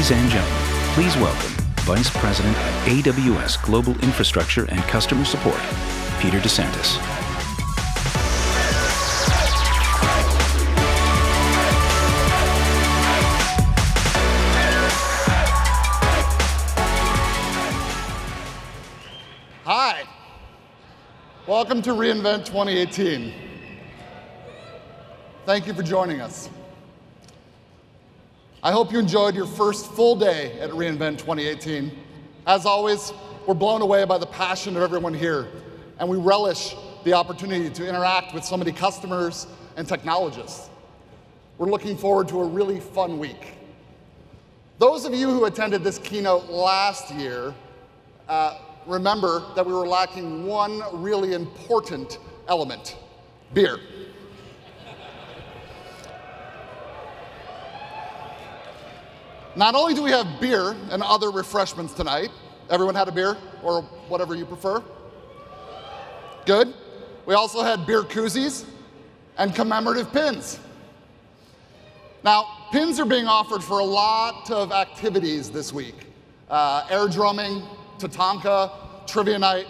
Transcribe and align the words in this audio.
Ladies 0.00 0.12
and 0.12 0.30
gentlemen, 0.30 0.62
please 0.94 1.14
welcome 1.18 1.50
Vice 1.80 2.08
President 2.08 2.56
at 2.56 2.88
AWS 2.88 3.62
Global 3.62 3.92
Infrastructure 4.02 4.64
and 4.70 4.80
Customer 4.84 5.26
Support, 5.26 5.60
Peter 6.20 6.38
DeSantis. 6.40 6.96
Hi. 19.66 20.04
Welcome 21.46 21.82
to 21.82 21.90
reInvent 21.90 22.46
2018. 22.46 23.34
Thank 25.44 25.66
you 25.66 25.74
for 25.74 25.82
joining 25.82 26.22
us. 26.22 26.48
I 28.62 28.72
hope 28.72 28.92
you 28.92 28.98
enjoyed 28.98 29.34
your 29.34 29.46
first 29.46 29.90
full 29.92 30.14
day 30.14 30.52
at 30.60 30.68
reInvent 30.68 31.16
2018. 31.16 31.90
As 32.46 32.66
always, 32.66 33.10
we're 33.46 33.54
blown 33.54 33.80
away 33.80 34.04
by 34.04 34.18
the 34.18 34.26
passion 34.26 34.76
of 34.76 34.82
everyone 34.82 35.14
here, 35.14 35.48
and 35.98 36.06
we 36.06 36.18
relish 36.18 36.74
the 37.04 37.14
opportunity 37.14 37.70
to 37.70 37.88
interact 37.88 38.34
with 38.34 38.44
so 38.44 38.58
many 38.58 38.70
customers 38.70 39.46
and 39.78 39.88
technologists. 39.88 40.68
We're 41.56 41.70
looking 41.70 41.96
forward 41.96 42.28
to 42.28 42.40
a 42.40 42.44
really 42.44 42.80
fun 42.80 43.18
week. 43.18 43.54
Those 44.78 45.06
of 45.06 45.14
you 45.14 45.30
who 45.30 45.46
attended 45.46 45.82
this 45.82 45.96
keynote 45.96 46.50
last 46.50 47.14
year 47.14 47.54
uh, 48.28 48.58
remember 48.86 49.42
that 49.56 49.64
we 49.64 49.72
were 49.72 49.88
lacking 49.88 50.44
one 50.44 50.82
really 51.02 51.32
important 51.32 52.18
element 52.46 52.98
beer. 53.54 53.78
Not 59.56 59.74
only 59.74 59.94
do 59.94 60.02
we 60.02 60.10
have 60.10 60.40
beer 60.40 60.76
and 60.90 61.02
other 61.02 61.30
refreshments 61.30 61.92
tonight, 61.92 62.30
everyone 62.68 62.94
had 62.94 63.08
a 63.08 63.12
beer 63.12 63.36
or 63.62 63.82
whatever 64.08 64.34
you 64.34 64.46
prefer. 64.46 64.82
Good. 66.46 66.72
We 67.26 67.34
also 67.34 67.62
had 67.62 67.86
beer 67.86 68.02
koozies 68.02 68.64
and 69.38 69.54
commemorative 69.54 70.12
pins. 70.12 70.60
Now, 72.22 72.68
pins 72.70 73.00
are 73.00 73.06
being 73.06 73.26
offered 73.26 73.62
for 73.64 73.80
a 73.80 73.84
lot 73.84 74.50
of 74.50 74.72
activities 74.72 75.50
this 75.50 75.72
week 75.72 76.06
uh, 76.48 76.84
air 76.90 77.08
drumming, 77.08 77.62
Tatonka, 77.98 79.06
trivia 79.06 79.38
night. 79.38 79.66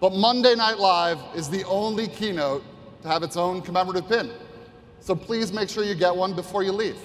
But 0.00 0.12
Monday 0.12 0.54
Night 0.54 0.78
Live 0.78 1.18
is 1.34 1.48
the 1.48 1.64
only 1.64 2.06
keynote 2.06 2.62
to 3.02 3.08
have 3.08 3.22
its 3.22 3.36
own 3.36 3.62
commemorative 3.62 4.08
pin. 4.08 4.30
So 5.00 5.14
please 5.14 5.52
make 5.52 5.68
sure 5.68 5.84
you 5.84 5.94
get 5.94 6.14
one 6.14 6.34
before 6.34 6.62
you 6.62 6.72
leave. 6.72 6.98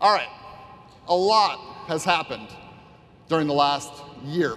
All 0.00 0.14
right, 0.14 0.30
a 1.08 1.14
lot 1.14 1.58
has 1.86 2.06
happened 2.06 2.48
during 3.28 3.46
the 3.46 3.52
last 3.52 3.92
year. 4.24 4.56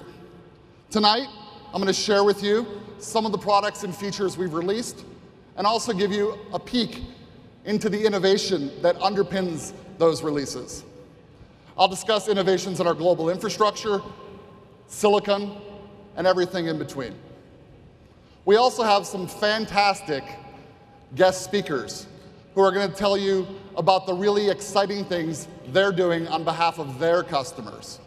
Tonight, 0.90 1.28
I'm 1.68 1.82
going 1.82 1.88
to 1.88 1.94
share 1.94 2.24
with 2.24 2.42
you 2.42 2.66
some 2.98 3.26
of 3.26 3.34
the 3.34 3.38
products 3.38 3.84
and 3.84 3.94
features 3.94 4.38
we've 4.38 4.54
released 4.54 5.04
and 5.58 5.68
also 5.68 5.92
give 5.92 6.14
you 6.14 6.40
a 6.54 6.60
peek 6.60 7.02
into 7.66 7.90
the 7.90 8.06
innovation 8.06 8.72
that 8.82 8.98
underpins 9.00 9.74
those 9.98 10.24
releases. 10.24 10.86
I'll 11.78 11.90
discuss 11.90 12.30
innovations 12.30 12.80
in 12.80 12.88
our 12.88 12.94
global 12.94 13.30
infrastructure, 13.30 14.02
silicon, 14.88 15.58
and 16.16 16.26
everything 16.26 16.68
in 16.68 16.80
between. 16.80 17.16
We 18.46 18.56
also 18.56 18.84
have 18.84 19.06
some 19.06 19.28
fantastic 19.28 20.24
guest 21.16 21.44
speakers 21.44 22.08
who 22.56 22.62
are 22.62 22.72
going 22.72 22.90
to 22.90 22.96
tell 22.96 23.18
you 23.18 23.48
about 23.76 24.06
the 24.06 24.14
really 24.14 24.50
exciting 24.50 25.06
things 25.06 25.48
they're 25.68 25.92
doing 25.92 26.28
on 26.28 26.44
behalf 26.44 26.80
of 26.80 27.00
their 27.00 27.24
customers. 27.24 28.00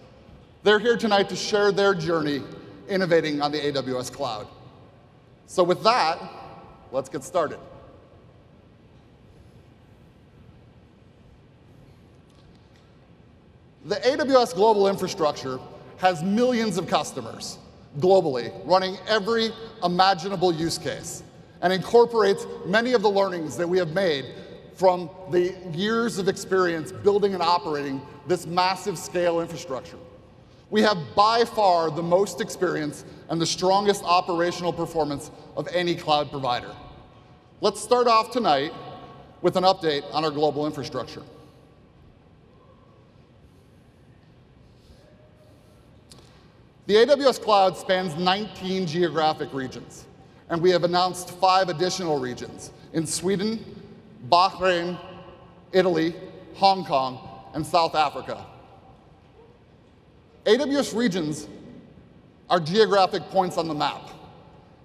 They're 0.63 0.79
here 0.79 0.97
tonight 0.97 1.29
to 1.31 1.37
share 1.37 1.73
their 1.73 1.95
journey 1.95 2.43
innovating 2.89 3.43
on 3.43 3.53
the 3.53 3.59
AWS 3.59 4.13
cloud. 4.13 4.47
So, 5.47 5.63
with 5.63 5.83
that, 5.85 6.19
let's 6.93 7.09
get 7.09 7.25
started. 7.25 7.59
The 13.85 13.97
AWS 13.97 14.55
global 14.55 14.89
infrastructure 14.89 15.61
has 15.99 16.23
millions 16.23 16.79
of 16.79 16.89
customers 16.89 17.59
globally 17.99 18.53
running 18.67 18.97
every 19.07 19.51
imaginable 19.83 20.53
use 20.53 20.77
case 20.77 21.23
and 21.63 21.73
incorporates 21.73 22.47
many 22.65 22.93
of 22.93 23.03
the 23.03 23.11
learnings 23.11 23.57
that 23.57 23.69
we 23.69 23.79
have 23.79 23.93
made 23.93 24.27
from 24.75 25.09
the 25.31 25.55
years 25.73 26.19
of 26.19 26.29
experience 26.29 26.93
building 26.93 27.33
and 27.35 27.43
operating 27.43 28.01
this 28.27 28.47
massive 28.47 28.99
scale 28.99 29.41
infrastructure. 29.41 29.97
We 30.69 30.83
have 30.83 30.99
by 31.15 31.45
far 31.45 31.91
the 31.91 32.03
most 32.03 32.41
experience 32.41 33.05
and 33.29 33.41
the 33.41 33.47
strongest 33.47 34.03
operational 34.05 34.73
performance 34.73 35.31
of 35.57 35.69
any 35.73 35.95
cloud 35.95 36.31
provider. 36.31 36.71
Let's 37.61 37.81
start 37.81 38.07
off 38.07 38.33
tonight 38.33 38.73
with 39.41 39.57
an 39.57 39.65
update 39.65 40.03
on 40.13 40.25
our 40.25 40.31
global 40.31 40.67
infrastructure. 40.67 41.23
The 46.87 46.95
AWS 46.95 47.41
cloud 47.41 47.77
spans 47.77 48.15
19 48.17 48.87
geographic 48.87 49.53
regions, 49.53 50.05
and 50.49 50.61
we 50.61 50.71
have 50.71 50.85
announced 50.85 51.31
five 51.33 51.69
additional 51.69 52.19
regions 52.19 52.71
in 52.93 53.07
Sweden, 53.07 53.65
Bahrain, 54.29 54.99
Italy, 55.73 56.15
Hong 56.55 56.85
Kong, 56.85 57.19
and 57.55 57.67
South 57.67 57.95
Africa. 57.95 58.45
AWS 60.45 60.97
regions 60.97 61.49
are 62.49 62.61
geographic 62.61 63.23
points 63.25 63.59
on 63.59 63.67
the 63.67 63.75
map, 63.75 64.11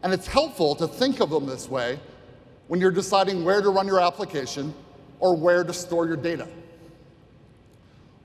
and 0.04 0.12
it's 0.12 0.26
helpful 0.26 0.76
to 0.76 0.88
think 0.88 1.20
of 1.20 1.30
them 1.30 1.46
this 1.46 1.70
way 1.70 2.00
when 2.68 2.80
you're 2.80 2.92
deciding 2.92 3.44
where 3.44 3.62
to 3.62 3.70
run 3.70 3.86
your 3.86 4.00
application 4.00 4.74
or 5.20 5.36
where 5.36 5.64
to 5.64 5.74
store 5.74 6.08
your 6.08 6.18
data. 6.18 6.48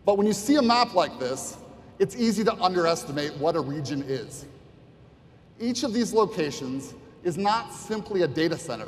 But 0.07 0.17
when 0.17 0.27
you 0.27 0.33
see 0.33 0.57
a 0.57 0.63
map 0.63 0.95
like 0.95 1.19
this, 1.19 1.59
it's 1.99 2.17
easy 2.17 2.45
to 2.45 2.55
underestimate 2.63 3.35
what 3.37 3.57
a 3.57 3.61
region 3.61 4.03
is. 4.03 4.47
Each 5.59 5.83
of 5.83 5.93
these 5.93 6.13
locations 6.13 6.95
is 7.27 7.37
not 7.37 7.75
simply 7.75 8.23
a 8.23 8.29
data 8.29 8.57
center, 8.57 8.87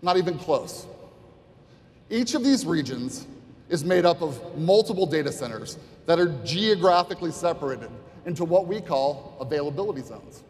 not 0.00 0.16
even 0.16 0.38
close. 0.38 0.86
Each 2.08 2.34
of 2.34 2.42
these 2.42 2.64
regions 2.64 3.26
is 3.68 3.84
made 3.84 4.06
up 4.06 4.22
of 4.22 4.58
multiple 4.58 5.04
data 5.04 5.30
centers 5.30 5.76
that 6.06 6.18
are 6.18 6.28
geographically 6.44 7.30
separated 7.30 7.90
into 8.24 8.42
what 8.46 8.66
we 8.66 8.80
call 8.80 9.36
availability 9.38 10.00
zones. 10.00 10.44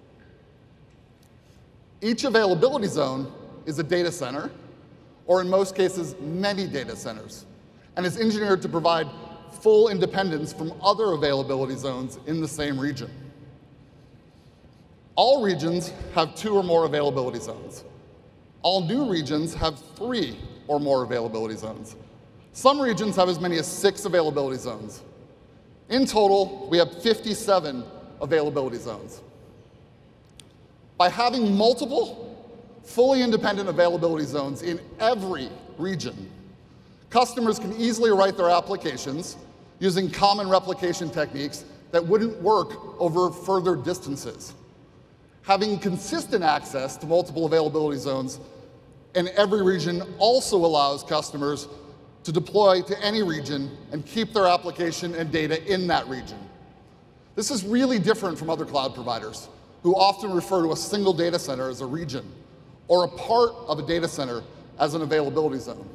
Each 2.01 2.23
availability 2.23 2.87
zone 2.87 3.33
is 3.65 3.81
a 3.81 3.83
data 3.83 4.13
center, 4.13 4.49
or 5.27 5.41
in 5.41 5.51
most 5.51 5.75
cases, 5.75 6.15
many 6.21 6.69
data 6.69 6.95
centers, 6.95 7.47
and 7.97 8.07
is 8.07 8.17
engineered 8.17 8.63
to 8.63 8.69
provide 8.69 9.09
full 9.61 9.89
independence 9.89 10.53
from 10.53 10.73
other 10.81 11.15
availability 11.15 11.75
zones 11.75 12.21
in 12.27 12.41
the 12.41 12.47
same 12.47 12.79
region. 12.79 13.11
All 15.17 15.43
regions 15.43 15.93
have 16.15 16.35
two 16.35 16.55
or 16.55 16.63
more 16.63 16.85
availability 16.85 17.41
zones. 17.41 17.85
All 18.63 18.85
new 18.85 19.11
regions 19.11 19.55
have 19.55 19.79
three 19.97 20.39
or 20.69 20.79
more 20.79 21.05
availability 21.05 21.57
zones. 21.57 21.97
Some 22.53 22.81
regions 22.81 23.17
have 23.17 23.29
as 23.29 23.41
many 23.41 23.59
as 23.59 23.67
six 23.67 24.05
availability 24.05 24.59
zones. 24.59 25.03
In 25.89 26.05
total, 26.05 26.69
we 26.71 26.79
have 26.79 27.03
57 27.03 27.85
availability 28.21 28.79
zones. 28.79 29.21
By 30.99 31.09
having 31.09 31.57
multiple, 31.57 32.37
fully 32.83 33.23
independent 33.23 33.69
availability 33.69 34.25
zones 34.25 34.63
in 34.63 34.81
every 34.99 35.49
region, 35.79 36.31
customers 37.11 37.59
can 37.59 37.75
easily 37.77 38.11
write 38.11 38.37
their 38.37 38.51
applications 38.51 39.37
using 39.79 40.11
common 40.11 40.49
replication 40.49 41.11
techniques 41.11 41.65
that 41.93 42.05
wouldn't 42.05 42.41
work 42.43 43.01
over 43.01 43.31
further 43.31 43.77
distances. 43.77 44.55
Having 45.47 45.79
consistent 45.79 46.43
access 46.43 46.97
to 46.97 47.07
multiple 47.07 47.47
availability 47.47 47.99
zones 47.99 48.41
in 49.15 49.29
every 49.37 49.63
region 49.63 50.03
also 50.19 50.57
allows 50.57 51.05
customers 51.05 51.69
to 52.25 52.33
deploy 52.33 52.83
to 52.83 53.01
any 53.01 53.23
region 53.23 53.71
and 53.93 54.05
keep 54.05 54.33
their 54.33 54.49
application 54.49 55.15
and 55.15 55.31
data 55.31 55.65
in 55.73 55.87
that 55.87 56.05
region. 56.09 56.37
This 57.37 57.53
is 57.53 57.65
really 57.65 58.01
different 58.01 58.37
from 58.37 58.51
other 58.51 58.65
cloud 58.65 58.93
providers 58.93 59.49
who 59.85 59.95
often 59.95 60.33
refer 60.33 60.63
to 60.63 60.73
a 60.73 60.77
single 60.77 61.13
data 61.13 61.39
center 61.39 61.71
as 61.71 61.81
a 61.81 61.87
region 61.87 62.25
or 62.89 63.05
a 63.05 63.09
part 63.09 63.53
of 63.69 63.79
a 63.79 63.83
data 63.83 64.09
center 64.09 64.43
as 64.81 64.95
an 64.95 65.03
availability 65.03 65.61
zone. 65.61 65.89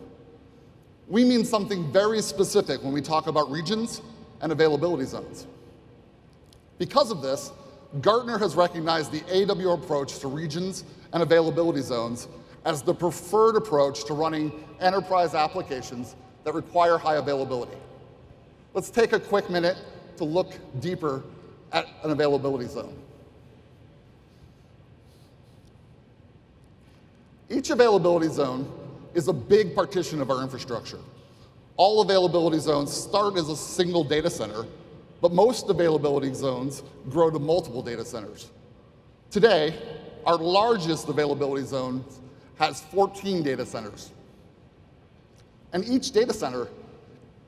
We 1.10 1.26
mean 1.26 1.44
something 1.44 1.92
very 1.92 2.22
specific 2.22 2.82
when 2.84 2.94
we 2.94 3.02
talk 3.02 3.28
about 3.28 3.52
regions 3.52 4.02
and 4.40 4.54
availability 4.54 5.04
zones. 5.04 5.46
Because 6.78 7.12
of 7.12 7.22
this, 7.22 7.52
Gartner 8.00 8.38
has 8.38 8.56
recognized 8.56 9.12
the 9.12 9.20
AWS 9.22 9.84
approach 9.84 10.20
to 10.20 10.28
regions 10.30 10.86
and 11.12 11.22
availability 11.22 11.82
zones 11.82 12.30
as 12.64 12.82
the 12.82 12.94
preferred 12.94 13.58
approach 13.58 14.06
to 14.06 14.14
running 14.14 14.64
enterprise 14.80 15.36
applications 15.36 16.16
that 16.46 16.54
require 16.54 16.98
high 16.98 17.18
availability. 17.18 17.78
Let's 18.74 18.90
take 18.90 19.12
a 19.12 19.20
quick 19.20 19.50
minute 19.50 19.78
to 20.18 20.24
look 20.24 20.54
deeper 20.80 21.24
at 21.74 21.86
an 22.04 22.12
availability 22.12 22.68
zone. 22.68 22.98
Each 27.50 27.70
availability 27.70 28.30
zone 28.30 28.72
is 29.14 29.28
a 29.28 29.34
big 29.34 29.76
partition 29.76 30.22
of 30.22 30.32
our 30.32 30.42
infrastructure. 30.42 31.00
All 31.76 32.02
availability 32.02 32.60
zones 32.60 32.94
start 32.94 33.36
as 33.36 33.50
a 33.50 33.58
single 33.58 34.06
data 34.06 34.30
center, 34.30 34.66
but 35.22 35.32
most 35.32 35.70
availability 35.70 36.34
zones 36.34 36.84
grow 37.10 37.30
to 37.30 37.40
multiple 37.40 37.82
data 37.82 38.04
centers. 38.04 38.50
Today, 39.30 39.80
our 40.26 40.38
largest 40.38 41.08
availability 41.08 41.66
zone 41.66 42.04
has 42.58 42.82
14 42.82 43.44
data 43.44 43.66
centers. 43.66 44.12
And 45.74 45.86
each 45.86 46.12
data 46.12 46.34
center 46.34 46.68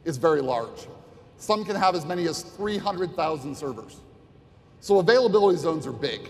is 0.05 0.17
very 0.17 0.41
large. 0.41 0.87
Some 1.37 1.65
can 1.65 1.75
have 1.75 1.95
as 1.95 2.05
many 2.05 2.27
as 2.27 2.41
300,000 2.41 3.55
servers. 3.55 3.97
So 4.79 4.99
availability 4.99 5.57
zones 5.57 5.85
are 5.87 5.91
big. 5.91 6.29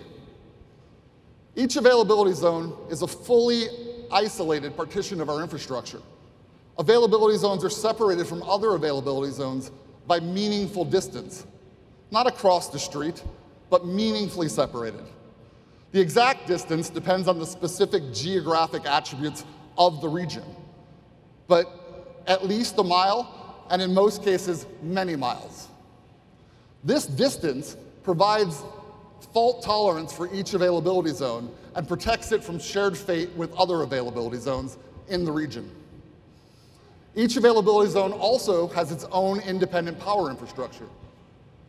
Each 1.56 1.75
availability 1.75 2.34
zone 2.34 2.75
is 2.89 3.04
a 3.04 3.07
fully 3.07 3.68
isolated 4.12 4.75
partition 4.75 5.22
of 5.22 5.30
our 5.30 5.42
infrastructure. 5.42 6.01
Availability 6.80 7.38
zones 7.38 7.63
are 7.63 7.69
separated 7.69 8.25
from 8.25 8.42
other 8.44 8.72
availability 8.72 9.31
zones 9.31 9.72
by 10.08 10.20
meaningful 10.20 10.86
distance, 10.86 11.46
not 12.12 12.28
across 12.28 12.70
the 12.70 12.80
street, 12.80 13.24
but 13.70 13.86
meaningfully 13.86 14.50
separated. 14.50 15.04
The 15.92 16.02
exact 16.02 16.48
distance 16.48 16.90
depends 16.90 17.28
on 17.28 17.40
the 17.40 17.46
specific 17.46 18.14
geographic 18.14 18.86
attributes 18.86 19.46
of 19.78 20.02
the 20.02 20.10
region, 20.10 20.44
but 21.48 22.24
at 22.28 22.46
least 22.46 22.78
a 22.80 22.84
mile, 22.84 23.66
and 23.70 23.82
in 23.82 23.94
most 23.94 24.24
cases, 24.24 24.66
many 24.82 25.16
miles. 25.16 25.70
This 26.84 27.06
distance 27.06 27.78
provides 28.04 28.64
fault 29.34 29.64
tolerance 29.64 30.12
for 30.12 30.34
each 30.34 30.54
availability 30.54 31.12
zone 31.12 31.50
and 31.76 31.88
protects 31.88 32.32
it 32.32 32.44
from 32.44 32.60
shared 32.60 32.98
fate 32.98 33.30
with 33.36 33.54
other 33.54 33.82
availability 33.82 34.38
zones 34.38 34.78
in 35.08 35.26
the 35.26 35.32
region. 35.32 35.70
Each 37.15 37.38
availability 37.38 37.92
zone 37.92 38.12
also 38.12 38.68
has 38.69 38.92
its 38.92 39.06
own 39.12 39.39
independent 39.42 40.00
power 40.00 40.30
infrastructure, 40.31 40.88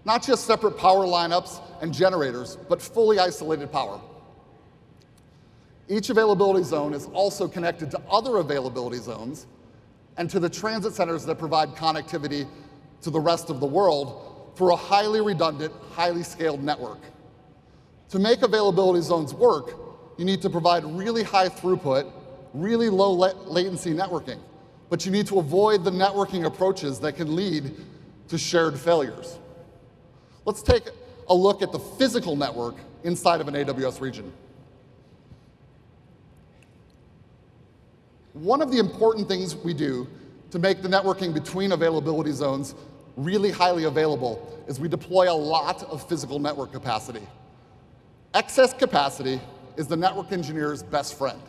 not 0.05 0.23
just 0.23 0.47
separate 0.47 0.79
power 0.79 1.05
lineups 1.05 1.61
and 1.83 1.93
generators, 1.93 2.57
but 2.69 2.81
fully 2.81 3.19
isolated 3.19 3.71
power. 3.71 4.01
Each 5.89 6.09
availability 6.09 6.65
zone 6.65 6.95
is 6.95 7.07
also 7.13 7.47
connected 7.47 7.91
to 7.91 8.01
other 8.11 8.39
availability 8.39 8.99
zones 8.99 9.47
and 10.17 10.31
to 10.31 10.41
the 10.41 10.49
transit 10.49 10.95
centers 10.95 11.27
that 11.27 11.39
provide 11.39 11.71
connectivity 11.71 12.49
to 13.03 13.11
the 13.11 13.21
rest 13.21 13.51
of 13.51 13.61
the 13.61 13.67
world 13.67 14.51
for 14.55 14.71
a 14.71 14.77
highly 14.77 15.21
redundant, 15.21 15.75
highly 15.91 16.23
scaled 16.23 16.63
network. 16.63 17.01
To 18.11 18.19
make 18.19 18.43
availability 18.43 19.03
zones 19.03 19.35
work, 19.35 19.73
you 20.17 20.25
need 20.25 20.41
to 20.43 20.49
provide 20.49 20.85
really 20.85 21.23
high 21.23 21.49
throughput, 21.49 22.11
really 22.55 22.89
low 22.89 23.13
latency 23.13 23.93
networking, 23.93 24.39
but 24.89 25.05
you 25.05 25.13
need 25.13 25.27
to 25.27 25.39
avoid 25.39 25.85
the 25.85 25.91
networking 25.91 26.45
approaches 26.45 26.99
that 27.01 27.15
can 27.15 27.35
lead 27.35 27.75
to 28.29 28.39
shared 28.39 28.79
failures. 28.79 29.39
Let's 30.45 30.63
take 30.63 30.85
a 31.29 31.35
look 31.35 31.63
at 31.63 31.73
the 31.73 31.79
physical 31.79 32.37
network 32.37 32.77
inside 33.03 33.41
of 33.41 33.49
an 33.49 33.55
AWS 33.55 34.01
region. 34.01 34.33
One 38.35 38.61
of 38.61 38.71
the 38.71 38.79
important 38.79 39.29
things 39.29 39.55
we 39.55 39.75
do 39.75 40.09
to 40.51 40.59
make 40.59 40.83
the 40.83 40.89
networking 40.89 41.33
between 41.33 41.73
availability 41.73 42.33
zones 42.33 42.75
really 43.17 43.51
highly 43.51 43.85
available 43.85 44.65
is 44.67 44.81
we 44.81 44.89
deploy 44.89 45.31
a 45.31 45.35
lot 45.35 45.83
of 45.85 46.07
physical 46.09 46.39
network 46.39 46.73
capacity. 46.73 47.27
Excess 48.35 48.75
capacity 48.75 49.41
is 49.77 49.87
the 49.87 49.97
network 49.97 50.33
engineer's 50.33 50.83
best 50.83 51.17
friend. 51.17 51.41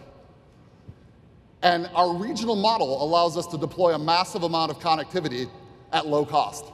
And 1.65 1.89
our 1.95 2.13
regional 2.13 2.55
model 2.55 3.03
allows 3.03 3.35
us 3.35 3.47
to 3.47 3.57
deploy 3.57 3.95
a 3.95 3.99
massive 3.99 4.43
amount 4.43 4.69
of 4.69 4.77
connectivity 4.77 5.49
at 5.91 6.05
low 6.05 6.23
cost. 6.23 6.65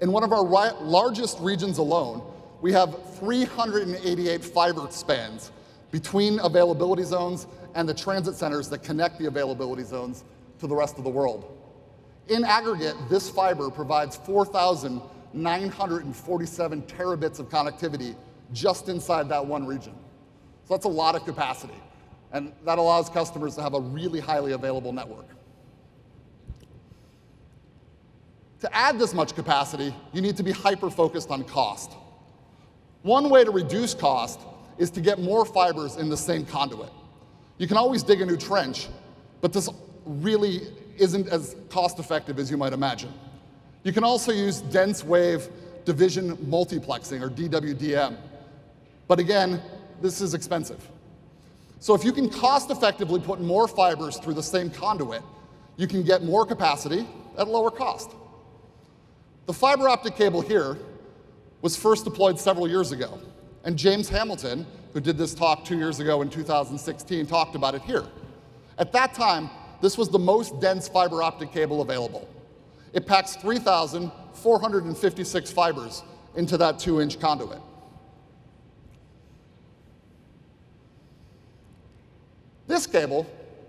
In 0.00 0.12
one 0.12 0.22
of 0.22 0.32
our 0.32 0.44
largest 0.44 1.40
regions 1.40 1.78
alone, 1.78 2.22
we 2.60 2.72
have 2.72 2.96
388 3.18 4.44
fiber 4.44 4.86
spans 4.90 5.50
between 5.90 6.38
availability 6.38 7.02
zones 7.02 7.48
and 7.74 7.88
the 7.88 7.94
transit 7.94 8.36
centers 8.36 8.68
that 8.68 8.84
connect 8.84 9.18
the 9.18 9.26
availability 9.26 9.82
zones 9.82 10.22
to 10.60 10.68
the 10.68 10.76
rest 10.76 10.96
of 10.96 11.02
the 11.02 11.10
world. 11.10 11.58
In 12.28 12.44
aggregate, 12.44 12.94
this 13.10 13.28
fiber 13.28 13.70
provides 13.70 14.18
4,947 14.18 16.82
terabits 16.82 17.40
of 17.40 17.48
connectivity 17.48 18.14
just 18.52 18.88
inside 18.88 19.28
that 19.30 19.44
one 19.44 19.66
region. 19.66 19.94
So 20.62 20.74
that's 20.74 20.84
a 20.84 20.88
lot 20.88 21.16
of 21.16 21.24
capacity. 21.24 21.74
And 22.32 22.52
that 22.64 22.78
allows 22.78 23.08
customers 23.08 23.54
to 23.56 23.62
have 23.62 23.74
a 23.74 23.80
really 23.80 24.20
highly 24.20 24.52
available 24.52 24.92
network. 24.92 25.26
To 28.60 28.74
add 28.74 28.98
this 28.98 29.14
much 29.14 29.34
capacity, 29.34 29.94
you 30.12 30.20
need 30.20 30.36
to 30.36 30.42
be 30.42 30.50
hyper-focused 30.50 31.30
on 31.30 31.44
cost. 31.44 31.92
One 33.02 33.30
way 33.30 33.44
to 33.44 33.50
reduce 33.50 33.94
cost 33.94 34.40
is 34.78 34.90
to 34.90 35.00
get 35.00 35.20
more 35.20 35.44
fibers 35.44 35.96
in 35.96 36.08
the 36.08 36.16
same 36.16 36.44
conduit. 36.44 36.90
You 37.58 37.66
can 37.68 37.76
always 37.76 38.02
dig 38.02 38.20
a 38.20 38.26
new 38.26 38.36
trench, 38.36 38.88
but 39.40 39.52
this 39.52 39.68
really 40.04 40.62
isn't 40.96 41.28
as 41.28 41.56
cost-effective 41.68 42.38
as 42.38 42.50
you 42.50 42.56
might 42.56 42.72
imagine. 42.72 43.12
You 43.84 43.92
can 43.92 44.04
also 44.04 44.32
use 44.32 44.60
dense 44.60 45.04
wave 45.04 45.48
division 45.84 46.36
multiplexing, 46.36 47.22
or 47.22 47.30
DWDM. 47.30 48.16
But 49.06 49.18
again, 49.18 49.62
this 50.02 50.20
is 50.20 50.34
expensive. 50.34 50.86
So 51.80 51.94
if 51.94 52.04
you 52.04 52.12
can 52.12 52.28
cost-effectively 52.28 53.20
put 53.20 53.40
more 53.40 53.68
fibers 53.68 54.18
through 54.18 54.34
the 54.34 54.42
same 54.42 54.70
conduit, 54.70 55.22
you 55.76 55.86
can 55.86 56.02
get 56.02 56.24
more 56.24 56.44
capacity 56.44 57.06
at 57.36 57.48
lower 57.48 57.70
cost. 57.70 58.10
The 59.46 59.52
fiber 59.52 59.88
optic 59.88 60.16
cable 60.16 60.40
here 60.40 60.76
was 61.62 61.76
first 61.76 62.04
deployed 62.04 62.38
several 62.38 62.68
years 62.68 62.92
ago, 62.92 63.18
and 63.64 63.78
James 63.78 64.08
Hamilton, 64.08 64.66
who 64.92 65.00
did 65.00 65.16
this 65.16 65.34
talk 65.34 65.64
two 65.64 65.78
years 65.78 66.00
ago 66.00 66.22
in 66.22 66.30
2016, 66.30 67.26
talked 67.26 67.54
about 67.54 67.74
it 67.74 67.82
here. 67.82 68.04
At 68.78 68.92
that 68.92 69.14
time, 69.14 69.48
this 69.80 69.96
was 69.96 70.08
the 70.08 70.18
most 70.18 70.60
dense 70.60 70.88
fiber 70.88 71.22
optic 71.22 71.52
cable 71.52 71.80
available. 71.80 72.28
It 72.92 73.06
packs 73.06 73.36
3,456 73.36 75.52
fibers 75.52 76.02
into 76.34 76.58
that 76.58 76.78
two-inch 76.78 77.18
conduit. 77.20 77.60
This 82.68 82.86
cable 82.86 83.26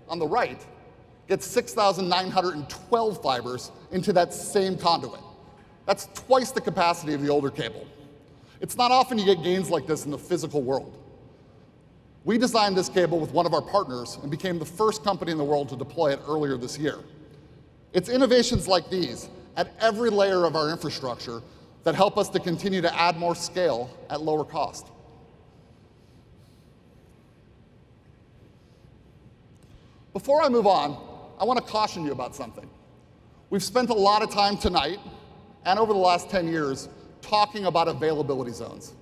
on 0.08 0.20
the 0.20 0.26
right 0.26 0.64
gets 1.26 1.46
6,912 1.46 3.22
fibers 3.22 3.72
into 3.90 4.12
that 4.12 4.32
same 4.32 4.76
conduit. 4.76 5.20
That's 5.86 6.06
twice 6.14 6.52
the 6.52 6.60
capacity 6.60 7.14
of 7.14 7.22
the 7.22 7.30
older 7.30 7.50
cable. 7.50 7.86
It's 8.60 8.76
not 8.76 8.90
often 8.90 9.18
you 9.18 9.24
get 9.24 9.42
gains 9.42 9.70
like 9.70 9.86
this 9.86 10.04
in 10.04 10.10
the 10.10 10.18
physical 10.18 10.62
world. 10.62 10.96
We 12.24 12.36
designed 12.36 12.76
this 12.76 12.90
cable 12.90 13.18
with 13.18 13.32
one 13.32 13.46
of 13.46 13.54
our 13.54 13.62
partners 13.62 14.18
and 14.20 14.30
became 14.30 14.58
the 14.58 14.66
first 14.66 15.02
company 15.02 15.32
in 15.32 15.38
the 15.38 15.44
world 15.44 15.70
to 15.70 15.76
deploy 15.76 16.12
it 16.12 16.20
earlier 16.28 16.58
this 16.58 16.78
year. 16.78 16.98
It's 17.94 18.10
innovations 18.10 18.68
like 18.68 18.90
these 18.90 19.30
at 19.56 19.72
every 19.80 20.10
layer 20.10 20.44
of 20.44 20.54
our 20.54 20.68
infrastructure 20.70 21.40
that 21.84 21.94
help 21.94 22.18
us 22.18 22.28
to 22.28 22.38
continue 22.38 22.82
to 22.82 22.94
add 23.00 23.16
more 23.16 23.34
scale 23.34 23.90
at 24.10 24.20
lower 24.20 24.44
cost. 24.44 24.88
Before 30.12 30.42
I 30.42 30.48
move 30.48 30.66
on, 30.66 30.96
I 31.38 31.44
want 31.44 31.64
to 31.64 31.72
caution 31.72 32.04
you 32.04 32.12
about 32.12 32.34
something. 32.34 32.68
We've 33.48 33.62
spent 33.62 33.90
a 33.90 33.94
lot 33.94 34.22
of 34.22 34.30
time 34.30 34.56
tonight 34.56 34.98
and 35.64 35.78
over 35.78 35.92
the 35.92 35.98
last 35.98 36.28
10 36.30 36.48
years 36.48 36.88
talking 37.22 37.66
about 37.66 37.86
availability 37.86 38.52
zones 38.52 38.94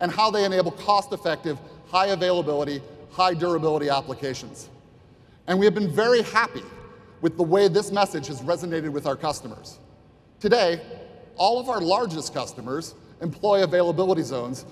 and 0.00 0.10
how 0.10 0.30
they 0.30 0.44
enable 0.44 0.72
cost-effective, 0.72 1.58
high 1.88 2.08
availability, 2.08 2.82
high 3.10 3.34
durability 3.34 3.88
applications. 3.88 4.68
And 5.46 5.58
we 5.58 5.64
have 5.64 5.74
been 5.74 5.90
very 5.90 6.22
happy 6.22 6.62
with 7.22 7.36
the 7.36 7.42
way 7.42 7.68
this 7.68 7.90
message 7.90 8.26
has 8.28 8.40
resonated 8.40 8.90
with 8.90 9.06
our 9.06 9.16
customers. 9.16 9.78
Today, 10.40 10.80
all 11.36 11.58
of 11.58 11.68
our 11.68 11.80
largest 11.80 12.34
customers 12.34 12.94
employ 13.20 13.62
availability 13.62 14.22
zones 14.22 14.64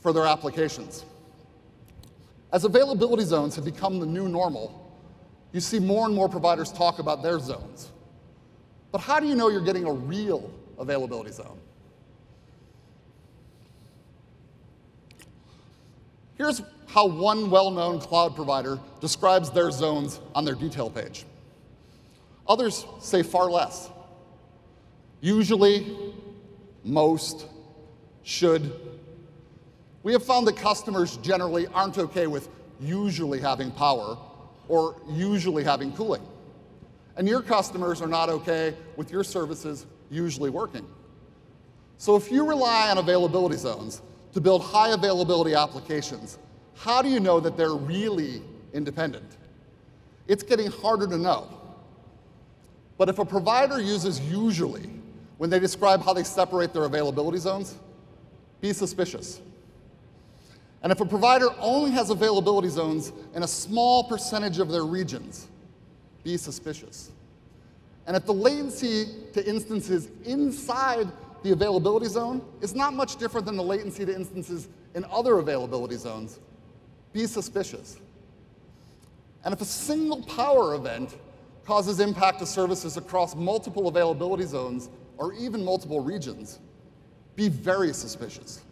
for 0.00 0.12
their 0.12 0.26
applications. 0.26 1.04
As 2.52 2.64
availability 2.64 3.24
zones 3.24 3.54
have 3.56 3.64
become 3.64 4.00
the 4.00 4.06
new 4.06 4.28
normal, 4.28 4.77
you 5.52 5.60
see 5.60 5.78
more 5.78 6.06
and 6.06 6.14
more 6.14 6.28
providers 6.28 6.72
talk 6.72 6.98
about 6.98 7.22
their 7.22 7.38
zones. 7.38 7.90
But 8.92 9.00
how 9.00 9.20
do 9.20 9.26
you 9.26 9.34
know 9.34 9.48
you're 9.48 9.64
getting 9.64 9.84
a 9.84 9.92
real 9.92 10.50
availability 10.78 11.32
zone? 11.32 11.58
Here's 16.36 16.62
how 16.86 17.06
one 17.06 17.50
well-known 17.50 18.00
cloud 18.00 18.34
provider 18.36 18.78
describes 19.00 19.50
their 19.50 19.70
zones 19.70 20.20
on 20.34 20.44
their 20.44 20.54
detail 20.54 20.88
page. 20.88 21.24
Others 22.46 22.86
say 23.00 23.22
far 23.22 23.50
less. 23.50 23.90
Usually, 25.20 26.12
most, 26.84 27.46
should. 28.22 28.72
We 30.02 30.12
have 30.12 30.24
found 30.24 30.46
that 30.46 30.56
customers 30.56 31.16
generally 31.18 31.66
aren't 31.68 31.98
okay 31.98 32.26
with 32.26 32.48
usually 32.80 33.40
having 33.40 33.70
power 33.72 34.16
or 34.68 34.96
usually 35.08 35.64
having 35.64 35.92
cooling. 35.92 36.22
And 37.16 37.26
your 37.26 37.42
customers 37.42 38.00
are 38.00 38.06
not 38.06 38.28
okay 38.28 38.74
with 38.96 39.10
your 39.10 39.24
services 39.24 39.86
usually 40.10 40.50
working. 40.50 40.86
So 41.96 42.14
if 42.14 42.30
you 42.30 42.46
rely 42.46 42.90
on 42.90 42.98
availability 42.98 43.56
zones 43.56 44.02
to 44.32 44.40
build 44.40 44.62
high 44.62 44.90
availability 44.90 45.54
applications, 45.54 46.38
how 46.76 47.02
do 47.02 47.08
you 47.08 47.18
know 47.18 47.40
that 47.40 47.56
they're 47.56 47.74
really 47.74 48.40
independent? 48.72 49.36
It's 50.28 50.44
getting 50.44 50.70
harder 50.70 51.08
to 51.08 51.18
know. 51.18 51.48
But 52.98 53.08
if 53.08 53.18
a 53.18 53.24
provider 53.24 53.80
uses 53.80 54.20
usually 54.20 54.88
when 55.38 55.50
they 55.50 55.58
describe 55.58 56.02
how 56.02 56.12
they 56.12 56.24
separate 56.24 56.72
their 56.72 56.84
availability 56.84 57.38
zones, 57.38 57.76
be 58.60 58.72
suspicious. 58.72 59.40
And 60.82 60.92
if 60.92 61.00
a 61.00 61.04
provider 61.04 61.48
only 61.58 61.90
has 61.90 62.10
availability 62.10 62.68
zones 62.68 63.12
in 63.34 63.42
a 63.42 63.48
small 63.48 64.04
percentage 64.04 64.58
of 64.58 64.70
their 64.70 64.84
regions, 64.84 65.48
be 66.22 66.36
suspicious. 66.36 67.10
And 68.06 68.16
if 68.16 68.24
the 68.24 68.34
latency 68.34 69.06
to 69.34 69.46
instances 69.46 70.08
inside 70.24 71.08
the 71.42 71.52
availability 71.52 72.06
zone 72.06 72.42
is 72.60 72.74
not 72.74 72.94
much 72.94 73.16
different 73.16 73.46
than 73.46 73.56
the 73.56 73.62
latency 73.62 74.04
to 74.06 74.14
instances 74.14 74.68
in 74.94 75.04
other 75.06 75.38
availability 75.38 75.96
zones, 75.96 76.40
be 77.12 77.26
suspicious. 77.26 77.98
And 79.44 79.52
if 79.52 79.60
a 79.60 79.64
single 79.64 80.22
power 80.22 80.74
event 80.74 81.16
causes 81.64 82.00
impact 82.00 82.38
to 82.38 82.46
services 82.46 82.96
across 82.96 83.34
multiple 83.34 83.88
availability 83.88 84.44
zones 84.44 84.88
or 85.18 85.32
even 85.34 85.64
multiple 85.64 86.00
regions, 86.00 86.60
be 87.36 87.48
very 87.48 87.92
suspicious. 87.92 88.62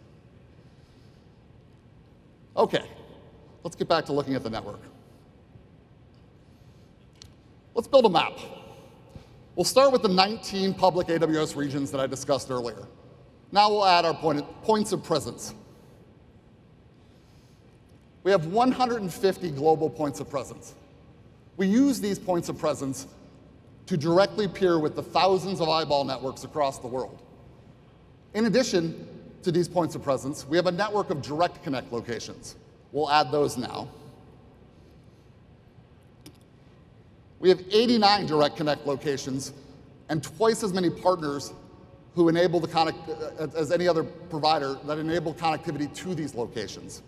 Okay, 2.57 2.83
let's 3.63 3.75
get 3.75 3.87
back 3.87 4.05
to 4.05 4.13
looking 4.13 4.33
at 4.33 4.43
the 4.43 4.49
network. 4.49 4.79
Let's 7.75 7.87
build 7.87 8.05
a 8.05 8.09
map. 8.09 8.33
We'll 9.55 9.63
start 9.63 9.91
with 9.91 10.01
the 10.01 10.09
19 10.09 10.73
public 10.73 11.07
AWS 11.07 11.55
regions 11.55 11.91
that 11.91 12.01
I 12.01 12.07
discussed 12.07 12.49
earlier. 12.49 12.87
Now 13.51 13.69
we'll 13.69 13.85
add 13.85 14.05
our 14.05 14.13
point, 14.13 14.43
points 14.63 14.91
of 14.91 15.03
presence. 15.03 15.53
We 18.23 18.31
have 18.31 18.47
150 18.47 19.51
global 19.51 19.89
points 19.89 20.19
of 20.19 20.29
presence. 20.29 20.73
We 21.57 21.67
use 21.67 22.01
these 22.01 22.17
points 22.19 22.49
of 22.49 22.57
presence 22.57 23.07
to 23.85 23.97
directly 23.97 24.47
peer 24.47 24.79
with 24.79 24.95
the 24.95 25.03
thousands 25.03 25.61
of 25.61 25.69
eyeball 25.69 26.03
networks 26.03 26.43
across 26.43 26.79
the 26.79 26.87
world. 26.87 27.21
In 28.33 28.45
addition 28.45 29.16
to 29.47 29.51
these 29.53 29.69
points 29.69 29.95
of 29.95 30.03
presence, 30.03 30.45
we 30.45 30.57
have 30.57 30.67
a 30.67 30.71
network 30.71 31.09
of 31.09 31.21
direct 31.21 31.63
connect 31.63 31.93
locations. 31.93 32.57
We'll 32.91 33.09
add 33.09 33.31
those 33.31 33.57
now. 33.57 33.87
We 37.39 37.47
have 37.47 37.61
89 37.71 38.25
direct 38.25 38.57
connect 38.57 38.85
locations 38.85 39.53
and 40.09 40.21
twice 40.21 40.63
as 40.63 40.73
many 40.73 40.89
partners 40.89 41.53
who 42.13 42.27
enable 42.27 42.59
the 42.59 42.67
connect 42.67 42.97
uh, 43.07 43.47
as 43.55 43.71
any 43.71 43.87
other 43.87 44.03
provider 44.03 44.77
that 44.85 44.97
enable 44.97 45.33
connectivity 45.33 45.93
to 45.95 46.13
these 46.13 46.35
locations. 46.35 47.01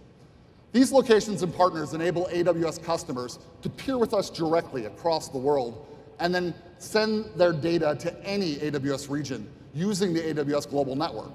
These 0.71 0.93
locations 0.93 1.43
and 1.43 1.53
partners 1.53 1.93
enable 1.93 2.27
AWS 2.27 2.81
customers 2.81 3.39
to 3.63 3.69
peer 3.69 3.97
with 3.97 4.13
us 4.13 4.29
directly 4.29 4.85
across 4.85 5.27
the 5.27 5.37
world 5.37 5.85
and 6.19 6.33
then 6.33 6.53
send 6.77 7.25
their 7.35 7.51
data 7.51 7.97
to 7.99 8.25
any 8.25 8.55
AWS 8.57 9.09
region 9.09 9.49
using 9.73 10.13
the 10.13 10.21
AWS 10.21 10.69
Global 10.69 10.95
Network. 10.95 11.33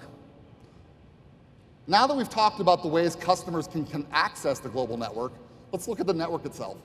Now 1.87 2.07
that 2.07 2.17
we've 2.17 2.31
talked 2.31 2.61
about 2.61 2.83
the 2.83 2.89
ways 2.89 3.15
customers 3.15 3.67
can, 3.67 3.85
can 3.85 4.07
access 4.13 4.59
the 4.59 4.69
global 4.69 4.97
network, 4.97 5.33
let's 5.71 5.87
look 5.87 6.01
at 6.01 6.07
the 6.07 6.15
network 6.15 6.47
itself. 6.47 6.79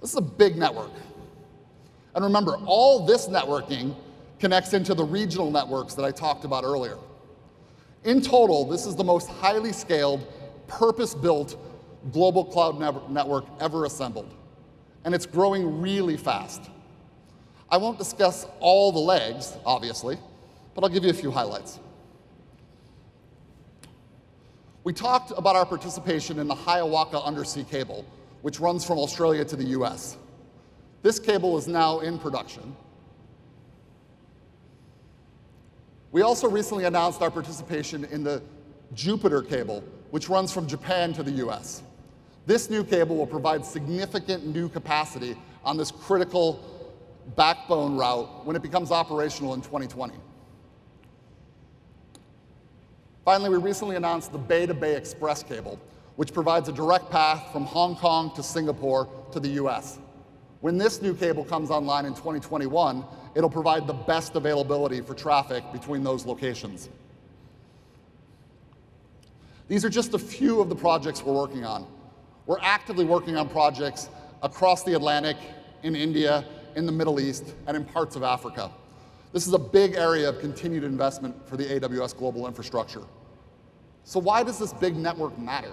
This 0.00 0.10
is 0.10 0.16
a 0.16 0.22
big 0.22 0.56
network. 0.56 0.92
And 2.14 2.24
remember, 2.24 2.56
all 2.66 3.06
this 3.06 3.28
networking 3.28 3.94
connects 4.38 4.72
into 4.72 4.94
the 4.94 5.04
regional 5.04 5.50
networks 5.50 5.94
that 5.94 6.04
I 6.04 6.10
talked 6.10 6.44
about 6.44 6.64
earlier. 6.64 6.96
In 8.04 8.20
total, 8.20 8.64
this 8.64 8.86
is 8.86 8.94
the 8.94 9.04
most 9.04 9.28
highly 9.28 9.72
scaled, 9.72 10.26
purpose-built 10.68 11.56
global 12.12 12.44
cloud 12.44 12.78
network 13.10 13.44
ever 13.60 13.84
assembled. 13.86 14.32
And 15.04 15.14
it's 15.14 15.26
growing 15.26 15.80
really 15.80 16.16
fast. 16.16 16.70
I 17.70 17.76
won't 17.76 17.98
discuss 17.98 18.46
all 18.60 18.92
the 18.92 18.98
legs, 18.98 19.56
obviously, 19.66 20.18
but 20.78 20.84
I'll 20.84 20.94
give 20.94 21.02
you 21.02 21.10
a 21.10 21.12
few 21.12 21.32
highlights. 21.32 21.80
We 24.84 24.92
talked 24.92 25.32
about 25.36 25.56
our 25.56 25.66
participation 25.66 26.38
in 26.38 26.46
the 26.46 26.54
Hawaiki 26.54 27.20
undersea 27.24 27.64
cable, 27.64 28.06
which 28.42 28.60
runs 28.60 28.84
from 28.84 28.98
Australia 28.98 29.44
to 29.44 29.56
the 29.56 29.64
US. 29.70 30.16
This 31.02 31.18
cable 31.18 31.58
is 31.58 31.66
now 31.66 31.98
in 31.98 32.16
production. 32.16 32.76
We 36.12 36.22
also 36.22 36.48
recently 36.48 36.84
announced 36.84 37.22
our 37.22 37.30
participation 37.32 38.04
in 38.04 38.22
the 38.22 38.40
Jupiter 38.94 39.42
cable, 39.42 39.82
which 40.12 40.28
runs 40.28 40.52
from 40.52 40.68
Japan 40.68 41.12
to 41.14 41.24
the 41.24 41.44
US. 41.44 41.82
This 42.46 42.70
new 42.70 42.84
cable 42.84 43.16
will 43.16 43.26
provide 43.26 43.66
significant 43.66 44.46
new 44.46 44.68
capacity 44.68 45.36
on 45.64 45.76
this 45.76 45.90
critical 45.90 46.60
backbone 47.34 47.96
route 47.96 48.46
when 48.46 48.54
it 48.54 48.62
becomes 48.62 48.92
operational 48.92 49.54
in 49.54 49.60
2020. 49.60 50.14
Finally, 53.28 53.50
we 53.50 53.58
recently 53.58 53.96
announced 53.96 54.32
the 54.32 54.38
Bay 54.38 54.64
to 54.64 54.72
Bay 54.72 54.96
Express 54.96 55.42
cable, 55.42 55.78
which 56.16 56.32
provides 56.32 56.70
a 56.70 56.72
direct 56.72 57.10
path 57.10 57.52
from 57.52 57.66
Hong 57.66 57.94
Kong 57.94 58.34
to 58.34 58.42
Singapore 58.42 59.06
to 59.32 59.38
the 59.38 59.50
US. 59.62 59.98
When 60.62 60.78
this 60.78 61.02
new 61.02 61.12
cable 61.12 61.44
comes 61.44 61.70
online 61.70 62.06
in 62.06 62.14
2021, 62.14 63.04
it'll 63.34 63.50
provide 63.50 63.86
the 63.86 63.92
best 63.92 64.34
availability 64.34 65.02
for 65.02 65.12
traffic 65.12 65.62
between 65.74 66.02
those 66.02 66.24
locations. 66.24 66.88
These 69.68 69.84
are 69.84 69.90
just 69.90 70.14
a 70.14 70.18
few 70.18 70.62
of 70.62 70.70
the 70.70 70.76
projects 70.76 71.22
we're 71.22 71.34
working 71.34 71.66
on. 71.66 71.86
We're 72.46 72.62
actively 72.62 73.04
working 73.04 73.36
on 73.36 73.50
projects 73.50 74.08
across 74.42 74.84
the 74.84 74.94
Atlantic, 74.94 75.36
in 75.82 75.94
India, 75.94 76.46
in 76.76 76.86
the 76.86 76.92
Middle 76.92 77.20
East, 77.20 77.52
and 77.66 77.76
in 77.76 77.84
parts 77.84 78.16
of 78.16 78.22
Africa. 78.22 78.70
This 79.34 79.46
is 79.46 79.52
a 79.52 79.58
big 79.58 79.96
area 79.96 80.30
of 80.30 80.40
continued 80.40 80.82
investment 80.82 81.36
for 81.46 81.58
the 81.58 81.64
AWS 81.66 82.16
global 82.16 82.46
infrastructure. 82.46 83.02
So 84.08 84.18
why 84.18 84.42
does 84.42 84.58
this 84.58 84.72
big 84.72 84.96
network 84.96 85.38
matter? 85.38 85.72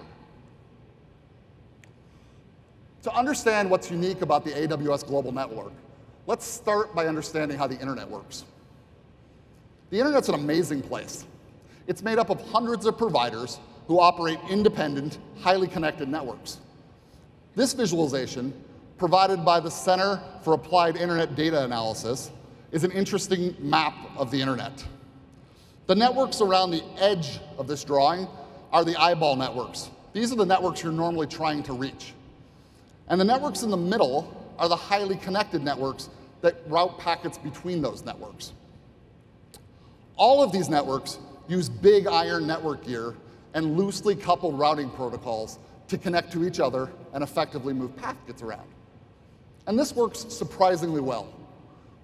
To 3.04 3.14
understand 3.14 3.70
what's 3.70 3.90
unique 3.90 4.22
about 4.22 4.44
the 4.44 4.52
AWS 4.52 5.08
global 5.08 5.32
network, 5.32 5.72
let's 6.28 6.44
start 6.44 6.94
by 6.94 7.08
understanding 7.08 7.58
how 7.58 7.66
the 7.66 7.80
internet 7.80 8.10
works. 8.10 8.44
The 9.90 10.00
internet's 10.00 10.28
an 10.28 10.36
amazing 10.36 10.82
place. 10.82 11.24
It's 11.88 12.04
made 12.04 12.18
up 12.18 12.30
of 12.30 12.42
hundreds 12.50 12.86
of 12.86 12.98
providers 12.98 13.58
who 13.88 14.02
operate 14.02 14.40
independent, 14.50 15.18
highly 15.40 15.70
connected 15.70 16.10
networks. 16.10 16.58
This 17.56 17.72
visualization, 17.72 18.54
provided 18.98 19.46
by 19.46 19.62
the 19.62 19.72
Center 19.72 20.22
for 20.42 20.56
Applied 20.56 20.98
Internet 20.98 21.38
Data 21.38 21.64
Analysis, 21.64 22.32
is 22.74 22.84
an 22.84 22.92
interesting 22.92 23.56
map 23.60 23.96
of 24.18 24.30
the 24.30 24.42
internet. 24.42 24.84
The 25.88 25.96
networks 25.96 26.42
around 26.42 26.72
the 26.72 26.84
edge 26.98 27.40
of 27.60 27.68
this 27.68 27.84
drawing 27.84 28.28
are 28.74 28.84
the 28.84 29.00
eyeball 29.00 29.36
networks. 29.36 29.92
These 30.14 30.32
are 30.32 30.36
the 30.36 30.46
networks 30.46 30.82
you're 30.82 30.92
normally 30.92 31.28
trying 31.28 31.62
to 31.64 31.74
reach. 31.74 32.14
And 33.08 33.22
the 33.22 33.26
networks 33.26 33.62
in 33.62 33.70
the 33.70 33.78
middle 33.78 34.54
are 34.58 34.68
the 34.68 34.76
highly 34.76 35.16
connected 35.18 35.64
networks 35.64 36.10
that 36.42 36.56
route 36.68 36.98
packets 36.98 37.38
between 37.38 37.82
those 37.82 38.04
networks. 38.04 38.54
All 40.16 40.42
of 40.42 40.52
these 40.52 40.70
networks 40.70 41.20
use 41.48 41.70
big 41.70 42.08
iron 42.08 42.48
network 42.48 42.84
gear 42.84 43.14
and 43.54 43.78
loosely 43.78 44.16
coupled 44.16 44.58
routing 44.58 44.90
protocols 44.90 45.60
to 45.88 45.98
connect 46.00 46.32
to 46.32 46.46
each 46.46 46.60
other 46.60 46.92
and 47.14 47.24
effectively 47.24 47.74
move 47.74 47.96
packets 47.96 48.42
around. 48.42 48.68
And 49.68 49.78
this 49.78 49.96
works 49.96 50.26
surprisingly 50.30 51.02
well. 51.02 51.32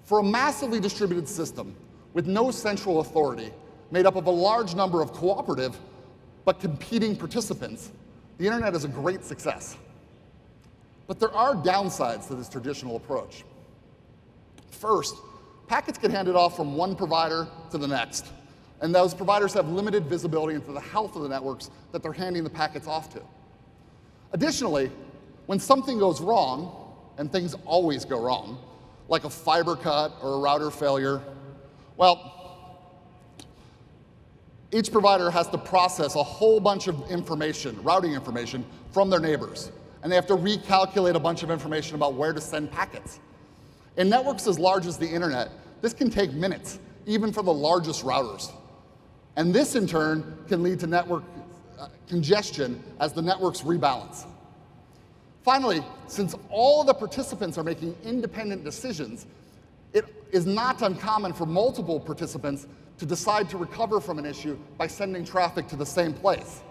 For 0.03 0.19
a 0.19 0.23
massively 0.23 0.79
distributed 0.79 1.27
system 1.27 1.75
with 2.13 2.27
no 2.27 2.51
central 2.51 2.99
authority, 2.99 3.51
made 3.91 4.05
up 4.05 4.15
of 4.15 4.25
a 4.25 4.31
large 4.31 4.73
number 4.75 5.01
of 5.01 5.11
cooperative 5.13 5.77
but 6.45 6.59
competing 6.59 7.15
participants, 7.15 7.91
the 8.37 8.45
internet 8.45 8.73
is 8.73 8.83
a 8.83 8.87
great 8.87 9.23
success. 9.23 9.77
But 11.07 11.19
there 11.19 11.31
are 11.33 11.53
downsides 11.53 12.27
to 12.27 12.35
this 12.35 12.49
traditional 12.49 12.95
approach. 12.95 13.43
First, 14.71 15.15
packets 15.67 15.99
get 15.99 16.09
handed 16.09 16.35
off 16.35 16.55
from 16.55 16.75
one 16.75 16.95
provider 16.95 17.47
to 17.69 17.77
the 17.77 17.87
next, 17.87 18.25
and 18.81 18.95
those 18.95 19.13
providers 19.13 19.53
have 19.53 19.69
limited 19.69 20.05
visibility 20.05 20.55
into 20.55 20.71
the 20.71 20.79
health 20.79 21.15
of 21.15 21.21
the 21.21 21.29
networks 21.29 21.69
that 21.91 22.01
they're 22.01 22.13
handing 22.13 22.43
the 22.43 22.49
packets 22.49 22.87
off 22.87 23.13
to. 23.13 23.21
Additionally, 24.33 24.89
when 25.45 25.59
something 25.59 25.99
goes 25.99 26.21
wrong, 26.21 26.77
and 27.17 27.31
things 27.31 27.55
always 27.65 28.03
go 28.05 28.19
wrong, 28.19 28.57
like 29.07 29.25
a 29.25 29.29
fiber 29.29 29.75
cut 29.75 30.11
or 30.23 30.35
a 30.35 30.37
router 30.39 30.71
failure, 30.71 31.21
well, 31.97 32.40
each 34.71 34.91
provider 34.91 35.29
has 35.29 35.47
to 35.49 35.57
process 35.57 36.15
a 36.15 36.23
whole 36.23 36.59
bunch 36.59 36.87
of 36.87 37.09
information, 37.11 37.81
routing 37.83 38.13
information, 38.13 38.65
from 38.91 39.09
their 39.09 39.19
neighbors. 39.19 39.71
And 40.01 40.11
they 40.11 40.15
have 40.15 40.27
to 40.27 40.35
recalculate 40.35 41.15
a 41.15 41.19
bunch 41.19 41.43
of 41.43 41.51
information 41.51 41.95
about 41.95 42.13
where 42.13 42.33
to 42.33 42.41
send 42.41 42.71
packets. 42.71 43.19
In 43.97 44.09
networks 44.09 44.47
as 44.47 44.57
large 44.57 44.85
as 44.85 44.97
the 44.97 45.07
internet, 45.07 45.49
this 45.81 45.93
can 45.93 46.09
take 46.09 46.31
minutes, 46.33 46.79
even 47.05 47.33
for 47.33 47.43
the 47.43 47.53
largest 47.53 48.03
routers. 48.03 48.51
And 49.35 49.53
this, 49.53 49.75
in 49.75 49.87
turn, 49.87 50.37
can 50.47 50.63
lead 50.63 50.79
to 50.79 50.87
network 50.87 51.23
uh, 51.77 51.87
congestion 52.07 52.81
as 52.99 53.13
the 53.13 53.21
networks 53.21 53.61
rebalance. 53.61 54.25
Finally, 55.43 55.83
since 56.07 56.35
all 56.49 56.83
the 56.83 56.93
participants 56.93 57.57
are 57.57 57.63
making 57.63 57.95
independent 58.03 58.63
decisions, 58.63 59.25
it 59.93 60.05
is 60.31 60.45
not 60.45 60.81
uncommon 60.81 61.33
for 61.33 61.45
multiple 61.45 61.99
participants 61.99 62.67
to 63.01 63.05
decide 63.07 63.49
to 63.49 63.57
recover 63.57 63.99
from 63.99 64.19
an 64.19 64.27
issue 64.27 64.55
by 64.77 64.85
sending 64.85 65.25
traffic 65.25 65.67
to 65.67 65.75
the 65.75 65.85
same 65.85 66.13
place. 66.13 66.61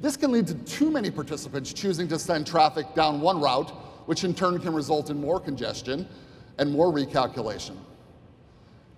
This 0.00 0.16
can 0.16 0.32
lead 0.32 0.46
to 0.46 0.54
too 0.54 0.90
many 0.90 1.10
participants 1.10 1.70
choosing 1.74 2.08
to 2.08 2.18
send 2.18 2.46
traffic 2.46 2.94
down 2.94 3.20
one 3.20 3.38
route, 3.38 3.68
which 4.06 4.24
in 4.24 4.32
turn 4.32 4.58
can 4.58 4.72
result 4.72 5.10
in 5.10 5.20
more 5.20 5.38
congestion 5.38 6.08
and 6.56 6.72
more 6.72 6.90
recalculation. 6.90 7.76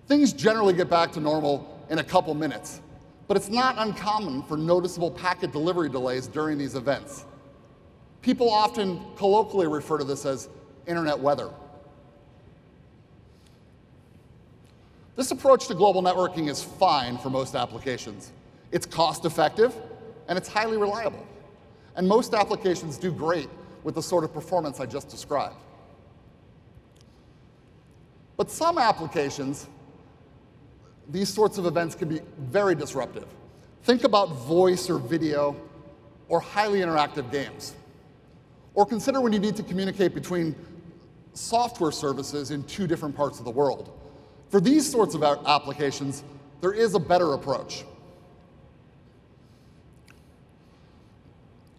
Things 0.07 0.31
generally 0.31 0.73
get 0.73 0.89
back 0.89 1.11
to 1.11 1.19
normal 1.19 1.85
in 1.89 1.99
a 1.99 2.03
couple 2.03 2.33
minutes, 2.33 2.79
but 3.27 3.35
it's 3.35 3.49
not 3.49 3.75
uncommon 3.77 4.43
for 4.43 4.55
noticeable 4.55 5.11
packet 5.11 5.51
delivery 5.51 5.89
delays 5.89 6.27
during 6.27 6.57
these 6.57 6.75
events. 6.75 7.25
People 8.21 8.49
often 8.49 9.01
colloquially 9.17 9.67
refer 9.67 9.97
to 9.97 10.05
this 10.05 10.25
as 10.25 10.47
internet 10.87 11.19
weather. 11.19 11.49
This 15.21 15.29
approach 15.29 15.67
to 15.67 15.75
global 15.75 16.01
networking 16.01 16.49
is 16.49 16.63
fine 16.63 17.15
for 17.15 17.29
most 17.29 17.53
applications. 17.53 18.31
It's 18.71 18.87
cost 18.87 19.23
effective 19.23 19.71
and 20.27 20.35
it's 20.35 20.47
highly 20.47 20.77
reliable. 20.77 21.23
And 21.95 22.07
most 22.07 22.33
applications 22.33 22.97
do 22.97 23.11
great 23.11 23.47
with 23.83 23.93
the 23.93 24.01
sort 24.01 24.23
of 24.23 24.33
performance 24.33 24.79
I 24.79 24.87
just 24.87 25.09
described. 25.09 25.57
But 28.35 28.49
some 28.49 28.79
applications, 28.79 29.67
these 31.07 31.29
sorts 31.29 31.59
of 31.59 31.67
events 31.67 31.93
can 31.93 32.09
be 32.09 32.21
very 32.39 32.73
disruptive. 32.73 33.27
Think 33.83 34.05
about 34.05 34.29
voice 34.29 34.89
or 34.89 34.97
video 34.97 35.55
or 36.29 36.39
highly 36.39 36.79
interactive 36.79 37.31
games. 37.31 37.75
Or 38.73 38.87
consider 38.87 39.21
when 39.21 39.33
you 39.33 39.39
need 39.39 39.55
to 39.57 39.63
communicate 39.63 40.15
between 40.15 40.55
software 41.33 41.91
services 41.91 42.49
in 42.49 42.63
two 42.63 42.87
different 42.87 43.15
parts 43.15 43.37
of 43.37 43.45
the 43.45 43.51
world. 43.51 43.99
For 44.51 44.59
these 44.59 44.89
sorts 44.89 45.15
of 45.15 45.23
applications, 45.23 46.25
there 46.59 46.73
is 46.73 46.93
a 46.93 46.99
better 46.99 47.33
approach. 47.33 47.85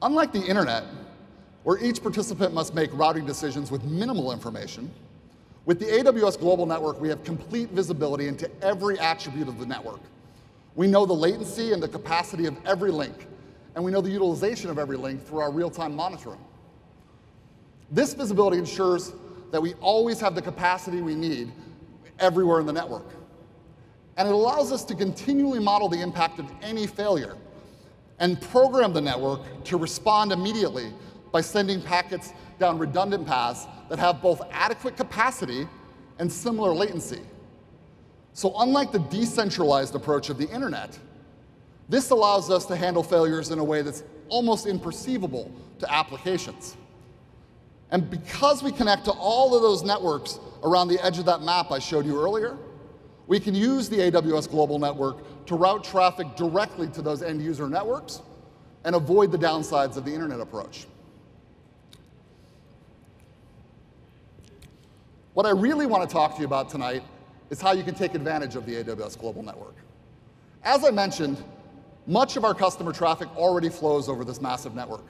Unlike 0.00 0.32
the 0.32 0.42
internet, 0.42 0.84
where 1.64 1.76
each 1.84 2.02
participant 2.02 2.54
must 2.54 2.74
make 2.74 2.90
routing 2.94 3.26
decisions 3.26 3.70
with 3.70 3.84
minimal 3.84 4.32
information, 4.32 4.90
with 5.66 5.78
the 5.78 5.84
AWS 5.84 6.40
Global 6.40 6.64
Network, 6.64 6.98
we 6.98 7.10
have 7.10 7.22
complete 7.22 7.68
visibility 7.68 8.26
into 8.26 8.50
every 8.62 8.98
attribute 8.98 9.48
of 9.48 9.58
the 9.58 9.66
network. 9.66 10.00
We 10.74 10.88
know 10.88 11.04
the 11.04 11.12
latency 11.12 11.74
and 11.74 11.82
the 11.82 11.88
capacity 11.88 12.46
of 12.46 12.56
every 12.66 12.90
link, 12.90 13.26
and 13.74 13.84
we 13.84 13.92
know 13.92 14.00
the 14.00 14.10
utilization 14.10 14.70
of 14.70 14.78
every 14.78 14.96
link 14.96 15.24
through 15.24 15.40
our 15.40 15.52
real-time 15.52 15.94
monitoring. 15.94 16.40
This 17.90 18.14
visibility 18.14 18.56
ensures 18.56 19.12
that 19.50 19.60
we 19.60 19.74
always 19.74 20.18
have 20.20 20.34
the 20.34 20.42
capacity 20.42 21.02
we 21.02 21.14
need 21.14 21.52
everywhere 22.22 22.60
in 22.60 22.66
the 22.66 22.72
network. 22.72 23.06
And 24.16 24.28
it 24.28 24.34
allows 24.34 24.72
us 24.72 24.84
to 24.84 24.94
continually 24.94 25.58
model 25.58 25.88
the 25.88 26.00
impact 26.00 26.38
of 26.38 26.46
any 26.62 26.86
failure 26.86 27.36
and 28.18 28.40
program 28.40 28.92
the 28.92 29.00
network 29.00 29.40
to 29.64 29.76
respond 29.76 30.32
immediately 30.32 30.92
by 31.32 31.40
sending 31.40 31.82
packets 31.82 32.32
down 32.58 32.78
redundant 32.78 33.26
paths 33.26 33.66
that 33.88 33.98
have 33.98 34.22
both 34.22 34.40
adequate 34.50 34.96
capacity 34.96 35.66
and 36.18 36.30
similar 36.30 36.72
latency. 36.72 37.20
So 38.34 38.54
unlike 38.58 38.92
the 38.92 39.00
decentralized 39.00 39.94
approach 39.94 40.30
of 40.30 40.38
the 40.38 40.48
internet, 40.48 40.98
this 41.88 42.10
allows 42.10 42.50
us 42.50 42.64
to 42.66 42.76
handle 42.76 43.02
failures 43.02 43.50
in 43.50 43.58
a 43.58 43.64
way 43.64 43.82
that's 43.82 44.04
almost 44.28 44.66
imperceivable 44.66 45.50
to 45.80 45.92
applications. 45.92 46.76
And 47.90 48.08
because 48.08 48.62
we 48.62 48.72
connect 48.72 49.04
to 49.06 49.10
all 49.10 49.54
of 49.54 49.62
those 49.62 49.82
networks 49.82 50.38
around 50.62 50.88
the 50.88 51.04
edge 51.04 51.18
of 51.18 51.24
that 51.26 51.42
map 51.42 51.70
I 51.70 51.78
showed 51.78 52.06
you 52.06 52.20
earlier, 52.20 52.56
we 53.26 53.40
can 53.40 53.54
use 53.54 53.88
the 53.88 53.98
AWS 53.98 54.50
Global 54.50 54.78
Network 54.78 55.46
to 55.46 55.54
route 55.54 55.84
traffic 55.84 56.34
directly 56.36 56.88
to 56.88 57.02
those 57.02 57.22
end 57.22 57.42
user 57.42 57.68
networks 57.68 58.20
and 58.84 58.94
avoid 58.94 59.30
the 59.30 59.38
downsides 59.38 59.96
of 59.96 60.04
the 60.04 60.12
internet 60.12 60.40
approach. 60.40 60.86
What 65.34 65.46
I 65.46 65.50
really 65.50 65.86
want 65.86 66.08
to 66.08 66.12
talk 66.12 66.34
to 66.34 66.40
you 66.40 66.46
about 66.46 66.68
tonight 66.68 67.02
is 67.48 67.60
how 67.60 67.72
you 67.72 67.82
can 67.82 67.94
take 67.94 68.14
advantage 68.14 68.54
of 68.54 68.66
the 68.66 68.82
AWS 68.82 69.18
Global 69.18 69.42
Network. 69.42 69.76
As 70.62 70.84
I 70.84 70.90
mentioned, 70.90 71.42
much 72.06 72.36
of 72.36 72.44
our 72.44 72.54
customer 72.54 72.92
traffic 72.92 73.28
already 73.36 73.68
flows 73.68 74.08
over 74.08 74.24
this 74.24 74.40
massive 74.40 74.74
network. 74.74 75.04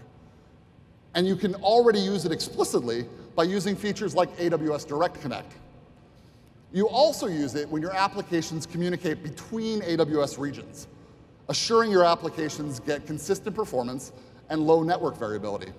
And 1.14 1.26
you 1.26 1.36
can 1.36 1.54
already 1.56 1.98
use 1.98 2.24
it 2.24 2.32
explicitly 2.32 3.06
by 3.34 3.44
using 3.44 3.76
features 3.76 4.14
like 4.14 4.36
AWS 4.36 4.86
Direct 4.86 5.20
Connect. 5.20 5.52
You 6.72 6.88
also 6.88 7.26
use 7.26 7.54
it 7.54 7.68
when 7.68 7.82
your 7.82 7.92
applications 7.92 8.66
communicate 8.66 9.22
between 9.22 9.80
AWS 9.82 10.38
regions, 10.38 10.88
assuring 11.48 11.90
your 11.90 12.04
applications 12.04 12.80
get 12.80 13.06
consistent 13.06 13.54
performance 13.54 14.12
and 14.48 14.66
low 14.66 14.82
network 14.82 15.18
variability. 15.18 15.72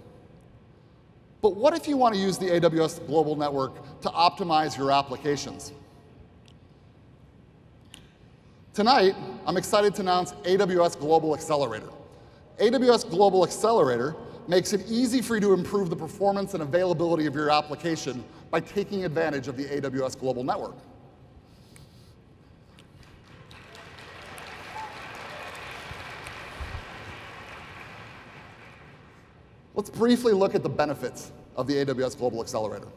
But 1.42 1.56
what 1.56 1.74
if 1.74 1.88
you 1.88 1.98
want 1.98 2.16
to 2.16 2.22
use 2.22 2.38
the 2.38 2.46
AWS 2.46 3.06
Global 3.06 3.36
Network 3.36 4.02
to 4.02 4.10
optimize 4.10 4.78
your 4.78 4.92
applications? 4.92 5.74
Tonight, 8.74 9.16
I'm 9.46 9.58
excited 9.58 9.94
to 9.96 10.02
announce 10.02 10.32
AWS 10.44 11.00
Global 11.00 11.36
Accelerator. 11.36 11.90
AWS 12.60 13.10
Global 13.10 13.44
Accelerator 13.44 14.16
makes 14.48 14.74
it 14.74 14.86
easy 14.88 15.22
for 15.22 15.36
you 15.36 15.42
to 15.42 15.54
improve 15.54 15.90
the 15.90 15.96
performance 15.96 16.54
and 16.54 16.64
availability 16.64 17.26
of 17.26 17.36
your 17.36 17.50
application 17.50 18.24
by 18.52 18.60
taking 18.60 19.06
advantage 19.06 19.48
of 19.48 19.58
the 19.58 19.66
AWS 19.66 20.20
Global 20.20 20.44
Network. 20.44 20.76
Let's 29.76 29.90
briefly 29.90 30.34
look 30.34 30.54
at 30.54 30.62
the 30.62 30.70
benefits 30.70 31.32
of 31.56 31.66
the 31.66 31.74
AWS 31.84 32.18
Global 32.18 32.42
Accelerator. 32.42 32.88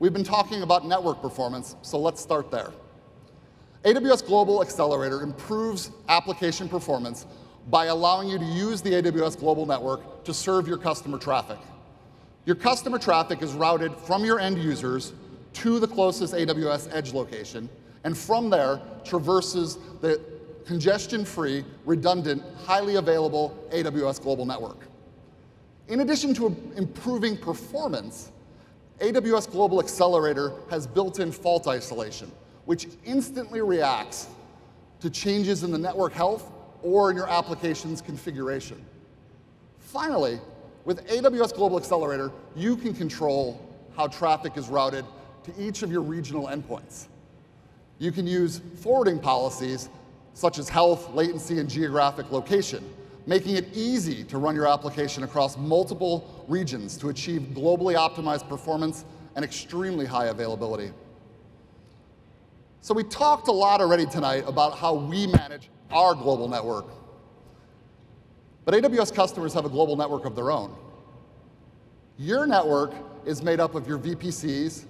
We've 0.00 0.12
been 0.12 0.24
talking 0.24 0.62
about 0.62 0.86
network 0.86 1.22
performance, 1.22 1.76
so 1.82 1.98
let's 1.98 2.20
start 2.20 2.50
there. 2.50 2.72
AWS 3.84 4.26
Global 4.26 4.60
Accelerator 4.60 5.22
improves 5.22 5.90
application 6.08 6.68
performance 6.68 7.26
by 7.70 7.86
allowing 7.86 8.28
you 8.28 8.38
to 8.38 8.44
use 8.44 8.82
the 8.82 8.90
AWS 8.90 9.38
Global 9.38 9.64
Network 9.64 10.24
to 10.24 10.34
serve 10.34 10.66
your 10.66 10.76
customer 10.76 11.18
traffic. 11.18 11.58
Your 12.44 12.56
customer 12.56 12.98
traffic 12.98 13.42
is 13.42 13.52
routed 13.52 13.94
from 13.94 14.24
your 14.24 14.40
end 14.40 14.58
users 14.58 15.12
to 15.52 15.78
the 15.78 15.86
closest 15.86 16.34
AWS 16.34 16.88
edge 16.92 17.12
location, 17.12 17.68
and 18.04 18.16
from 18.16 18.50
there 18.50 18.80
traverses 19.04 19.78
the 20.00 20.20
congestion-free, 20.66 21.64
redundant, 21.84 22.42
highly 22.64 22.96
available 22.96 23.56
AWS 23.72 24.20
Global 24.20 24.44
Network. 24.44 24.88
In 25.88 26.00
addition 26.00 26.34
to 26.34 26.56
improving 26.76 27.36
performance, 27.36 28.32
AWS 29.00 29.50
Global 29.50 29.80
Accelerator 29.80 30.52
has 30.70 30.86
built-in 30.86 31.32
fault 31.32 31.66
isolation, 31.66 32.30
which 32.64 32.86
instantly 33.04 33.60
reacts 33.60 34.28
to 35.00 35.10
changes 35.10 35.62
in 35.62 35.70
the 35.70 35.78
network 35.78 36.12
health 36.12 36.52
or 36.82 37.10
in 37.10 37.16
your 37.16 37.28
application's 37.28 38.00
configuration. 38.00 38.84
Finally, 39.78 40.38
with 40.84 41.06
AWS 41.08 41.54
Global 41.54 41.78
Accelerator, 41.78 42.30
you 42.56 42.76
can 42.76 42.94
control 42.94 43.60
how 43.96 44.06
traffic 44.06 44.56
is 44.56 44.68
routed 44.68 45.04
to 45.44 45.52
each 45.58 45.82
of 45.82 45.90
your 45.90 46.02
regional 46.02 46.46
endpoints. 46.46 47.06
You 47.98 48.12
can 48.12 48.26
use 48.26 48.60
forwarding 48.76 49.18
policies 49.18 49.88
such 50.34 50.58
as 50.58 50.68
health, 50.68 51.12
latency, 51.12 51.58
and 51.58 51.68
geographic 51.68 52.30
location, 52.30 52.82
making 53.26 53.56
it 53.56 53.66
easy 53.74 54.24
to 54.24 54.38
run 54.38 54.54
your 54.54 54.66
application 54.66 55.22
across 55.22 55.58
multiple 55.58 56.44
regions 56.48 56.96
to 56.98 57.10
achieve 57.10 57.42
globally 57.52 57.94
optimized 57.94 58.48
performance 58.48 59.04
and 59.36 59.44
extremely 59.44 60.06
high 60.06 60.26
availability. 60.26 60.92
So 62.80 62.94
we 62.94 63.04
talked 63.04 63.48
a 63.48 63.52
lot 63.52 63.80
already 63.80 64.06
tonight 64.06 64.44
about 64.46 64.78
how 64.78 64.94
we 64.94 65.26
manage 65.26 65.68
our 65.92 66.14
global 66.14 66.48
network. 66.48 66.86
But 68.64 68.74
AWS 68.74 69.14
customers 69.14 69.54
have 69.54 69.64
a 69.64 69.68
global 69.68 69.96
network 69.96 70.24
of 70.24 70.36
their 70.36 70.50
own. 70.50 70.76
Your 72.18 72.46
network 72.46 72.92
is 73.24 73.42
made 73.42 73.60
up 73.60 73.74
of 73.74 73.88
your 73.88 73.98
VPCs, 73.98 74.84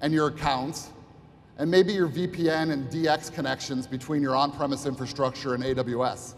and 0.00 0.12
your 0.12 0.28
accounts, 0.28 0.90
and 1.58 1.70
maybe 1.70 1.92
your 1.92 2.08
VPN 2.08 2.70
and 2.70 2.90
DX 2.90 3.32
connections 3.32 3.86
between 3.86 4.22
your 4.22 4.36
on-premise 4.36 4.86
infrastructure 4.86 5.54
and 5.54 5.64
AWS. 5.64 6.34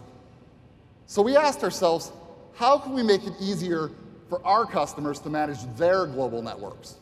So 1.05 1.21
we 1.21 1.35
asked 1.35 1.63
ourselves, 1.63 2.11
how 2.55 2.77
can 2.77 2.93
we 2.93 3.03
make 3.03 3.25
it 3.25 3.33
easier 3.39 3.91
for 4.29 4.45
our 4.45 4.65
customers 4.65 5.19
to 5.19 5.29
manage 5.29 5.59
their 5.75 6.05
global 6.05 6.41
networks? 6.41 6.95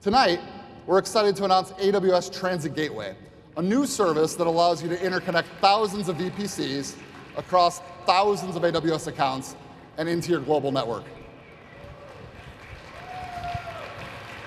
Tonight, 0.00 0.40
we're 0.86 0.98
excited 0.98 1.36
to 1.36 1.44
announce 1.44 1.70
AWS 1.72 2.38
Transit 2.38 2.74
Gateway, 2.74 3.14
a 3.56 3.62
new 3.62 3.86
service 3.86 4.34
that 4.36 4.46
allows 4.46 4.82
you 4.82 4.88
to 4.88 4.96
interconnect 4.96 5.44
thousands 5.60 6.08
of 6.08 6.16
VPCs 6.16 6.96
across 7.36 7.80
thousands 8.06 8.56
of 8.56 8.62
AWS 8.62 9.08
accounts 9.08 9.56
and 9.98 10.08
into 10.08 10.30
your 10.30 10.40
global 10.40 10.72
network. 10.72 11.04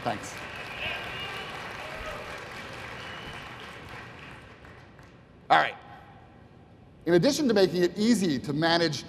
Thanks. 0.04 0.34
All 5.50 5.58
right. 5.58 5.76
In 7.06 7.13
addition 7.13 7.48
to 7.48 7.54
making 7.54 7.84
it 7.84 7.98
easy 7.98 8.39
to 8.39 8.54
manage 8.54 9.04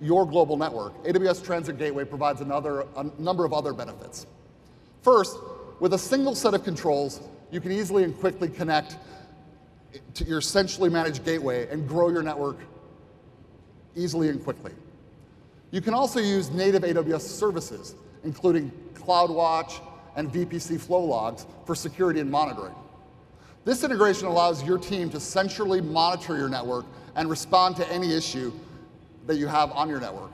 your 0.00 0.24
global 0.24 0.56
network, 0.56 1.04
AWS 1.04 1.44
Transit 1.44 1.78
Gateway 1.78 2.04
provides 2.04 2.40
another, 2.40 2.86
a 2.96 3.04
number 3.18 3.44
of 3.44 3.52
other 3.52 3.72
benefits. 3.72 4.26
First, 5.02 5.36
with 5.80 5.94
a 5.94 5.98
single 5.98 6.34
set 6.34 6.54
of 6.54 6.62
controls, 6.62 7.20
you 7.50 7.60
can 7.60 7.72
easily 7.72 8.04
and 8.04 8.18
quickly 8.18 8.48
connect 8.48 8.96
to 10.14 10.24
your 10.24 10.40
centrally 10.40 10.90
managed 10.90 11.24
gateway 11.24 11.68
and 11.68 11.88
grow 11.88 12.10
your 12.10 12.22
network 12.22 12.58
easily 13.96 14.28
and 14.28 14.42
quickly. 14.42 14.72
You 15.70 15.80
can 15.80 15.94
also 15.94 16.20
use 16.20 16.50
native 16.50 16.82
AWS 16.82 17.20
services, 17.22 17.94
including 18.24 18.70
CloudWatch 18.94 19.80
and 20.16 20.32
VPC 20.32 20.80
flow 20.80 21.00
logs 21.00 21.46
for 21.64 21.74
security 21.74 22.20
and 22.20 22.30
monitoring. 22.30 22.74
This 23.64 23.84
integration 23.84 24.26
allows 24.26 24.64
your 24.64 24.78
team 24.78 25.10
to 25.10 25.20
centrally 25.20 25.80
monitor 25.80 26.36
your 26.36 26.48
network 26.48 26.86
and 27.14 27.28
respond 27.28 27.76
to 27.76 27.92
any 27.92 28.12
issue 28.14 28.52
that 29.26 29.36
you 29.36 29.46
have 29.46 29.70
on 29.72 29.88
your 29.88 30.00
network. 30.00 30.30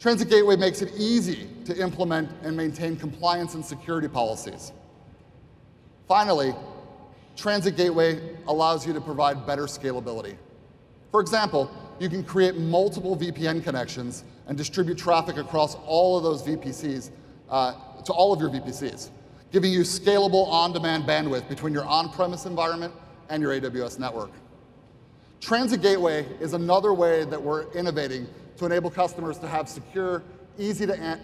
Transit 0.00 0.28
Gateway 0.28 0.56
makes 0.56 0.82
it 0.82 0.92
easy 0.96 1.48
to 1.64 1.76
implement 1.80 2.30
and 2.42 2.56
maintain 2.56 2.96
compliance 2.96 3.54
and 3.54 3.64
security 3.64 4.08
policies. 4.08 4.72
Finally, 6.06 6.54
Transit 7.38 7.76
Gateway 7.76 8.20
allows 8.48 8.84
you 8.84 8.92
to 8.92 9.00
provide 9.00 9.46
better 9.46 9.66
scalability. 9.66 10.36
For 11.12 11.20
example, 11.20 11.70
you 12.00 12.08
can 12.08 12.24
create 12.24 12.56
multiple 12.56 13.16
VPN 13.16 13.62
connections 13.62 14.24
and 14.48 14.58
distribute 14.58 14.98
traffic 14.98 15.36
across 15.36 15.76
all 15.86 16.16
of 16.16 16.24
those 16.24 16.42
VPCs 16.42 17.10
uh, 17.48 17.74
to 18.02 18.12
all 18.12 18.32
of 18.32 18.40
your 18.40 18.50
VPCs, 18.50 19.10
giving 19.52 19.72
you 19.72 19.82
scalable 19.82 20.48
on-demand 20.48 21.04
bandwidth 21.04 21.48
between 21.48 21.72
your 21.72 21.84
on-premise 21.84 22.44
environment 22.44 22.92
and 23.28 23.40
your 23.40 23.52
AWS 23.52 24.00
network. 24.00 24.32
Transit 25.40 25.80
Gateway 25.80 26.26
is 26.40 26.54
another 26.54 26.92
way 26.92 27.24
that 27.24 27.40
we're 27.40 27.70
innovating 27.72 28.26
to 28.56 28.66
enable 28.66 28.90
customers 28.90 29.38
to 29.38 29.46
have 29.46 29.68
secure, 29.68 30.24
easy 30.58 30.86
to 30.86 31.20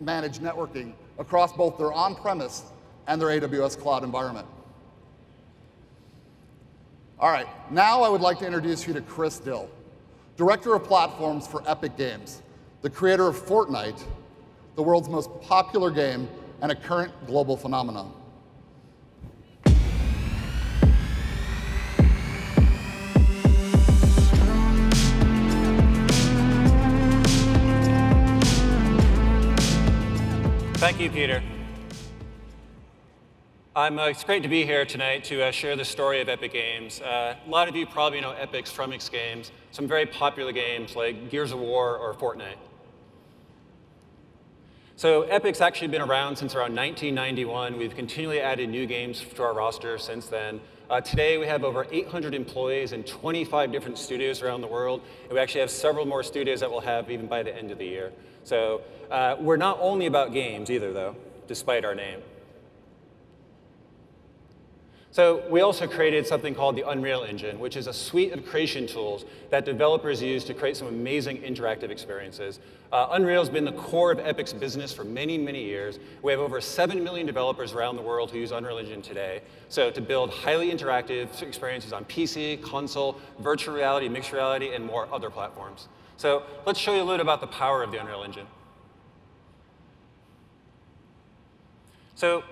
manage 0.00 0.38
networking 0.38 0.94
across 1.18 1.52
both 1.52 1.76
their 1.76 1.92
on-premise 1.92 2.64
and 3.06 3.20
their 3.20 3.28
AWS 3.28 3.78
cloud 3.78 4.02
environment. 4.02 4.46
All 7.20 7.32
right, 7.32 7.48
now 7.72 8.02
I 8.04 8.08
would 8.08 8.20
like 8.20 8.38
to 8.38 8.46
introduce 8.46 8.86
you 8.86 8.94
to 8.94 9.00
Chris 9.00 9.40
Dyl, 9.40 9.68
Director 10.36 10.76
of 10.76 10.84
Platforms 10.84 11.48
for 11.48 11.68
Epic 11.68 11.96
Games, 11.96 12.42
the 12.80 12.88
creator 12.88 13.26
of 13.26 13.34
Fortnite, 13.34 14.00
the 14.76 14.82
world's 14.84 15.08
most 15.08 15.28
popular 15.40 15.90
game 15.90 16.28
and 16.62 16.70
a 16.70 16.76
current 16.76 17.12
global 17.26 17.56
phenomenon. 17.56 18.12
Thank 30.76 31.00
you, 31.00 31.10
Peter. 31.10 31.42
I'm, 33.78 33.96
uh, 33.96 34.06
it's 34.08 34.24
great 34.24 34.42
to 34.42 34.48
be 34.48 34.64
here 34.64 34.84
tonight 34.84 35.22
to 35.26 35.40
uh, 35.40 35.50
share 35.52 35.76
the 35.76 35.84
story 35.84 36.20
of 36.20 36.28
Epic 36.28 36.52
Games. 36.52 37.00
Uh, 37.00 37.36
a 37.46 37.48
lot 37.48 37.68
of 37.68 37.76
you 37.76 37.86
probably 37.86 38.20
know 38.20 38.32
Epic's 38.32 38.72
from 38.72 38.92
X 38.92 39.08
Games, 39.08 39.52
some 39.70 39.86
very 39.86 40.04
popular 40.04 40.50
games 40.50 40.96
like 40.96 41.30
Gears 41.30 41.52
of 41.52 41.60
War 41.60 41.96
or 41.96 42.12
Fortnite. 42.12 42.56
So 44.96 45.22
Epic's 45.22 45.60
actually 45.60 45.86
been 45.86 46.02
around 46.02 46.34
since 46.34 46.56
around 46.56 46.74
1991. 46.74 47.78
We've 47.78 47.94
continually 47.94 48.40
added 48.40 48.68
new 48.68 48.84
games 48.84 49.24
to 49.36 49.42
our 49.44 49.54
roster 49.54 49.96
since 49.96 50.26
then. 50.26 50.60
Uh, 50.90 51.00
today, 51.00 51.38
we 51.38 51.46
have 51.46 51.62
over 51.62 51.86
800 51.88 52.34
employees 52.34 52.90
in 52.90 53.04
25 53.04 53.70
different 53.70 53.96
studios 53.96 54.42
around 54.42 54.60
the 54.62 54.66
world. 54.66 55.02
And 55.26 55.34
we 55.34 55.38
actually 55.38 55.60
have 55.60 55.70
several 55.70 56.04
more 56.04 56.24
studios 56.24 56.58
that 56.58 56.68
we'll 56.68 56.80
have 56.80 57.12
even 57.12 57.28
by 57.28 57.44
the 57.44 57.56
end 57.56 57.70
of 57.70 57.78
the 57.78 57.86
year. 57.86 58.10
So 58.42 58.80
uh, 59.08 59.36
we're 59.38 59.56
not 59.56 59.78
only 59.80 60.06
about 60.06 60.32
games 60.32 60.68
either, 60.68 60.92
though, 60.92 61.14
despite 61.46 61.84
our 61.84 61.94
name. 61.94 62.18
So 65.18 65.42
we 65.50 65.62
also 65.62 65.88
created 65.88 66.28
something 66.28 66.54
called 66.54 66.76
the 66.76 66.88
Unreal 66.88 67.24
Engine, 67.24 67.58
which 67.58 67.76
is 67.76 67.88
a 67.88 67.92
suite 67.92 68.32
of 68.32 68.46
creation 68.46 68.86
tools 68.86 69.24
that 69.50 69.64
developers 69.64 70.22
use 70.22 70.44
to 70.44 70.54
create 70.54 70.76
some 70.76 70.86
amazing 70.86 71.38
interactive 71.38 71.90
experiences. 71.90 72.60
Uh, 72.92 73.08
Unreal 73.10 73.40
has 73.40 73.50
been 73.50 73.64
the 73.64 73.72
core 73.72 74.12
of 74.12 74.20
Epic's 74.20 74.52
business 74.52 74.92
for 74.92 75.02
many, 75.02 75.36
many 75.36 75.64
years. 75.64 75.98
We 76.22 76.30
have 76.30 76.40
over 76.40 76.60
7 76.60 77.02
million 77.02 77.26
developers 77.26 77.72
around 77.72 77.96
the 77.96 78.02
world 78.02 78.30
who 78.30 78.38
use 78.38 78.52
Unreal 78.52 78.78
Engine 78.78 79.02
today. 79.02 79.40
So 79.68 79.90
to 79.90 80.00
build 80.00 80.30
highly 80.30 80.70
interactive 80.70 81.42
experiences 81.42 81.92
on 81.92 82.04
PC, 82.04 82.62
console, 82.62 83.18
virtual 83.40 83.74
reality, 83.74 84.08
mixed 84.08 84.32
reality, 84.32 84.72
and 84.72 84.86
more 84.86 85.12
other 85.12 85.30
platforms. 85.30 85.88
So 86.16 86.44
let's 86.64 86.78
show 86.78 86.94
you 86.94 87.02
a 87.02 87.08
little 87.10 87.22
about 87.22 87.40
the 87.40 87.48
power 87.48 87.82
of 87.82 87.90
the 87.90 88.00
Unreal 88.00 88.22
Engine. 88.22 88.46
So 92.14 92.44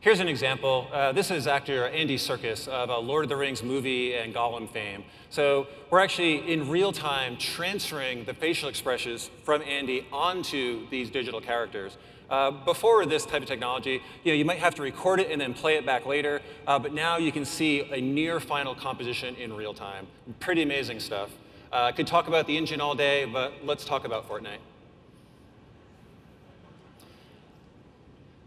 here's 0.00 0.20
an 0.20 0.28
example. 0.28 0.88
Uh, 0.92 1.12
this 1.12 1.30
is 1.30 1.46
actor 1.46 1.86
Andy 1.88 2.16
Serkis 2.16 2.66
of 2.68 2.88
a 2.88 2.98
Lord 2.98 3.24
of 3.24 3.28
the 3.28 3.36
Rings 3.36 3.62
movie 3.62 4.14
and 4.14 4.34
Gollum 4.34 4.68
fame. 4.68 5.04
So 5.28 5.66
we're 5.90 6.00
actually 6.00 6.52
in 6.52 6.68
real 6.68 6.90
time 6.90 7.36
transferring 7.36 8.24
the 8.24 8.34
facial 8.34 8.68
expressions 8.68 9.30
from 9.44 9.62
Andy 9.62 10.06
onto 10.10 10.88
these 10.88 11.10
digital 11.10 11.40
characters. 11.40 11.98
Uh, 12.30 12.50
before 12.50 13.04
this 13.06 13.26
type 13.26 13.42
of 13.42 13.48
technology, 13.48 14.00
you, 14.24 14.32
know, 14.32 14.36
you 14.36 14.44
might 14.44 14.58
have 14.58 14.74
to 14.76 14.82
record 14.82 15.20
it 15.20 15.30
and 15.30 15.40
then 15.40 15.52
play 15.52 15.76
it 15.76 15.84
back 15.84 16.06
later, 16.06 16.40
uh, 16.66 16.78
but 16.78 16.94
now 16.94 17.16
you 17.16 17.32
can 17.32 17.44
see 17.44 17.80
a 17.92 18.00
near 18.00 18.38
final 18.38 18.74
composition 18.74 19.34
in 19.34 19.52
real 19.52 19.74
time. 19.74 20.06
Pretty 20.38 20.62
amazing 20.62 21.00
stuff. 21.00 21.30
Uh, 21.72 21.82
I 21.82 21.92
could 21.92 22.06
talk 22.06 22.28
about 22.28 22.46
the 22.46 22.56
engine 22.56 22.80
all 22.80 22.94
day, 22.94 23.24
but 23.24 23.52
let's 23.64 23.84
talk 23.84 24.04
about 24.04 24.28
Fortnite. 24.28 24.58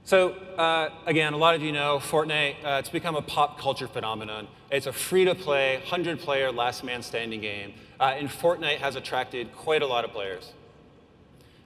So 0.05 0.31
uh, 0.57 0.89
again, 1.05 1.31
a 1.31 1.37
lot 1.37 1.55
of 1.55 1.61
you 1.61 1.71
know 1.71 1.99
Fortnite, 1.99 2.55
uh, 2.63 2.79
it's 2.79 2.89
become 2.89 3.15
a 3.15 3.21
pop 3.21 3.57
culture 3.57 3.87
phenomenon. 3.87 4.47
It's 4.69 4.85
a 4.85 4.91
free-to-play, 4.91 5.81
100-player, 5.85 6.51
last 6.51 6.83
man 6.83 7.01
standing 7.01 7.39
game. 7.39 7.73
Uh, 7.99 8.15
and 8.17 8.27
Fortnite 8.27 8.79
has 8.79 8.97
attracted 8.97 9.53
quite 9.53 9.81
a 9.81 9.87
lot 9.87 10.03
of 10.03 10.11
players. 10.11 10.51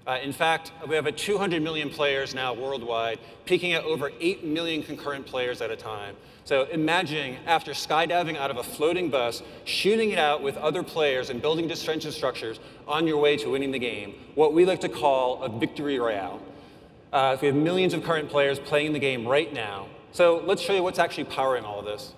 Uh, 0.06 0.20
in 0.22 0.32
fact, 0.32 0.72
we 0.88 0.96
have 0.96 1.06
a 1.08 1.12
200 1.12 1.62
million 1.62 1.90
players 1.90 2.36
now 2.36 2.54
worldwide, 2.54 3.20
peaking 3.46 3.74
at 3.74 3.84
over 3.84 4.12
8 4.22 4.44
million 4.46 4.84
concurrent 4.84 5.26
players 5.26 5.62
at 5.62 5.72
a 5.72 5.76
time. 5.76 6.16
So 6.46 6.64
imagine 6.66 7.38
after 7.46 7.72
skydiving 7.72 8.38
out 8.38 8.52
of 8.52 8.58
a 8.58 8.64
floating 8.64 9.10
bus, 9.10 9.42
shooting 9.66 10.12
it 10.12 10.20
out 10.20 10.44
with 10.44 10.56
other 10.58 10.84
players 10.84 11.30
and 11.30 11.42
building 11.42 11.68
defensive 11.68 12.14
structures 12.14 12.60
on 12.88 13.08
your 13.08 13.18
way 13.18 13.36
to 13.38 13.50
winning 13.50 13.72
the 13.72 13.80
game, 13.80 14.14
what 14.36 14.54
we 14.54 14.64
like 14.64 14.80
to 14.82 14.90
call 14.90 15.44
a 15.44 15.50
victory 15.50 16.00
royale. 16.00 16.40
Uh, 17.14 17.38
we 17.42 17.48
have 17.48 17.56
millions 17.56 17.94
of 17.94 18.04
current 18.04 18.30
players 18.30 18.60
playing 18.60 18.94
the 18.94 19.00
game 19.00 19.28
right 19.28 19.54
now. 19.54 19.88
So 20.12 20.42
let's 20.46 20.62
show 20.62 20.74
you 20.74 20.84
what's 20.84 21.00
actually 21.00 21.26
powering 21.26 21.64
all 21.64 21.80
of 21.80 21.86
this. 21.86 22.14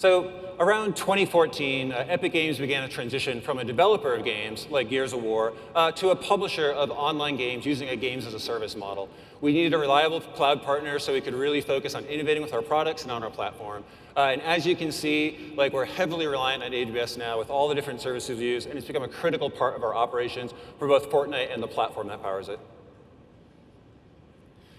So 0.00 0.32
around 0.58 0.96
2014, 0.96 1.92
uh, 1.92 2.06
Epic 2.08 2.32
Games 2.32 2.56
began 2.56 2.84
a 2.84 2.88
transition 2.88 3.42
from 3.42 3.58
a 3.58 3.64
developer 3.64 4.14
of 4.14 4.24
games, 4.24 4.66
like 4.70 4.88
Gears 4.88 5.12
of 5.12 5.22
War, 5.22 5.52
uh, 5.74 5.92
to 5.92 6.08
a 6.08 6.16
publisher 6.16 6.70
of 6.70 6.90
online 6.90 7.36
games 7.36 7.66
using 7.66 7.90
a 7.90 7.96
games 7.96 8.24
as 8.24 8.32
a 8.32 8.40
service 8.40 8.74
model. 8.74 9.10
We 9.42 9.52
needed 9.52 9.74
a 9.74 9.78
reliable 9.78 10.22
cloud 10.22 10.62
partner 10.62 10.98
so 10.98 11.12
we 11.12 11.20
could 11.20 11.34
really 11.34 11.60
focus 11.60 11.94
on 11.94 12.06
innovating 12.06 12.42
with 12.42 12.54
our 12.54 12.62
products 12.62 13.02
and 13.02 13.12
on 13.12 13.22
our 13.22 13.28
platform. 13.28 13.84
Uh, 14.16 14.30
and 14.32 14.40
as 14.40 14.64
you 14.64 14.74
can 14.74 14.90
see, 14.90 15.52
like 15.54 15.74
we're 15.74 15.84
heavily 15.84 16.26
reliant 16.26 16.62
on 16.62 16.70
AWS 16.70 17.18
now 17.18 17.38
with 17.38 17.50
all 17.50 17.68
the 17.68 17.74
different 17.74 18.00
services 18.00 18.38
we 18.38 18.46
use, 18.46 18.64
and 18.64 18.78
it's 18.78 18.86
become 18.86 19.02
a 19.02 19.08
critical 19.08 19.50
part 19.50 19.76
of 19.76 19.82
our 19.82 19.94
operations 19.94 20.54
for 20.78 20.88
both 20.88 21.10
Fortnite 21.10 21.52
and 21.52 21.62
the 21.62 21.68
platform 21.68 22.08
that 22.08 22.22
powers 22.22 22.48
it. 22.48 22.58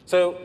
So 0.07 0.41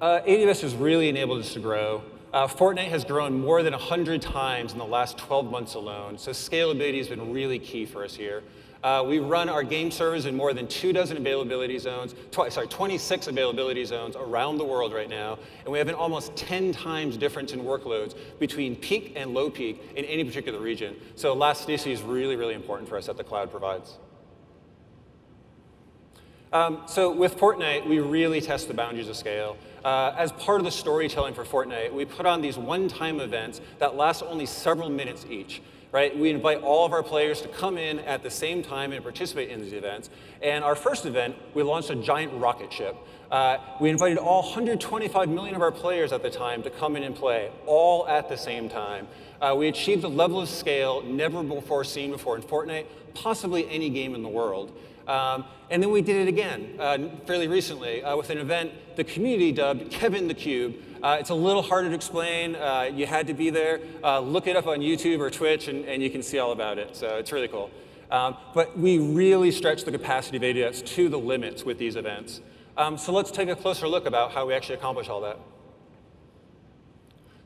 uh, 0.00 0.20
AWS 0.20 0.60
has 0.60 0.76
really 0.76 1.08
enabled 1.08 1.40
us 1.40 1.52
to 1.54 1.58
grow. 1.58 2.04
Uh, 2.32 2.46
Fortnite 2.46 2.88
has 2.88 3.04
grown 3.04 3.38
more 3.38 3.62
than 3.62 3.74
100 3.74 4.22
times 4.22 4.72
in 4.72 4.78
the 4.78 4.86
last 4.86 5.18
12 5.18 5.50
months 5.50 5.74
alone, 5.74 6.16
so 6.16 6.30
scalability 6.30 6.96
has 6.96 7.08
been 7.08 7.30
really 7.30 7.58
key 7.58 7.84
for 7.84 8.02
us 8.04 8.14
here. 8.14 8.42
Uh, 8.82 9.04
we 9.06 9.18
run 9.18 9.50
our 9.50 9.62
game 9.62 9.90
servers 9.90 10.24
in 10.24 10.34
more 10.34 10.54
than 10.54 10.66
two 10.66 10.94
dozen 10.94 11.18
availability 11.18 11.78
zones, 11.78 12.14
tw 12.30 12.50
sorry, 12.50 12.66
26 12.66 13.26
availability 13.26 13.84
zones 13.84 14.16
around 14.16 14.56
the 14.56 14.64
world 14.64 14.94
right 14.94 15.10
now, 15.10 15.38
and 15.64 15.68
we 15.70 15.78
have 15.78 15.88
an 15.88 15.94
almost 15.94 16.34
10 16.34 16.72
times 16.72 17.18
difference 17.18 17.52
in 17.52 17.60
workloads 17.60 18.16
between 18.38 18.74
peak 18.76 19.12
and 19.14 19.34
low 19.34 19.50
peak 19.50 19.82
in 19.94 20.04
any 20.06 20.24
particular 20.24 20.58
region. 20.58 20.96
So 21.16 21.34
elasticity 21.34 21.92
is 21.92 22.00
really, 22.00 22.34
really 22.34 22.54
important 22.54 22.88
for 22.88 22.96
us 22.96 23.06
that 23.06 23.18
the 23.18 23.24
cloud 23.24 23.50
provides. 23.50 23.98
Um, 26.52 26.82
so 26.86 27.10
with 27.10 27.36
Fortnite, 27.36 27.86
we 27.86 27.98
really 27.98 28.40
test 28.40 28.68
the 28.68 28.74
boundaries 28.74 29.08
of 29.08 29.16
scale. 29.16 29.56
Uh, 29.84 30.14
as 30.16 30.32
part 30.32 30.60
of 30.60 30.64
the 30.64 30.70
storytelling 30.70 31.34
for 31.34 31.44
Fortnite, 31.44 31.92
we 31.92 32.04
put 32.04 32.26
on 32.26 32.40
these 32.40 32.56
one-time 32.56 33.20
events 33.20 33.60
that 33.78 33.96
last 33.96 34.22
only 34.22 34.46
several 34.46 34.88
minutes 34.88 35.26
each. 35.28 35.60
Right? 35.90 36.16
We 36.16 36.30
invite 36.30 36.62
all 36.62 36.86
of 36.86 36.92
our 36.94 37.02
players 37.02 37.42
to 37.42 37.48
come 37.48 37.76
in 37.76 37.98
at 37.98 38.22
the 38.22 38.30
same 38.30 38.62
time 38.62 38.92
and 38.92 39.02
participate 39.02 39.50
in 39.50 39.60
these 39.60 39.74
events. 39.74 40.08
And 40.40 40.64
our 40.64 40.74
first 40.74 41.04
event, 41.04 41.36
we 41.52 41.62
launched 41.62 41.90
a 41.90 41.96
giant 41.96 42.32
rocket 42.40 42.72
ship. 42.72 42.96
Uh, 43.30 43.58
we 43.78 43.90
invited 43.90 44.16
all 44.16 44.42
125 44.42 45.28
million 45.28 45.54
of 45.54 45.60
our 45.60 45.70
players 45.70 46.10
at 46.12 46.22
the 46.22 46.30
time 46.30 46.62
to 46.62 46.70
come 46.70 46.96
in 46.96 47.02
and 47.02 47.14
play, 47.14 47.50
all 47.66 48.08
at 48.08 48.30
the 48.30 48.38
same 48.38 48.70
time. 48.70 49.06
Uh, 49.38 49.54
we 49.54 49.68
achieved 49.68 50.04
a 50.04 50.08
level 50.08 50.40
of 50.40 50.48
scale 50.48 51.02
never 51.02 51.42
before 51.42 51.84
seen 51.84 52.10
before 52.10 52.36
in 52.36 52.42
Fortnite, 52.42 52.86
possibly 53.12 53.68
any 53.68 53.90
game 53.90 54.14
in 54.14 54.22
the 54.22 54.28
world. 54.28 54.74
Um, 55.06 55.44
and 55.70 55.82
then 55.82 55.90
we 55.90 56.02
did 56.02 56.16
it 56.16 56.28
again 56.28 56.76
uh, 56.78 56.98
fairly 57.26 57.48
recently 57.48 58.02
uh, 58.02 58.16
with 58.16 58.30
an 58.30 58.38
event 58.38 58.72
the 58.96 59.04
community 59.04 59.52
dubbed 59.52 59.90
Kevin 59.90 60.28
the 60.28 60.34
Cube. 60.34 60.74
Uh, 61.02 61.16
it's 61.18 61.30
a 61.30 61.34
little 61.34 61.62
harder 61.62 61.88
to 61.88 61.94
explain. 61.94 62.54
Uh, 62.54 62.90
you 62.92 63.06
had 63.06 63.26
to 63.26 63.34
be 63.34 63.50
there. 63.50 63.80
Uh, 64.04 64.20
look 64.20 64.46
it 64.46 64.56
up 64.56 64.66
on 64.66 64.78
YouTube 64.78 65.18
or 65.18 65.30
Twitch, 65.30 65.68
and, 65.68 65.84
and, 65.86 66.02
you 66.02 66.10
can 66.10 66.22
see 66.22 66.38
all 66.38 66.52
about 66.52 66.78
it. 66.78 66.94
So 66.94 67.16
it's 67.16 67.32
really 67.32 67.48
cool. 67.48 67.70
Um, 68.10 68.36
but 68.54 68.78
we 68.78 68.98
really 68.98 69.50
stretch 69.50 69.84
the 69.84 69.90
capacity 69.90 70.36
of 70.36 70.42
AWS 70.42 70.84
to 70.86 71.08
the 71.08 71.18
limits 71.18 71.64
with 71.64 71.78
these 71.78 71.96
events. 71.96 72.40
Um, 72.76 72.96
so 72.96 73.12
let's 73.12 73.30
take 73.30 73.48
a 73.48 73.56
closer 73.56 73.88
look 73.88 74.06
about 74.06 74.32
how 74.32 74.46
we 74.46 74.54
actually 74.54 74.76
accomplish 74.76 75.08
all 75.08 75.22
that. 75.22 75.38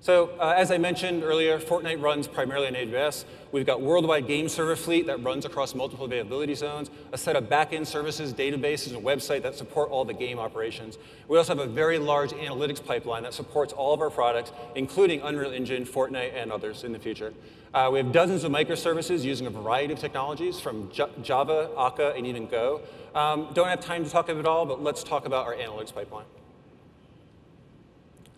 So 0.00 0.30
uh, 0.38 0.54
as 0.56 0.70
I 0.70 0.78
mentioned 0.78 1.24
earlier, 1.24 1.58
Fortnite 1.58 2.00
runs 2.00 2.28
primarily 2.28 2.68
on 2.68 2.74
AWS. 2.74 3.24
We've 3.50 3.66
got 3.66 3.80
worldwide 3.80 4.26
game 4.26 4.48
server 4.48 4.76
fleet 4.76 5.06
that 5.06 5.22
runs 5.22 5.44
across 5.44 5.74
multiple 5.74 6.04
availability 6.04 6.54
zones, 6.54 6.90
a 7.12 7.18
set 7.18 7.34
of 7.34 7.44
backend 7.44 7.86
services, 7.86 8.32
databases, 8.32 8.94
and 8.94 9.04
website 9.04 9.42
that 9.42 9.54
support 9.54 9.90
all 9.90 10.04
the 10.04 10.14
game 10.14 10.38
operations. 10.38 10.98
We 11.26 11.38
also 11.38 11.56
have 11.56 11.66
a 11.66 11.70
very 11.70 11.98
large 11.98 12.30
analytics 12.32 12.84
pipeline 12.84 13.22
that 13.22 13.34
supports 13.34 13.72
all 13.72 13.94
of 13.94 14.00
our 14.00 14.10
products, 14.10 14.52
including 14.74 15.22
Unreal 15.22 15.52
Engine, 15.52 15.84
Fortnite, 15.84 16.34
and 16.34 16.52
others 16.52 16.84
in 16.84 16.92
the 16.92 16.98
future. 16.98 17.32
Uh, 17.74 17.88
we 17.90 17.98
have 17.98 18.12
dozens 18.12 18.44
of 18.44 18.52
microservices 18.52 19.24
using 19.24 19.46
a 19.46 19.50
variety 19.50 19.92
of 19.92 19.98
technologies 19.98 20.60
from 20.60 20.90
J 20.92 21.06
Java, 21.22 21.70
Akka, 21.76 22.14
and 22.16 22.26
even 22.26 22.46
Go. 22.46 22.80
Um, 23.14 23.48
don't 23.54 23.68
have 23.68 23.80
time 23.80 24.04
to 24.04 24.10
talk 24.10 24.28
about 24.28 24.40
it 24.40 24.46
all, 24.46 24.66
but 24.66 24.82
let's 24.82 25.02
talk 25.02 25.26
about 25.26 25.46
our 25.46 25.54
analytics 25.54 25.94
pipeline. 25.94 26.26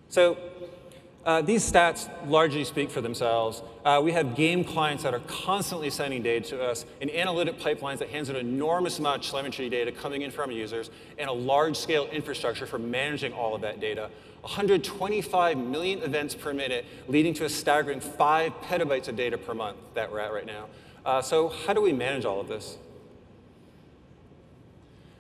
So 0.08 0.38
uh, 1.24 1.42
these 1.42 1.70
stats 1.70 2.08
largely 2.28 2.64
speak 2.64 2.90
for 2.90 3.00
themselves. 3.00 3.62
Uh, 3.84 4.00
we 4.02 4.12
have 4.12 4.34
game 4.34 4.64
clients 4.64 5.02
that 5.02 5.12
are 5.12 5.22
constantly 5.26 5.90
sending 5.90 6.22
data 6.22 6.48
to 6.48 6.62
us, 6.62 6.86
and 7.00 7.10
analytic 7.10 7.58
pipelines 7.58 7.98
that 7.98 8.08
hands 8.08 8.28
an 8.28 8.36
enormous 8.36 8.98
amount 8.98 9.24
of 9.24 9.30
telemetry 9.30 9.68
data 9.68 9.92
coming 9.92 10.22
in 10.22 10.30
from 10.30 10.50
users, 10.50 10.90
and 11.18 11.28
a 11.28 11.32
large-scale 11.32 12.06
infrastructure 12.06 12.66
for 12.66 12.78
managing 12.78 13.32
all 13.32 13.54
of 13.54 13.60
that 13.60 13.80
data. 13.80 14.10
125 14.42 15.58
million 15.58 16.00
events 16.02 16.34
per 16.34 16.54
minute, 16.54 16.86
leading 17.08 17.34
to 17.34 17.44
a 17.44 17.48
staggering 17.48 18.00
five 18.00 18.52
petabytes 18.62 19.08
of 19.08 19.16
data 19.16 19.36
per 19.36 19.52
month 19.52 19.76
that 19.94 20.10
we're 20.10 20.20
at 20.20 20.32
right 20.32 20.46
now. 20.46 20.66
Uh, 21.04 21.20
so 21.20 21.48
how 21.48 21.72
do 21.72 21.80
we 21.80 21.92
manage 21.92 22.24
all 22.24 22.40
of 22.40 22.48
this? 22.48 22.78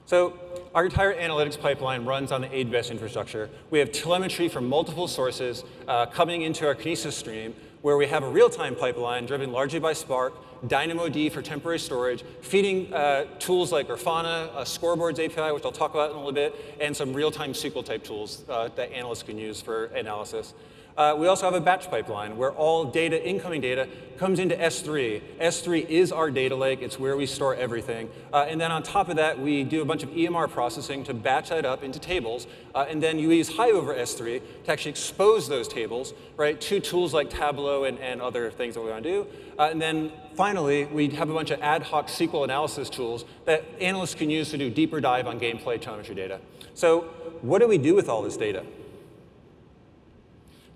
So 0.08 0.32
our 0.74 0.86
entire 0.86 1.14
analytics 1.14 1.60
pipeline 1.60 2.06
runs 2.06 2.32
on 2.32 2.40
the 2.40 2.48
AWS 2.48 2.90
infrastructure. 2.90 3.50
We 3.68 3.78
have 3.78 3.92
telemetry 3.92 4.48
from 4.48 4.66
multiple 4.66 5.06
sources 5.06 5.64
uh, 5.86 6.06
coming 6.06 6.40
into 6.40 6.66
our 6.66 6.74
Kinesis 6.74 7.12
stream, 7.12 7.54
where 7.82 7.98
we 7.98 8.06
have 8.06 8.22
a 8.22 8.28
real-time 8.28 8.74
pipeline 8.74 9.26
driven 9.26 9.52
largely 9.52 9.80
by 9.80 9.92
Spark, 9.92 10.32
DynamoDB 10.66 11.30
for 11.30 11.42
temporary 11.42 11.78
storage, 11.78 12.22
feeding 12.40 12.90
uh, 12.94 13.26
tools 13.38 13.70
like 13.70 13.88
Grafana, 13.88 14.48
uh, 14.54 14.64
Scoreboards 14.64 15.22
API, 15.22 15.52
which 15.52 15.66
I'll 15.66 15.72
talk 15.72 15.92
about 15.92 16.08
in 16.08 16.16
a 16.16 16.18
little 16.20 16.32
bit, 16.32 16.54
and 16.80 16.96
some 16.96 17.12
real-time 17.12 17.52
SQL 17.52 17.84
type 17.84 18.02
tools 18.02 18.44
uh, 18.48 18.68
that 18.76 18.90
analysts 18.92 19.24
can 19.24 19.36
use 19.36 19.60
for 19.60 19.86
analysis. 19.86 20.54
Uh, 20.98 21.14
we 21.16 21.28
also 21.28 21.46
have 21.46 21.54
a 21.54 21.60
batch 21.60 21.88
pipeline 21.88 22.36
where 22.36 22.50
all 22.50 22.84
data, 22.84 23.24
incoming 23.24 23.60
data, 23.60 23.88
comes 24.18 24.40
into 24.40 24.56
S3. 24.56 25.22
S3 25.40 25.88
is 25.88 26.10
our 26.10 26.28
data 26.28 26.56
lake. 26.56 26.82
It's 26.82 26.98
where 26.98 27.16
we 27.16 27.24
store 27.24 27.54
everything. 27.54 28.10
Uh, 28.32 28.46
and 28.48 28.60
then 28.60 28.72
on 28.72 28.82
top 28.82 29.08
of 29.08 29.14
that, 29.14 29.38
we 29.38 29.62
do 29.62 29.80
a 29.80 29.84
bunch 29.84 30.02
of 30.02 30.08
EMR 30.10 30.50
processing 30.50 31.04
to 31.04 31.14
batch 31.14 31.50
that 31.50 31.64
up 31.64 31.84
into 31.84 32.00
tables. 32.00 32.48
Uh, 32.74 32.86
and 32.88 33.00
then 33.00 33.16
you 33.16 33.30
use 33.30 33.48
Hive 33.48 33.76
over 33.76 33.94
S3 33.94 34.42
to 34.64 34.72
actually 34.72 34.90
expose 34.90 35.48
those 35.48 35.68
tables, 35.68 36.14
right, 36.36 36.60
to 36.62 36.80
tools 36.80 37.14
like 37.14 37.30
Tableau 37.30 37.84
and, 37.84 38.00
and 38.00 38.20
other 38.20 38.50
things 38.50 38.74
that 38.74 38.80
we 38.80 38.90
want 38.90 39.04
to 39.04 39.08
do. 39.08 39.26
Uh, 39.56 39.68
and 39.70 39.80
then 39.80 40.10
finally, 40.34 40.86
we 40.86 41.10
have 41.10 41.30
a 41.30 41.34
bunch 41.34 41.52
of 41.52 41.62
ad 41.62 41.84
hoc 41.84 42.08
SQL 42.08 42.42
analysis 42.42 42.90
tools 42.90 43.24
that 43.44 43.64
analysts 43.80 44.16
can 44.16 44.30
use 44.30 44.50
to 44.50 44.58
do 44.58 44.68
deeper 44.68 45.00
dive 45.00 45.28
on 45.28 45.38
gameplay 45.38 45.80
telemetry 45.80 46.16
data. 46.16 46.40
So 46.74 47.02
what 47.40 47.60
do 47.60 47.68
we 47.68 47.78
do 47.78 47.94
with 47.94 48.08
all 48.08 48.22
this 48.22 48.36
data? 48.36 48.64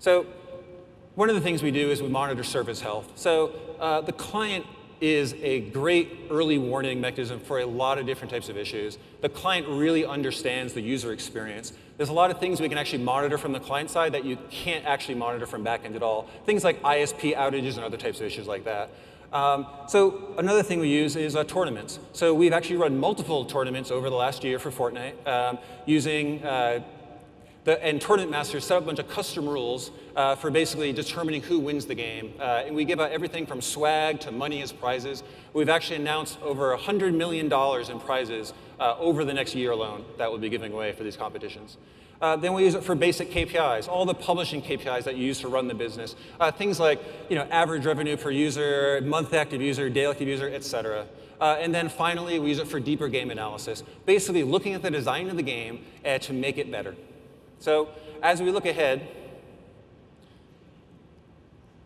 So 0.03 0.25
one 1.15 1.29
of 1.29 1.35
the 1.35 1.39
things 1.39 1.63
we 1.63 1.71
do 1.71 1.89
is 1.89 2.01
we 2.01 2.09
monitor 2.09 2.43
service 2.43 2.81
health. 2.81 3.09
So 3.15 3.55
uh, 3.79 4.01
the 4.01 4.11
client 4.11 4.65
is 4.99 5.33
a 5.35 5.61
great 5.69 6.27
early 6.29 6.57
warning 6.57 6.99
mechanism 6.99 7.39
for 7.39 7.59
a 7.59 7.65
lot 7.65 7.97
of 7.97 8.05
different 8.05 8.29
types 8.29 8.49
of 8.49 8.57
issues. 8.57 8.97
The 9.21 9.29
client 9.29 9.65
really 9.69 10.05
understands 10.05 10.73
the 10.73 10.81
user 10.81 11.13
experience. 11.13 11.71
There's 11.95 12.09
a 12.09 12.13
lot 12.13 12.31
of 12.31 12.39
things 12.41 12.59
we 12.59 12.67
can 12.67 12.77
actually 12.77 13.01
monitor 13.01 13.37
from 13.37 13.53
the 13.53 13.61
client 13.61 13.89
side 13.89 14.11
that 14.11 14.25
you 14.25 14.37
can't 14.49 14.83
actually 14.85 15.15
monitor 15.15 15.45
from 15.45 15.63
backend 15.63 15.95
at 15.95 16.03
all. 16.03 16.27
Things 16.45 16.65
like 16.65 16.81
ISP 16.81 17.33
outages 17.37 17.77
and 17.77 17.85
other 17.85 17.95
types 17.95 18.19
of 18.19 18.25
issues 18.25 18.45
like 18.45 18.65
that. 18.65 18.89
Um, 19.31 19.65
so 19.87 20.35
another 20.37 20.63
thing 20.63 20.81
we 20.81 20.89
use 20.89 21.15
is 21.15 21.33
uh, 21.33 21.45
tournaments. 21.45 21.99
So 22.11 22.33
we've 22.33 22.51
actually 22.51 22.75
run 22.75 22.99
multiple 22.99 23.45
tournaments 23.45 23.89
over 23.89 24.09
the 24.09 24.17
last 24.17 24.43
year 24.43 24.59
for 24.59 24.69
Fortnite 24.69 25.25
um, 25.25 25.59
using 25.85 26.43
uh, 26.43 26.81
the, 27.63 27.83
and 27.83 28.01
tournament 28.01 28.31
masters 28.31 28.65
set 28.65 28.77
up 28.77 28.83
a 28.83 28.85
bunch 28.85 28.99
of 28.99 29.07
custom 29.07 29.47
rules 29.47 29.91
uh, 30.15 30.35
for 30.35 30.51
basically 30.51 30.91
determining 30.91 31.41
who 31.41 31.59
wins 31.59 31.85
the 31.85 31.95
game. 31.95 32.33
Uh, 32.39 32.63
and 32.65 32.75
we 32.75 32.83
give 32.83 32.99
out 32.99 33.11
everything 33.11 33.45
from 33.45 33.61
swag 33.61 34.19
to 34.21 34.31
money 34.31 34.61
as 34.61 34.71
prizes. 34.71 35.23
We've 35.53 35.69
actually 35.69 35.97
announced 35.97 36.41
over 36.41 36.75
$100 36.75 37.15
million 37.15 37.45
in 37.45 37.99
prizes 37.99 38.53
uh, 38.79 38.95
over 38.97 39.23
the 39.23 39.33
next 39.33 39.55
year 39.55 39.71
alone 39.71 40.03
that 40.17 40.29
we'll 40.29 40.41
be 40.41 40.49
giving 40.49 40.73
away 40.73 40.91
for 40.91 41.03
these 41.03 41.15
competitions. 41.15 41.77
Uh, 42.21 42.35
then 42.37 42.53
we 42.53 42.63
use 42.63 42.75
it 42.75 42.83
for 42.83 42.95
basic 42.95 43.31
KPIs, 43.31 43.87
all 43.89 44.05
the 44.05 44.13
publishing 44.13 44.61
KPIs 44.61 45.03
that 45.03 45.17
you 45.17 45.25
use 45.25 45.39
to 45.41 45.49
run 45.49 45.67
the 45.67 45.73
business. 45.73 46.15
Uh, 46.39 46.51
things 46.51 46.79
like 46.79 47.01
you 47.29 47.35
know, 47.35 47.43
average 47.43 47.85
revenue 47.85 48.15
per 48.15 48.31
user, 48.31 49.01
month 49.03 49.33
active 49.33 49.61
user, 49.61 49.89
daily 49.89 50.11
active 50.11 50.27
user, 50.27 50.49
et 50.49 50.63
cetera. 50.63 51.05
Uh, 51.41 51.57
and 51.59 51.75
then 51.75 51.89
finally, 51.89 52.39
we 52.39 52.49
use 52.49 52.59
it 52.59 52.67
for 52.67 52.79
deeper 52.79 53.09
game 53.09 53.29
analysis, 53.29 53.83
basically 54.05 54.43
looking 54.43 54.73
at 54.73 54.81
the 54.81 54.91
design 54.91 55.29
of 55.29 55.35
the 55.35 55.43
game 55.43 55.83
uh, 56.05 56.17
to 56.19 56.31
make 56.31 56.57
it 56.57 56.71
better. 56.71 56.95
So 57.63 57.87
as 58.21 58.41
we 58.41 58.51
look 58.51 58.65
ahead, 58.65 59.07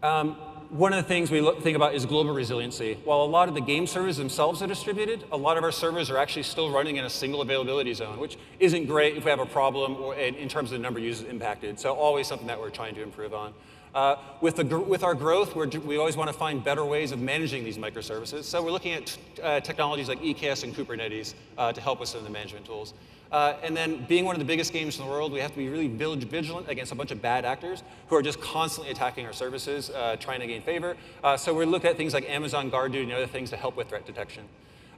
um, 0.01 0.31
one 0.69 0.91
of 0.91 1.03
the 1.03 1.07
things 1.07 1.29
we 1.29 1.39
look, 1.39 1.61
think 1.61 1.75
about 1.75 1.93
is 1.93 2.03
global 2.07 2.33
resiliency. 2.33 2.97
While 3.03 3.21
a 3.21 3.29
lot 3.29 3.47
of 3.47 3.53
the 3.53 3.61
game 3.61 3.85
servers 3.85 4.17
themselves 4.17 4.63
are 4.63 4.67
distributed, 4.67 5.23
a 5.31 5.37
lot 5.37 5.55
of 5.55 5.63
our 5.63 5.71
servers 5.71 6.09
are 6.09 6.17
actually 6.17 6.43
still 6.43 6.71
running 6.71 6.95
in 6.95 7.05
a 7.05 7.09
single 7.11 7.41
availability 7.41 7.93
zone, 7.93 8.17
which 8.17 8.39
isn't 8.59 8.87
great 8.87 9.17
if 9.17 9.23
we 9.23 9.29
have 9.29 9.39
a 9.39 9.45
problem 9.45 9.97
or 9.97 10.15
in, 10.15 10.49
terms 10.49 10.71
of 10.71 10.79
the 10.79 10.81
number 10.81 10.97
of 10.97 11.05
users 11.05 11.29
impacted. 11.29 11.79
So 11.79 11.93
always 11.93 12.25
something 12.25 12.47
that 12.47 12.59
we're 12.59 12.71
trying 12.71 12.95
to 12.95 13.03
improve 13.03 13.35
on. 13.35 13.53
Uh, 13.93 14.15
with, 14.41 14.55
the, 14.55 14.79
with 14.79 15.03
our 15.03 15.13
growth, 15.13 15.55
we 15.55 15.97
always 15.97 16.17
want 16.17 16.31
to 16.31 16.37
find 16.37 16.63
better 16.63 16.85
ways 16.85 17.11
of 17.11 17.19
managing 17.19 17.63
these 17.63 17.77
microservices. 17.77 18.45
So 18.45 18.63
we're 18.63 18.71
looking 18.71 18.93
at 18.93 19.17
uh, 19.43 19.59
technologies 19.59 20.09
like 20.09 20.21
EKS 20.21 20.63
and 20.63 20.75
Kubernetes 20.75 21.35
uh, 21.55 21.71
to 21.71 21.81
help 21.81 22.01
us 22.01 22.15
in 22.15 22.23
the 22.23 22.31
management 22.31 22.65
tools. 22.65 22.95
Uh, 23.31 23.55
and 23.61 23.75
then 23.75 24.05
being 24.05 24.25
one 24.25 24.35
of 24.35 24.39
the 24.39 24.45
biggest 24.45 24.71
games 24.71 24.97
in 24.97 25.05
the 25.05 25.11
world, 25.11 25.31
we 25.31 25.39
have 25.39 25.51
to 25.51 25.57
be 25.57 25.67
really 25.69 25.87
vigilant 25.87 26.69
against 26.69 26.91
a 26.91 26.95
bunch 26.95 27.11
of 27.11 27.21
bad 27.21 27.45
actors 27.45 27.83
who 28.07 28.15
are 28.15 28.21
just 28.21 28.39
constantly 28.39 28.91
attacking 28.91 29.25
our 29.25 29.33
services, 29.33 29.89
uh, 29.89 30.15
trying 30.19 30.39
to 30.39 30.47
gain 30.47 30.61
favor. 30.61 30.95
Uh, 31.23 31.35
so 31.35 31.53
we're 31.53 31.65
looking 31.65 31.89
at 31.89 31.97
things 31.97 32.13
like 32.13 32.29
Amazon 32.29 32.71
GuardDuty 32.71 33.03
and 33.03 33.11
other 33.11 33.27
things 33.27 33.49
to 33.49 33.57
help 33.57 33.75
with 33.75 33.89
threat 33.89 34.05
detection. 34.05 34.43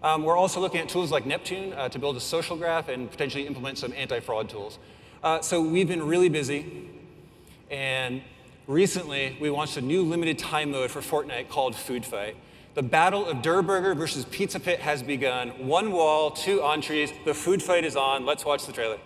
Um, 0.02 0.24
we're 0.24 0.38
also 0.38 0.62
looking 0.62 0.80
at 0.80 0.88
tools 0.88 1.12
like 1.12 1.26
Neptune 1.26 1.74
uh, 1.74 1.90
to 1.90 2.00
build 2.00 2.16
a 2.16 2.22
social 2.22 2.56
graph 2.56 2.88
and 2.88 3.12
potentially 3.12 3.46
implement 3.46 3.78
some 3.78 3.92
anti-fraud 3.94 4.50
tools. 4.50 4.80
Uh, 5.24 5.42
so 5.42 5.62
we've 5.62 5.88
been 5.88 6.04
really 6.04 6.30
busy. 6.30 6.88
And 7.70 8.22
recently, 8.68 9.38
we 9.42 9.50
launched 9.50 9.76
a 9.76 9.82
new 9.82 10.04
limited 10.04 10.40
time 10.40 10.72
mode 10.72 10.90
for 10.92 11.02
Fortnite 11.02 11.50
called 11.50 11.76
Food 11.76 12.06
Fight. 12.06 12.38
The 12.80 12.84
battle 12.84 13.26
of 13.26 13.42
Durr 13.42 13.62
Burger 13.62 13.94
versus 13.94 14.24
Pizza 14.24 14.58
Pit 14.58 14.80
has 14.80 15.04
begun. 15.04 15.50
One 15.68 15.92
wall, 15.92 16.32
two 16.32 16.64
entrees. 16.64 17.12
The 17.26 17.34
food 17.34 17.62
fight 17.62 17.84
is 17.84 17.98
on. 17.98 18.26
Let's 18.26 18.46
watch 18.46 18.66
the 18.66 18.72
trailer. 18.72 18.98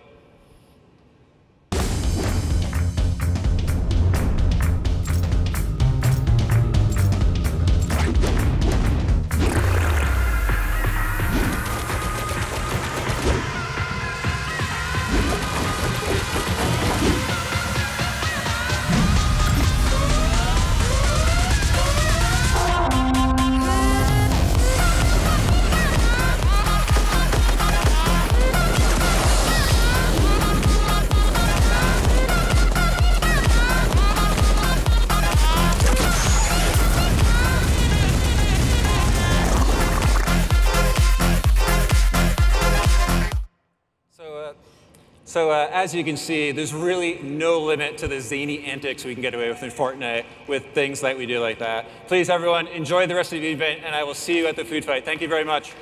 As 45.84 45.94
you 45.94 46.02
can 46.02 46.16
see, 46.16 46.50
there's 46.50 46.72
really 46.72 47.20
no 47.20 47.60
limit 47.60 47.98
to 47.98 48.08
the 48.08 48.18
zany 48.18 48.64
antics 48.64 49.04
we 49.04 49.14
can 49.14 49.20
get 49.20 49.34
away 49.34 49.50
with 49.50 49.62
in 49.62 49.68
Fortnite 49.68 50.24
with 50.48 50.64
things 50.72 51.02
like 51.02 51.18
we 51.18 51.26
do 51.26 51.40
like 51.40 51.58
that. 51.58 51.86
Please, 52.06 52.30
everyone, 52.30 52.66
enjoy 52.68 53.06
the 53.06 53.14
rest 53.14 53.34
of 53.34 53.42
the 53.42 53.48
event, 53.48 53.82
and 53.84 53.94
I 53.94 54.02
will 54.02 54.14
see 54.14 54.38
you 54.38 54.46
at 54.46 54.56
the 54.56 54.64
food 54.64 54.82
fight. 54.82 55.04
Thank 55.04 55.20
you 55.20 55.28
very 55.28 55.44
much. 55.44 55.74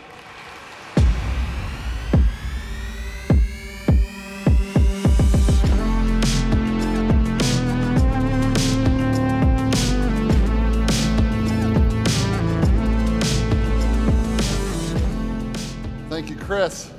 Thank 16.11 16.29
you, 16.29 16.35
Chris. 16.35 16.91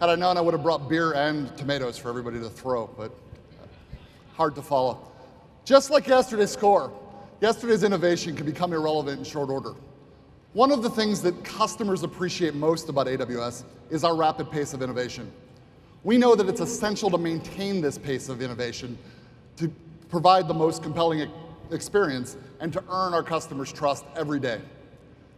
Had 0.00 0.08
I 0.08 0.14
known, 0.14 0.38
I 0.38 0.40
would 0.40 0.54
have 0.54 0.62
brought 0.62 0.88
beer 0.88 1.12
and 1.12 1.54
tomatoes 1.58 1.98
for 1.98 2.08
everybody 2.08 2.38
to 2.40 2.48
throw, 2.48 2.86
but 2.96 3.12
hard 4.32 4.54
to 4.54 4.62
follow. 4.62 4.98
Just 5.66 5.90
like 5.90 6.06
yesterday's 6.06 6.50
score, 6.50 6.90
yesterday's 7.42 7.84
innovation 7.84 8.34
can 8.34 8.46
become 8.46 8.72
irrelevant 8.72 9.18
in 9.18 9.24
short 9.24 9.50
order. 9.50 9.74
One 10.54 10.72
of 10.72 10.82
the 10.82 10.88
things 10.88 11.20
that 11.20 11.44
customers 11.44 12.02
appreciate 12.02 12.54
most 12.54 12.88
about 12.88 13.08
AWS 13.08 13.64
is 13.90 14.02
our 14.02 14.16
rapid 14.16 14.50
pace 14.50 14.72
of 14.72 14.80
innovation. 14.80 15.30
We 16.02 16.16
know 16.16 16.34
that 16.34 16.48
it's 16.48 16.62
essential 16.62 17.10
to 17.10 17.18
maintain 17.18 17.82
this 17.82 17.98
pace 17.98 18.30
of 18.30 18.40
innovation 18.40 18.96
to 19.58 19.70
provide 20.08 20.48
the 20.48 20.54
most 20.54 20.82
compelling 20.82 21.30
experience 21.70 22.38
and 22.60 22.72
to 22.72 22.82
earn 22.88 23.12
our 23.12 23.22
customers' 23.22 23.70
trust 23.70 24.06
every 24.16 24.40
day. 24.40 24.62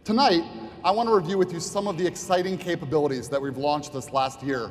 Tonight, 0.05 0.43
I 0.85 0.91
want 0.91 1.07
to 1.07 1.15
review 1.15 1.37
with 1.37 1.53
you 1.53 1.61
some 1.61 1.87
of 1.87 1.97
the 1.97 2.05
exciting 2.05 2.57
capabilities 2.57 3.29
that 3.29 3.41
we've 3.41 3.55
launched 3.55 3.93
this 3.93 4.11
last 4.11 4.43
year. 4.43 4.69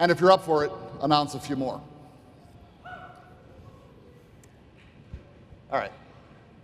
And 0.00 0.10
if 0.10 0.20
you're 0.20 0.32
up 0.32 0.44
for 0.44 0.64
it, 0.64 0.72
announce 1.00 1.34
a 1.34 1.38
few 1.38 1.54
more. 1.54 1.80
All 5.70 5.78
right. 5.78 5.92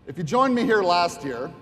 If 0.08 0.18
you 0.18 0.24
joined 0.24 0.56
me 0.56 0.64
here 0.64 0.82
last 0.82 1.22
year, 1.22 1.52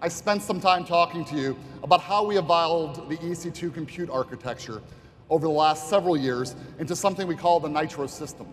I 0.00 0.08
spent 0.08 0.40
some 0.40 0.58
time 0.58 0.86
talking 0.86 1.26
to 1.26 1.36
you 1.36 1.58
about 1.82 2.00
how 2.00 2.24
we 2.24 2.38
evolved 2.38 3.06
the 3.06 3.18
EC2 3.18 3.74
compute 3.74 4.08
architecture 4.08 4.80
over 5.28 5.46
the 5.46 5.52
last 5.52 5.90
several 5.90 6.16
years 6.16 6.56
into 6.78 6.96
something 6.96 7.26
we 7.26 7.36
call 7.36 7.60
the 7.60 7.68
Nitro 7.68 8.06
system. 8.06 8.46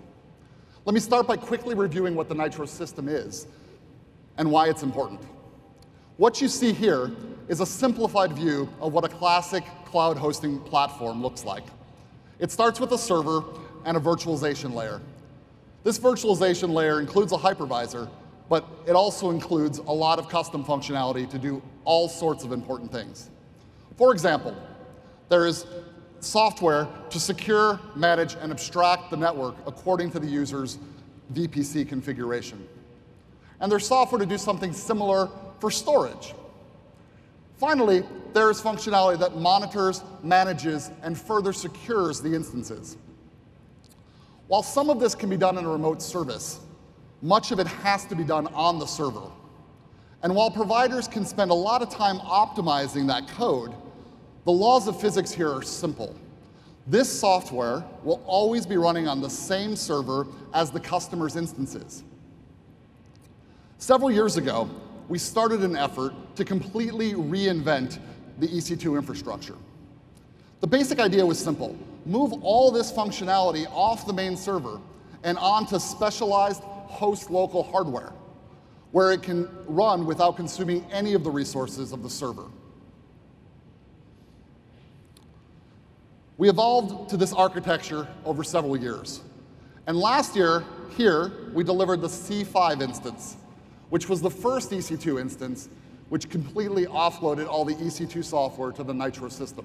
Let 0.84 0.94
me 0.94 1.00
start 1.00 1.26
by 1.26 1.38
quickly 1.38 1.74
reviewing 1.74 2.16
what 2.16 2.28
the 2.28 2.36
Nitro 2.36 2.66
system 2.66 3.08
is 3.08 3.48
and 4.38 4.52
why 4.52 4.68
it's 4.68 4.84
important. 4.84 5.22
What 6.18 6.42
you 6.42 6.48
see 6.48 6.74
here 6.74 7.12
is 7.48 7.60
a 7.60 7.66
simplified 7.66 8.34
view 8.34 8.70
of 8.80 8.94
what 8.94 9.04
a 9.04 9.08
classic 9.08 9.64
cloud 9.86 10.16
hosting 10.16 10.60
platform 10.60 11.24
looks 11.24 11.44
like. 11.44 11.64
It 12.38 12.52
starts 12.52 12.80
with 12.80 12.92
a 12.92 12.98
server 12.98 13.44
and 13.86 13.98
a 13.98 14.00
virtualization 14.00 14.76
layer. 14.76 15.02
This 15.84 15.98
virtualization 15.98 16.72
layer 16.72 17.00
includes 17.00 17.32
a 17.32 17.38
hypervisor, 17.38 18.10
but 18.48 18.66
it 18.88 18.92
also 18.92 19.32
includes 19.32 19.80
a 19.80 19.92
lot 19.92 20.20
of 20.20 20.30
custom 20.30 20.64
functionality 20.64 21.28
to 21.32 21.40
do 21.40 21.64
all 21.84 22.08
sorts 22.08 22.44
of 22.44 22.52
important 22.52 22.92
things. 22.92 23.32
For 23.98 24.14
example, 24.14 24.56
there 25.30 25.48
is 25.48 25.66
software 26.20 26.88
to 27.10 27.20
secure, 27.20 27.80
manage, 27.96 28.36
and 28.36 28.52
abstract 28.52 29.10
the 29.10 29.18
network 29.18 29.56
according 29.66 30.12
to 30.12 30.20
the 30.20 30.28
user's 30.28 30.78
VPC 31.34 31.88
configuration. 31.90 32.68
And 33.60 33.72
there's 33.72 33.88
software 33.88 34.20
to 34.20 34.26
do 34.26 34.38
something 34.38 34.74
similar 34.74 35.30
for 35.64 35.72
storage. 35.72 36.34
Finally, 37.56 38.04
there 38.34 38.52
is 38.52 38.60
functionality 38.60 39.18
that 39.18 39.38
monitors, 39.38 40.04
manages, 40.22 40.92
and 41.04 41.18
further 41.18 41.54
secures 41.54 42.20
the 42.20 42.36
instances. 42.36 42.98
While 44.48 44.62
some 44.62 44.90
of 44.90 45.00
this 45.00 45.16
can 45.16 45.30
be 45.30 45.38
done 45.38 45.58
in 45.58 45.64
a 45.64 45.70
remote 45.70 46.02
service, 46.02 46.60
much 47.22 47.54
of 47.54 47.60
it 47.60 47.68
has 47.68 48.04
to 48.08 48.14
be 48.14 48.26
done 48.26 48.48
on 48.48 48.78
the 48.78 48.86
server. 48.86 49.32
And 50.22 50.36
while 50.36 50.52
providers 50.52 51.08
can 51.08 51.24
spend 51.24 51.50
a 51.50 51.54
lot 51.54 51.82
of 51.82 51.90
time 51.90 52.18
optimizing 52.18 53.08
that 53.08 53.30
code, 53.30 53.74
the 54.44 54.52
laws 54.52 54.90
of 54.90 55.00
physics 55.00 55.32
here 55.32 55.50
are 55.50 55.64
simple. 55.64 56.14
This 56.88 57.10
software 57.10 57.86
will 58.04 58.22
always 58.26 58.66
be 58.66 58.76
running 58.76 59.08
on 59.08 59.22
the 59.22 59.30
same 59.30 59.78
server 59.78 60.28
as 60.54 60.72
the 60.72 60.80
customer's 60.82 61.38
instances. 61.38 62.04
Several 63.78 64.12
years 64.12 64.36
ago, 64.36 64.70
we 65.10 65.18
started 65.18 65.62
an 65.62 65.76
effort 65.76 66.14
to 66.36 66.46
completely 66.46 67.14
reinvent 67.14 68.00
the 68.40 68.48
EC2 68.48 68.98
infrastructure. 68.98 69.56
The 70.62 70.68
basic 70.68 71.00
idea 71.00 71.26
was 71.26 71.38
simple. 71.38 71.78
Move 72.06 72.34
all 72.42 72.72
this 72.72 72.92
functionality 72.92 73.68
off 73.72 74.06
the 74.06 74.14
main 74.14 74.38
server 74.38 74.80
and 75.24 75.38
onto 75.38 75.80
specialized 75.80 76.64
host 76.64 77.30
local 77.30 77.64
hardware, 77.64 78.14
where 78.92 79.12
it 79.12 79.22
can 79.22 79.50
run 79.66 80.06
without 80.06 80.36
consuming 80.36 80.86
any 80.92 81.14
of 81.14 81.24
the 81.24 81.32
resources 81.32 81.92
of 81.92 82.04
the 82.04 82.10
server. 82.10 82.46
We 86.38 86.50
evolved 86.50 87.10
to 87.10 87.18
this 87.18 87.32
architecture 87.32 88.08
over 88.26 88.44
several 88.44 88.76
years. 88.76 89.22
And 89.88 89.98
last 89.98 90.36
year, 90.36 90.64
here, 90.98 91.32
we 91.54 91.64
delivered 91.64 92.02
the 92.02 92.08
C5 92.08 92.82
instance, 92.82 93.38
which 93.94 94.10
was 94.10 94.24
the 94.24 94.32
first 94.32 94.72
EC2 94.72 95.22
instance 95.22 95.70
which 96.10 96.28
completely 96.28 96.88
offloaded 96.88 97.48
all 97.48 97.64
the 97.64 97.76
EC2 97.76 98.26
software 98.26 98.72
to 98.72 98.84
the 98.84 98.92
Nitro 98.92 99.30
system. 99.30 99.64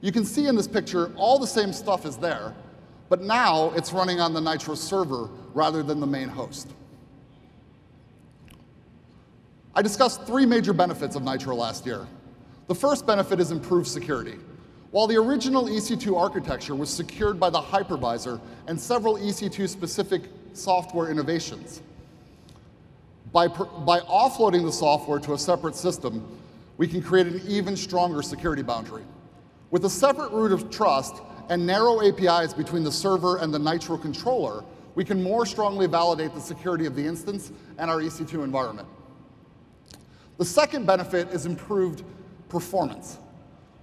You 0.00 0.10
can 0.10 0.24
see 0.24 0.46
in 0.46 0.56
this 0.56 0.66
picture 0.66 1.12
all 1.16 1.38
the 1.38 1.46
same 1.46 1.74
stuff 1.74 2.06
is 2.06 2.16
there, 2.16 2.54
but 3.10 3.20
now 3.20 3.72
it's 3.76 3.92
running 3.92 4.20
on 4.20 4.32
the 4.32 4.40
Nitro 4.40 4.74
server 4.74 5.28
rather 5.52 5.82
than 5.82 6.00
the 6.00 6.06
main 6.06 6.30
host. 6.30 6.70
I 9.74 9.82
discussed 9.82 10.22
three 10.22 10.46
major 10.46 10.72
benefits 10.72 11.14
of 11.14 11.22
Nitro 11.22 11.56
last 11.56 11.84
year. 11.84 12.06
The 12.68 12.74
first 12.74 13.06
benefit 13.06 13.38
is 13.38 13.50
improved 13.50 13.86
security. 13.86 14.38
While 14.92 15.08
the 15.08 15.16
original 15.16 15.64
EC2 15.64 16.18
architecture 16.18 16.74
was 16.74 16.88
secured 16.88 17.38
by 17.38 17.50
the 17.50 17.60
hypervisor 17.60 18.40
and 18.66 18.80
several 18.80 19.16
EC2 19.16 19.68
specific 19.68 20.22
software 20.54 21.10
innovations, 21.10 21.82
by, 23.32 23.48
by 23.48 24.00
offloading 24.00 24.64
the 24.64 24.72
software 24.72 25.18
to 25.20 25.34
a 25.34 25.38
separate 25.38 25.74
system, 25.74 26.26
we 26.76 26.86
can 26.86 27.02
create 27.02 27.26
an 27.26 27.40
even 27.46 27.76
stronger 27.76 28.22
security 28.22 28.62
boundary. 28.62 29.04
With 29.70 29.84
a 29.84 29.90
separate 29.90 30.30
root 30.32 30.52
of 30.52 30.70
trust 30.70 31.22
and 31.48 31.66
narrow 31.66 32.06
APIs 32.06 32.54
between 32.54 32.84
the 32.84 32.92
server 32.92 33.38
and 33.38 33.52
the 33.52 33.58
Nitro 33.58 33.96
controller, 33.96 34.64
we 34.94 35.04
can 35.04 35.22
more 35.22 35.44
strongly 35.44 35.86
validate 35.86 36.34
the 36.34 36.40
security 36.40 36.86
of 36.86 36.94
the 36.94 37.04
instance 37.04 37.52
and 37.78 37.90
our 37.90 38.00
EC2 38.00 38.44
environment. 38.44 38.88
The 40.38 40.44
second 40.44 40.86
benefit 40.86 41.28
is 41.30 41.46
improved 41.46 42.04
performance. 42.48 43.18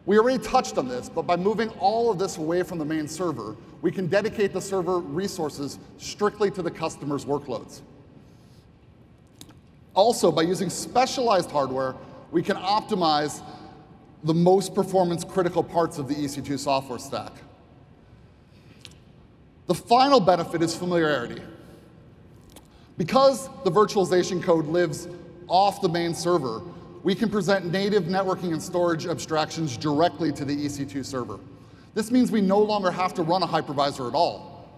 We 0.06 0.18
already 0.18 0.44
touched 0.44 0.78
on 0.78 0.88
this, 0.88 1.10
but 1.10 1.24
by 1.24 1.38
moving 1.38 1.70
all 1.80 2.12
of 2.12 2.20
this 2.20 2.38
away 2.38 2.64
from 2.64 2.78
the 2.78 2.86
main 2.86 3.08
server, 3.08 3.56
we 3.82 3.92
can 3.92 4.08
dedicate 4.08 4.54
the 4.54 4.62
server 4.62 5.00
resources 5.00 5.80
strictly 5.98 6.52
to 6.52 6.62
the 6.62 6.72
customer's 6.72 7.26
workloads. 7.26 7.82
Also, 9.94 10.32
by 10.32 10.42
using 10.42 10.70
specialized 10.70 11.52
hardware, 11.52 11.96
we 12.32 12.42
can 12.42 12.58
optimize 12.58 13.42
the 14.24 14.34
most 14.34 14.74
performance 14.74 15.24
critical 15.24 15.64
parts 15.64 15.98
of 15.98 16.08
the 16.08 16.16
EC2 16.16 16.58
software 16.58 17.00
stack. 17.00 17.34
The 19.68 19.76
final 19.76 20.20
benefit 20.20 20.62
is 20.62 20.76
familiarity. 20.76 21.42
Because 22.98 23.50
the 23.64 23.72
virtualization 23.72 24.42
code 24.42 24.68
lives 24.68 25.08
off 25.48 25.82
the 25.82 25.90
main 25.90 26.14
server, 26.14 26.62
we 27.04 27.16
can 27.16 27.30
present 27.30 27.66
native 27.66 28.04
networking 28.04 28.54
and 28.54 28.62
storage 28.62 29.06
abstractions 29.06 29.78
directly 29.78 30.32
to 30.32 30.46
the 30.46 30.56
EC2 30.56 31.04
server. 31.06 31.40
This 31.94 32.12
means 32.12 32.32
we 32.32 32.42
no 32.42 32.60
longer 32.60 32.92
have 32.92 33.14
to 33.16 33.24
run 33.24 33.44
a 33.44 33.48
hypervisor 33.48 34.08
at 34.08 34.16
all. 34.16 34.70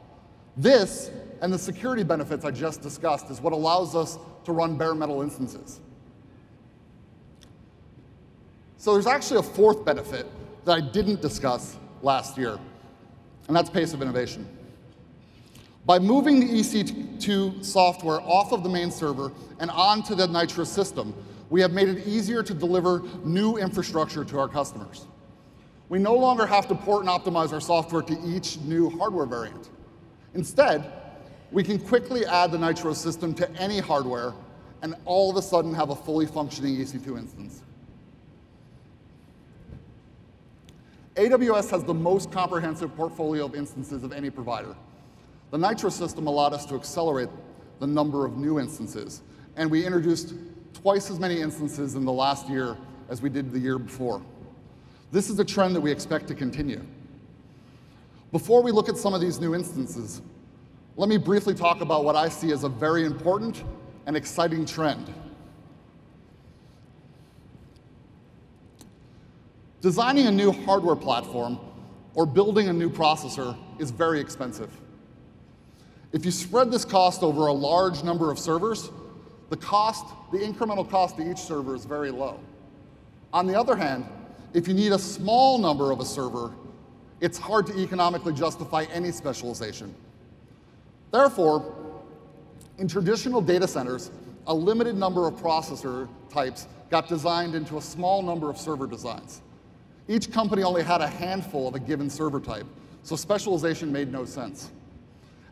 This 0.57 1.11
and 1.45 1.53
the 1.53 1.59
security 1.59 2.01
benefits 2.01 2.43
I 2.43 2.49
just 2.49 2.81
discussed 2.81 3.29
is 3.29 3.39
what 3.39 3.53
allows 3.53 3.93
us 3.93 4.17
to 4.45 4.51
run 4.51 4.77
bare 4.77 4.95
metal 4.95 5.21
instances. 5.21 5.79
So 8.77 8.93
there's 8.93 9.05
actually 9.05 9.41
a 9.41 9.43
fourth 9.43 9.85
benefit 9.85 10.25
that 10.65 10.71
I 10.71 10.81
didn't 10.81 11.21
discuss 11.21 11.77
last 12.01 12.35
year, 12.35 12.57
and 13.47 13.55
that's 13.55 13.69
pace 13.69 13.93
of 13.93 14.01
innovation. 14.01 14.49
By 15.85 15.99
moving 15.99 16.39
the 16.39 16.47
EC2 16.47 17.63
software 17.63 18.21
off 18.21 18.51
of 18.51 18.63
the 18.63 18.69
main 18.69 18.89
server 18.89 19.31
and 19.59 19.69
onto 19.69 20.15
the 20.15 20.25
Nitro 20.25 20.63
system, 20.63 21.13
we 21.51 21.61
have 21.61 21.73
made 21.73 21.89
it 21.89 22.07
easier 22.07 22.41
to 22.41 22.55
deliver 22.55 23.03
new 23.23 23.57
infrastructure 23.57 24.25
to 24.25 24.39
our 24.39 24.47
customers. 24.47 25.05
We 25.89 25.99
no 25.99 26.15
longer 26.15 26.47
have 26.47 26.67
to 26.69 26.73
port 26.73 27.05
and 27.05 27.09
optimize 27.09 27.53
our 27.53 27.61
software 27.61 28.01
to 28.01 28.19
each 28.25 28.57
new 28.61 28.89
hardware 28.89 29.27
variant. 29.27 29.69
Instead, 30.33 30.91
we 31.55 31.63
can 31.63 31.79
quickly 31.79 32.25
add 32.25 32.51
the 32.51 32.57
Nitro 32.57 32.91
system 32.91 33.33
to 33.33 33.49
any 33.51 33.79
hardware 33.79 34.33
and 34.81 34.93
all 35.05 35.31
of 35.31 35.37
a 35.37 35.41
sudden 35.41 35.73
have 35.73 35.89
a 35.89 35.95
fully 35.95 36.25
functioning 36.25 36.75
EC2 36.75 37.17
instance. 37.17 37.61
AWS 41.15 41.69
has 41.69 41.85
the 41.85 41.93
most 41.93 42.29
comprehensive 42.29 42.93
portfolio 42.97 43.45
of 43.45 43.55
instances 43.55 44.03
of 44.03 44.11
any 44.11 44.29
provider. 44.29 44.75
The 45.51 45.57
Nitro 45.57 45.89
system 45.89 46.27
allowed 46.27 46.51
us 46.51 46.65
to 46.65 46.75
accelerate 46.75 47.29
the 47.79 47.87
number 47.87 48.25
of 48.25 48.35
new 48.35 48.59
instances, 48.59 49.21
and 49.55 49.71
we 49.71 49.85
introduced 49.85 50.33
twice 50.73 51.09
as 51.09 51.21
many 51.21 51.39
instances 51.39 51.95
in 51.95 52.03
the 52.03 52.11
last 52.11 52.49
year 52.49 52.75
as 53.07 53.21
we 53.21 53.29
did 53.29 53.53
the 53.53 53.59
year 53.59 53.79
before. 53.79 54.21
This 55.13 55.29
is 55.29 55.39
a 55.39 55.45
trend 55.45 55.73
that 55.77 55.81
we 55.81 55.89
expect 55.89 56.27
to 56.27 56.35
continue. 56.35 56.85
Before 58.33 58.61
we 58.61 58.73
look 58.73 58.89
at 58.89 58.97
some 58.97 59.13
of 59.13 59.21
these 59.21 59.39
new 59.39 59.55
instances, 59.55 60.21
let 60.97 61.09
me 61.09 61.17
briefly 61.17 61.53
talk 61.53 61.81
about 61.81 62.05
what 62.05 62.15
I 62.15 62.29
see 62.29 62.51
as 62.51 62.63
a 62.63 62.69
very 62.69 63.05
important 63.05 63.63
and 64.05 64.15
exciting 64.15 64.65
trend. 64.65 65.13
Designing 69.81 70.27
a 70.27 70.31
new 70.31 70.51
hardware 70.51 70.95
platform 70.95 71.59
or 72.13 72.25
building 72.25 72.69
a 72.69 72.73
new 72.73 72.89
processor 72.89 73.57
is 73.77 73.91
very 73.91 74.19
expensive. 74.19 74.71
If 76.13 76.23
you 76.23 76.31
spread 76.31 76.71
this 76.71 76.85
cost 76.85 77.23
over 77.23 77.47
a 77.47 77.53
large 77.53 78.01
number 78.03 78.31
of 78.31 78.39
servers, 78.39 78.89
the 79.49 79.57
cost, 79.57 80.05
the 80.31 80.37
incremental 80.37 80.89
cost 80.89 81.17
to 81.17 81.29
each 81.29 81.39
server 81.39 81.75
is 81.75 81.83
very 81.83 82.09
low. 82.09 82.39
On 83.33 83.45
the 83.45 83.59
other 83.59 83.75
hand, 83.75 84.05
if 84.53 84.65
you 84.67 84.73
need 84.73 84.93
a 84.93 84.99
small 84.99 85.57
number 85.57 85.91
of 85.91 85.99
a 85.99 86.05
server, 86.05 86.53
it's 87.19 87.37
hard 87.37 87.67
to 87.67 87.77
economically 87.77 88.33
justify 88.33 88.85
any 88.93 89.11
specialization. 89.11 89.93
Therefore, 91.11 91.73
in 92.77 92.87
traditional 92.87 93.41
data 93.41 93.67
centers, 93.67 94.11
a 94.47 94.53
limited 94.53 94.95
number 94.95 95.27
of 95.27 95.35
processor 95.35 96.07
types 96.29 96.67
got 96.89 97.07
designed 97.07 97.55
into 97.55 97.77
a 97.77 97.81
small 97.81 98.21
number 98.21 98.49
of 98.49 98.57
server 98.57 98.87
designs. 98.87 99.41
Each 100.07 100.31
company 100.31 100.61
only 100.63 100.83
had 100.83 101.01
a 101.01 101.07
handful 101.07 101.67
of 101.67 101.75
a 101.75 101.79
given 101.79 102.09
server 102.09 102.39
type, 102.39 102.67
so 103.03 103.15
specialization 103.15 103.91
made 103.91 104.11
no 104.11 104.25
sense. 104.25 104.71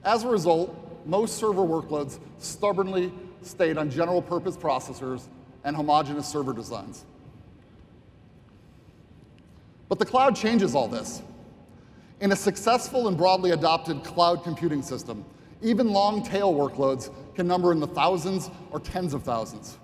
As 0.03 0.23
a 0.23 0.27
result, 0.27 0.75
most 1.05 1.37
server 1.37 1.61
workloads 1.61 2.19
stubbornly 2.37 3.11
stayed 3.41 3.77
on 3.77 3.89
general 3.89 4.21
purpose 4.21 4.55
processors 4.55 5.27
and 5.63 5.75
homogeneous 5.75 6.27
server 6.27 6.53
designs. 6.53 7.05
But 9.89 9.99
the 9.99 10.05
cloud 10.05 10.35
changes 10.35 10.75
all 10.75 10.87
this. 10.87 11.21
In 12.19 12.31
a 12.31 12.35
successful 12.35 13.07
and 13.07 13.17
broadly 13.17 13.51
adopted 13.51 14.03
cloud 14.03 14.43
computing 14.43 14.81
system, 14.81 15.25
even 15.63 15.91
long 15.91 16.23
tail 16.23 16.53
workloads 16.53 17.09
can 17.35 17.47
number 17.47 17.71
in 17.71 17.79
the 17.79 17.87
thousands 17.87 18.51
or 18.71 18.79
tens 18.79 19.13
of 19.13 19.23
thousands. 19.23 19.79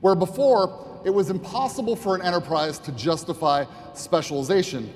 Where 0.00 0.14
before, 0.14 1.00
it 1.04 1.10
was 1.10 1.30
impossible 1.30 1.96
for 1.96 2.14
an 2.14 2.22
enterprise 2.22 2.78
to 2.80 2.92
justify 2.92 3.64
specialization. 3.94 4.92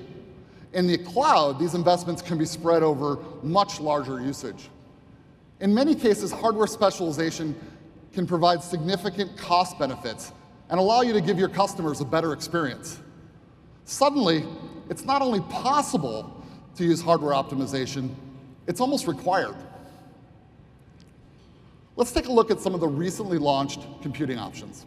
In 0.73 0.87
the 0.87 0.97
cloud, 0.97 1.59
these 1.59 1.75
investments 1.75 2.21
can 2.21 2.37
be 2.37 2.45
spread 2.45 2.83
over 2.83 3.17
much 3.41 3.79
larger 3.79 4.21
usage. 4.21 4.69
In 5.59 5.73
many 5.73 5.95
cases, 5.95 6.31
hardware 6.31 6.67
specialization 6.67 7.55
can 8.11 8.27
provide 8.27 8.61
significant 8.61 9.37
cost 9.37 9.77
benefits 9.79 10.31
and 10.69 10.79
allow 10.79 11.01
you 11.01 11.13
to 11.13 11.21
give 11.21 11.37
your 11.37 11.49
customers 11.49 12.01
a 12.01 12.05
better 12.05 12.33
experience. 12.33 12.99
Suddenly, 13.85 14.45
it's 14.89 15.03
not 15.03 15.21
only 15.21 15.41
possible 15.41 16.43
to 16.75 16.83
use 16.83 17.01
hardware 17.01 17.33
optimization, 17.33 18.13
it's 18.67 18.79
almost 18.79 19.07
required. 19.07 19.55
Let's 21.95 22.11
take 22.11 22.27
a 22.27 22.31
look 22.31 22.49
at 22.49 22.59
some 22.59 22.73
of 22.73 22.79
the 22.79 22.87
recently 22.87 23.37
launched 23.37 23.85
computing 24.01 24.39
options. 24.39 24.85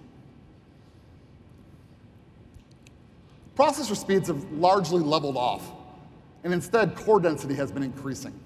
Processor 3.57 3.97
speeds 3.97 4.29
have 4.29 4.43
largely 4.53 5.03
leveled 5.03 5.37
off, 5.37 5.71
and 6.45 6.53
instead, 6.53 6.95
core 6.95 7.21
density 7.21 7.55
has 7.55 7.73
been 7.73 7.83
increasing. 7.83 8.39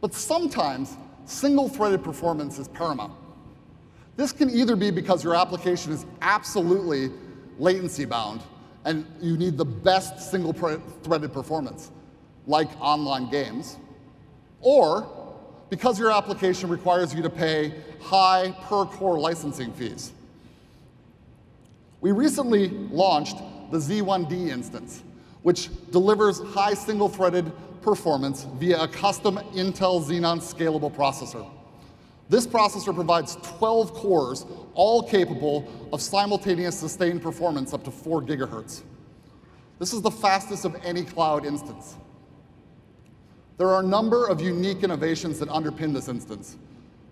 But 0.00 0.14
sometimes, 0.14 0.96
single-threaded 1.26 2.02
performance 2.02 2.58
is 2.58 2.66
paramount. 2.68 3.12
This 4.16 4.32
can 4.32 4.50
either 4.50 4.74
be 4.74 4.90
because 4.90 5.22
your 5.22 5.34
application 5.34 5.92
is 5.92 6.06
absolutely 6.22 7.10
latency 7.58 8.04
bound, 8.04 8.40
and 8.84 9.06
you 9.20 9.36
need 9.36 9.56
the 9.58 9.64
best 9.64 10.30
single-threaded 10.30 11.32
performance, 11.32 11.92
like 12.46 12.68
online 12.80 13.30
games, 13.30 13.76
or 14.60 15.25
because 15.68 15.98
your 15.98 16.12
application 16.12 16.68
requires 16.68 17.14
you 17.14 17.22
to 17.22 17.30
pay 17.30 17.74
high 18.00 18.54
per-core 18.68 19.18
licensing 19.18 19.72
fees. 19.72 20.12
We 22.00 22.12
recently 22.12 22.68
launched 22.68 23.38
the 23.70 23.78
Z1D 23.78 24.48
instance, 24.48 25.02
which 25.42 25.70
delivers 25.90 26.40
high 26.40 26.74
single-threaded 26.74 27.50
performance 27.82 28.46
via 28.54 28.82
a 28.82 28.88
custom 28.88 29.36
Intel 29.54 30.04
Xeon 30.04 30.40
scalable 30.40 30.92
processor. 30.92 31.48
This 32.28 32.46
processor 32.46 32.94
provides 32.94 33.36
12 33.36 33.92
cores, 33.94 34.44
all 34.74 35.02
capable 35.02 35.68
of 35.92 36.02
simultaneous 36.02 36.78
sustained 36.78 37.22
performance 37.22 37.72
up 37.72 37.84
to 37.84 37.90
4 37.90 38.22
gigahertz. 38.22 38.82
This 39.78 39.92
is 39.92 40.02
the 40.02 40.10
fastest 40.10 40.64
of 40.64 40.76
any 40.84 41.04
cloud 41.04 41.44
instance. 41.46 41.96
There 43.58 43.68
are 43.68 43.82
a 43.82 43.86
number 43.86 44.26
of 44.26 44.40
unique 44.40 44.82
innovations 44.82 45.38
that 45.38 45.48
underpin 45.48 45.94
this 45.94 46.08
instance. 46.08 46.56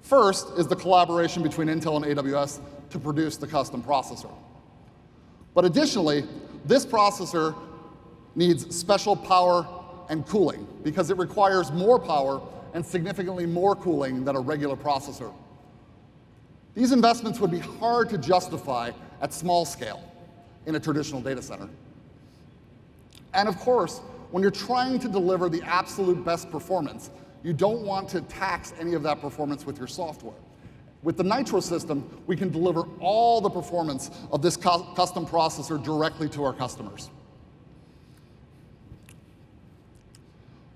First 0.02 0.58
is 0.58 0.66
the 0.66 0.76
collaboration 0.76 1.42
between 1.42 1.68
Intel 1.68 1.96
and 1.96 2.04
AWS 2.04 2.60
to 2.90 2.98
produce 2.98 3.38
the 3.38 3.46
custom 3.46 3.82
processor. 3.82 4.30
But 5.54 5.64
additionally, 5.64 6.24
this 6.66 6.84
processor 6.84 7.54
needs 8.34 8.74
special 8.76 9.16
power 9.16 9.66
and 10.10 10.26
cooling 10.26 10.66
because 10.82 11.10
it 11.10 11.16
requires 11.16 11.72
more 11.72 11.98
power 11.98 12.42
and 12.74 12.84
significantly 12.84 13.46
more 13.46 13.74
cooling 13.74 14.24
than 14.24 14.36
a 14.36 14.40
regular 14.40 14.76
processor. 14.76 15.32
These 16.74 16.92
investments 16.92 17.40
would 17.40 17.52
be 17.52 17.60
hard 17.60 18.10
to 18.10 18.18
justify 18.18 18.90
at 19.22 19.32
small 19.32 19.64
scale 19.64 20.02
in 20.66 20.74
a 20.74 20.80
traditional 20.80 21.20
data 21.20 21.40
center. 21.40 21.68
And 23.32 23.48
of 23.48 23.56
course, 23.58 24.00
when 24.30 24.42
you're 24.42 24.50
trying 24.50 24.98
to 25.00 25.08
deliver 25.08 25.48
the 25.48 25.62
absolute 25.62 26.24
best 26.24 26.50
performance, 26.50 27.10
you 27.42 27.52
don't 27.52 27.82
want 27.82 28.08
to 28.10 28.20
tax 28.22 28.72
any 28.78 28.94
of 28.94 29.02
that 29.02 29.20
performance 29.20 29.66
with 29.66 29.78
your 29.78 29.86
software. 29.86 30.34
With 31.02 31.18
the 31.18 31.24
Nitro 31.24 31.60
system, 31.60 32.22
we 32.26 32.34
can 32.34 32.50
deliver 32.50 32.84
all 32.98 33.40
the 33.40 33.50
performance 33.50 34.10
of 34.32 34.40
this 34.40 34.56
custom 34.56 35.26
processor 35.26 35.82
directly 35.82 36.28
to 36.30 36.44
our 36.44 36.54
customers. 36.54 37.10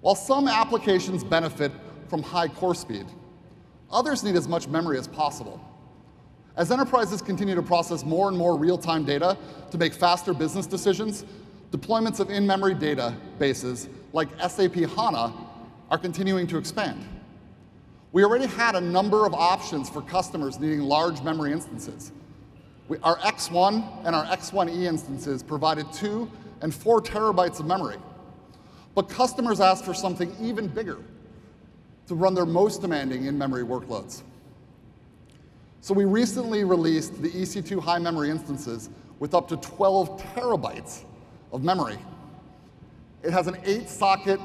While 0.03 0.15
some 0.15 0.47
applications 0.47 1.25
benefit 1.25 1.73
from 2.09 2.23
high 2.23 2.49
core 2.49 2.75
speed, 2.75 3.07
others 3.91 4.23
need 4.23 4.37
as 4.37 4.47
much 4.47 4.69
memory 4.69 4.99
as 4.99 5.09
possible. 5.09 5.61
As 6.57 6.71
enterprises 6.71 7.23
continue 7.23 7.55
to 7.55 7.63
process 7.63 8.05
more 8.05 8.29
and 8.29 8.37
more 8.37 8.57
real-time 8.57 9.05
data 9.05 9.39
to 9.71 9.79
make 9.79 9.95
faster 9.95 10.35
business 10.35 10.67
decisions, 10.67 11.25
deployments 11.71 12.21
of 12.21 12.31
in-memory 12.31 12.75
databases 12.75 13.89
like 14.13 14.29
SAP 14.41 14.75
HANA 14.75 15.33
are 15.91 15.99
continuing 15.99 16.47
to 16.47 16.59
expand. 16.59 17.07
We 18.13 18.25
already 18.25 18.47
had 18.47 18.75
a 18.75 18.81
number 18.81 19.27
of 19.27 19.35
options 19.35 19.91
for 19.91 20.01
customers 20.03 20.59
needing 20.59 20.81
large 20.81 21.23
memory 21.23 21.53
instances. 21.53 22.13
We, 22.89 22.99
our 22.99 23.19
X1 23.19 24.07
and 24.07 24.17
our 24.17 24.25
X1E 24.25 24.85
instances 24.85 25.43
provided 25.43 25.93
two 25.93 26.31
and 26.63 26.75
four 26.75 27.03
terabytes 27.03 27.61
of 27.61 27.67
memory. 27.67 27.97
But 28.95 29.09
customers 29.09 29.61
asked 29.61 29.85
for 29.85 29.95
something 29.95 30.35
even 30.41 30.69
bigger 30.69 30.99
to 32.07 32.15
run 32.15 32.35
their 32.35 32.47
most 32.47 32.81
demanding 32.81 33.27
in-memory 33.27 33.65
workloads. 33.65 34.23
So 35.83 35.95
we 35.95 36.07
recently 36.07 36.65
released 36.65 37.23
the 37.23 37.29
EC2 37.29 37.81
high 37.81 37.99
memory 37.99 38.31
instances 38.31 38.89
with 39.21 39.35
up 39.35 39.49
to 39.49 39.57
12 39.59 40.21
terabytes 40.35 41.05
of 41.53 41.63
memory. 41.63 41.99
It 43.23 43.33
has 43.33 43.47
an 43.47 43.57
eight 43.65 43.89
socket 43.89 44.41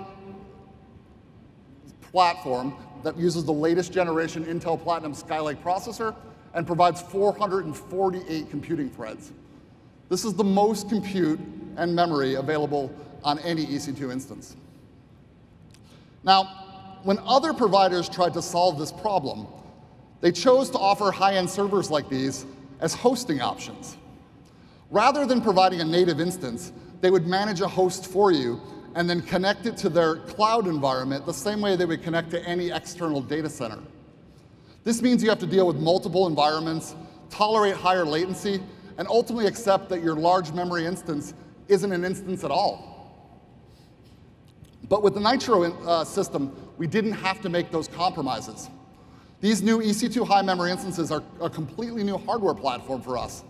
platform 2.01 2.76
that 3.04 3.18
uses 3.18 3.43
the 3.45 3.54
latest 3.54 3.91
generation 3.91 4.45
Intel 4.45 4.82
Platinum 4.82 5.14
Skylake 5.14 5.62
processor 5.62 6.16
and 6.54 6.66
provides 6.66 7.01
448 7.01 8.49
computing 8.49 8.89
threads. 8.89 9.32
This 10.10 10.26
is 10.26 10.34
the 10.34 10.43
most 10.43 10.89
compute 10.89 11.39
and 11.76 11.95
memory 11.95 12.36
available 12.36 12.93
on 13.24 13.39
any 13.39 13.66
EC2 13.66 14.12
instance. 14.12 14.56
Now, 16.24 16.99
when 17.04 17.20
other 17.26 17.54
providers 17.54 18.08
tried 18.08 18.34
to 18.34 18.41
solve 18.41 18.78
this 18.80 18.91
problem, 18.91 19.47
they 20.22 20.32
chose 20.32 20.70
to 20.70 20.78
offer 20.78 21.12
high-end 21.12 21.49
servers 21.49 21.91
like 21.91 22.10
these 22.10 22.45
as 22.80 22.93
hosting 22.93 23.41
options. 23.41 23.97
Rather 24.89 25.26
than 25.26 25.41
providing 25.41 25.82
a 25.82 25.86
native 25.86 26.22
instance, 26.22 26.72
they 27.04 27.12
would 27.12 27.28
manage 27.28 27.60
a 27.60 27.68
host 27.68 28.08
for 28.08 28.32
you 28.32 28.62
and 28.95 29.10
then 29.10 29.22
connect 29.22 29.66
it 29.66 29.76
to 29.76 29.89
their 29.89 30.16
cloud 30.16 30.68
environment 30.68 31.26
the 31.26 31.34
same 31.34 31.60
way 31.60 31.76
they 31.76 31.84
would 31.84 32.01
connect 32.01 32.32
to 32.32 32.41
any 32.47 32.72
external 32.72 33.22
data 33.22 33.49
center. 33.49 33.80
This 34.86 35.01
means 35.01 35.22
you 35.22 35.28
have 35.28 35.39
to 35.39 35.45
deal 35.45 35.68
with 35.68 35.76
multiple 35.76 36.28
environments, 36.28 36.95
tolerate 37.30 37.76
higher 37.76 38.06
latency, 38.06 38.64
and 38.97 39.06
ultimately 39.10 39.47
accept 39.47 39.89
that 39.89 40.01
your 40.01 40.16
large 40.16 40.54
memory 40.54 40.86
instance 40.86 41.34
isn't 41.68 41.91
an 41.91 42.06
instance 42.06 42.45
at 42.45 42.51
all. 42.51 42.89
But 44.88 45.04
with 45.04 45.16
the 45.16 45.20
Nitro 45.20 45.74
uh, 45.86 46.06
system, 46.06 46.56
we 46.78 46.88
didn't 46.88 47.12
have 47.12 47.41
to 47.41 47.49
make 47.49 47.70
those 47.70 47.89
compromises. 47.89 48.70
These 49.41 49.62
new 49.62 49.80
EC2 49.80 50.26
high 50.26 50.41
memory 50.41 50.72
instances 50.72 51.12
are 51.12 51.22
a 51.41 51.49
completely 51.49 52.06
new 52.06 52.18
hardware 52.18 52.54
platform 52.54 53.01
for 53.01 53.18
us. 53.18 53.43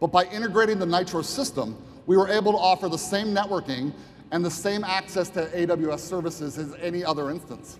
But 0.00 0.08
by 0.08 0.24
integrating 0.24 0.80
the 0.80 0.86
Nitro 0.86 1.22
system, 1.22 1.80
we 2.06 2.16
were 2.16 2.28
able 2.28 2.52
to 2.52 2.58
offer 2.58 2.88
the 2.88 2.98
same 2.98 3.28
networking 3.28 3.92
and 4.30 4.44
the 4.44 4.50
same 4.50 4.84
access 4.84 5.28
to 5.30 5.46
AWS 5.46 6.00
services 6.00 6.58
as 6.58 6.74
any 6.80 7.04
other 7.04 7.30
instance. 7.30 7.78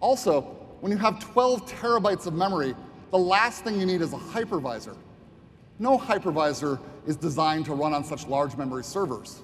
Also, 0.00 0.42
when 0.80 0.90
you 0.90 0.98
have 0.98 1.18
12 1.20 1.66
terabytes 1.66 2.26
of 2.26 2.34
memory, 2.34 2.74
the 3.10 3.18
last 3.18 3.64
thing 3.64 3.78
you 3.78 3.86
need 3.86 4.00
is 4.00 4.12
a 4.12 4.18
hypervisor. 4.18 4.96
No 5.78 5.98
hypervisor 5.98 6.80
is 7.06 7.16
designed 7.16 7.66
to 7.66 7.74
run 7.74 7.92
on 7.92 8.04
such 8.04 8.26
large 8.26 8.56
memory 8.56 8.84
servers. 8.84 9.40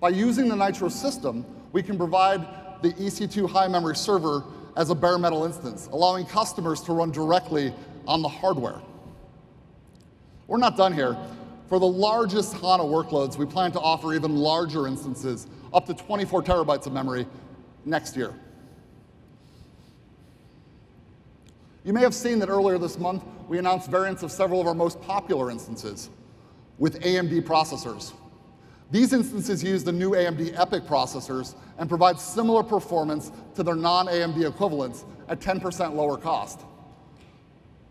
By 0.00 0.10
using 0.10 0.48
the 0.48 0.56
Nitro 0.56 0.88
system, 0.88 1.44
we 1.72 1.82
can 1.82 1.96
provide 1.96 2.40
the 2.82 2.92
EC2 2.94 3.48
high 3.48 3.68
memory 3.68 3.96
server 3.96 4.44
as 4.76 4.90
a 4.90 4.94
bare 4.94 5.18
metal 5.18 5.44
instance, 5.44 5.88
allowing 5.92 6.26
customers 6.26 6.80
to 6.82 6.92
run 6.92 7.10
directly 7.10 7.72
on 8.06 8.22
the 8.22 8.28
hardware. 8.28 8.80
We're 10.46 10.58
not 10.58 10.76
done 10.76 10.92
here. 10.92 11.16
For 11.72 11.80
the 11.80 11.86
largest 11.86 12.52
HANA 12.52 12.82
workloads, 12.82 13.38
we 13.38 13.46
plan 13.46 13.72
to 13.72 13.80
offer 13.80 14.12
even 14.12 14.36
larger 14.36 14.86
instances, 14.86 15.46
up 15.72 15.86
to 15.86 15.94
24 15.94 16.42
terabytes 16.42 16.86
of 16.86 16.92
memory 16.92 17.24
next 17.86 18.14
year. 18.14 18.34
You 21.82 21.94
may 21.94 22.02
have 22.02 22.14
seen 22.14 22.38
that 22.40 22.50
earlier 22.50 22.76
this 22.76 22.98
month, 22.98 23.24
we 23.48 23.56
announced 23.56 23.90
variants 23.90 24.22
of 24.22 24.30
several 24.30 24.60
of 24.60 24.66
our 24.66 24.74
most 24.74 25.00
popular 25.00 25.50
instances 25.50 26.10
with 26.76 27.00
AMD 27.00 27.40
processors. 27.44 28.12
These 28.90 29.14
instances 29.14 29.64
use 29.64 29.82
the 29.82 29.92
new 29.92 30.10
AMD 30.10 30.54
EPYC 30.54 30.86
processors 30.86 31.54
and 31.78 31.88
provide 31.88 32.20
similar 32.20 32.62
performance 32.62 33.32
to 33.54 33.62
their 33.62 33.76
non-AMD 33.76 34.46
equivalents 34.46 35.06
at 35.26 35.40
10% 35.40 35.94
lower 35.94 36.18
cost. 36.18 36.60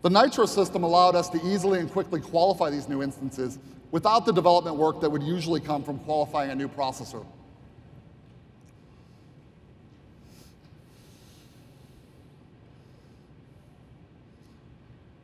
The 0.02 0.10
Nitro 0.10 0.46
system 0.46 0.82
allowed 0.82 1.14
us 1.14 1.28
to 1.30 1.40
easily 1.46 1.78
and 1.78 1.90
quickly 1.90 2.20
qualify 2.20 2.70
these 2.70 2.88
new 2.88 3.02
instances 3.02 3.58
without 3.92 4.26
the 4.26 4.32
development 4.32 4.76
work 4.76 5.00
that 5.00 5.08
would 5.08 5.22
usually 5.22 5.60
come 5.60 5.84
from 5.84 5.98
qualifying 6.00 6.50
a 6.50 6.54
new 6.54 6.68
processor. 6.68 7.24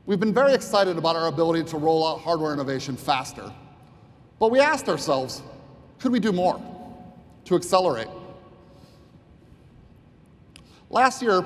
We've 0.06 0.20
been 0.20 0.32
very 0.32 0.54
excited 0.54 0.96
about 0.96 1.16
our 1.16 1.26
ability 1.26 1.64
to 1.70 1.76
roll 1.76 2.06
out 2.06 2.20
hardware 2.20 2.54
innovation 2.54 2.96
faster. 2.96 3.52
But 4.38 4.50
we 4.50 4.60
asked 4.60 4.88
ourselves, 4.88 5.42
could 5.98 6.12
we 6.12 6.20
do 6.20 6.32
more 6.32 6.62
to 7.46 7.56
accelerate? 7.56 8.08
Last 10.88 11.20
year, 11.20 11.44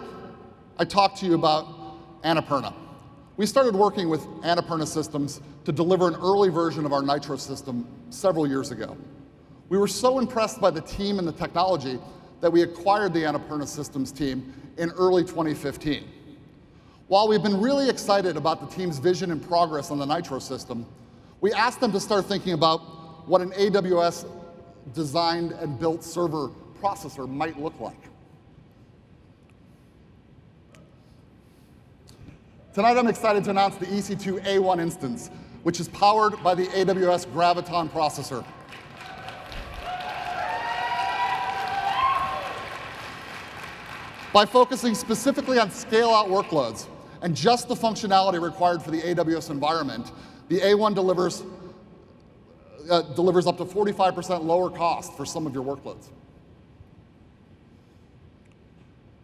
I 0.78 0.84
talked 0.84 1.18
to 1.18 1.26
you 1.26 1.34
about 1.34 2.22
Annapurna. 2.22 2.81
We 3.38 3.46
started 3.46 3.74
working 3.74 4.10
with 4.10 4.26
Annapurna 4.42 4.86
Systems 4.86 5.40
to 5.64 5.72
deliver 5.72 6.06
an 6.06 6.16
early 6.16 6.50
version 6.50 6.84
of 6.84 6.92
our 6.92 7.00
Nitro 7.00 7.36
system 7.36 7.88
several 8.10 8.46
years 8.46 8.72
ago. 8.72 8.94
We 9.70 9.78
were 9.78 9.88
so 9.88 10.18
impressed 10.18 10.60
by 10.60 10.70
the 10.70 10.82
team 10.82 11.18
and 11.18 11.26
the 11.26 11.32
technology 11.32 11.98
that 12.42 12.52
we 12.52 12.60
acquired 12.60 13.14
the 13.14 13.20
Annapurna 13.20 13.66
Systems 13.66 14.12
team 14.12 14.52
in 14.76 14.90
early 14.90 15.22
2015. 15.22 16.04
While 17.08 17.26
we've 17.26 17.42
been 17.42 17.58
really 17.58 17.88
excited 17.88 18.36
about 18.36 18.60
the 18.60 18.66
team's 18.66 18.98
vision 18.98 19.30
and 19.30 19.42
progress 19.42 19.90
on 19.90 19.98
the 19.98 20.04
Nitro 20.04 20.38
system, 20.38 20.84
we 21.40 21.54
asked 21.54 21.80
them 21.80 21.92
to 21.92 22.00
start 22.00 22.26
thinking 22.26 22.52
about 22.52 23.26
what 23.26 23.40
an 23.40 23.52
AWS 23.52 24.26
designed 24.92 25.52
and 25.52 25.78
built 25.78 26.04
server 26.04 26.50
processor 26.82 27.26
might 27.26 27.58
look 27.58 27.80
like. 27.80 28.11
Tonight 32.74 32.96
I'm 32.96 33.06
excited 33.06 33.44
to 33.44 33.50
announce 33.50 33.76
the 33.76 33.84
EC2 33.84 34.46
A1 34.46 34.80
instance, 34.80 35.28
which 35.62 35.78
is 35.78 35.88
powered 35.88 36.42
by 36.42 36.54
the 36.54 36.64
AWS 36.68 37.26
Graviton 37.26 37.90
processor. 37.90 38.42
By 44.32 44.46
focusing 44.46 44.94
specifically 44.94 45.58
on 45.58 45.70
scale-out 45.70 46.28
workloads 46.28 46.86
and 47.20 47.36
just 47.36 47.68
the 47.68 47.74
functionality 47.74 48.40
required 48.40 48.82
for 48.82 48.90
the 48.90 49.02
AWS 49.02 49.50
environment, 49.50 50.10
the 50.48 50.60
A1 50.60 50.94
delivers, 50.94 51.42
uh, 52.90 53.02
delivers 53.02 53.46
up 53.46 53.58
to 53.58 53.66
45% 53.66 54.44
lower 54.44 54.70
cost 54.70 55.14
for 55.14 55.26
some 55.26 55.46
of 55.46 55.52
your 55.52 55.62
workloads. 55.62 56.08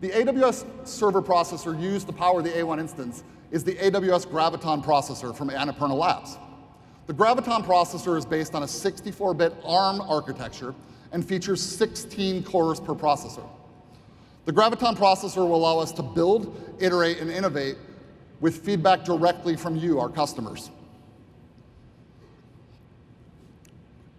The 0.01 0.11
AWS 0.11 0.86
server 0.86 1.20
processor 1.20 1.80
used 1.80 2.07
to 2.07 2.12
power 2.12 2.40
the 2.40 2.51
A1 2.51 2.78
instance 2.78 3.24
is 3.51 3.64
the 3.64 3.74
AWS 3.74 4.28
Graviton 4.28 4.84
processor 4.84 5.34
from 5.34 5.51
Annapurna 5.51 5.99
Labs. 5.99 6.38
The 7.09 7.14
Graviton 7.14 7.64
processor 7.64 8.16
is 8.16 8.24
based 8.24 8.55
on 8.55 8.62
a 8.62 8.66
64-bit 8.66 9.55
ARM 9.64 10.01
architecture 10.03 10.72
and 11.11 11.26
features 11.26 11.61
16 11.61 12.44
cores 12.44 12.78
per 12.78 12.94
processor. 12.94 13.44
The 14.44 14.53
Graviton 14.53 14.96
processor 14.96 15.38
will 15.38 15.57
allow 15.57 15.80
us 15.80 15.90
to 15.92 16.03
build, 16.03 16.76
iterate, 16.78 17.18
and 17.18 17.28
innovate 17.28 17.76
with 18.40 18.64
feedback 18.64 19.05
directly 19.05 19.57
from 19.57 19.74
you, 19.74 19.99
our 19.99 20.09
customers. 20.09 20.70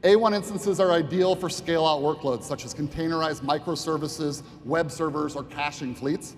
A1 0.03 0.33
instances 0.35 0.79
are 0.79 0.91
ideal 0.91 1.35
for 1.35 1.49
scale-out 1.49 2.01
workloads, 2.01 2.43
such 2.43 2.63
as 2.63 2.73
containerized 2.73 3.41
microservices, 3.41 4.43
web 4.63 4.91
servers, 4.91 5.35
or 5.35 5.43
caching 5.43 5.93
fleets 5.93 6.35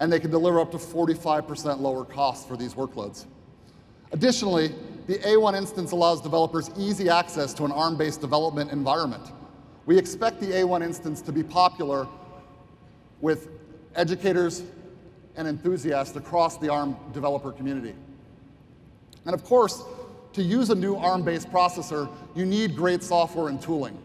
and 0.00 0.12
they 0.12 0.20
can 0.20 0.30
deliver 0.30 0.60
up 0.60 0.70
to 0.72 0.76
45% 0.76 1.80
lower 1.80 2.04
costs 2.04 2.46
for 2.46 2.56
these 2.56 2.74
workloads. 2.74 3.26
Additionally, 4.12 4.74
the 5.06 5.18
A1 5.18 5.56
instance 5.56 5.92
allows 5.92 6.20
developers 6.20 6.70
easy 6.76 7.08
access 7.08 7.54
to 7.54 7.64
an 7.64 7.72
ARM-based 7.72 8.20
development 8.20 8.70
environment. 8.70 9.32
We 9.86 9.98
expect 9.98 10.40
the 10.40 10.46
A1 10.46 10.82
instance 10.82 11.20
to 11.22 11.32
be 11.32 11.42
popular 11.42 12.06
with 13.20 13.48
educators 13.94 14.62
and 15.36 15.46
enthusiasts 15.46 16.16
across 16.16 16.58
the 16.58 16.70
ARM 16.70 16.96
developer 17.12 17.52
community. 17.52 17.94
And 19.24 19.34
of 19.34 19.44
course, 19.44 19.84
to 20.34 20.42
use 20.42 20.70
a 20.70 20.74
new 20.74 20.96
ARM-based 20.96 21.50
processor, 21.50 22.10
you 22.34 22.44
need 22.44 22.76
great 22.76 23.02
software 23.02 23.48
and 23.48 23.60
tooling. 23.60 23.96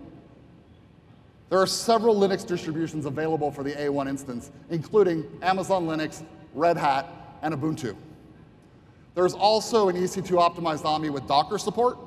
There 1.50 1.60
are 1.60 1.68
several 1.68 2.16
Linux 2.16 2.46
distributions 2.46 3.06
available 3.06 3.52
for 3.52 3.64
the 3.64 3.72
A1 3.72 4.08
instance, 4.08 4.52
including 4.70 5.26
Amazon 5.42 5.88
Linux, 5.88 6.24
Red 6.54 6.78
Hat, 6.78 7.08
and 7.42 7.54
Ubuntu. 7.54 7.96
There's 9.16 9.34
also 9.34 9.90
an 9.90 9.96
EC2 9.96 10.30
optimized 10.38 10.86
AMI 10.86 11.10
with 11.10 11.28
Docker 11.28 11.58
support, 11.58 11.98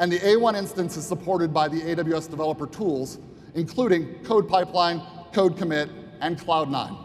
and 0.00 0.10
the 0.10 0.18
A1 0.18 0.56
instance 0.56 0.96
is 0.96 1.06
supported 1.06 1.54
by 1.54 1.68
the 1.68 1.80
AWS 1.80 2.28
developer 2.28 2.66
tools, 2.66 3.18
including 3.54 4.22
Code 4.24 4.48
Pipeline, 4.48 5.00
Code 5.32 5.56
Commit, 5.56 5.88
and 6.20 6.38
Cloud9. 6.38 6.98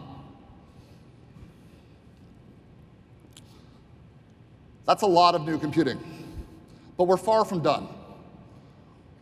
That's 4.84 5.02
a 5.02 5.06
lot 5.06 5.36
of 5.36 5.42
new 5.42 5.58
computing, 5.58 5.98
but 7.02 7.08
we're 7.08 7.16
far 7.16 7.44
from 7.44 7.60
done. 7.60 7.88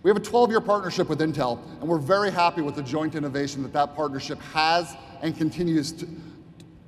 We 0.02 0.10
have 0.10 0.16
a 0.18 0.20
12-year 0.20 0.60
partnership 0.60 1.08
with 1.08 1.18
Intel, 1.20 1.58
and 1.80 1.88
we're 1.88 1.96
very 1.96 2.30
happy 2.30 2.60
with 2.60 2.74
the 2.74 2.82
joint 2.82 3.14
innovation 3.14 3.62
that 3.62 3.72
that 3.72 3.96
partnership 3.96 4.38
has 4.52 4.94
and 5.22 5.34
continues 5.34 5.90
to, 5.92 6.06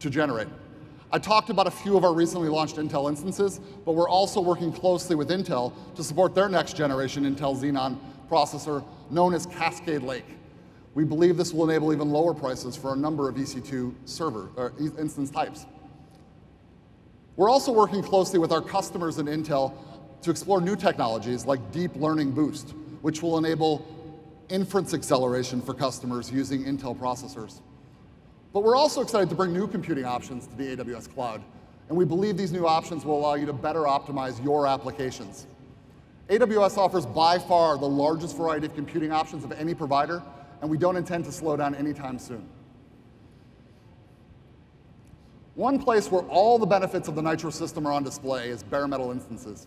to 0.01 0.11
generate. 0.11 0.49
I 1.11 1.19
talked 1.19 1.49
about 1.49 1.67
a 1.67 1.71
few 1.71 1.97
of 1.97 2.05
our 2.05 2.13
recently 2.13 2.51
launched 2.51 2.77
Intel 2.77 3.09
instances, 3.09 3.59
but 3.87 3.93
we're 3.93 4.07
also 4.07 4.39
working 4.39 4.71
closely 4.71 5.17
with 5.17 5.31
Intel 5.31 5.73
to 5.95 6.05
support 6.05 6.35
their 6.35 6.51
next 6.51 6.77
generation 6.77 7.25
Intel 7.25 7.59
Xeon 7.59 7.97
processor 8.29 8.85
known 9.09 9.33
as 9.33 9.47
Cascade 9.47 10.03
Lake. 10.03 10.27
We 10.93 11.05
believe 11.05 11.39
this 11.39 11.55
will 11.55 11.71
enable 11.71 11.95
even 11.95 12.11
lower 12.11 12.35
prices 12.35 12.77
for 12.77 12.93
a 12.93 12.97
number 12.97 13.31
of 13.31 13.37
EC2 13.37 13.95
server 14.05 14.51
or 14.57 14.75
instance 14.79 15.31
types. 15.31 15.65
We're 17.37 17.49
also 17.49 17.73
working 17.73 18.03
closely 18.03 18.39
with 18.39 18.53
our 18.53 18.61
customers 18.61 19.19
in 19.19 19.25
Intel 19.25 19.73
to 20.23 20.31
explore 20.31 20.61
new 20.61 20.77
technologies 20.77 21.45
like 21.47 21.73
Deep 21.73 21.95
Learning 21.97 22.31
Boost, 22.31 22.75
which 23.03 23.23
will 23.23 23.39
enable 23.39 23.87
inference 24.49 24.95
acceleration 24.95 25.61
for 25.61 25.75
customers 25.75 26.31
using 26.31 26.65
Intel 26.65 26.97
processors. 26.97 27.61
But 28.53 28.63
we're 28.63 28.77
also 28.77 29.01
excited 29.01 29.29
to 29.31 29.35
bring 29.35 29.53
new 29.53 29.67
computing 29.67 30.05
options 30.05 30.47
to 30.47 30.57
the 30.57 30.77
AWS 30.77 31.13
cloud, 31.13 31.43
and 31.89 31.97
we 31.97 32.05
believe 32.05 32.37
these 32.37 32.53
new 32.53 32.67
options 32.67 33.05
will 33.05 33.19
allow 33.19 33.35
you 33.35 33.47
to 33.47 33.53
better 33.53 33.81
optimize 33.81 34.43
your 34.45 34.67
applications. 34.67 35.47
AWS 36.29 36.79
offers 36.79 37.05
by 37.05 37.39
far 37.39 37.77
the 37.77 37.89
largest 37.89 38.37
variety 38.37 38.67
of 38.67 38.75
computing 38.75 39.11
options 39.11 39.45
of 39.45 39.53
any 39.53 39.75
provider, 39.75 40.23
and 40.61 40.71
we 40.71 40.79
don't 40.79 40.97
intend 40.97 41.25
to 41.25 41.33
slow 41.33 41.57
down 41.57 41.75
anytime 41.75 42.19
soon. 42.19 42.49
One 45.55 45.79
place 45.79 46.11
where 46.11 46.23
all 46.23 46.59
the 46.59 46.67
benefits 46.67 47.09
of 47.09 47.15
the 47.15 47.23
Nitro 47.23 47.51
system 47.51 47.87
are 47.87 47.93
on 47.93 48.05
display 48.05 48.49
is 48.49 48.63
bare 48.63 48.87
metal 48.87 49.11
instances. 49.11 49.67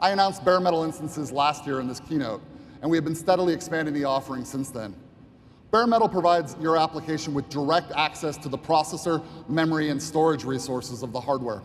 I 0.00 0.10
announced 0.10 0.44
bare 0.44 0.60
metal 0.60 0.84
instances 0.84 1.32
last 1.32 1.66
year 1.66 1.80
in 1.80 1.88
this 1.88 1.98
keynote, 2.00 2.40
and 2.82 2.90
we 2.90 2.96
have 2.96 3.04
been 3.04 3.16
steadily 3.16 3.52
expanding 3.52 3.94
the 3.94 4.04
offering 4.04 4.44
since 4.44 4.70
then. 4.70 4.94
Bare 5.72 5.86
metal 5.86 6.08
provides 6.08 6.56
your 6.60 6.76
application 6.76 7.34
with 7.34 7.48
direct 7.48 7.90
access 7.96 8.36
to 8.38 8.48
the 8.48 8.56
processor, 8.56 9.24
memory, 9.48 9.90
and 9.90 10.00
storage 10.02 10.44
resources 10.44 11.02
of 11.02 11.12
the 11.12 11.20
hardware. 11.20 11.62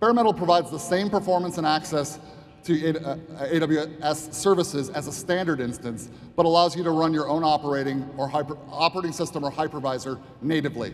Bare 0.00 0.12
metal 0.12 0.34
provides 0.34 0.70
the 0.70 0.78
same 0.78 1.08
performance 1.08 1.56
and 1.56 1.66
access 1.66 2.18
to 2.64 2.74
AWS 2.74 4.34
services 4.34 4.90
as 4.90 5.06
a 5.06 5.12
standard 5.12 5.60
instance, 5.60 6.10
but 6.34 6.46
allows 6.46 6.76
you 6.76 6.82
to 6.82 6.90
run 6.90 7.14
your 7.14 7.28
own 7.28 7.44
operating 7.44 8.10
or 8.16 8.28
hyper, 8.28 8.58
operating 8.68 9.12
system 9.12 9.44
or 9.44 9.52
hypervisor 9.52 10.20
natively. 10.42 10.92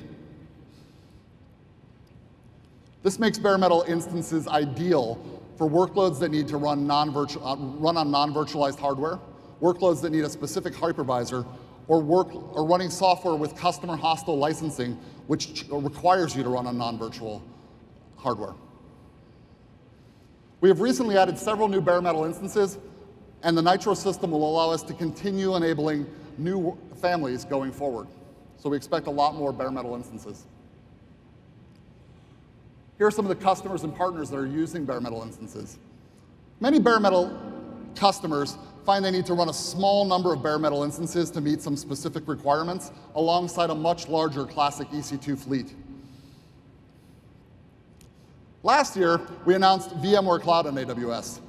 This 3.02 3.18
makes 3.18 3.38
bare 3.38 3.56
metal 3.56 3.84
instances 3.88 4.46
ideal 4.46 5.18
for 5.56 5.68
workloads 5.68 6.18
that 6.20 6.30
need 6.30 6.48
to 6.48 6.56
run, 6.56 6.86
non 6.86 7.10
uh, 7.10 7.56
run 7.78 7.96
on 7.96 8.10
non-virtualized 8.10 8.78
hardware, 8.78 9.18
workloads 9.60 10.00
that 10.02 10.10
need 10.10 10.24
a 10.24 10.30
specific 10.30 10.72
hypervisor, 10.72 11.46
or, 11.88 12.00
work, 12.00 12.34
or 12.54 12.66
running 12.66 12.90
software 12.90 13.34
with 13.34 13.56
customer 13.56 13.96
hostile 13.96 14.38
licensing, 14.38 14.98
which 15.26 15.64
requires 15.70 16.34
you 16.34 16.42
to 16.42 16.48
run 16.48 16.66
on 16.66 16.78
non-virtual 16.78 17.42
hardware. 18.16 18.54
We 20.60 20.68
have 20.68 20.80
recently 20.80 21.18
added 21.18 21.38
several 21.38 21.68
new 21.68 21.80
bare 21.80 22.00
metal 22.00 22.24
instances, 22.24 22.78
and 23.42 23.58
the 23.58 23.62
Nitro 23.62 23.94
system 23.94 24.30
will 24.30 24.48
allow 24.48 24.70
us 24.70 24.82
to 24.84 24.94
continue 24.94 25.56
enabling 25.56 26.06
new 26.38 26.78
families 27.00 27.44
going 27.44 27.72
forward. 27.72 28.06
So 28.58 28.70
we 28.70 28.76
expect 28.76 29.08
a 29.08 29.10
lot 29.10 29.34
more 29.34 29.52
bare 29.52 29.72
metal 29.72 29.96
instances. 29.96 30.46
Here 33.02 33.08
are 33.08 33.10
some 33.10 33.28
of 33.28 33.36
the 33.36 33.44
customers 33.44 33.82
and 33.82 33.92
partners 33.92 34.30
that 34.30 34.36
are 34.36 34.46
using 34.46 34.84
bare 34.84 35.00
metal 35.00 35.22
instances. 35.24 35.76
Many 36.60 36.78
bare 36.78 37.00
metal 37.00 37.36
customers 37.96 38.56
find 38.86 39.04
they 39.04 39.10
need 39.10 39.26
to 39.26 39.34
run 39.34 39.48
a 39.48 39.52
small 39.52 40.04
number 40.04 40.32
of 40.32 40.40
bare 40.40 40.56
metal 40.56 40.84
instances 40.84 41.28
to 41.32 41.40
meet 41.40 41.60
some 41.60 41.76
specific 41.76 42.28
requirements 42.28 42.92
alongside 43.16 43.70
a 43.70 43.74
much 43.74 44.06
larger 44.06 44.44
classic 44.44 44.86
EC2 44.90 45.36
fleet. 45.36 45.74
Last 48.62 48.96
year, 48.96 49.20
we 49.46 49.56
announced 49.56 49.90
VMware 50.00 50.40
Cloud 50.40 50.68
on 50.68 50.76
AWS, 50.76 51.40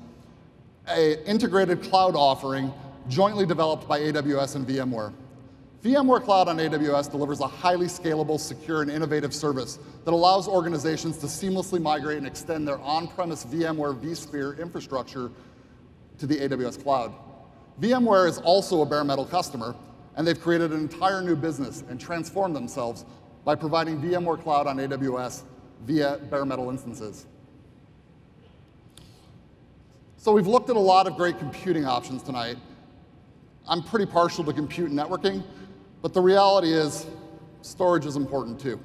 an 0.87 1.19
integrated 1.27 1.83
cloud 1.83 2.15
offering 2.15 2.73
jointly 3.09 3.45
developed 3.45 3.87
by 3.87 3.99
AWS 3.99 4.55
and 4.55 4.67
VMware. 4.67 5.13
VMware 5.83 6.23
Cloud 6.23 6.47
on 6.47 6.57
AWS 6.59 7.11
delivers 7.11 7.41
a 7.41 7.47
highly 7.47 7.87
scalable, 7.87 8.39
secure, 8.39 8.81
and 8.81 8.89
innovative 8.89 9.33
service 9.33 9.79
that 10.05 10.13
allows 10.13 10.47
organizations 10.47 11.17
to 11.17 11.25
seamlessly 11.25 11.81
migrate 11.81 12.17
and 12.19 12.25
extend 12.25 12.65
their 12.65 12.79
on-premise 12.79 13.43
VMware 13.45 13.99
vSphere 13.99 14.57
infrastructure 14.59 15.29
to 16.17 16.25
the 16.25 16.37
AWS 16.37 16.81
cloud. 16.81 17.13
VMware 17.81 18.29
is 18.29 18.37
also 18.37 18.81
a 18.81 18.85
bare 18.85 19.03
metal 19.03 19.25
customer, 19.25 19.75
and 20.15 20.25
they've 20.25 20.39
created 20.39 20.71
an 20.71 20.79
entire 20.79 21.21
new 21.21 21.35
business 21.35 21.83
and 21.89 21.99
transformed 21.99 22.55
themselves 22.55 23.03
by 23.43 23.53
providing 23.53 24.01
VMware 24.01 24.41
Cloud 24.41 24.67
on 24.67 24.77
AWS 24.77 25.43
via 25.81 26.17
bare 26.29 26.45
metal 26.45 26.69
instances. 26.69 27.25
So 30.15 30.31
we've 30.31 30.47
looked 30.47 30.69
at 30.69 30.77
a 30.77 30.79
lot 30.79 31.07
of 31.07 31.17
great 31.17 31.37
computing 31.39 31.83
options 31.83 32.23
tonight. 32.23 32.55
I'm 33.67 33.83
pretty 33.83 34.05
partial 34.05 34.45
to 34.45 34.53
compute 34.53 34.89
and 34.89 34.97
networking, 34.97 35.43
but 36.03 36.13
the 36.13 36.21
reality 36.21 36.71
is 36.71 37.07
storage 37.63 38.05
is 38.05 38.17
important 38.17 38.59
too. 38.59 38.79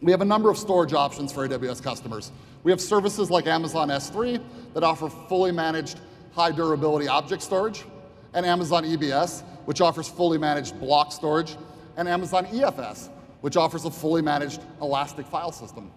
We 0.00 0.12
have 0.12 0.20
a 0.20 0.26
number 0.26 0.48
of 0.48 0.56
storage 0.56 0.92
options 0.92 1.32
for 1.32 1.46
AWS 1.46 1.82
customers. 1.82 2.30
We 2.62 2.70
have 2.70 2.80
services 2.80 3.30
like 3.30 3.46
Amazon 3.46 3.88
S3 3.88 4.40
that 4.74 4.84
offer 4.84 5.08
fully 5.10 5.50
managed 5.50 5.98
high 6.32 6.52
durability 6.52 7.08
object 7.08 7.42
storage, 7.42 7.84
and 8.32 8.46
Amazon 8.46 8.84
EBS, 8.84 9.42
which 9.64 9.80
offers 9.80 10.06
fully 10.08 10.38
managed 10.38 10.78
block 10.78 11.10
storage, 11.10 11.56
and 11.96 12.06
Amazon 12.06 12.46
EFS, 12.46 13.08
which 13.40 13.56
offers 13.56 13.86
a 13.86 13.90
fully 13.90 14.22
managed 14.22 14.60
elastic 14.82 15.26
file 15.26 15.50
system. 15.50 15.90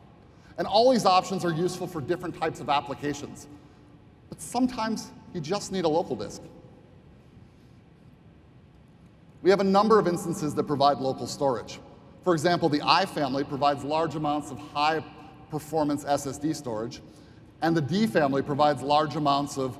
And 0.57 0.65
all 0.65 0.91
these 0.91 1.05
options 1.05 1.45
are 1.45 1.53
useful 1.53 1.85
for 1.85 2.01
different 2.01 2.39
types 2.39 2.59
of 2.59 2.69
applications. 2.69 3.47
But 4.29 4.41
sometimes 4.41 5.11
you 5.33 5.41
just 5.41 5.71
need 5.71 5.85
a 5.85 5.89
local 5.89 6.15
disk. 6.15 6.41
We 9.41 9.49
have 9.49 9.61
a 9.61 9.65
number 9.65 9.99
of 9.99 10.07
instances 10.07 10.53
that 10.55 10.63
provide 10.63 10.97
local 10.97 11.27
storage. 11.27 11.79
For 12.23 12.33
example, 12.33 12.67
the 12.69 12.81
I 12.83 13.05
family 13.05 13.43
provides 13.43 13.83
large 13.83 14.15
amounts 14.15 14.51
of 14.51 14.59
high 14.59 15.03
performance 15.49 16.03
SSD 16.03 16.55
storage, 16.55 17.01
and 17.61 17.75
the 17.75 17.81
D 17.81 18.05
family 18.05 18.41
provides 18.41 18.81
large 18.81 19.15
amounts 19.15 19.57
of 19.57 19.77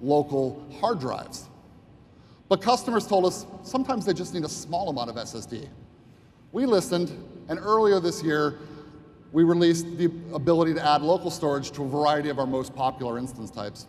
local 0.00 0.66
hard 0.80 1.00
drives. 1.00 1.48
But 2.48 2.60
customers 2.60 3.06
told 3.06 3.24
us 3.24 3.46
sometimes 3.62 4.04
they 4.04 4.12
just 4.12 4.34
need 4.34 4.44
a 4.44 4.48
small 4.48 4.90
amount 4.90 5.08
of 5.08 5.16
SSD. 5.16 5.68
We 6.52 6.66
listened, 6.66 7.10
and 7.48 7.58
earlier 7.58 7.98
this 7.98 8.22
year, 8.22 8.58
we 9.32 9.42
released 9.42 9.96
the 9.96 10.10
ability 10.34 10.74
to 10.74 10.86
add 10.86 11.00
local 11.00 11.30
storage 11.30 11.70
to 11.72 11.84
a 11.84 11.88
variety 11.88 12.28
of 12.28 12.38
our 12.38 12.46
most 12.46 12.74
popular 12.74 13.18
instance 13.18 13.50
types. 13.50 13.86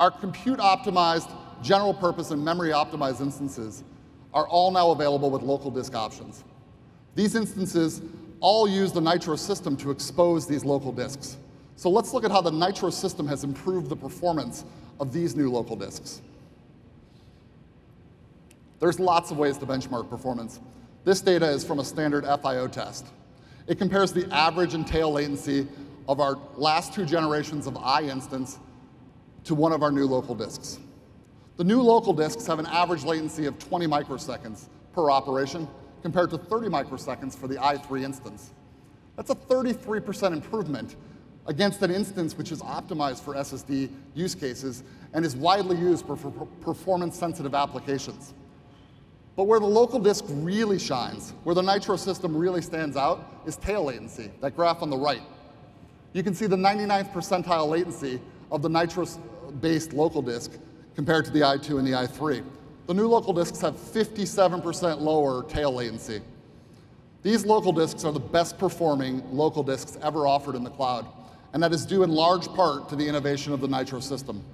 Our 0.00 0.10
compute 0.10 0.58
optimized, 0.58 1.30
general 1.62 1.94
purpose, 1.94 2.30
and 2.30 2.44
memory 2.44 2.70
optimized 2.70 3.20
instances 3.20 3.84
are 4.32 4.46
all 4.48 4.70
now 4.70 4.90
available 4.90 5.30
with 5.30 5.42
local 5.42 5.70
disk 5.70 5.94
options. 5.94 6.44
These 7.14 7.34
instances 7.34 8.02
all 8.40 8.68
use 8.68 8.92
the 8.92 9.00
Nitro 9.00 9.36
system 9.36 9.76
to 9.78 9.90
expose 9.90 10.46
these 10.46 10.64
local 10.64 10.92
disks. 10.92 11.36
So 11.76 11.90
let's 11.90 12.12
look 12.12 12.24
at 12.24 12.30
how 12.30 12.40
the 12.40 12.50
Nitro 12.50 12.90
system 12.90 13.26
has 13.26 13.44
improved 13.44 13.88
the 13.88 13.96
performance 13.96 14.64
of 14.98 15.12
these 15.12 15.34
new 15.34 15.50
local 15.50 15.76
disks. 15.76 16.20
There's 18.78 18.98
lots 18.98 19.30
of 19.30 19.36
ways 19.36 19.58
to 19.58 19.66
benchmark 19.66 20.08
performance. 20.08 20.60
This 21.04 21.20
data 21.20 21.46
is 21.46 21.64
from 21.64 21.78
a 21.78 21.84
standard 21.84 22.24
FIO 22.24 22.66
test. 22.66 23.06
It 23.66 23.78
compares 23.78 24.12
the 24.12 24.30
average 24.32 24.74
and 24.74 24.86
tail 24.86 25.12
latency 25.12 25.66
of 26.08 26.20
our 26.20 26.38
last 26.56 26.92
two 26.94 27.04
generations 27.04 27.66
of 27.66 27.76
I 27.76 28.02
instance 28.02 28.58
to 29.44 29.54
one 29.54 29.72
of 29.72 29.82
our 29.82 29.92
new 29.92 30.06
local 30.06 30.34
disks. 30.34 30.78
The 31.60 31.64
new 31.64 31.82
local 31.82 32.14
disks 32.14 32.46
have 32.46 32.58
an 32.58 32.64
average 32.64 33.04
latency 33.04 33.44
of 33.44 33.58
20 33.58 33.86
microseconds 33.86 34.68
per 34.94 35.10
operation 35.10 35.68
compared 36.00 36.30
to 36.30 36.38
30 36.38 36.68
microseconds 36.68 37.36
for 37.36 37.48
the 37.48 37.56
i3 37.56 38.02
instance. 38.02 38.52
That's 39.14 39.28
a 39.28 39.34
33% 39.34 40.32
improvement 40.32 40.96
against 41.46 41.82
an 41.82 41.90
instance 41.90 42.34
which 42.38 42.50
is 42.50 42.62
optimized 42.62 43.22
for 43.22 43.34
SSD 43.34 43.90
use 44.14 44.34
cases 44.34 44.84
and 45.12 45.22
is 45.22 45.36
widely 45.36 45.76
used 45.76 46.06
for, 46.06 46.16
for 46.16 46.30
performance-sensitive 46.62 47.54
applications. 47.54 48.32
But 49.36 49.44
where 49.44 49.60
the 49.60 49.66
local 49.66 49.98
disk 49.98 50.24
really 50.28 50.78
shines, 50.78 51.34
where 51.44 51.54
the 51.54 51.60
Nitro 51.60 51.96
system 51.96 52.34
really 52.34 52.62
stands 52.62 52.96
out, 52.96 53.42
is 53.44 53.58
tail 53.58 53.84
latency, 53.84 54.30
that 54.40 54.56
graph 54.56 54.80
on 54.80 54.88
the 54.88 54.96
right. 54.96 55.20
You 56.14 56.22
can 56.22 56.34
see 56.34 56.46
the 56.46 56.56
99th 56.56 57.12
percentile 57.12 57.68
latency 57.68 58.18
of 58.50 58.62
the 58.62 58.70
Nitro-based 58.70 59.92
local 59.92 60.22
disk 60.22 60.52
compared 61.00 61.24
to 61.24 61.30
the 61.30 61.40
i2 61.40 61.78
and 61.78 61.86
the 61.86 61.92
i3. 61.92 62.44
The 62.86 62.92
new 62.92 63.08
local 63.08 63.32
disks 63.32 63.58
have 63.62 63.74
57% 63.74 65.00
lower 65.00 65.42
tail 65.44 65.72
latency. 65.72 66.20
These 67.22 67.46
local 67.46 67.72
disks 67.72 68.04
are 68.04 68.12
the 68.12 68.20
best 68.20 68.58
performing 68.58 69.22
local 69.34 69.62
disks 69.62 69.96
ever 70.02 70.26
offered 70.26 70.56
in 70.56 70.62
the 70.62 70.68
cloud, 70.68 71.06
and 71.54 71.62
that 71.62 71.72
is 71.72 71.86
due 71.86 72.02
in 72.02 72.10
large 72.10 72.48
part 72.48 72.90
to 72.90 72.96
the 72.96 73.08
innovation 73.08 73.54
of 73.54 73.62
the 73.62 73.66
Nitro 73.66 73.98
system. 74.00 74.44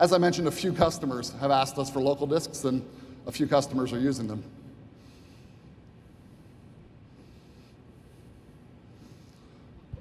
As 0.00 0.12
I 0.12 0.18
mentioned, 0.18 0.48
a 0.48 0.50
few 0.50 0.72
customers 0.72 1.34
have 1.38 1.52
asked 1.52 1.78
us 1.78 1.88
for 1.88 2.00
local 2.00 2.26
disks, 2.26 2.64
and 2.64 2.84
a 3.28 3.30
few 3.30 3.46
customers 3.46 3.92
are 3.92 4.00
using 4.00 4.26
them. 4.26 4.42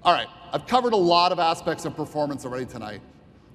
All 0.06 0.12
right, 0.12 0.28
I've 0.52 0.68
covered 0.68 0.92
a 0.92 0.98
lot 0.98 1.32
of 1.32 1.40
aspects 1.40 1.86
of 1.86 1.96
performance 1.96 2.44
already 2.44 2.66
tonight. 2.66 3.00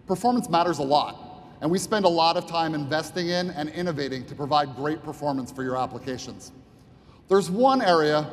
Performance 0.07 0.49
matters 0.49 0.79
a 0.79 0.83
lot, 0.83 1.45
and 1.61 1.71
we 1.71 1.79
spend 1.79 2.07
a 2.07 2.09
lot 2.09 2.39
of 2.39 2.47
time 2.47 2.75
investing 2.75 3.29
in 3.29 3.51
and 3.51 3.69
innovating 3.69 4.25
to 4.25 4.35
provide 4.35 4.75
great 4.75 5.03
performance 5.03 5.53
for 5.53 5.63
your 5.63 5.77
applications. 5.77 6.53
There's 7.29 7.51
one 7.51 7.83
area 7.83 8.31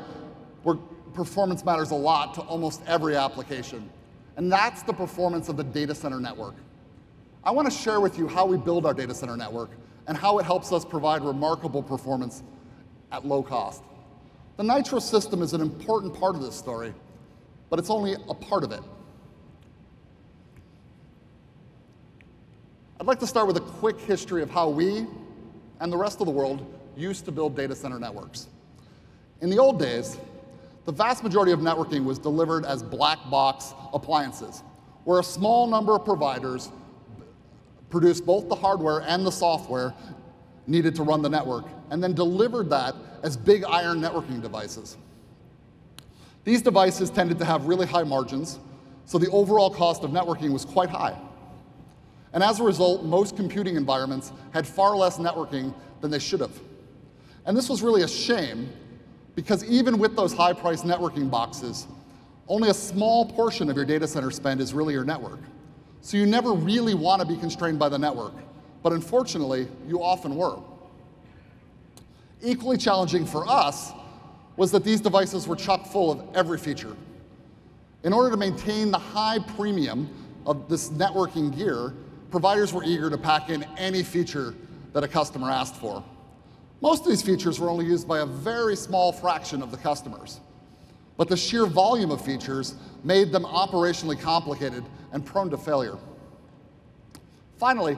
where 0.64 0.78
performance 1.14 1.66
matters 1.66 1.92
a 1.92 1.96
lot 1.96 2.34
to 2.36 2.42
almost 2.44 2.82
every 2.88 3.18
application, 3.18 3.90
and 4.38 4.50
that's 4.50 4.82
the 4.84 4.94
performance 4.94 5.50
of 5.50 5.58
the 5.58 5.66
data 5.66 5.94
center 5.94 6.22
network. 6.22 6.56
I 7.44 7.52
want 7.52 7.70
to 7.70 7.78
share 7.78 8.00
with 8.00 8.18
you 8.18 8.30
how 8.30 8.46
we 8.46 8.56
build 8.56 8.86
our 8.86 8.94
data 8.94 9.14
center 9.14 9.36
network 9.36 9.72
and 10.08 10.16
how 10.16 10.40
it 10.40 10.46
helps 10.46 10.72
us 10.72 10.86
provide 10.86 11.22
remarkable 11.22 11.84
performance 11.84 12.44
at 13.12 13.26
low 13.26 13.44
cost. 13.44 13.84
The 14.56 14.64
Nitro 14.64 15.00
system 15.00 15.42
is 15.42 15.52
an 15.52 15.60
important 15.60 16.18
part 16.18 16.36
of 16.36 16.42
this 16.42 16.56
story, 16.56 16.94
but 17.70 17.80
it's 17.80 17.90
only 17.90 18.14
a 18.14 18.34
part 18.34 18.64
of 18.64 18.72
it. 18.72 18.82
I'd 23.00 23.08
like 23.08 23.20
to 23.20 23.28
start 23.28 23.48
with 23.48 23.58
a 23.58 23.62
quick 23.62 24.00
history 24.00 24.42
of 24.42 24.50
how 24.50 24.70
we 24.70 25.06
and 25.80 25.92
the 25.92 25.98
rest 25.98 26.22
of 26.22 26.26
the 26.26 26.32
world 26.32 26.66
used 26.96 27.26
to 27.26 27.32
build 27.32 27.56
data 27.56 27.76
center 27.76 28.00
networks. 28.00 28.48
In 29.42 29.50
the 29.50 29.58
old 29.58 29.80
days, 29.80 30.18
the 30.86 30.92
vast 30.92 31.24
majority 31.24 31.52
of 31.52 31.60
networking 31.60 32.06
was 32.06 32.18
delivered 32.18 32.66
as 32.66 32.82
black 32.82 33.20
box 33.30 33.74
appliances 33.94 34.64
where 35.06 35.20
a 35.20 35.24
small 35.24 35.68
number 35.68 35.96
of 35.96 36.04
providers 36.04 36.70
produced 37.90 38.26
both 38.26 38.50
the 38.50 38.56
hardware 38.56 39.02
and 39.02 39.26
the 39.26 39.32
software 39.32 39.94
needed 40.68 40.96
to 40.96 41.04
run 41.04 41.22
the 41.22 41.30
network, 41.30 41.66
and 41.92 42.04
then 42.04 42.14
delivered 42.14 42.70
that 42.70 42.96
as 43.22 43.38
big 43.38 43.64
iron 43.66 44.02
networking 44.02 44.42
devices. 44.42 44.98
These 46.46 46.62
devices 46.62 47.10
tended 47.10 47.40
to 47.40 47.46
have 47.46 47.66
really 47.66 47.88
high 47.88 48.04
margins, 48.04 48.60
so 49.06 49.18
the 49.18 49.30
overall 49.32 49.70
cost 49.70 50.04
of 50.04 50.12
networking 50.12 50.54
was 50.54 50.64
quite 50.64 50.90
high. 50.90 51.20
And 52.34 52.44
as 52.44 52.60
a 52.60 52.64
result, 52.64 53.04
most 53.04 53.36
computing 53.36 53.76
environments 53.76 54.32
had 54.54 54.68
far 54.68 54.96
less 54.96 55.18
networking 55.18 55.74
than 56.02 56.12
they 56.12 56.20
should 56.20 56.42
have. 56.42 56.58
And 57.46 57.58
this 57.58 57.68
was 57.68 57.82
really 57.82 58.04
a 58.04 58.08
shame 58.08 58.70
because 59.36 59.64
even 59.66 59.98
with 59.98 60.16
those 60.16 60.34
high 60.34 60.54
priced 60.54 60.86
networking 60.86 61.30
boxes, 61.30 61.88
only 62.48 62.70
a 62.70 62.74
small 62.74 63.26
portion 63.26 63.70
of 63.70 63.76
your 63.76 63.86
data 63.86 64.08
center 64.08 64.32
spend 64.32 64.62
is 64.62 64.74
really 64.74 64.94
your 64.94 65.04
network. 65.04 65.40
So 66.02 66.18
you 66.18 66.26
never 66.26 66.54
really 66.54 66.94
want 66.94 67.22
to 67.22 67.28
be 67.28 67.38
constrained 67.38 67.80
by 67.80 67.90
the 67.90 67.98
network. 67.98 68.34
But 68.84 68.94
unfortunately, 68.94 69.68
you 69.88 70.04
often 70.04 70.36
were. 70.36 70.60
Equally 72.44 72.78
challenging 72.78 73.26
for 73.26 73.48
us 73.48 73.92
was 74.58 74.72
that 74.72 74.84
these 74.84 75.02
devices 75.02 75.48
were 75.48 75.56
chock 75.56 75.86
full 75.86 76.12
of 76.12 76.36
every 76.36 76.58
feature. 76.58 76.96
In 78.04 78.14
order 78.14 78.30
to 78.30 78.38
maintain 78.38 78.92
the 78.92 79.00
high 79.00 79.40
premium 79.40 80.10
of 80.46 80.70
this 80.70 80.90
networking 80.90 81.56
gear, 81.56 81.94
providers 82.32 82.72
were 82.72 82.84
eager 82.84 83.10
to 83.10 83.18
pack 83.18 83.50
in 83.50 83.64
any 83.78 84.04
feature 84.04 84.54
that 84.94 85.04
a 85.04 85.08
customer 85.08 85.50
asked 85.50 85.76
for. 85.76 86.04
Most 86.82 87.04
of 87.04 87.10
these 87.10 87.22
features 87.22 87.60
were 87.60 87.70
only 87.70 87.86
used 87.86 88.08
by 88.08 88.20
a 88.20 88.26
very 88.26 88.76
small 88.76 89.12
fraction 89.12 89.62
of 89.62 89.72
the 89.72 89.78
customers. 89.78 90.40
But 91.18 91.30
the 91.30 91.38
sheer 91.38 91.66
volume 91.66 92.12
of 92.12 92.24
features 92.24 92.76
made 93.04 93.32
them 93.32 93.44
operationally 93.44 94.20
complicated 94.20 94.84
and 95.12 95.26
prone 95.26 95.50
to 95.50 95.58
failure. 95.58 95.98
Finally, 97.58 97.98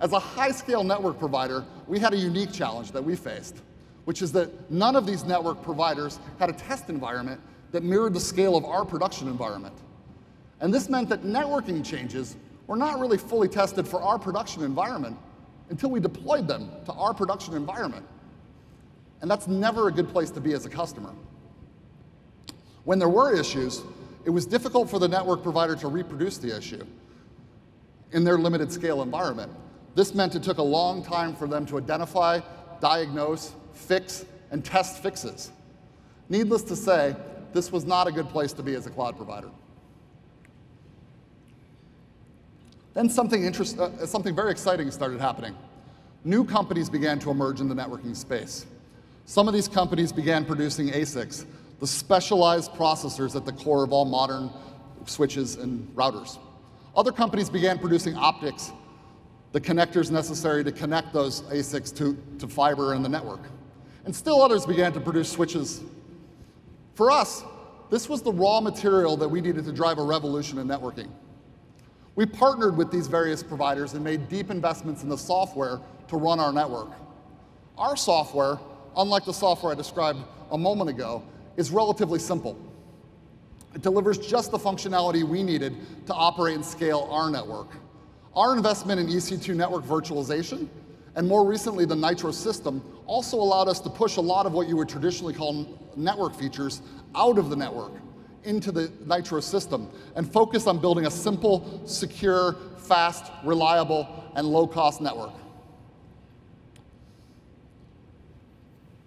as 0.00 0.12
a 0.12 0.18
high-scale 0.18 0.84
network 0.84 1.18
provider, 1.18 1.64
we 1.86 1.98
had 1.98 2.12
a 2.12 2.16
unique 2.16 2.52
challenge 2.52 2.92
that 2.92 3.02
we 3.02 3.16
faced, 3.16 3.62
which 4.08 4.22
is 4.22 4.32
that 4.32 4.70
none 4.70 4.96
of 4.96 5.04
these 5.04 5.26
network 5.26 5.62
providers 5.62 6.18
had 6.38 6.48
a 6.48 6.52
test 6.54 6.88
environment 6.88 7.38
that 7.72 7.82
mirrored 7.82 8.14
the 8.14 8.20
scale 8.20 8.56
of 8.56 8.64
our 8.64 8.82
production 8.82 9.28
environment. 9.28 9.74
And 10.60 10.72
this 10.72 10.88
meant 10.88 11.10
that 11.10 11.24
networking 11.24 11.84
changes 11.84 12.34
were 12.66 12.78
not 12.78 12.98
really 13.00 13.18
fully 13.18 13.48
tested 13.48 13.86
for 13.86 14.00
our 14.00 14.18
production 14.18 14.64
environment 14.64 15.18
until 15.68 15.90
we 15.90 16.00
deployed 16.00 16.48
them 16.48 16.70
to 16.86 16.92
our 16.94 17.12
production 17.12 17.52
environment. 17.52 18.06
And 19.20 19.30
that's 19.30 19.46
never 19.46 19.88
a 19.88 19.92
good 19.92 20.08
place 20.08 20.30
to 20.30 20.40
be 20.40 20.54
as 20.54 20.64
a 20.64 20.70
customer. 20.70 21.12
When 22.84 22.98
there 22.98 23.10
were 23.10 23.38
issues, 23.38 23.82
it 24.24 24.30
was 24.30 24.46
difficult 24.46 24.88
for 24.88 24.98
the 24.98 25.08
network 25.08 25.42
provider 25.42 25.76
to 25.76 25.88
reproduce 25.88 26.38
the 26.38 26.56
issue 26.56 26.86
in 28.12 28.24
their 28.24 28.38
limited 28.38 28.72
scale 28.72 29.02
environment. 29.02 29.52
This 29.94 30.14
meant 30.14 30.34
it 30.34 30.42
took 30.42 30.56
a 30.56 30.62
long 30.62 31.04
time 31.04 31.36
for 31.36 31.46
them 31.46 31.66
to 31.66 31.76
identify, 31.76 32.40
diagnose, 32.80 33.52
fix, 33.78 34.24
and 34.50 34.64
test 34.64 35.02
fixes. 35.02 35.50
Needless 36.28 36.62
to 36.64 36.76
say, 36.76 37.16
this 37.52 37.72
was 37.72 37.84
not 37.84 38.06
a 38.06 38.12
good 38.12 38.28
place 38.28 38.52
to 38.54 38.62
be 38.62 38.74
as 38.74 38.86
a 38.86 38.90
cloud 38.90 39.16
provider. 39.16 39.50
Then 42.94 43.08
something, 43.08 43.44
interest, 43.44 43.78
uh, 43.78 44.06
something 44.06 44.34
very 44.34 44.50
exciting 44.50 44.90
started 44.90 45.20
happening. 45.20 45.56
New 46.24 46.44
companies 46.44 46.90
began 46.90 47.18
to 47.20 47.30
emerge 47.30 47.60
in 47.60 47.68
the 47.68 47.74
networking 47.74 48.16
space. 48.16 48.66
Some 49.24 49.46
of 49.46 49.54
these 49.54 49.68
companies 49.68 50.12
began 50.12 50.44
producing 50.44 50.88
ASICs, 50.88 51.44
the 51.80 51.86
specialized 51.86 52.72
processors 52.72 53.36
at 53.36 53.44
the 53.44 53.52
core 53.52 53.84
of 53.84 53.92
all 53.92 54.04
modern 54.04 54.50
switches 55.06 55.56
and 55.56 55.86
routers. 55.94 56.38
Other 56.96 57.12
companies 57.12 57.48
began 57.48 57.78
producing 57.78 58.16
optics, 58.16 58.72
the 59.52 59.60
connectors 59.60 60.10
necessary 60.10 60.64
to 60.64 60.72
connect 60.72 61.12
those 61.12 61.42
ASICs 61.42 61.96
to, 61.96 62.16
to 62.38 62.48
fiber 62.48 62.94
in 62.94 63.02
the 63.02 63.08
network. 63.08 63.40
And 64.08 64.16
still 64.16 64.40
others 64.40 64.64
began 64.64 64.94
to 64.94 65.00
produce 65.00 65.30
switches. 65.30 65.82
For 66.94 67.10
us, 67.10 67.44
this 67.90 68.08
was 68.08 68.22
the 68.22 68.32
raw 68.32 68.58
material 68.58 69.18
that 69.18 69.28
we 69.28 69.42
needed 69.42 69.66
to 69.66 69.70
drive 69.70 69.98
a 69.98 70.02
revolution 70.02 70.58
in 70.58 70.66
networking. 70.66 71.10
We 72.14 72.24
partnered 72.24 72.74
with 72.74 72.90
these 72.90 73.06
various 73.06 73.42
providers 73.42 73.92
and 73.92 74.02
made 74.02 74.30
deep 74.30 74.50
investments 74.50 75.02
in 75.02 75.10
the 75.10 75.18
software 75.18 75.80
to 76.08 76.16
run 76.16 76.40
our 76.40 76.54
network. 76.54 76.88
Our 77.76 77.98
software, 77.98 78.58
unlike 78.96 79.26
the 79.26 79.34
software 79.34 79.72
I 79.72 79.74
described 79.74 80.20
a 80.52 80.56
moment 80.56 80.88
ago, 80.88 81.22
is 81.58 81.70
relatively 81.70 82.18
simple. 82.18 82.58
It 83.74 83.82
delivers 83.82 84.16
just 84.16 84.50
the 84.50 84.58
functionality 84.58 85.22
we 85.22 85.42
needed 85.42 85.76
to 86.06 86.14
operate 86.14 86.54
and 86.54 86.64
scale 86.64 87.06
our 87.10 87.30
network. 87.30 87.68
Our 88.34 88.56
investment 88.56 89.00
in 89.00 89.08
EC2 89.08 89.54
network 89.54 89.84
virtualization, 89.84 90.66
and 91.14 91.26
more 91.26 91.44
recently 91.44 91.84
the 91.84 91.96
Nitro 91.96 92.30
system, 92.30 92.82
also 93.06 93.36
allowed 93.36 93.68
us 93.68 93.80
to 93.80 93.90
push 93.90 94.16
a 94.16 94.20
lot 94.20 94.46
of 94.46 94.52
what 94.52 94.68
you 94.68 94.76
would 94.76 94.88
traditionally 94.88 95.34
call 95.34 95.78
network 95.96 96.34
features 96.34 96.82
out 97.14 97.38
of 97.38 97.50
the 97.50 97.56
network 97.56 97.92
into 98.44 98.70
the 98.70 98.90
Nitro 99.06 99.40
system 99.40 99.90
and 100.14 100.30
focus 100.30 100.66
on 100.66 100.78
building 100.78 101.06
a 101.06 101.10
simple, 101.10 101.82
secure, 101.86 102.56
fast, 102.76 103.32
reliable, 103.44 104.06
and 104.36 104.46
low-cost 104.46 105.00
network. 105.00 105.32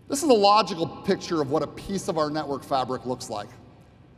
This 0.08 0.24
is 0.24 0.30
a 0.30 0.34
logical 0.34 0.88
picture 0.88 1.42
of 1.42 1.52
what 1.52 1.64
a 1.64 1.68
piece 1.68 2.10
of 2.10 2.18
our 2.18 2.30
network 2.30 2.64
fabric 2.66 3.06
looks 3.06 3.30
like. 3.30 3.48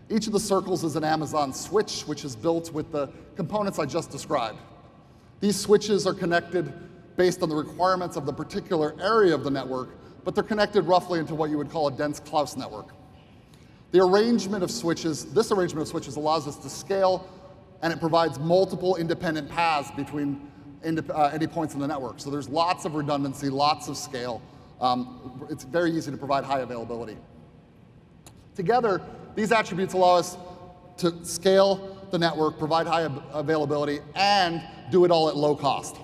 Each 0.10 0.26
of 0.26 0.34
the 0.34 0.40
circles 0.40 0.84
is 0.84 0.96
an 0.96 1.04
Amazon 1.04 1.54
switch, 1.54 2.02
which 2.02 2.26
is 2.26 2.36
built 2.36 2.74
with 2.74 2.92
the 2.92 3.10
components 3.36 3.78
I 3.78 3.86
just 3.86 4.10
described. 4.10 4.58
These 5.40 5.60
switches 5.60 6.08
are 6.08 6.14
connected 6.14 6.74
based 7.16 7.44
on 7.44 7.50
the 7.50 7.56
requirements 7.56 8.16
of 8.16 8.26
the 8.26 8.34
particular 8.34 8.96
area 9.02 9.34
of 9.34 9.44
the 9.44 9.52
network, 9.52 9.90
but 10.24 10.36
they're 10.36 10.44
connected 10.44 10.84
roughly 10.84 11.20
into 11.20 11.36
what 11.36 11.50
you 11.50 11.58
would 11.58 11.70
call 11.70 11.88
a 11.88 11.92
dense 11.92 12.20
Clos 12.20 12.56
network. 12.56 12.88
The 13.92 14.00
arrangement 14.00 14.64
of 14.64 14.72
switches, 14.72 15.32
this 15.34 15.52
arrangement 15.52 15.84
of 15.84 15.88
switches 15.88 16.16
allows 16.16 16.48
us 16.48 16.58
to 16.58 16.70
scale 16.70 17.28
and 17.84 17.92
it 17.92 18.00
provides 18.00 18.40
multiple 18.40 18.96
independent 18.96 19.50
paths 19.50 19.92
between 19.92 20.50
uh, 20.84 21.32
any 21.34 21.48
points 21.48 21.74
in 21.74 21.80
the 21.80 21.88
network. 21.88 22.20
So 22.20 22.30
there's 22.30 22.50
lots 22.50 22.86
of 22.86 22.96
redundancy, 22.96 23.50
lots 23.50 23.90
of 23.90 23.98
scale. 23.98 24.42
Um, 24.82 25.46
it's 25.50 25.66
very 25.66 25.92
easy 25.92 26.10
to 26.10 26.18
provide 26.18 26.44
high 26.44 26.62
availability. 26.62 27.18
Together, 28.56 29.02
these 29.36 29.52
attributes 29.52 29.94
allow 29.94 30.16
us 30.16 30.38
to 30.98 31.26
scale 31.26 32.08
the 32.12 32.20
network, 32.20 32.58
provide 32.58 32.88
high 32.88 33.10
availability, 33.34 34.00
and 34.16 34.62
do 34.92 35.06
it 35.06 35.12
all 35.12 35.28
at 35.28 35.36
low 35.36 35.56
cost. 35.56 35.98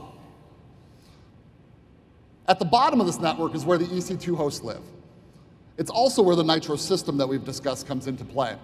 At 2.50 2.58
the 2.58 2.66
bottom 2.66 3.00
of 3.00 3.06
this 3.06 3.20
network 3.20 3.54
is 3.54 3.64
where 3.64 3.78
the 3.78 3.86
EC2 3.86 4.36
hosts 4.36 4.64
live. 4.64 4.82
It's 5.78 5.92
also 5.92 6.24
where 6.24 6.36
the 6.36 6.44
Nitro 6.44 6.78
system 6.78 7.16
that 7.18 7.28
we've 7.28 7.46
discussed 7.46 7.86
comes 7.86 8.08
into 8.08 8.26
play. 8.26 8.56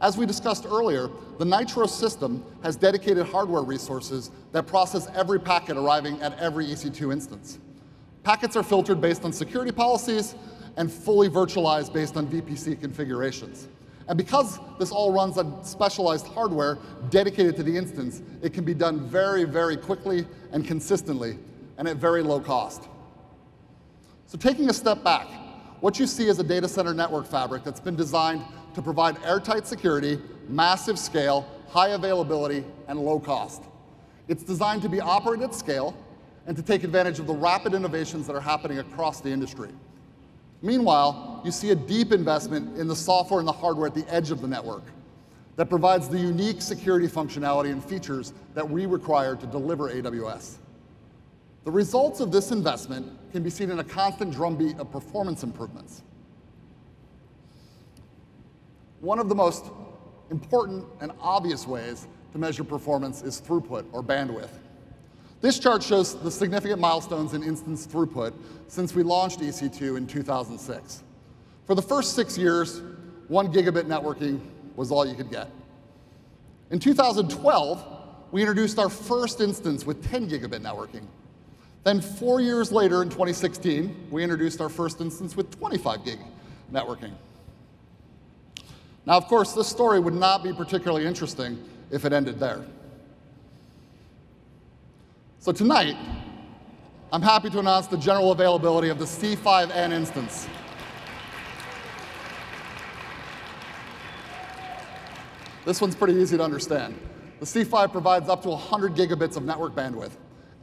As 0.00 0.16
we 0.16 0.26
discussed 0.26 0.66
earlier, 0.66 1.08
the 1.38 1.44
Nitro 1.44 1.86
system 1.86 2.44
has 2.64 2.74
dedicated 2.74 3.24
hardware 3.26 3.62
resources 3.62 4.32
that 4.50 4.66
process 4.66 5.06
every 5.14 5.38
packet 5.38 5.76
arriving 5.76 6.20
at 6.20 6.36
every 6.40 6.66
EC2 6.66 7.12
instance. 7.12 7.60
Packets 8.24 8.56
are 8.56 8.64
filtered 8.64 9.00
based 9.00 9.24
on 9.24 9.32
security 9.32 9.70
policies 9.70 10.34
and 10.76 10.92
fully 10.92 11.28
virtualized 11.28 11.92
based 11.92 12.16
on 12.16 12.26
VPC 12.26 12.80
configurations. 12.80 13.68
And 14.08 14.18
because 14.18 14.58
this 14.80 14.90
all 14.90 15.12
runs 15.12 15.38
on 15.38 15.62
specialized 15.62 16.26
hardware 16.26 16.76
dedicated 17.10 17.54
to 17.56 17.62
the 17.62 17.76
instance, 17.76 18.20
it 18.42 18.52
can 18.52 18.64
be 18.64 18.74
done 18.74 19.06
very, 19.06 19.44
very 19.44 19.76
quickly 19.76 20.26
and 20.50 20.66
consistently 20.66 21.38
and 21.76 21.86
at 21.86 21.98
very 21.98 22.22
low 22.22 22.40
cost. 22.40 22.88
So 24.28 24.36
taking 24.36 24.68
a 24.68 24.74
step 24.74 25.02
back, 25.02 25.26
what 25.80 25.98
you 25.98 26.06
see 26.06 26.28
is 26.28 26.38
a 26.38 26.44
data 26.44 26.68
center 26.68 26.92
network 26.92 27.26
fabric 27.26 27.64
that's 27.64 27.80
been 27.80 27.96
designed 27.96 28.44
to 28.74 28.82
provide 28.82 29.16
airtight 29.24 29.66
security, 29.66 30.20
massive 30.50 30.98
scale, 30.98 31.48
high 31.66 31.88
availability, 31.88 32.62
and 32.88 33.00
low 33.00 33.18
cost. 33.18 33.62
It's 34.28 34.42
designed 34.42 34.82
to 34.82 34.88
be 34.90 35.00
operated 35.00 35.48
at 35.48 35.54
scale 35.54 35.96
and 36.46 36.54
to 36.58 36.62
take 36.62 36.84
advantage 36.84 37.18
of 37.18 37.26
the 37.26 37.32
rapid 37.32 37.72
innovations 37.72 38.26
that 38.26 38.36
are 38.36 38.40
happening 38.40 38.80
across 38.80 39.22
the 39.22 39.30
industry. 39.30 39.70
Meanwhile, 40.60 41.40
you 41.42 41.50
see 41.50 41.70
a 41.70 41.74
deep 41.74 42.12
investment 42.12 42.76
in 42.76 42.86
the 42.86 42.96
software 42.96 43.38
and 43.40 43.48
the 43.48 43.52
hardware 43.52 43.86
at 43.86 43.94
the 43.94 44.06
edge 44.12 44.30
of 44.30 44.42
the 44.42 44.48
network 44.48 44.82
that 45.56 45.70
provides 45.70 46.06
the 46.06 46.18
unique 46.18 46.60
security 46.60 47.08
functionality 47.08 47.72
and 47.72 47.82
features 47.82 48.34
that 48.52 48.68
we 48.68 48.84
require 48.84 49.36
to 49.36 49.46
deliver 49.46 49.88
AWS. 49.88 50.56
The 51.68 51.72
results 51.72 52.20
of 52.20 52.32
this 52.32 52.50
investment 52.50 53.12
can 53.30 53.42
be 53.42 53.50
seen 53.50 53.70
in 53.70 53.78
a 53.78 53.84
constant 53.84 54.32
drumbeat 54.32 54.78
of 54.78 54.90
performance 54.90 55.42
improvements. 55.42 56.00
One 59.00 59.18
of 59.18 59.28
the 59.28 59.34
most 59.34 59.66
important 60.30 60.86
and 61.02 61.12
obvious 61.20 61.66
ways 61.66 62.08
to 62.32 62.38
measure 62.38 62.64
performance 62.64 63.20
is 63.20 63.38
throughput 63.38 63.84
or 63.92 64.02
bandwidth. 64.02 64.48
This 65.42 65.58
chart 65.58 65.82
shows 65.82 66.18
the 66.18 66.30
significant 66.30 66.80
milestones 66.80 67.34
in 67.34 67.42
instance 67.42 67.86
throughput 67.86 68.32
since 68.68 68.94
we 68.94 69.02
launched 69.02 69.40
EC2 69.40 69.98
in 69.98 70.06
2006. 70.06 71.02
For 71.66 71.74
the 71.74 71.82
first 71.82 72.14
six 72.14 72.38
years, 72.38 72.80
one 73.26 73.52
gigabit 73.52 73.82
networking 73.82 74.40
was 74.74 74.90
all 74.90 75.06
you 75.06 75.14
could 75.14 75.30
get. 75.30 75.50
In 76.70 76.78
2012, 76.78 77.84
we 78.32 78.40
introduced 78.40 78.78
our 78.78 78.88
first 78.88 79.42
instance 79.42 79.84
with 79.84 80.02
10 80.10 80.30
gigabit 80.30 80.62
networking. 80.62 81.04
Then 81.84 82.00
four 82.00 82.40
years 82.40 82.70
later, 82.72 83.02
in 83.02 83.08
2016, 83.08 84.08
we 84.10 84.22
introduced 84.22 84.60
our 84.60 84.68
first 84.68 85.00
instance 85.00 85.36
with 85.36 85.50
25 85.58 86.04
gig 86.04 86.18
networking. 86.72 87.12
Now, 89.06 89.16
of 89.16 89.26
course, 89.26 89.52
this 89.52 89.68
story 89.68 90.00
would 90.00 90.14
not 90.14 90.42
be 90.42 90.52
particularly 90.52 91.06
interesting 91.06 91.62
if 91.90 92.04
it 92.04 92.12
ended 92.12 92.38
there. 92.38 92.64
So 95.38 95.52
tonight, 95.52 95.96
I'm 97.10 97.22
happy 97.22 97.48
to 97.50 97.58
announce 97.58 97.86
the 97.86 97.96
general 97.96 98.32
availability 98.32 98.90
of 98.90 98.98
the 98.98 99.06
C5N 99.06 99.92
instance. 99.92 100.46
This 105.64 105.80
one's 105.80 105.94
pretty 105.94 106.14
easy 106.14 106.36
to 106.36 106.42
understand. 106.42 106.98
The 107.40 107.46
C5 107.46 107.92
provides 107.92 108.28
up 108.28 108.42
to 108.42 108.50
100 108.50 108.94
gigabits 108.94 109.36
of 109.36 109.44
network 109.44 109.74
bandwidth. 109.74 110.12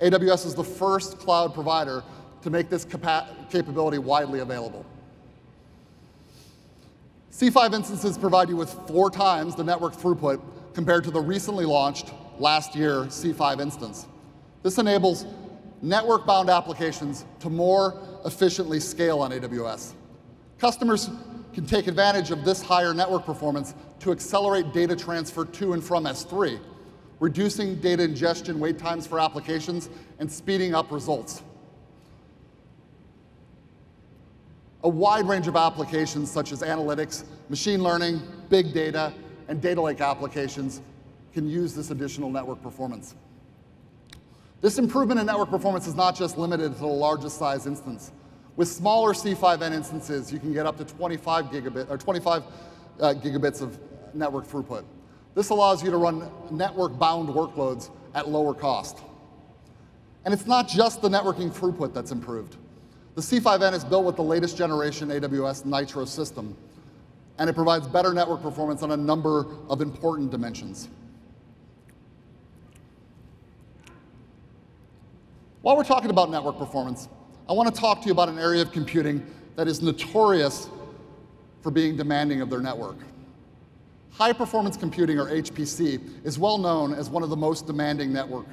AWS 0.01 0.45
is 0.45 0.55
the 0.55 0.63
first 0.63 1.19
cloud 1.19 1.53
provider 1.53 2.03
to 2.41 2.49
make 2.49 2.69
this 2.69 2.85
capability 3.49 3.97
widely 3.97 4.39
available. 4.39 4.85
C5 7.31 7.73
instances 7.73 8.17
provide 8.17 8.49
you 8.49 8.55
with 8.55 8.71
four 8.87 9.09
times 9.09 9.55
the 9.55 9.63
network 9.63 9.93
throughput 9.93 10.41
compared 10.73 11.03
to 11.03 11.11
the 11.11 11.19
recently 11.19 11.65
launched 11.65 12.13
last 12.39 12.75
year 12.75 13.01
C5 13.05 13.59
instance. 13.59 14.07
This 14.63 14.77
enables 14.77 15.25
network-bound 15.81 16.49
applications 16.49 17.25
to 17.39 17.49
more 17.49 17.99
efficiently 18.25 18.79
scale 18.79 19.19
on 19.19 19.31
AWS. 19.31 19.93
Customers 20.57 21.09
can 21.53 21.65
take 21.65 21.87
advantage 21.87 22.31
of 22.31 22.43
this 22.43 22.61
higher 22.61 22.93
network 22.93 23.25
performance 23.25 23.75
to 23.99 24.11
accelerate 24.11 24.73
data 24.73 24.95
transfer 24.95 25.45
to 25.45 25.73
and 25.73 25.83
from 25.83 26.05
S3, 26.05 26.59
reducing 27.19 27.75
data 27.79 28.03
ingestion 28.03 28.59
wait 28.59 28.77
times 28.77 29.07
for 29.07 29.19
applications 29.19 29.89
and 30.19 30.31
speeding 30.31 30.75
up 30.75 30.91
results. 30.91 31.41
A 34.83 34.89
wide 34.89 35.27
range 35.27 35.47
of 35.47 35.55
applications 35.55 36.29
such 36.29 36.51
as 36.51 36.61
analytics, 36.61 37.23
machine 37.49 37.81
learning, 37.81 38.21
big 38.49 38.73
data, 38.73 39.13
and 39.47 39.61
data 39.61 39.81
lake 39.81 40.01
applications 40.01 40.81
can 41.33 41.49
use 41.49 41.73
this 41.73 41.91
additional 41.91 42.29
network 42.29 42.61
performance. 42.61 43.15
This 44.61 44.77
improvement 44.77 45.19
in 45.19 45.25
network 45.25 45.49
performance 45.49 45.85
is 45.85 45.95
not 45.95 46.15
just 46.15 46.37
limited 46.37 46.73
to 46.73 46.79
the 46.79 46.87
largest 46.87 47.37
size 47.37 47.67
instance. 47.67 48.11
With 48.55 48.67
smaller 48.67 49.13
C5N 49.13 49.73
instances, 49.73 50.31
you 50.31 50.39
can 50.39 50.53
get 50.53 50.65
up 50.65 50.77
to 50.77 50.85
25 50.85 51.45
gigabit 51.45 51.89
or 51.89 51.97
25 51.97 52.43
uh, 52.99 53.13
gigabits 53.15 53.61
of 53.61 53.77
network 54.13 54.47
throughput. 54.47 54.85
This 55.35 55.49
allows 55.49 55.83
you 55.83 55.91
to 55.91 55.97
run 55.97 56.31
network-bound 56.49 57.29
workloads 57.29 57.89
at 58.13 58.29
lower 58.29 58.53
cost. 58.53 58.99
And 60.23 60.33
it's 60.33 60.47
not 60.47 60.67
just 60.67 61.01
the 61.01 61.09
networking 61.09 61.51
throughput 61.51 61.93
that's 61.93 62.11
improved. 62.11 62.55
The 63.15 63.21
C5N 63.21 63.73
is 63.73 63.83
built 63.83 64.05
with 64.05 64.15
the 64.15 64.23
latest 64.23 64.57
generation 64.57 65.09
AWS 65.09 65.65
Nitro 65.65 66.05
system, 66.05 66.55
and 67.37 67.49
it 67.49 67.53
provides 67.53 67.85
better 67.85 68.13
network 68.13 68.41
performance 68.41 68.81
on 68.81 68.91
a 68.91 68.97
number 68.97 69.45
of 69.69 69.81
important 69.81 70.31
dimensions. 70.31 70.89
While 75.61 75.77
we're 75.77 75.83
talking 75.83 76.09
about 76.09 76.29
network 76.29 76.57
performance, 76.57 77.09
I 77.49 77.53
want 77.53 77.73
to 77.73 77.79
talk 77.79 78.01
to 78.01 78.05
you 78.05 78.11
about 78.11 78.29
an 78.29 78.39
area 78.39 78.61
of 78.61 78.71
computing 78.71 79.25
that 79.55 79.67
is 79.67 79.81
notorious 79.81 80.69
for 81.61 81.71
being 81.71 81.95
demanding 81.95 82.41
of 82.41 82.49
their 82.49 82.61
network. 82.61 82.97
High 84.17 84.31
performance 84.31 84.77
computing, 84.77 85.19
or 85.19 85.25
HPC, 85.25 86.25
is 86.25 86.39
well 86.39 86.57
known 86.57 86.93
as 86.93 87.09
one 87.09 87.21
of 87.21 87.29
the 87.29 87.35
most 87.35 87.67
demanding 87.67 88.13
network 88.13 88.45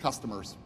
customers. 0.00 0.56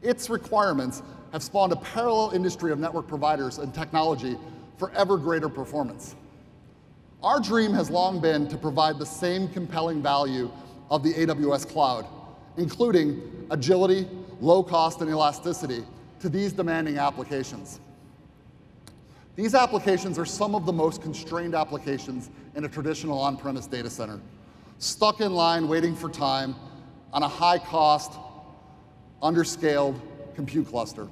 Its 0.00 0.30
requirements 0.30 1.02
have 1.32 1.42
spawned 1.42 1.74
a 1.74 1.76
parallel 1.76 2.30
industry 2.30 2.72
of 2.72 2.78
network 2.78 3.06
providers 3.06 3.58
and 3.58 3.74
technology 3.74 4.38
for 4.78 4.90
ever 4.92 5.18
greater 5.18 5.50
performance. 5.50 6.16
Our 7.22 7.38
dream 7.38 7.74
has 7.74 7.90
long 7.90 8.18
been 8.18 8.48
to 8.48 8.56
provide 8.56 8.98
the 8.98 9.04
same 9.04 9.46
compelling 9.48 10.02
value 10.02 10.50
of 10.90 11.02
the 11.02 11.12
AWS 11.12 11.68
cloud, 11.68 12.06
including 12.56 13.46
agility, 13.50 14.08
low 14.40 14.62
cost, 14.62 15.02
and 15.02 15.10
elasticity 15.10 15.84
to 16.20 16.30
these 16.30 16.54
demanding 16.54 16.96
applications. 16.96 17.80
These 19.36 19.54
applications 19.54 20.18
are 20.18 20.24
some 20.24 20.54
of 20.54 20.64
the 20.64 20.72
most 20.72 21.02
constrained 21.02 21.54
applications 21.54 22.30
in 22.54 22.64
a 22.64 22.68
traditional 22.68 23.18
on-premise 23.20 23.66
data 23.66 23.90
center, 23.90 24.18
stuck 24.78 25.20
in 25.20 25.34
line 25.34 25.68
waiting 25.68 25.94
for 25.94 26.08
time 26.08 26.56
on 27.12 27.22
a 27.22 27.28
high 27.28 27.58
cost, 27.58 28.12
underscaled 29.22 30.00
compute 30.34 30.66
cluster. 30.66 31.06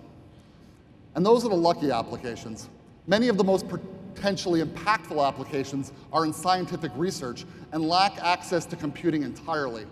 And 1.15 1.25
those 1.25 1.45
are 1.45 1.51
the 1.51 1.55
lucky 1.55 1.91
applications. 1.91 2.71
Many 3.07 3.29
of 3.29 3.37
the 3.37 3.45
most 3.45 3.67
potentially 3.69 4.63
impactful 4.63 5.27
applications 5.27 5.93
are 6.11 6.25
in 6.25 6.33
scientific 6.33 6.93
research 6.97 7.45
and 7.73 7.87
lack 7.87 8.17
access 8.23 8.65
to 8.67 8.77
computing 8.77 9.23
entirely. 9.23 9.85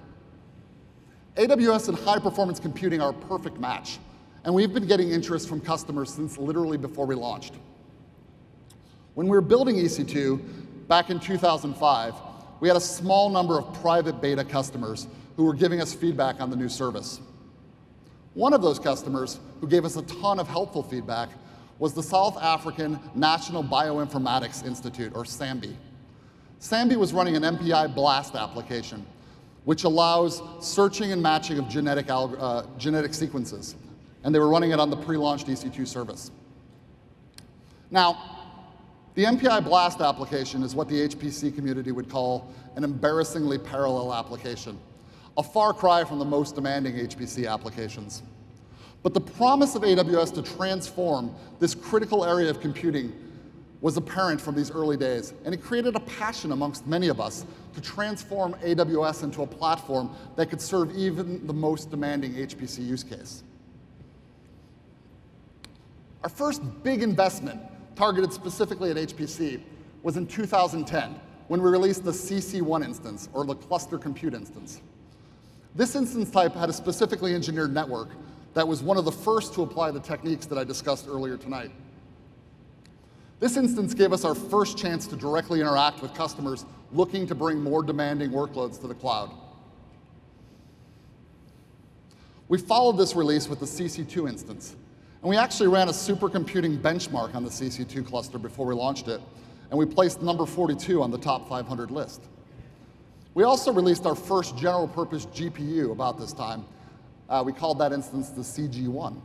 AWS 1.37 1.89
and 1.89 1.99
high 1.99 2.18
performance 2.18 2.59
computing 2.59 3.03
are 3.03 3.11
a 3.11 3.14
perfect 3.14 3.59
match, 3.59 3.99
and 4.45 4.55
we've 4.55 4.72
been 4.72 4.87
getting 4.87 5.11
interest 5.11 5.51
from 5.51 5.61
customers 5.61 6.12
since 6.12 6.39
literally 6.39 6.78
before 6.78 7.05
we 7.05 7.14
launched. 7.14 7.55
When 9.15 9.29
we 9.29 9.37
were 9.37 9.43
building 9.43 9.77
EC2 9.77 10.89
back 10.89 11.11
in 11.11 11.21
2005, 11.21 12.15
we 12.61 12.69
had 12.69 12.77
a 12.77 12.81
small 12.81 13.29
number 13.29 13.59
of 13.59 13.73
private 13.83 14.21
beta 14.21 14.45
customers 14.45 15.07
who 15.37 15.45
were 15.45 15.55
giving 15.55 15.83
us 15.83 15.93
feedback 15.93 16.41
on 16.41 16.49
the 16.49 16.57
new 16.57 16.69
service. 16.69 17.21
One 18.35 18.55
of 18.55 18.63
those 18.63 18.79
customers 18.79 19.39
who 19.61 19.69
gave 19.69 19.85
us 19.85 19.97
a 19.97 20.03
ton 20.03 20.41
of 20.41 20.49
helpful 20.49 20.83
feedback 20.83 21.29
was 21.79 21.93
the 21.93 22.03
South 22.03 22.41
African 22.41 22.99
National 23.15 23.63
Bioinformatics 23.63 24.65
Institute, 24.65 25.13
or 25.15 25.25
SANBI. 25.25 25.77
SANBI 26.61 26.97
was 26.97 27.13
running 27.13 27.37
an 27.37 27.43
MPI 27.43 27.95
BLAST 27.95 28.35
application, 28.35 29.05
which 29.65 29.85
allows 29.85 30.41
searching 30.61 31.13
and 31.13 31.21
matching 31.21 31.59
of 31.59 31.69
genetic, 31.69 32.07
uh, 32.09 32.63
genetic 32.79 33.13
sequences. 33.13 33.75
And 34.25 34.35
they 34.35 34.39
were 34.39 34.49
running 34.49 34.71
it 34.71 34.79
on 34.79 34.89
the 34.89 34.97
pre-launched 34.97 35.49
EC2 35.49 35.87
service. 35.87 36.31
Now, 37.91 38.41
the 39.15 39.25
MPI 39.25 39.65
BLAST 39.65 40.01
application 40.01 40.63
is 40.63 40.75
what 40.75 40.89
the 40.89 41.09
HPC 41.09 41.55
community 41.55 41.93
would 41.93 42.09
call 42.09 42.53
an 42.77 42.85
embarrassingly 42.85 43.59
parallel 43.59 44.15
application 44.15 44.79
a 45.39 45.43
far 45.43 45.73
cry 45.73 46.05
from 46.05 46.19
the 46.19 46.25
most 46.25 46.55
demanding 46.55 46.95
HPC 46.95 47.51
applications. 47.51 48.23
But 49.03 49.15
the 49.15 49.21
promise 49.21 49.75
of 49.75 49.83
AWS 49.83 50.35
to 50.35 50.43
transform 50.43 51.35
this 51.59 51.75
critical 51.75 52.25
area 52.25 52.51
of 52.51 52.61
computing 52.61 53.13
was 53.81 53.97
apparent 53.97 54.41
from 54.41 54.55
these 54.55 54.71
early 54.71 54.97
days, 54.97 55.35
and 55.45 55.53
it 55.53 55.61
created 55.61 55.97
a 55.97 56.01
passion 56.01 56.53
amongst 56.53 56.87
many 56.87 57.09
of 57.09 57.21
us 57.21 57.45
to 57.75 57.81
transform 57.81 58.55
AWS 58.63 59.25
into 59.25 59.43
a 59.43 59.47
platform 59.47 60.15
that 60.37 60.51
could 60.51 60.61
serve 60.61 60.95
even 60.95 61.45
the 61.47 61.53
most 61.53 61.91
demanding 61.91 62.33
HPC 62.35 62.87
use 62.87 63.03
case. 63.03 63.43
Our 66.23 66.29
first 66.29 66.63
big 66.85 67.03
investment 67.03 67.61
targeted 67.95 68.32
specifically 68.32 68.90
at 68.90 68.97
HPC 68.97 69.61
was 70.03 70.16
in 70.16 70.26
2010 70.26 71.20
when 71.49 71.61
we 71.61 71.68
released 71.68 72.05
the 72.05 72.11
CC1 72.11 72.84
instance, 72.84 73.28
or 73.32 73.45
the 73.45 73.55
cluster 73.55 73.99
compute 73.99 74.34
instance. 74.34 74.80
This 75.74 75.95
instance 75.97 76.30
type 76.30 76.55
had 76.55 76.68
a 76.68 76.72
specifically 76.72 77.34
engineered 77.34 77.72
network 77.72 78.11
that 78.55 78.66
was 78.66 78.82
one 78.82 78.97
of 78.97 79.05
the 79.05 79.12
first 79.12 79.55
to 79.55 79.62
apply 79.62 79.90
the 79.90 80.01
techniques 80.01 80.47
that 80.47 80.59
I 80.59 80.64
discussed 80.64 81.07
earlier 81.09 81.36
tonight. 81.36 81.70
This 83.40 83.57
instance 83.57 83.93
gave 83.93 84.12
us 84.12 84.24
our 84.24 84.34
first 84.34 84.78
chance 84.78 85.07
to 85.09 85.16
directly 85.16 85.61
interact 85.61 86.01
with 86.01 86.14
customers 86.14 86.64
looking 86.93 87.26
to 87.26 87.34
bring 87.34 87.61
more 87.61 87.82
demanding 87.82 88.30
workloads 88.30 88.80
to 88.82 88.86
the 88.86 88.95
cloud. 88.95 89.30
We 92.49 92.59
followed 92.59 92.99
this 92.99 93.16
release 93.16 93.49
with 93.49 93.61
the 93.61 93.66
CC2 93.66 94.28
instance, 94.28 94.76
and 95.23 95.31
we 95.31 95.37
actually 95.37 95.68
ran 95.68 95.89
a 95.89 95.93
supercomputing 95.93 96.79
benchmark 96.79 97.35
on 97.37 97.45
the 97.45 97.51
CC2 97.51 98.05
cluster 98.05 98.39
before 98.39 98.66
we 98.66 98.75
launched 98.75 99.07
it, 99.07 99.20
and 99.70 99.79
we 99.79 99.87
placed 99.87 100.20
number 100.20 100.45
42 100.45 101.01
on 101.01 101.12
the 101.12 101.18
top 101.18 101.49
500 101.49 101.93
list. 101.93 102.25
We 103.35 103.45
also 103.45 103.73
released 103.73 104.05
our 104.05 104.16
first 104.16 104.59
general 104.59 104.89
purpose 104.89 105.27
GPU 105.27 105.93
about 105.93 106.18
this 106.18 106.33
time. 106.33 106.64
Uh, 107.29 107.43
we 107.47 107.53
called 107.53 107.79
that 107.79 107.93
instance 107.93 108.31
the 108.31 108.43
CG1. 108.43 109.16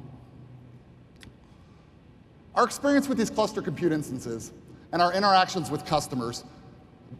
Our 2.53 2.63
experience 2.63 3.09
with 3.09 3.17
these 3.17 3.31
cluster 3.31 3.61
compute 3.61 3.91
instances 3.91 4.53
and 4.91 5.01
our 5.01 5.13
interactions 5.13 5.71
with 5.71 5.83
customers 5.85 6.43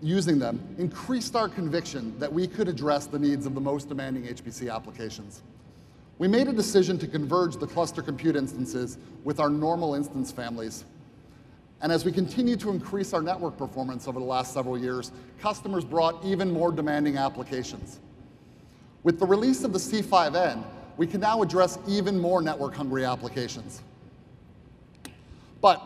using 0.01 0.37
them 0.37 0.75
increased 0.77 1.35
our 1.35 1.49
conviction 1.49 2.17
that 2.19 2.31
we 2.31 2.47
could 2.47 2.67
address 2.67 3.07
the 3.07 3.19
needs 3.19 3.45
of 3.47 3.55
the 3.55 3.61
most 3.61 3.89
demanding 3.89 4.23
HPC 4.23 4.73
applications. 4.73 5.41
We 6.19 6.27
made 6.27 6.47
a 6.47 6.53
decision 6.53 6.97
to 6.99 7.07
converge 7.07 7.57
the 7.57 7.67
cluster 7.67 8.01
compute 8.01 8.35
instances 8.35 8.97
with 9.23 9.39
our 9.39 9.49
normal 9.49 9.93
instance 9.93 10.31
families 10.31 10.83
and 11.81 11.91
as 11.91 12.03
we 12.03 12.11
continue 12.11 12.55
to 12.57 12.71
increase 12.71 13.13
our 13.13 13.21
network 13.21 13.57
performance 13.57 14.07
over 14.07 14.19
the 14.19 14.25
last 14.25 14.53
several 14.53 14.77
years, 14.77 15.11
customers 15.39 15.85
brought 15.85 16.23
even 16.25 16.51
more 16.51 16.71
demanding 16.71 17.17
applications. 17.17 17.99
With 19.03 19.19
the 19.19 19.25
release 19.25 19.63
of 19.63 19.73
the 19.73 19.79
C5N, 19.79 20.63
we 20.97 21.05
can 21.05 21.21
now 21.21 21.43
address 21.43 21.77
even 21.87 22.19
more 22.19 22.41
network-hungry 22.41 23.05
applications. 23.05 23.83
But 25.61 25.81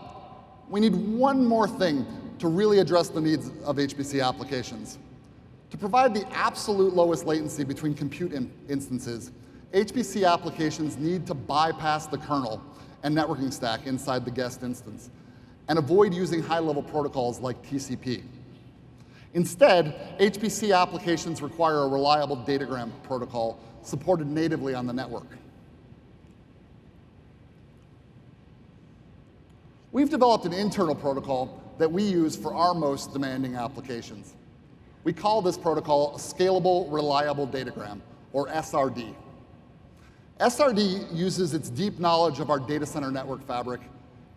we 0.70 0.80
need 0.80 0.96
one 0.96 1.46
more 1.46 1.68
thing 1.68 2.06
to 2.40 2.48
really 2.48 2.80
address 2.80 3.10
the 3.10 3.20
needs 3.20 3.52
of 3.66 3.76
HPC 3.76 4.26
applications. 4.26 4.98
To 5.72 5.78
provide 5.78 6.14
the 6.14 6.26
absolute 6.32 6.96
lowest 6.96 7.26
latency 7.26 7.66
between 7.66 7.94
compute 7.94 8.32
in 8.32 8.50
instances, 8.70 9.32
HPC 9.74 10.30
applications 10.30 10.98
need 10.98 11.26
to 11.28 11.34
bypass 11.34 12.06
the 12.06 12.18
kernel 12.18 12.62
and 13.04 13.16
networking 13.16 13.52
stack 13.52 13.88
inside 13.88 14.26
the 14.26 14.32
guest 14.32 14.64
instance 14.64 15.10
and 15.70 15.80
avoid 15.80 16.14
using 16.14 16.42
high-level 16.42 16.84
protocols 16.84 17.40
like 17.40 17.62
TCP. 17.64 18.24
Instead, 19.34 20.18
HPC 20.20 20.78
applications 20.78 21.42
require 21.42 21.80
a 21.80 21.88
reliable 21.88 22.36
datagram 22.36 22.92
protocol 23.04 23.58
supported 23.82 24.28
natively 24.28 24.74
on 24.74 24.86
the 24.86 24.94
network. 24.94 25.28
We've 29.94 30.10
developed 30.10 30.46
an 30.46 30.54
internal 30.54 30.96
protocol 30.96 31.62
that 31.78 31.90
we 31.90 32.04
use 32.04 32.36
for 32.36 32.54
our 32.54 32.74
most 32.74 33.14
demanding 33.14 33.56
applications. 33.56 34.34
We 35.04 35.14
call 35.14 35.42
this 35.42 35.58
protocol 35.58 36.16
a 36.16 36.20
Scalable 36.20 36.92
Reliable 36.92 37.48
Datagram, 37.48 38.02
or 38.34 38.48
SRD. 38.48 39.16
SRD 40.42 41.16
uses 41.16 41.54
its 41.54 41.70
deep 41.70 42.00
knowledge 42.00 42.40
of 42.40 42.50
our 42.50 42.60
data 42.60 42.84
center 42.84 43.12
network 43.12 43.46
fabric, 43.46 43.80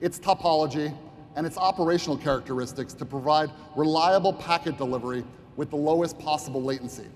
its 0.03 0.19
topology, 0.19 0.95
and 1.35 1.47
its 1.47 1.57
operational 1.57 2.19
characteristics 2.19 2.93
to 2.93 3.07
provide 3.07 3.51
reliable 3.75 4.35
packet 4.35 4.77
delivery 4.77 5.25
with 5.57 5.71
the 5.71 5.77
lowest 5.77 6.19
possible 6.19 6.63
latency. 6.63 7.07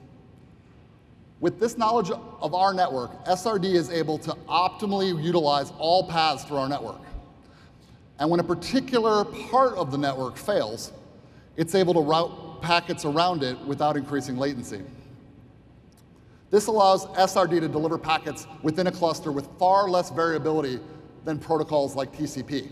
With 1.38 1.60
this 1.60 1.76
knowledge 1.76 2.10
of 2.10 2.54
our 2.54 2.72
network, 2.72 3.26
SRD 3.26 3.74
is 3.74 3.90
able 3.90 4.16
to 4.20 4.30
optimally 4.48 5.22
utilize 5.22 5.70
all 5.78 6.08
paths 6.08 6.44
through 6.44 6.56
our 6.56 6.68
network. 6.68 7.02
And 8.18 8.30
when 8.30 8.40
a 8.40 8.44
particular 8.44 9.24
part 9.24 9.74
of 9.74 9.92
the 9.92 9.98
network 9.98 10.38
fails, 10.38 10.92
it's 11.58 11.74
able 11.74 11.92
to 11.92 12.00
route 12.00 12.62
packets 12.62 13.04
around 13.04 13.42
it 13.42 13.58
without 13.66 13.98
increasing 13.98 14.38
latency. 14.38 14.80
This 16.50 16.66
allows 16.66 17.06
SRD 17.06 17.60
to 17.60 17.68
deliver 17.68 17.98
packets 17.98 18.46
within 18.62 18.86
a 18.86 18.92
cluster 18.92 19.30
with 19.30 19.48
far 19.58 19.88
less 19.88 20.10
variability 20.10 20.80
than 21.24 21.38
protocols 21.38 21.94
like 21.94 22.12
TCP. 22.12 22.70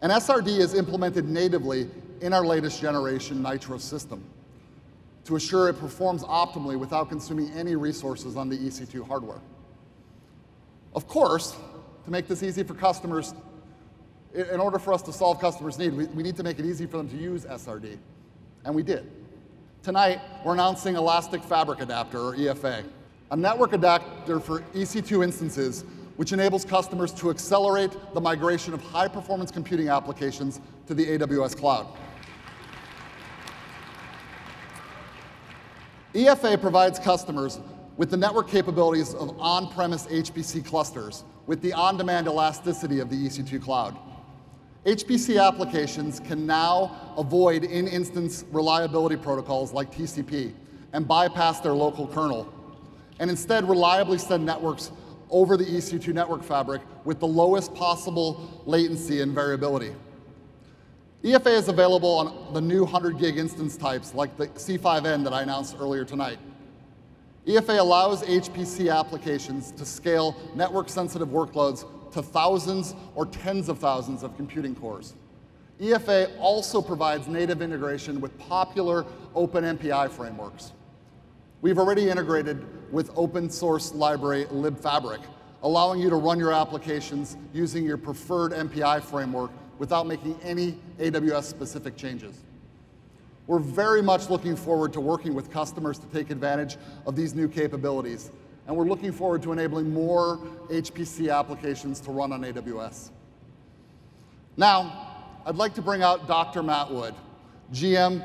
And 0.00 0.12
SRD 0.12 0.58
is 0.58 0.74
implemented 0.74 1.28
natively 1.28 1.90
in 2.20 2.32
our 2.32 2.44
latest 2.44 2.80
generation 2.80 3.42
Nitro 3.42 3.78
system 3.78 4.24
to 5.24 5.36
assure 5.36 5.68
it 5.68 5.74
performs 5.74 6.22
optimally 6.24 6.78
without 6.78 7.10
consuming 7.10 7.50
any 7.50 7.76
resources 7.76 8.36
on 8.36 8.48
the 8.48 8.56
EC2 8.56 9.06
hardware. 9.06 9.40
Of 10.94 11.06
course, 11.06 11.54
to 12.04 12.10
make 12.10 12.28
this 12.28 12.42
easy 12.42 12.62
for 12.62 12.74
customers 12.74 13.34
in 14.32 14.60
order 14.60 14.78
for 14.78 14.94
us 14.94 15.02
to 15.02 15.12
solve 15.12 15.40
customers' 15.40 15.78
need, 15.78 15.94
we, 15.94 16.06
we 16.06 16.22
need 16.22 16.36
to 16.36 16.42
make 16.42 16.58
it 16.58 16.64
easy 16.64 16.86
for 16.86 16.96
them 16.96 17.08
to 17.10 17.16
use 17.16 17.44
SRD. 17.44 17.98
And 18.64 18.74
we 18.74 18.82
did. 18.82 19.10
Tonight, 19.88 20.20
we're 20.44 20.52
announcing 20.52 20.96
Elastic 20.96 21.42
Fabric 21.42 21.80
Adapter, 21.80 22.18
or 22.18 22.36
EFA, 22.36 22.84
a 23.30 23.36
network 23.38 23.72
adapter 23.72 24.38
for 24.38 24.60
EC2 24.74 25.24
instances 25.24 25.86
which 26.16 26.34
enables 26.34 26.62
customers 26.62 27.10
to 27.10 27.30
accelerate 27.30 27.96
the 28.12 28.20
migration 28.20 28.74
of 28.74 28.82
high-performance 28.82 29.50
computing 29.50 29.88
applications 29.88 30.60
to 30.86 30.92
the 30.92 31.06
AWS 31.06 31.56
cloud. 31.56 31.86
EFA 36.12 36.60
provides 36.60 36.98
customers 36.98 37.58
with 37.96 38.10
the 38.10 38.16
network 38.18 38.46
capabilities 38.46 39.14
of 39.14 39.40
on-premise 39.40 40.06
HPC 40.08 40.66
clusters 40.66 41.24
with 41.46 41.62
the 41.62 41.72
on-demand 41.72 42.26
elasticity 42.26 43.00
of 43.00 43.08
the 43.08 43.16
EC2 43.16 43.62
cloud. 43.62 43.96
HPC 44.86 45.44
applications 45.44 46.20
can 46.20 46.46
now 46.46 47.12
avoid 47.16 47.64
in-instance 47.64 48.44
reliability 48.52 49.16
protocols 49.16 49.72
like 49.72 49.92
TCP 49.92 50.52
and 50.92 51.06
bypass 51.06 51.60
their 51.60 51.72
local 51.72 52.06
kernel, 52.06 52.52
and 53.18 53.28
instead 53.28 53.68
reliably 53.68 54.18
send 54.18 54.46
networks 54.46 54.92
over 55.30 55.56
the 55.56 55.64
EC2 55.64 56.14
network 56.14 56.42
fabric 56.42 56.80
with 57.04 57.18
the 57.18 57.26
lowest 57.26 57.74
possible 57.74 58.62
latency 58.66 59.20
and 59.20 59.34
variability. 59.34 59.94
EFA 61.24 61.58
is 61.58 61.68
available 61.68 62.10
on 62.10 62.54
the 62.54 62.60
new 62.60 62.84
100 62.84 63.18
gig 63.18 63.36
instance 63.36 63.76
types 63.76 64.14
like 64.14 64.36
the 64.36 64.46
C5N 64.46 65.24
that 65.24 65.32
I 65.32 65.42
announced 65.42 65.76
earlier 65.78 66.04
tonight. 66.04 66.38
EFA 67.46 67.80
allows 67.80 68.22
HPC 68.22 68.94
applications 68.94 69.72
to 69.72 69.84
scale 69.84 70.36
network 70.54 70.88
sensitive 70.88 71.28
workloads 71.28 71.84
to 72.12 72.22
thousands 72.22 72.94
or 73.14 73.26
tens 73.26 73.68
of 73.68 73.78
thousands 73.78 74.22
of 74.22 74.36
computing 74.36 74.74
cores. 74.74 75.14
EFA 75.80 76.30
also 76.40 76.82
provides 76.82 77.28
native 77.28 77.62
integration 77.62 78.20
with 78.20 78.36
popular 78.38 79.04
OpenMPI 79.34 80.10
frameworks. 80.10 80.72
We've 81.60 81.78
already 81.78 82.08
integrated 82.08 82.64
with 82.92 83.10
open 83.16 83.50
source 83.50 83.92
library 83.92 84.46
libfabric, 84.46 85.20
allowing 85.62 86.00
you 86.00 86.10
to 86.10 86.16
run 86.16 86.38
your 86.38 86.52
applications 86.52 87.36
using 87.52 87.84
your 87.84 87.96
preferred 87.96 88.52
MPI 88.52 89.02
framework 89.02 89.50
without 89.78 90.06
making 90.06 90.38
any 90.42 90.76
AWS 90.98 91.44
specific 91.44 91.96
changes. 91.96 92.44
We're 93.46 93.58
very 93.58 94.02
much 94.02 94.28
looking 94.28 94.56
forward 94.56 94.92
to 94.92 95.00
working 95.00 95.34
with 95.34 95.50
customers 95.50 95.98
to 95.98 96.06
take 96.08 96.30
advantage 96.30 96.76
of 97.06 97.16
these 97.16 97.34
new 97.34 97.48
capabilities 97.48 98.30
and 98.68 98.76
we're 98.76 98.84
looking 98.84 99.10
forward 99.10 99.42
to 99.42 99.50
enabling 99.50 99.92
more 99.92 100.36
HPC 100.68 101.34
applications 101.34 102.00
to 102.00 102.12
run 102.12 102.32
on 102.32 102.42
AWS. 102.42 103.10
Now, 104.58 105.16
I'd 105.46 105.56
like 105.56 105.74
to 105.74 105.82
bring 105.82 106.02
out 106.02 106.28
Dr. 106.28 106.62
Matt 106.62 106.92
Wood, 106.92 107.14
GM 107.72 108.22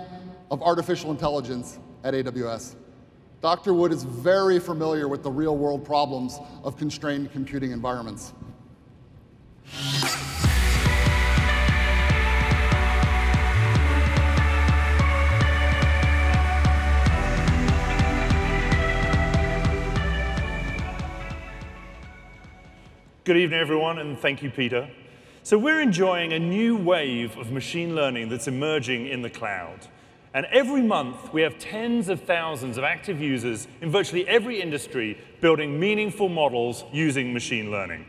of 0.51 0.61
Artificial 0.61 1.11
Intelligence 1.11 1.79
at 2.03 2.13
AWS. 2.13 2.75
Dr. 3.41 3.73
Wood 3.73 3.93
is 3.93 4.03
very 4.03 4.59
familiar 4.59 5.07
with 5.07 5.23
the 5.23 5.31
real 5.31 5.55
world 5.55 5.85
problems 5.85 6.37
of 6.63 6.77
constrained 6.77 7.31
computing 7.31 7.71
environments. 7.71 8.33
Good 23.25 23.37
evening, 23.37 23.61
everyone, 23.61 23.99
and 23.99 24.19
thank 24.19 24.43
you, 24.43 24.51
Peter. 24.51 24.89
So 25.43 25.57
we're 25.57 25.79
enjoying 25.79 26.33
a 26.33 26.39
new 26.39 26.75
wave 26.75 27.37
of 27.37 27.53
machine 27.53 27.95
learning 27.95 28.27
that's 28.27 28.49
emerging 28.49 29.07
in 29.07 29.21
the 29.21 29.29
cloud. 29.29 29.87
And 30.33 30.45
every 30.47 30.81
month, 30.81 31.31
we 31.31 31.41
have 31.41 31.57
tens 31.57 32.09
of 32.09 32.23
thousands 32.23 32.77
of 32.77 32.83
active 32.83 33.21
users 33.21 33.69
in 33.79 33.89
virtually 33.89 34.27
every 34.27 34.59
industry 34.61 35.17
building 35.39 35.79
meaningful 35.79 36.27
models 36.27 36.83
using 36.91 37.31
machine 37.31 37.71
learning. 37.71 38.05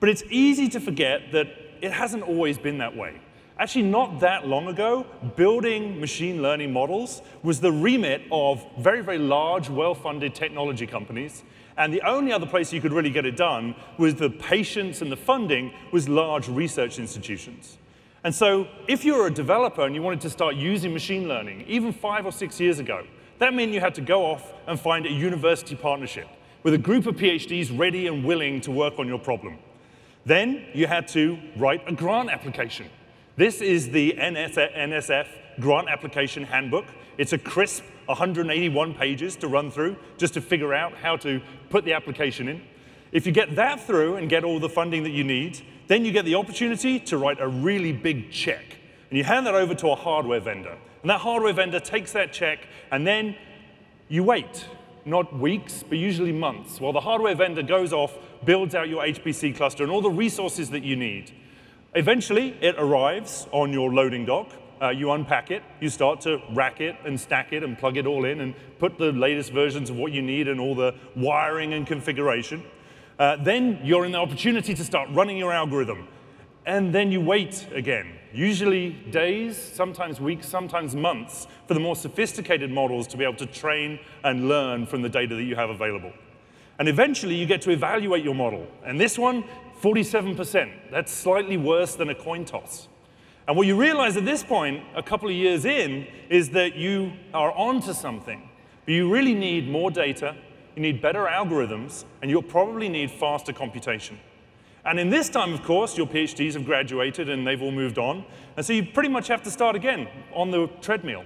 But 0.00 0.08
it's 0.08 0.24
easy 0.28 0.68
to 0.70 0.80
forget 0.80 1.30
that 1.30 1.46
it 1.80 1.92
hasn't 1.92 2.24
always 2.24 2.58
been 2.58 2.78
that 2.78 2.96
way. 2.96 3.20
Actually, 3.56 3.82
not 3.82 4.18
that 4.18 4.48
long 4.48 4.66
ago, 4.66 5.06
building 5.36 6.00
machine 6.00 6.42
learning 6.42 6.72
models 6.72 7.22
was 7.44 7.60
the 7.60 7.70
remit 7.70 8.22
of 8.32 8.66
very, 8.80 9.00
very 9.00 9.18
large, 9.18 9.70
well-funded 9.70 10.34
technology 10.34 10.88
companies 10.88 11.44
and 11.76 11.92
the 11.92 12.02
only 12.02 12.32
other 12.32 12.46
place 12.46 12.72
you 12.72 12.80
could 12.80 12.92
really 12.92 13.10
get 13.10 13.26
it 13.26 13.36
done 13.36 13.74
was 13.98 14.14
the 14.14 14.30
patience 14.30 15.02
and 15.02 15.10
the 15.10 15.16
funding 15.16 15.72
was 15.92 16.08
large 16.08 16.48
research 16.48 16.98
institutions. 16.98 17.78
And 18.22 18.34
so 18.34 18.66
if 18.88 19.04
you 19.04 19.14
were 19.14 19.26
a 19.26 19.30
developer 19.30 19.84
and 19.84 19.94
you 19.94 20.00
wanted 20.00 20.20
to 20.22 20.30
start 20.30 20.54
using 20.54 20.92
machine 20.92 21.28
learning, 21.28 21.64
even 21.66 21.92
five 21.92 22.24
or 22.24 22.32
six 22.32 22.58
years 22.58 22.78
ago, 22.78 23.04
that 23.38 23.52
meant 23.52 23.72
you 23.72 23.80
had 23.80 23.94
to 23.96 24.00
go 24.00 24.24
off 24.24 24.52
and 24.66 24.78
find 24.78 25.04
a 25.04 25.12
university 25.12 25.74
partnership 25.74 26.28
with 26.62 26.74
a 26.74 26.78
group 26.78 27.06
of 27.06 27.16
PhDs 27.16 27.76
ready 27.76 28.06
and 28.06 28.24
willing 28.24 28.60
to 28.62 28.70
work 28.70 28.98
on 28.98 29.06
your 29.06 29.18
problem. 29.18 29.58
Then 30.24 30.64
you 30.72 30.86
had 30.86 31.06
to 31.08 31.38
write 31.56 31.82
a 31.86 31.92
grant 31.92 32.30
application. 32.30 32.86
This 33.36 33.60
is 33.60 33.90
the 33.90 34.14
NSF 34.18 35.26
grant 35.60 35.88
application 35.88 36.44
handbook. 36.44 36.86
It's 37.18 37.32
a 37.32 37.38
crisp 37.38 37.84
181 38.06 38.94
pages 38.94 39.36
to 39.36 39.48
run 39.48 39.70
through 39.70 39.96
just 40.18 40.34
to 40.34 40.40
figure 40.40 40.74
out 40.74 40.94
how 40.94 41.16
to 41.18 41.40
put 41.70 41.84
the 41.84 41.92
application 41.92 42.48
in. 42.48 42.62
If 43.12 43.26
you 43.26 43.32
get 43.32 43.54
that 43.56 43.80
through 43.86 44.16
and 44.16 44.28
get 44.28 44.44
all 44.44 44.58
the 44.58 44.68
funding 44.68 45.04
that 45.04 45.10
you 45.10 45.24
need, 45.24 45.60
then 45.86 46.04
you 46.04 46.12
get 46.12 46.24
the 46.24 46.34
opportunity 46.34 46.98
to 47.00 47.18
write 47.18 47.40
a 47.40 47.48
really 47.48 47.92
big 47.92 48.30
check. 48.30 48.78
And 49.10 49.18
you 49.18 49.24
hand 49.24 49.46
that 49.46 49.54
over 49.54 49.74
to 49.76 49.90
a 49.90 49.94
hardware 49.94 50.40
vendor. 50.40 50.76
And 51.02 51.10
that 51.10 51.20
hardware 51.20 51.52
vendor 51.52 51.80
takes 51.80 52.12
that 52.12 52.32
check, 52.32 52.66
and 52.90 53.06
then 53.06 53.36
you 54.08 54.24
wait, 54.24 54.66
not 55.04 55.38
weeks, 55.38 55.84
but 55.86 55.98
usually 55.98 56.32
months, 56.32 56.80
while 56.80 56.92
the 56.92 57.00
hardware 57.00 57.34
vendor 57.34 57.62
goes 57.62 57.92
off, 57.92 58.16
builds 58.44 58.74
out 58.74 58.88
your 58.88 59.04
HPC 59.04 59.54
cluster 59.56 59.82
and 59.82 59.92
all 59.92 60.00
the 60.00 60.10
resources 60.10 60.70
that 60.70 60.82
you 60.82 60.96
need. 60.96 61.30
Eventually, 61.94 62.56
it 62.60 62.74
arrives 62.78 63.46
on 63.52 63.72
your 63.72 63.92
loading 63.92 64.24
dock, 64.24 64.50
uh, 64.82 64.90
you 64.90 65.10
unpack 65.12 65.50
it, 65.50 65.62
you 65.80 65.88
start 65.88 66.20
to 66.22 66.40
rack 66.52 66.80
it 66.80 66.96
and 67.04 67.18
stack 67.18 67.52
it 67.52 67.62
and 67.62 67.78
plug 67.78 67.96
it 67.96 68.06
all 68.06 68.24
in 68.24 68.40
and 68.40 68.54
put 68.78 68.98
the 68.98 69.12
latest 69.12 69.52
versions 69.52 69.90
of 69.90 69.96
what 69.96 70.12
you 70.12 70.22
need 70.22 70.48
and 70.48 70.60
all 70.60 70.74
the 70.74 70.94
wiring 71.16 71.74
and 71.74 71.86
configuration. 71.86 72.62
Uh, 73.18 73.36
then 73.36 73.80
you're 73.82 74.04
in 74.04 74.12
the 74.12 74.18
opportunity 74.18 74.74
to 74.74 74.84
start 74.84 75.08
running 75.12 75.36
your 75.36 75.52
algorithm. 75.52 76.08
And 76.66 76.94
then 76.94 77.12
you 77.12 77.20
wait 77.20 77.66
again, 77.72 78.18
usually 78.32 78.90
days, 79.10 79.56
sometimes 79.56 80.20
weeks, 80.20 80.48
sometimes 80.48 80.96
months, 80.96 81.46
for 81.68 81.74
the 81.74 81.80
more 81.80 81.94
sophisticated 81.94 82.70
models 82.70 83.06
to 83.08 83.16
be 83.16 83.24
able 83.24 83.36
to 83.36 83.46
train 83.46 84.00
and 84.24 84.48
learn 84.48 84.86
from 84.86 85.02
the 85.02 85.08
data 85.08 85.34
that 85.34 85.44
you 85.44 85.56
have 85.56 85.70
available. 85.70 86.12
And 86.78 86.88
eventually 86.88 87.34
you 87.34 87.46
get 87.46 87.62
to 87.62 87.70
evaluate 87.70 88.24
your 88.24 88.34
model. 88.34 88.66
And 88.84 88.98
this 88.98 89.18
one, 89.18 89.44
47%. 89.82 90.72
That's 90.90 91.12
slightly 91.12 91.56
worse 91.56 91.94
than 91.94 92.08
a 92.08 92.14
coin 92.14 92.44
toss. 92.44 92.88
And 93.46 93.56
what 93.56 93.66
you 93.66 93.76
realize 93.76 94.16
at 94.16 94.24
this 94.24 94.42
point, 94.42 94.82
a 94.96 95.02
couple 95.02 95.28
of 95.28 95.34
years 95.34 95.64
in, 95.64 96.06
is 96.30 96.50
that 96.50 96.76
you 96.76 97.12
are 97.34 97.52
onto 97.52 97.92
something. 97.92 98.48
But 98.86 98.92
you 98.92 99.12
really 99.12 99.34
need 99.34 99.68
more 99.68 99.90
data, 99.90 100.34
you 100.74 100.82
need 100.82 101.02
better 101.02 101.26
algorithms, 101.26 102.04
and 102.22 102.30
you'll 102.30 102.42
probably 102.42 102.88
need 102.88 103.10
faster 103.10 103.52
computation. 103.52 104.18
And 104.86 104.98
in 104.98 105.08
this 105.08 105.28
time, 105.28 105.52
of 105.52 105.62
course, 105.62 105.96
your 105.96 106.06
PhDs 106.06 106.54
have 106.54 106.66
graduated 106.66 107.28
and 107.30 107.46
they've 107.46 107.60
all 107.60 107.70
moved 107.70 107.98
on. 107.98 108.24
And 108.56 108.64
so 108.64 108.74
you 108.74 108.84
pretty 108.84 109.08
much 109.08 109.28
have 109.28 109.42
to 109.44 109.50
start 109.50 109.76
again 109.76 110.08
on 110.34 110.50
the 110.50 110.66
treadmill. 110.82 111.24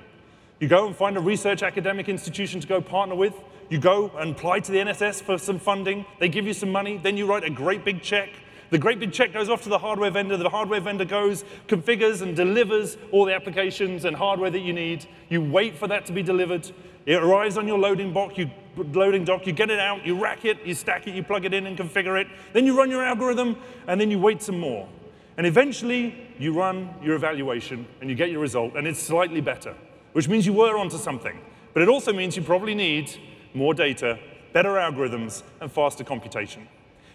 You 0.60 0.68
go 0.68 0.86
and 0.86 0.94
find 0.94 1.16
a 1.16 1.20
research 1.20 1.62
academic 1.62 2.08
institution 2.08 2.60
to 2.60 2.66
go 2.66 2.80
partner 2.80 3.16
with. 3.16 3.34
You 3.68 3.78
go 3.78 4.10
and 4.16 4.30
apply 4.32 4.60
to 4.60 4.72
the 4.72 4.78
NSF 4.78 5.22
for 5.22 5.38
some 5.38 5.58
funding. 5.58 6.04
They 6.20 6.28
give 6.28 6.46
you 6.46 6.54
some 6.54 6.70
money. 6.70 6.98
Then 6.98 7.16
you 7.16 7.26
write 7.26 7.44
a 7.44 7.50
great 7.50 7.84
big 7.84 8.02
check. 8.02 8.30
The 8.70 8.78
great 8.78 9.00
big 9.00 9.12
check 9.12 9.32
goes 9.32 9.48
off 9.48 9.62
to 9.62 9.70
the 9.70 9.78
hardware 9.78 10.10
vendor. 10.10 10.36
The 10.36 10.50
hardware 10.50 10.80
vendor 10.80 11.06
goes, 11.06 11.44
configures, 11.68 12.20
and 12.20 12.36
delivers 12.36 12.98
all 13.12 13.24
the 13.24 13.34
applications 13.34 14.04
and 14.04 14.14
hardware 14.14 14.50
that 14.50 14.60
you 14.60 14.74
need. 14.74 15.06
You 15.30 15.42
wait 15.42 15.76
for 15.76 15.88
that 15.88 16.04
to 16.06 16.12
be 16.12 16.22
delivered. 16.22 16.70
It 17.06 17.14
arrives 17.14 17.56
on 17.56 17.66
your 17.66 17.78
loading 17.78 18.12
dock. 18.12 18.36
You 18.36 18.50
loading 18.76 19.24
dock, 19.24 19.46
you 19.46 19.52
get 19.52 19.70
it 19.70 19.78
out, 19.78 20.06
you 20.06 20.20
rack 20.20 20.44
it, 20.44 20.64
you 20.64 20.74
stack 20.74 21.06
it, 21.06 21.14
you 21.14 21.22
plug 21.22 21.44
it 21.44 21.54
in 21.54 21.66
and 21.66 21.78
configure 21.78 22.20
it. 22.20 22.28
Then 22.52 22.66
you 22.66 22.76
run 22.76 22.90
your 22.90 23.02
algorithm, 23.02 23.56
and 23.86 24.00
then 24.00 24.10
you 24.10 24.18
wait 24.18 24.42
some 24.42 24.58
more. 24.60 24.88
And 25.36 25.46
eventually, 25.46 26.14
you 26.38 26.52
run 26.52 26.94
your 27.02 27.16
evaluation, 27.16 27.86
and 28.00 28.10
you 28.10 28.16
get 28.16 28.30
your 28.30 28.40
result, 28.40 28.74
and 28.76 28.86
it's 28.86 29.00
slightly 29.00 29.40
better, 29.40 29.74
which 30.12 30.28
means 30.28 30.46
you 30.46 30.52
were 30.52 30.76
onto 30.76 30.98
something. 30.98 31.38
But 31.72 31.82
it 31.82 31.88
also 31.88 32.12
means 32.12 32.36
you 32.36 32.42
probably 32.42 32.74
need 32.74 33.10
more 33.54 33.72
data, 33.72 34.18
better 34.52 34.70
algorithms, 34.70 35.42
and 35.60 35.70
faster 35.72 36.04
computation. 36.04 36.68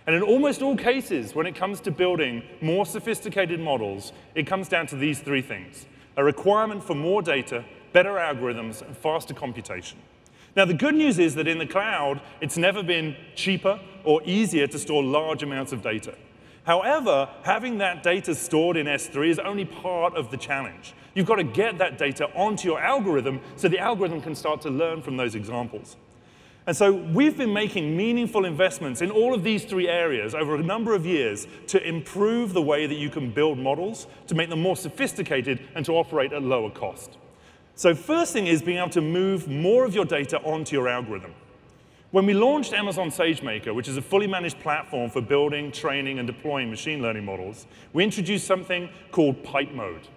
And 0.05 0.15
in 0.15 0.21
almost 0.21 0.61
all 0.61 0.75
cases, 0.75 1.33
when 1.33 1.45
it 1.45 1.55
comes 1.55 1.79
to 1.81 1.91
building 1.91 2.43
more 2.61 2.85
sophisticated 2.85 3.59
models, 3.59 4.11
it 4.35 4.45
comes 4.45 4.67
down 4.67 4.87
to 4.87 4.95
these 4.95 5.19
three 5.19 5.41
things. 5.41 5.85
A 6.17 6.23
requirement 6.23 6.83
for 6.83 6.93
more 6.93 7.21
data, 7.21 7.63
better 7.93 8.11
algorithms, 8.11 8.81
and 8.81 8.97
faster 8.97 9.33
computation. 9.33 9.97
Now, 10.55 10.65
the 10.65 10.73
good 10.73 10.93
news 10.93 11.17
is 11.19 11.35
that 11.35 11.47
in 11.47 11.57
the 11.57 11.65
cloud, 11.65 12.21
it's 12.41 12.57
never 12.57 12.83
been 12.83 13.15
cheaper 13.35 13.79
or 14.03 14.21
easier 14.25 14.67
to 14.67 14.77
store 14.77 15.03
large 15.03 15.41
amounts 15.41 15.71
of 15.71 15.81
data. 15.81 16.15
However, 16.65 17.29
having 17.43 17.79
that 17.79 18.03
data 18.03 18.35
stored 18.35 18.77
in 18.77 18.87
S3 18.87 19.29
is 19.29 19.39
only 19.39 19.65
part 19.65 20.15
of 20.15 20.31
the 20.31 20.37
challenge. 20.37 20.93
You've 21.13 21.25
got 21.25 21.35
to 21.35 21.43
get 21.43 21.77
that 21.79 21.97
data 21.97 22.29
onto 22.35 22.67
your 22.67 22.79
algorithm 22.79 23.41
so 23.55 23.67
the 23.67 23.79
algorithm 23.79 24.21
can 24.21 24.35
start 24.35 24.61
to 24.61 24.69
learn 24.69 25.01
from 25.01 25.17
those 25.17 25.35
examples. 25.35 25.97
And 26.65 26.75
so 26.75 26.93
we've 26.93 27.37
been 27.37 27.51
making 27.51 27.97
meaningful 27.97 28.45
investments 28.45 29.01
in 29.01 29.11
all 29.11 29.33
of 29.33 29.43
these 29.43 29.65
three 29.65 29.89
areas 29.89 30.33
over 30.33 30.55
a 30.55 30.63
number 30.63 30.95
of 30.95 31.05
years 31.05 31.45
to 31.67 31.85
improve 31.85 32.53
the 32.53 32.61
way 32.61 32.85
that 32.85 32.95
you 32.95 33.09
can 33.09 33.31
build 33.31 33.57
models, 33.57 34.07
to 34.27 34.35
make 34.35 34.49
them 34.49 34.61
more 34.61 34.77
sophisticated, 34.77 35.59
and 35.75 35.85
to 35.85 35.93
operate 35.93 36.31
at 36.31 36.41
lower 36.41 36.69
cost. 36.69 37.17
So 37.75 37.93
first 37.93 38.31
thing 38.31 38.47
is 38.47 38.61
being 38.61 38.77
able 38.77 38.89
to 38.91 39.01
move 39.01 39.47
more 39.49 39.83
of 39.83 39.93
your 39.93 40.05
data 40.05 40.39
onto 40.43 40.75
your 40.75 40.87
algorithm. 40.87 41.33
When 42.11 42.27
we 42.27 42.33
launched 42.33 42.73
Amazon 42.73 43.09
SageMaker, 43.09 43.73
which 43.73 43.87
is 43.87 43.97
a 43.97 44.01
fully 44.01 44.27
managed 44.27 44.59
platform 44.59 45.09
for 45.09 45.19
building, 45.19 45.71
training, 45.71 46.19
and 46.19 46.27
deploying 46.27 46.69
machine 46.69 47.01
learning 47.01 47.25
models, 47.25 47.65
we 47.91 48.03
introduced 48.03 48.45
something 48.45 48.87
called 49.11 49.43
pipe 49.43 49.71
mode. 49.71 50.07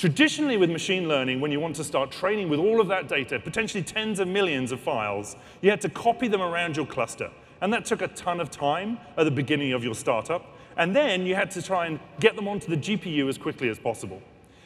Traditionally 0.00 0.56
with 0.56 0.70
machine 0.70 1.08
learning, 1.08 1.42
when 1.42 1.52
you 1.52 1.60
want 1.60 1.76
to 1.76 1.84
start 1.84 2.10
training 2.10 2.48
with 2.48 2.58
all 2.58 2.80
of 2.80 2.88
that 2.88 3.06
data, 3.06 3.38
potentially 3.38 3.82
tens 3.82 4.18
of 4.18 4.28
millions 4.28 4.72
of 4.72 4.80
files, 4.80 5.36
you 5.60 5.68
had 5.68 5.82
to 5.82 5.90
copy 5.90 6.26
them 6.26 6.40
around 6.40 6.74
your 6.74 6.86
cluster. 6.86 7.30
And 7.60 7.70
that 7.74 7.84
took 7.84 8.00
a 8.00 8.08
ton 8.08 8.40
of 8.40 8.50
time 8.50 8.96
at 9.18 9.24
the 9.24 9.30
beginning 9.30 9.74
of 9.74 9.84
your 9.84 9.94
startup. 9.94 10.56
And 10.78 10.96
then 10.96 11.26
you 11.26 11.34
had 11.34 11.50
to 11.50 11.60
try 11.60 11.84
and 11.84 12.00
get 12.18 12.34
them 12.34 12.48
onto 12.48 12.74
the 12.74 12.78
GPU 12.78 13.28
as 13.28 13.36
quickly 13.36 13.68
as 13.68 13.78
possible. 13.78 14.22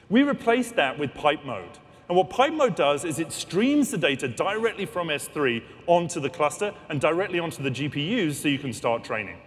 We 0.08 0.22
replaced 0.22 0.76
that 0.76 0.96
with 0.96 1.12
pipe 1.14 1.44
mode. 1.44 1.80
And 2.08 2.16
what 2.16 2.30
pipe 2.30 2.52
mode 2.52 2.76
does 2.76 3.04
is 3.04 3.18
it 3.18 3.32
streams 3.32 3.90
the 3.90 3.98
data 3.98 4.28
directly 4.28 4.86
from 4.86 5.08
S3 5.08 5.64
onto 5.88 6.20
the 6.20 6.30
cluster 6.30 6.72
and 6.88 7.00
directly 7.00 7.40
onto 7.40 7.60
the 7.60 7.72
GPUs 7.72 8.34
so 8.34 8.46
you 8.46 8.60
can 8.60 8.72
start 8.72 9.02
training. 9.02 9.38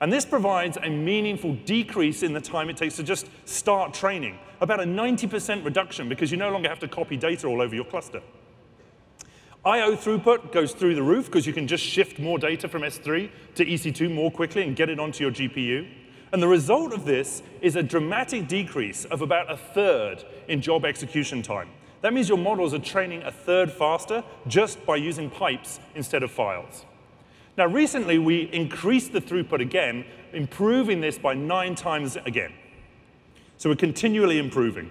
And 0.00 0.10
this 0.10 0.24
provides 0.24 0.78
a 0.82 0.88
meaningful 0.88 1.56
decrease 1.66 2.22
in 2.22 2.32
the 2.32 2.40
time 2.40 2.70
it 2.70 2.78
takes 2.78 2.96
to 2.96 3.02
just 3.02 3.28
start 3.44 3.92
training, 3.92 4.38
about 4.60 4.80
a 4.80 4.84
90% 4.84 5.64
reduction 5.64 6.08
because 6.08 6.30
you 6.30 6.36
no 6.36 6.50
longer 6.50 6.68
have 6.68 6.78
to 6.80 6.88
copy 6.88 7.16
data 7.16 7.46
all 7.46 7.60
over 7.60 7.74
your 7.74 7.84
cluster. 7.84 8.22
I.O. 9.64 9.96
throughput 9.96 10.52
goes 10.52 10.72
through 10.72 10.94
the 10.94 11.02
roof 11.02 11.26
because 11.26 11.46
you 11.46 11.52
can 11.52 11.66
just 11.66 11.82
shift 11.82 12.20
more 12.20 12.38
data 12.38 12.68
from 12.68 12.82
S3 12.82 13.28
to 13.56 13.66
EC2 13.66 14.14
more 14.14 14.30
quickly 14.30 14.62
and 14.62 14.76
get 14.76 14.88
it 14.88 15.00
onto 15.00 15.24
your 15.24 15.32
GPU. 15.32 15.88
And 16.32 16.42
the 16.42 16.48
result 16.48 16.92
of 16.92 17.04
this 17.04 17.42
is 17.60 17.74
a 17.74 17.82
dramatic 17.82 18.46
decrease 18.46 19.04
of 19.06 19.22
about 19.22 19.50
a 19.50 19.56
third 19.56 20.24
in 20.48 20.60
job 20.60 20.84
execution 20.84 21.42
time. 21.42 21.68
That 22.02 22.12
means 22.12 22.28
your 22.28 22.38
models 22.38 22.74
are 22.74 22.78
training 22.78 23.22
a 23.22 23.32
third 23.32 23.72
faster 23.72 24.22
just 24.46 24.84
by 24.86 24.96
using 24.96 25.30
pipes 25.30 25.80
instead 25.94 26.22
of 26.22 26.30
files. 26.30 26.84
Now, 27.56 27.66
recently, 27.66 28.18
we 28.18 28.42
increased 28.52 29.12
the 29.12 29.20
throughput 29.20 29.60
again, 29.60 30.04
improving 30.32 31.00
this 31.00 31.18
by 31.18 31.34
nine 31.34 31.74
times 31.74 32.16
again. 32.26 32.52
So 33.58 33.70
we're 33.70 33.76
continually 33.76 34.38
improving. 34.38 34.90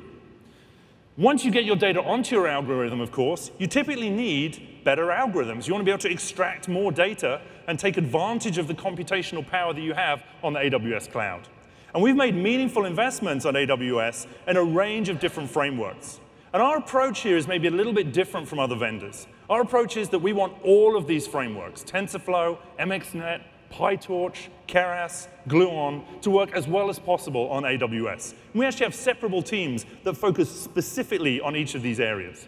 Once 1.18 1.46
you 1.46 1.52
get 1.52 1.64
your 1.64 1.76
data 1.76 2.02
onto 2.02 2.36
your 2.36 2.48
algorithm, 2.48 3.00
of 3.00 3.12
course, 3.12 3.52
you 3.58 3.68
typically 3.68 4.10
need 4.10 4.84
better 4.84 5.06
algorithms. 5.08 5.66
You 5.66 5.74
want 5.74 5.82
to 5.82 5.86
be 5.86 5.92
able 5.92 6.00
to 6.00 6.12
extract 6.12 6.68
more 6.68 6.92
data 6.92 7.42
and 7.68 7.80
take 7.80 7.96
advantage 7.98 8.58
of 8.58 8.68
the 8.68 8.74
computational 8.74 9.48
power 9.48 9.74
that 9.74 9.82
you 9.82 9.94
have 9.94 10.24
on 10.44 10.54
the 10.54 10.60
AWS 10.60 11.12
cloud. 11.12 11.48
And 11.94 12.04
we've 12.04 12.16
made 12.16 12.36
meaningful 12.36 12.86
investments 12.86 13.46
on 13.46 13.54
AWS 13.54 14.28
in 14.48 14.58
a 14.58 14.64
range 14.64 15.08
of 15.08 15.20
different 15.20 15.50
frameworks. 15.50 16.20
And 16.52 16.62
our 16.62 16.78
approach 16.78 17.22
here 17.22 17.38
is 17.38 17.48
maybe 17.48 17.68
a 17.68 17.72
little 17.72 17.94
bit 17.94 18.12
different 18.12 18.48
from 18.48 18.60
other 18.60 18.76
vendors. 18.76 19.28
Our 19.50 19.62
approach 19.62 19.96
is 19.96 20.10
that 20.10 20.20
we 20.20 20.34
want 20.34 20.54
all 20.64 20.98
of 20.98 21.08
these 21.08 21.28
frameworks, 21.28 21.84
TensorFlow, 21.84 22.58
MXNet, 22.80 23.42
PyTorch, 23.76 24.48
Keras, 24.68 25.28
Gluon, 25.50 26.04
to 26.22 26.30
work 26.30 26.54
as 26.54 26.68
well 26.68 26.90
as 26.90 26.98
possible 26.98 27.50
on 27.50 27.64
AWS. 27.64 28.34
We 28.54 28.66
actually 28.66 28.86
have 28.86 28.96
separable 28.96 29.42
teams 29.42 29.86
that 30.04 30.16
focus 30.16 30.50
specifically 30.50 31.42
on 31.42 31.56
each 31.56 31.76
of 31.76 31.82
these 31.82 32.00
areas. 32.00 32.48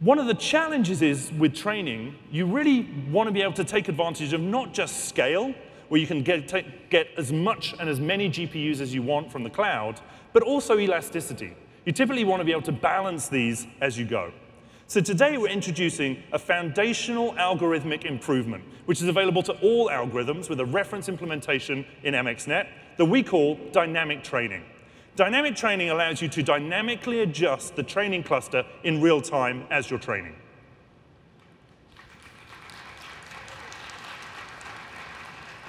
One 0.00 0.18
of 0.18 0.26
the 0.26 0.34
challenges 0.34 1.00
is 1.00 1.32
with 1.32 1.54
training, 1.54 2.14
you 2.30 2.44
really 2.44 2.82
want 3.10 3.28
to 3.28 3.32
be 3.32 3.40
able 3.40 3.54
to 3.54 3.64
take 3.64 3.88
advantage 3.88 4.34
of 4.34 4.40
not 4.42 4.74
just 4.74 5.06
scale, 5.06 5.54
where 5.88 6.00
you 6.00 6.06
can 6.06 6.22
get, 6.22 6.46
take, 6.46 6.90
get 6.90 7.08
as 7.16 7.32
much 7.32 7.74
and 7.80 7.88
as 7.88 8.00
many 8.00 8.28
GPUs 8.28 8.80
as 8.80 8.92
you 8.94 9.02
want 9.02 9.32
from 9.32 9.42
the 9.42 9.50
cloud, 9.50 10.00
but 10.34 10.42
also 10.42 10.78
elasticity. 10.78 11.54
You 11.86 11.92
typically 11.92 12.24
want 12.24 12.40
to 12.40 12.44
be 12.44 12.52
able 12.52 12.62
to 12.62 12.72
balance 12.72 13.28
these 13.28 13.66
as 13.80 13.98
you 13.98 14.04
go. 14.04 14.32
So 14.86 15.00
today 15.00 15.38
we're 15.38 15.48
introducing 15.48 16.22
a 16.30 16.38
foundational 16.38 17.32
algorithmic 17.34 18.04
improvement, 18.04 18.64
which 18.84 19.00
is 19.00 19.08
available 19.08 19.42
to 19.44 19.54
all 19.60 19.88
algorithms 19.88 20.50
with 20.50 20.60
a 20.60 20.64
reference 20.66 21.08
implementation 21.08 21.86
in 22.02 22.12
MXNet 22.12 22.68
that 22.98 23.04
we 23.06 23.22
call 23.22 23.58
dynamic 23.72 24.22
training. 24.22 24.62
Dynamic 25.16 25.56
training 25.56 25.88
allows 25.88 26.20
you 26.20 26.28
to 26.28 26.42
dynamically 26.42 27.20
adjust 27.20 27.76
the 27.76 27.82
training 27.82 28.24
cluster 28.24 28.66
in 28.82 29.00
real 29.00 29.22
time 29.22 29.66
as 29.70 29.88
you're 29.88 29.98
training. 29.98 30.34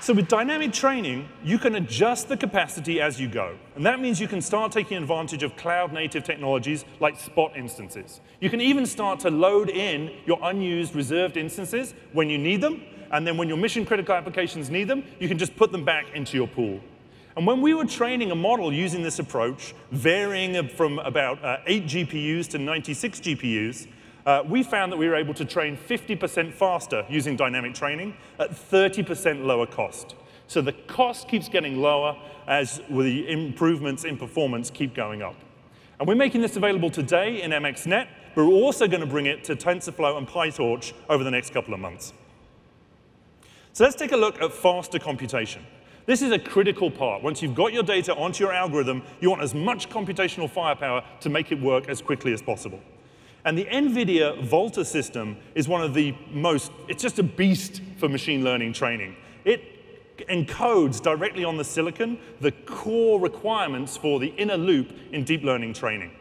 So 0.06 0.14
with 0.14 0.28
dynamic 0.28 0.72
training, 0.72 1.28
you 1.44 1.58
can 1.58 1.74
adjust 1.74 2.28
the 2.28 2.38
capacity 2.38 3.02
as 3.02 3.20
you 3.20 3.28
go. 3.28 3.58
And 3.76 3.84
that 3.88 4.00
means 4.00 4.22
you 4.22 4.28
can 4.28 4.40
start 4.40 4.72
taking 4.72 4.98
advantage 4.98 5.42
of 5.42 5.56
cloud-native 5.56 6.24
technologies 6.24 6.86
like 7.00 7.20
spot 7.20 7.58
instances. 7.58 8.22
You 8.40 8.52
can 8.52 8.62
even 8.62 8.86
start 8.86 9.20
to 9.22 9.32
load 9.32 9.68
in 9.68 10.12
your 10.28 10.38
unused 10.44 10.94
reserved 10.94 11.38
instances 11.38 11.96
when 12.14 12.30
you 12.30 12.38
need 12.38 12.62
them, 12.62 12.84
and 13.12 13.26
then 13.26 13.36
when 13.36 13.48
your 13.48 13.58
mission-critical 13.58 14.14
applications 14.14 14.70
need 14.70 14.88
them, 14.88 15.04
you 15.20 15.28
can 15.28 15.40
just 15.40 15.56
put 15.56 15.72
them 15.72 15.84
back 15.84 16.06
into 16.14 16.38
your 16.38 16.48
pool. 16.48 16.80
And 17.36 17.48
when 17.48 17.60
we 17.60 17.74
were 17.74 17.86
training 17.86 18.30
a 18.30 18.36
model 18.36 18.72
using 18.72 19.02
this 19.02 19.18
approach, 19.18 19.74
varying 19.90 20.70
from 20.70 21.00
about 21.00 21.44
uh, 21.44 21.58
8 21.66 21.86
GPUs 21.86 22.48
to 22.50 22.60
96 22.60 23.22
GPUs, 23.22 23.88
uh, 24.26 24.44
we 24.48 24.64
found 24.64 24.92
that 24.92 24.98
we 24.98 25.08
were 25.08 25.16
able 25.16 25.34
to 25.34 25.46
train 25.46 25.78
50% 25.78 26.54
faster 26.54 27.06
using 27.10 27.36
dynamic 27.36 27.74
training 27.74 28.16
at 28.40 28.52
30% 28.52 29.46
lower 29.46 29.68
cost. 29.68 30.16
So 30.48 30.62
the 30.62 30.74
cost 30.74 31.28
keeps 31.28 31.50
getting 31.50 31.82
lower 31.82 32.18
as 32.48 32.82
the 32.90 33.30
improvements 33.30 34.04
in 34.04 34.18
performance 34.18 34.70
keep 34.70 34.94
going 34.94 35.22
up. 35.22 35.36
And 36.00 36.08
we're 36.08 36.16
making 36.16 36.42
this 36.42 36.56
available 36.56 36.90
today 36.90 37.42
in 37.42 37.52
MXNet, 37.52 38.08
but 38.36 38.46
we're 38.46 38.52
also 38.52 38.88
going 38.88 39.02
to 39.02 39.08
bring 39.08 39.28
it 39.28 39.44
to 39.46 39.56
TensorFlow 39.56 40.18
and 40.18 40.28
PyTorch 40.28 40.94
over 41.10 41.24
the 41.24 41.32
next 41.32 41.54
couple 41.54 41.74
of 41.74 41.80
months. 41.80 42.14
So 43.74 43.84
let's 43.84 43.96
take 43.96 44.12
a 44.12 44.18
look 44.18 44.42
at 44.42 44.52
faster 44.52 45.00
computation. 45.00 45.66
This 46.06 46.22
is 46.22 46.32
a 46.32 46.40
critical 46.40 46.92
part. 46.92 47.24
Once 47.24 47.42
you've 47.42 47.56
got 47.56 47.74
your 47.74 47.82
data 47.82 48.14
onto 48.16 48.44
your 48.44 48.54
algorithm, 48.54 49.02
you 49.22 49.30
want 49.30 49.42
as 49.42 49.56
much 49.56 49.90
computational 49.90 50.50
firepower 50.50 51.04
to 51.22 51.30
make 51.30 51.52
it 51.52 51.60
work 51.60 51.90
as 51.90 52.02
quickly 52.02 52.32
as 52.34 52.42
possible. 52.42 52.80
And 53.46 53.56
the 53.56 53.66
NVIDIA 53.66 54.44
Volta 54.44 54.84
system 54.84 55.38
is 55.54 55.68
one 55.68 55.84
of 55.84 55.94
the 55.94 56.16
most, 56.32 56.72
it's 56.88 57.02
just 57.02 57.20
a 57.20 57.24
beast 57.24 57.80
for 57.98 58.10
machine 58.10 58.44
learning 58.44 58.74
training. 58.74 59.16
It 59.46 59.62
encodes 60.30 61.00
directly 61.00 61.44
on 61.44 61.56
the 61.56 61.64
silicon 61.64 62.18
the 62.42 62.52
core 62.52 63.20
requirements 63.20 63.96
for 63.98 64.20
the 64.20 64.34
inner 64.38 64.58
loop 64.58 64.92
in 65.12 65.24
deep 65.24 65.44
learning 65.44 65.74
training. 65.74 66.12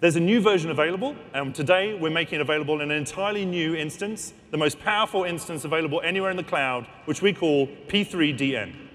There's 0.00 0.14
a 0.14 0.20
new 0.20 0.40
version 0.40 0.70
available, 0.70 1.16
and 1.34 1.52
today 1.52 1.98
we're 1.98 2.10
making 2.10 2.36
it 2.38 2.42
available 2.42 2.80
in 2.80 2.92
an 2.92 2.96
entirely 2.96 3.44
new 3.44 3.74
instance, 3.74 4.32
the 4.52 4.56
most 4.56 4.78
powerful 4.78 5.24
instance 5.24 5.64
available 5.64 6.00
anywhere 6.04 6.30
in 6.30 6.36
the 6.36 6.44
cloud, 6.44 6.86
which 7.06 7.20
we 7.20 7.32
call 7.32 7.66
P3DN. 7.88 8.87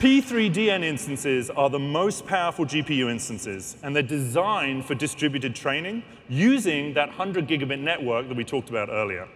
P3DN 0.00 0.82
instances 0.82 1.50
are 1.50 1.68
the 1.68 1.78
most 1.78 2.26
powerful 2.26 2.64
GPU 2.64 3.10
instances, 3.10 3.76
and 3.82 3.94
they're 3.94 4.02
designed 4.02 4.86
for 4.86 4.94
distributed 4.94 5.54
training 5.54 6.02
using 6.26 6.94
that 6.94 7.08
100 7.08 7.46
gigabit 7.46 7.80
network 7.80 8.26
that 8.28 8.34
we 8.34 8.42
talked 8.42 8.70
about 8.70 8.88
earlier. 8.88 9.28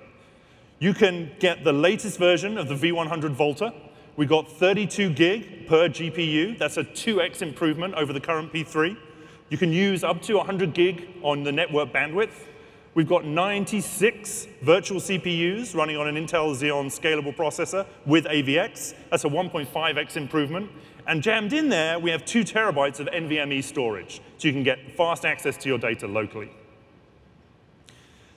You 0.78 0.94
can 0.94 1.30
get 1.38 1.64
the 1.64 1.72
latest 1.74 2.18
version 2.18 2.56
of 2.56 2.68
the 2.68 2.74
V100 2.74 3.32
Volta. 3.32 3.74
We 4.16 4.24
got 4.24 4.50
32 4.50 5.10
gig 5.10 5.66
per 5.66 5.90
GPU. 5.90 6.56
That's 6.58 6.78
a 6.78 6.84
2x 6.84 7.42
improvement 7.42 7.92
over 7.92 8.14
the 8.14 8.20
current 8.20 8.50
P3. 8.50 8.96
You 9.50 9.58
can 9.58 9.70
use 9.70 10.02
up 10.02 10.22
to 10.22 10.36
100 10.38 10.72
gig 10.72 11.06
on 11.20 11.42
the 11.42 11.52
network 11.52 11.92
bandwidth. 11.92 12.46
We've 12.94 13.08
got 13.08 13.24
96 13.24 14.46
virtual 14.62 15.00
CPUs 15.00 15.74
running 15.74 15.96
on 15.96 16.06
an 16.06 16.14
Intel 16.14 16.54
Xeon 16.54 16.86
scalable 16.86 17.34
processor 17.34 17.86
with 18.06 18.24
AVX. 18.26 18.94
That's 19.10 19.24
a 19.24 19.28
1.5x 19.28 20.16
improvement. 20.16 20.70
And 21.08 21.20
jammed 21.20 21.52
in 21.52 21.68
there, 21.68 21.98
we 21.98 22.12
have 22.12 22.24
two 22.24 22.44
terabytes 22.44 23.00
of 23.00 23.08
NVMe 23.08 23.64
storage, 23.64 24.20
so 24.38 24.46
you 24.46 24.54
can 24.54 24.62
get 24.62 24.96
fast 24.96 25.24
access 25.24 25.56
to 25.58 25.68
your 25.68 25.76
data 25.76 26.06
locally. 26.06 26.50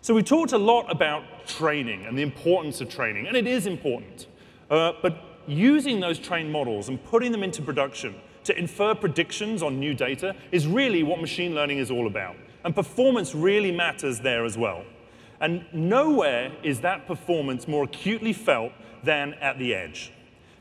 So 0.02 0.16
we 0.16 0.24
talked 0.24 0.54
a 0.54 0.58
lot 0.58 0.92
about 0.92 1.24
training 1.46 2.08
and 2.08 2.18
the 2.18 2.24
importance 2.24 2.82
of 2.82 2.90
training, 2.90 3.28
and 3.28 3.38
it 3.38 3.46
is 3.46 3.68
important. 3.68 4.26
Uh, 4.72 4.94
but 5.04 5.24
using 5.46 6.00
those 6.00 6.18
trained 6.18 6.52
models 6.52 6.90
and 6.90 7.04
putting 7.06 7.32
them 7.32 7.44
into 7.44 7.62
production 7.62 8.16
to 8.44 8.58
infer 8.58 8.96
predictions 8.96 9.62
on 9.62 9.80
new 9.80 9.94
data 9.94 10.36
is 10.52 10.66
really 10.66 11.04
what 11.04 11.22
machine 11.22 11.54
learning 11.54 11.78
is 11.78 11.92
all 11.92 12.08
about. 12.08 12.36
And 12.68 12.76
performance 12.76 13.34
really 13.34 13.72
matters 13.72 14.20
there 14.20 14.44
as 14.44 14.58
well. 14.58 14.84
And 15.40 15.66
nowhere 15.72 16.52
is 16.64 16.82
that 16.82 17.08
performance 17.08 17.66
more 17.66 17.86
acutely 17.86 18.34
felt 18.34 18.74
than 19.06 19.36
at 19.36 19.58
the 19.58 19.74
edge. 19.74 20.12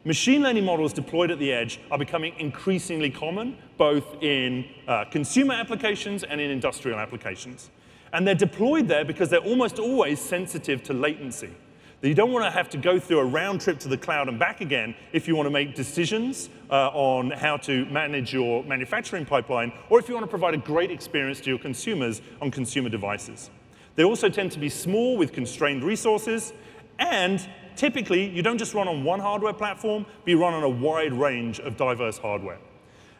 Machine 0.04 0.40
learning 0.44 0.64
models 0.64 0.92
deployed 0.92 1.32
at 1.32 1.40
the 1.40 1.52
edge 1.52 1.80
are 1.90 1.98
becoming 1.98 2.32
increasingly 2.38 3.10
common, 3.10 3.56
both 3.76 4.22
in 4.22 4.66
uh, 4.86 5.06
consumer 5.06 5.54
applications 5.54 6.22
and 6.22 6.40
in 6.40 6.48
industrial 6.48 7.00
applications. 7.00 7.70
And 8.12 8.24
they're 8.24 8.36
deployed 8.36 8.86
there 8.86 9.04
because 9.04 9.28
they're 9.28 9.40
almost 9.40 9.80
always 9.80 10.20
sensitive 10.20 10.84
to 10.84 10.94
latency 10.94 11.50
that 12.00 12.08
you 12.08 12.14
don't 12.14 12.32
want 12.32 12.44
to 12.44 12.50
have 12.50 12.68
to 12.70 12.76
go 12.76 12.98
through 12.98 13.18
a 13.18 13.24
round 13.24 13.60
trip 13.60 13.78
to 13.80 13.88
the 13.88 13.96
cloud 13.96 14.28
and 14.28 14.38
back 14.38 14.60
again 14.60 14.94
if 15.12 15.26
you 15.26 15.34
want 15.34 15.46
to 15.46 15.50
make 15.50 15.74
decisions 15.74 16.50
uh, 16.70 16.88
on 16.90 17.30
how 17.30 17.56
to 17.56 17.84
manage 17.86 18.32
your 18.32 18.62
manufacturing 18.64 19.24
pipeline, 19.24 19.72
or 19.88 19.98
if 19.98 20.08
you 20.08 20.14
want 20.14 20.24
to 20.24 20.30
provide 20.30 20.54
a 20.54 20.58
great 20.58 20.90
experience 20.90 21.40
to 21.40 21.50
your 21.50 21.58
consumers 21.58 22.20
on 22.42 22.50
consumer 22.50 22.88
devices. 22.88 23.50
They 23.94 24.04
also 24.04 24.28
tend 24.28 24.52
to 24.52 24.58
be 24.58 24.68
small 24.68 25.16
with 25.16 25.32
constrained 25.32 25.82
resources, 25.82 26.52
and 26.98 27.46
typically 27.76 28.28
you 28.28 28.42
don't 28.42 28.58
just 28.58 28.74
run 28.74 28.88
on 28.88 29.04
one 29.04 29.20
hardware 29.20 29.54
platform, 29.54 30.04
but 30.04 30.30
you 30.30 30.38
run 30.38 30.52
on 30.52 30.62
a 30.62 30.68
wide 30.68 31.14
range 31.14 31.60
of 31.60 31.76
diverse 31.76 32.18
hardware. 32.18 32.58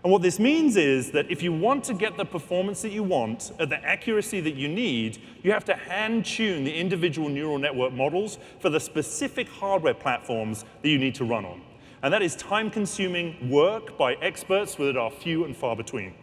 And 0.02 0.12
what 0.12 0.23
this 0.23 0.39
means 0.39 0.77
is 0.77 1.10
that 1.12 1.31
if 1.31 1.43
you 1.43 1.52
want 1.52 1.82
to 1.85 1.94
get 1.94 2.16
the 2.16 2.24
performance 2.24 2.82
that 2.82 2.93
you 2.93 3.02
want 3.02 3.51
at 3.59 3.70
the 3.70 3.85
accuracy 3.85 4.40
that 4.40 4.55
you 4.55 4.68
need, 4.68 5.18
you 5.43 5.51
have 5.52 5.64
to 5.64 5.74
hand 5.74 6.24
tune 6.24 6.64
the 6.64 6.74
individual 6.74 7.28
neural 7.28 7.59
network 7.59 7.93
models 7.93 8.39
for 8.60 8.70
the 8.70 8.78
specific 8.78 9.48
hardware 9.48 9.94
platforms 9.94 10.64
that 10.82 10.89
you 10.89 10.98
need 10.98 11.14
to 11.16 11.24
run 11.24 11.44
on. 11.44 11.60
And 12.02 12.12
that 12.12 12.23
is 12.23 12.36
time 12.36 12.70
consuming 12.70 13.51
work 13.51 13.98
by 13.98 14.14
experts 14.14 14.77
that 14.77 14.97
are 14.97 15.10
few 15.10 15.44
and 15.44 15.56
far 15.56 15.74
between. 15.74 16.14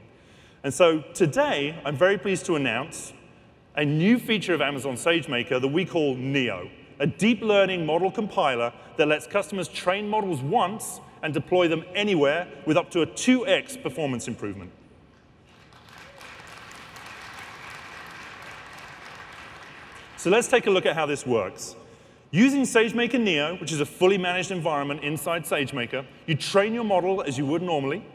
And 0.63 0.73
so 0.73 1.01
today, 1.13 1.77
I'm 1.83 1.97
very 1.97 2.17
pleased 2.17 2.45
to 2.45 2.55
announce 2.55 3.11
a 3.75 3.83
new 3.83 4.17
feature 4.17 4.53
of 4.53 4.61
Amazon 4.61 4.93
SageMaker 4.93 5.59
that 5.59 5.67
we 5.67 5.83
call 5.83 6.15
Neo, 6.15 6.69
a 6.99 7.07
deep 7.07 7.41
learning 7.41 7.85
model 7.85 8.11
compiler 8.11 8.71
that 8.95 9.07
lets 9.07 9.27
customers 9.27 9.67
train 9.67 10.07
models 10.07 10.41
once 10.41 11.01
and 11.23 11.33
deploy 11.33 11.67
them 11.67 11.83
anywhere 11.95 12.47
with 12.67 12.77
up 12.77 12.91
to 12.91 13.01
a 13.01 13.07
2x 13.07 13.81
performance 13.81 14.27
improvement. 14.27 14.71
So 20.17 20.29
let's 20.29 20.47
take 20.47 20.67
a 20.67 20.69
look 20.69 20.85
at 20.85 20.95
how 20.95 21.05
this 21.05 21.25
works. 21.25 21.75
Using 22.31 22.63
SageMaker 22.63 23.19
Neo, 23.19 23.57
which 23.57 23.71
is 23.71 23.79
a 23.79 23.85
fully 23.85 24.17
managed 24.17 24.51
environment 24.51 25.03
inside 25.03 25.43
SageMaker, 25.43 26.05
you 26.25 26.35
train 26.35 26.73
your 26.73 26.83
model 26.83 27.21
as 27.21 27.37
you 27.37 27.45
would 27.45 27.61
normally. 27.61 28.05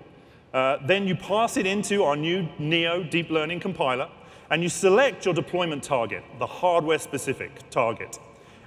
Uh, 0.52 0.78
then 0.86 1.06
you 1.06 1.14
pass 1.14 1.56
it 1.56 1.66
into 1.66 2.02
our 2.04 2.16
new 2.16 2.48
Neo 2.58 3.02
deep 3.02 3.30
learning 3.30 3.60
compiler, 3.60 4.08
and 4.50 4.62
you 4.62 4.68
select 4.68 5.24
your 5.24 5.34
deployment 5.34 5.82
target, 5.82 6.24
the 6.38 6.46
hardware-specific 6.46 7.70
target. 7.70 8.18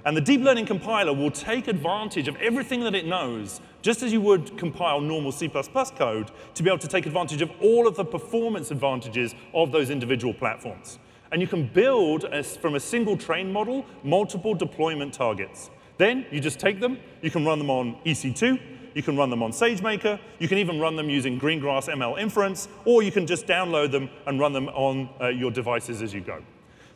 And 0.04 0.16
the 0.16 0.20
deep 0.20 0.40
learning 0.40 0.66
compiler 0.66 1.12
will 1.12 1.30
take 1.30 1.68
advantage 1.68 2.26
of 2.26 2.34
everything 2.36 2.80
that 2.80 2.94
it 2.94 3.06
knows, 3.06 3.60
just 3.82 4.02
as 4.02 4.12
you 4.12 4.20
would 4.20 4.58
compile 4.58 5.00
normal 5.00 5.30
C++ 5.30 5.48
code, 5.48 6.32
to 6.54 6.62
be 6.62 6.68
able 6.68 6.78
to 6.78 6.88
take 6.88 7.06
advantage 7.06 7.40
of 7.40 7.52
all 7.60 7.86
of 7.86 7.94
the 7.94 8.04
performance 8.04 8.72
advantages 8.72 9.34
of 9.54 9.70
those 9.70 9.90
individual 9.90 10.34
platforms. 10.34 10.98
And 11.30 11.40
you 11.40 11.46
can 11.46 11.68
build, 11.68 12.26
from 12.60 12.74
a 12.74 12.80
single 12.80 13.16
train 13.16 13.52
model, 13.52 13.86
multiple 14.02 14.54
deployment 14.54 15.14
targets. 15.14 15.70
Then 15.98 16.26
you 16.32 16.40
just 16.40 16.58
take 16.58 16.80
them, 16.80 16.98
you 17.22 17.30
can 17.30 17.44
run 17.44 17.58
them 17.58 17.70
on 17.70 17.96
EC2, 18.04 18.60
you 18.94 19.02
can 19.04 19.16
run 19.16 19.30
them 19.30 19.42
on 19.42 19.52
SageMaker, 19.52 20.18
you 20.40 20.48
can 20.48 20.58
even 20.58 20.80
run 20.80 20.96
them 20.96 21.08
using 21.08 21.38
Greengrass 21.38 21.88
ML 21.88 22.20
inference, 22.20 22.68
or 22.84 23.04
you 23.04 23.12
can 23.12 23.26
just 23.26 23.46
download 23.46 23.92
them 23.92 24.10
and 24.26 24.40
run 24.40 24.52
them 24.52 24.68
on 24.70 25.08
uh, 25.20 25.28
your 25.28 25.52
devices 25.52 26.02
as 26.02 26.12
you 26.12 26.20
go. 26.20 26.42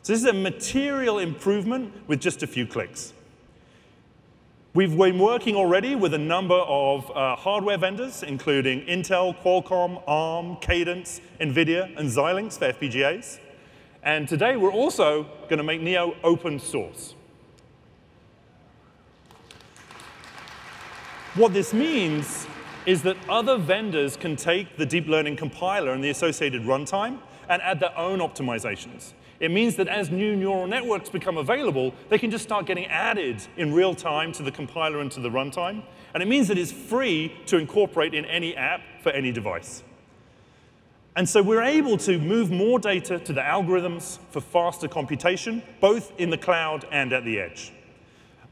So 0.03 0.13
this 0.13 0.21
is 0.21 0.25
a 0.25 0.33
material 0.33 1.19
improvement 1.19 1.93
with 2.07 2.21
just 2.21 2.43
a 2.43 2.47
few 2.47 2.65
clicks. 2.65 3.13
We've 4.73 4.95
been 4.95 5.17
working 5.17 5.55
already 5.55 5.95
with 5.95 6.13
a 6.13 6.19
number 6.19 6.55
of 6.55 7.09
uh, 7.09 7.35
hardware 7.35 7.77
vendors, 7.77 8.21
including 8.21 8.81
Intel, 8.81 9.35
Qualcomm, 9.41 10.03
ARM, 10.07 10.57
Cadence, 10.57 11.19
NVIDIA, 11.41 11.97
and 11.97 12.09
Xilinx 12.09 12.59
for 12.59 12.71
FPGAs. 12.71 13.39
And 14.03 14.27
today 14.27 14.55
we're 14.55 14.71
also 14.71 15.23
going 15.49 15.57
to 15.57 15.63
make 15.63 15.81
Neo 15.81 16.15
open 16.23 16.59
source. 16.59 17.15
What 21.33 21.53
this 21.53 21.73
means 21.73 22.47
is 22.85 23.01
that 23.01 23.17
other 23.27 23.57
vendors 23.57 24.15
can 24.15 24.35
take 24.35 24.77
the 24.77 24.85
deep 24.85 25.07
learning 25.07 25.35
compiler 25.35 25.91
and 25.91 26.03
the 26.03 26.09
associated 26.09 26.63
runtime 26.63 27.19
and 27.49 27.61
add 27.61 27.79
their 27.79 27.97
own 27.97 28.19
optimizations. 28.19 29.13
It 29.39 29.51
means 29.51 29.75
that 29.75 29.87
as 29.87 30.09
new 30.09 30.35
neural 30.35 30.67
networks 30.67 31.09
become 31.09 31.37
available, 31.37 31.93
they 32.09 32.17
can 32.17 32.31
just 32.31 32.43
start 32.43 32.65
getting 32.65 32.85
added 32.87 33.41
in 33.55 33.73
real 33.73 33.93
time 33.93 34.31
to 34.33 34.43
the 34.43 34.51
compiler 34.51 34.99
and 34.99 35.11
to 35.11 35.19
the 35.19 35.29
runtime. 35.29 35.83
And 36.13 36.23
it 36.23 36.27
means 36.27 36.47
that 36.47 36.57
it's 36.57 36.71
free 36.71 37.35
to 37.45 37.57
incorporate 37.57 38.13
in 38.13 38.25
any 38.25 38.55
app 38.55 38.81
for 39.03 39.11
any 39.11 39.31
device. 39.31 39.83
And 41.15 41.27
so 41.27 41.41
we're 41.41 41.63
able 41.63 41.97
to 41.97 42.19
move 42.19 42.51
more 42.51 42.79
data 42.79 43.19
to 43.19 43.33
the 43.33 43.41
algorithms 43.41 44.19
for 44.29 44.39
faster 44.39 44.87
computation, 44.87 45.63
both 45.79 46.11
in 46.19 46.29
the 46.29 46.37
cloud 46.37 46.85
and 46.91 47.11
at 47.11 47.25
the 47.25 47.39
edge. 47.39 47.73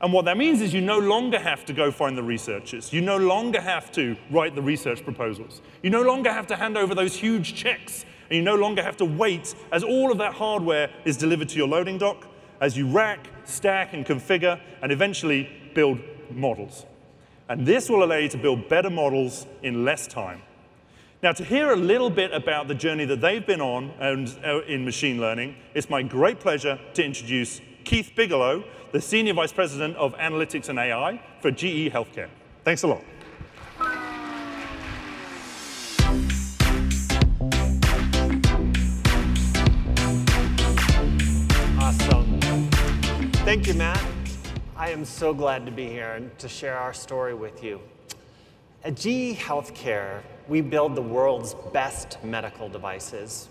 And 0.01 0.11
what 0.11 0.25
that 0.25 0.37
means 0.37 0.61
is 0.61 0.73
you 0.73 0.81
no 0.81 0.99
longer 0.99 1.39
have 1.39 1.63
to 1.65 1.73
go 1.73 1.89
find 1.89 2.17
the 2.17 2.23
researchers. 2.23 2.91
You 2.91 3.01
no 3.01 3.17
longer 3.17 3.61
have 3.61 3.91
to 3.93 4.17
write 4.29 4.55
the 4.55 4.61
research 4.61 5.03
proposals. 5.03 5.61
You 5.83 5.89
no 5.89 6.01
longer 6.01 6.31
have 6.31 6.47
to 6.47 6.55
hand 6.55 6.77
over 6.77 6.93
those 6.93 7.15
huge 7.15 7.55
checks 7.55 8.05
and 8.29 8.37
you 8.37 8.41
no 8.41 8.55
longer 8.55 8.81
have 8.83 8.97
to 8.97 9.05
wait 9.05 9.55
as 9.71 9.83
all 9.83 10.11
of 10.11 10.17
that 10.17 10.33
hardware 10.33 10.89
is 11.05 11.17
delivered 11.17 11.49
to 11.49 11.57
your 11.57 11.67
loading 11.67 11.97
dock 11.97 12.27
as 12.61 12.77
you 12.77 12.87
rack, 12.87 13.27
stack, 13.43 13.93
and 13.93 14.05
configure, 14.05 14.59
and 14.81 14.91
eventually 14.91 15.49
build 15.73 15.99
models. 16.31 16.85
And 17.49 17.65
this 17.65 17.89
will 17.89 18.03
allow 18.03 18.17
you 18.17 18.29
to 18.29 18.37
build 18.37 18.69
better 18.69 18.89
models 18.89 19.45
in 19.61 19.85
less 19.85 20.07
time. 20.07 20.41
Now, 21.21 21.31
to 21.33 21.43
hear 21.43 21.71
a 21.71 21.75
little 21.75 22.09
bit 22.09 22.33
about 22.33 22.67
the 22.67 22.75
journey 22.75 23.05
that 23.05 23.21
they've 23.21 23.45
been 23.45 23.61
on 23.61 23.91
and, 23.99 24.27
uh, 24.43 24.61
in 24.63 24.85
machine 24.85 25.19
learning, 25.19 25.55
it's 25.73 25.89
my 25.89 26.03
great 26.03 26.39
pleasure 26.39 26.79
to 26.93 27.03
introduce 27.03 27.61
Keith 27.83 28.11
Bigelow, 28.15 28.63
the 28.91 29.01
Senior 29.01 29.33
Vice 29.33 29.53
President 29.53 29.95
of 29.97 30.15
Analytics 30.17 30.69
and 30.69 30.79
AI 30.79 31.21
for 31.41 31.51
GE 31.51 31.89
Healthcare. 31.91 32.29
Thanks 32.63 32.83
a 32.83 32.87
lot. 32.87 33.14
Thank 43.45 43.67
you, 43.67 43.75
Matt. 43.75 44.03
I 44.75 44.89
am 44.89 45.05
so 45.05 45.31
glad 45.31 45.67
to 45.67 45.71
be 45.71 45.85
here 45.85 46.13
and 46.13 46.35
to 46.39 46.49
share 46.49 46.79
our 46.79 46.95
story 46.95 47.35
with 47.35 47.63
you. 47.63 47.79
At 48.83 48.95
GE 48.95 49.37
Healthcare, 49.37 50.23
we 50.47 50.61
build 50.61 50.95
the 50.95 51.03
world's 51.03 51.53
best 51.71 52.17
medical 52.23 52.67
devices. 52.67 53.49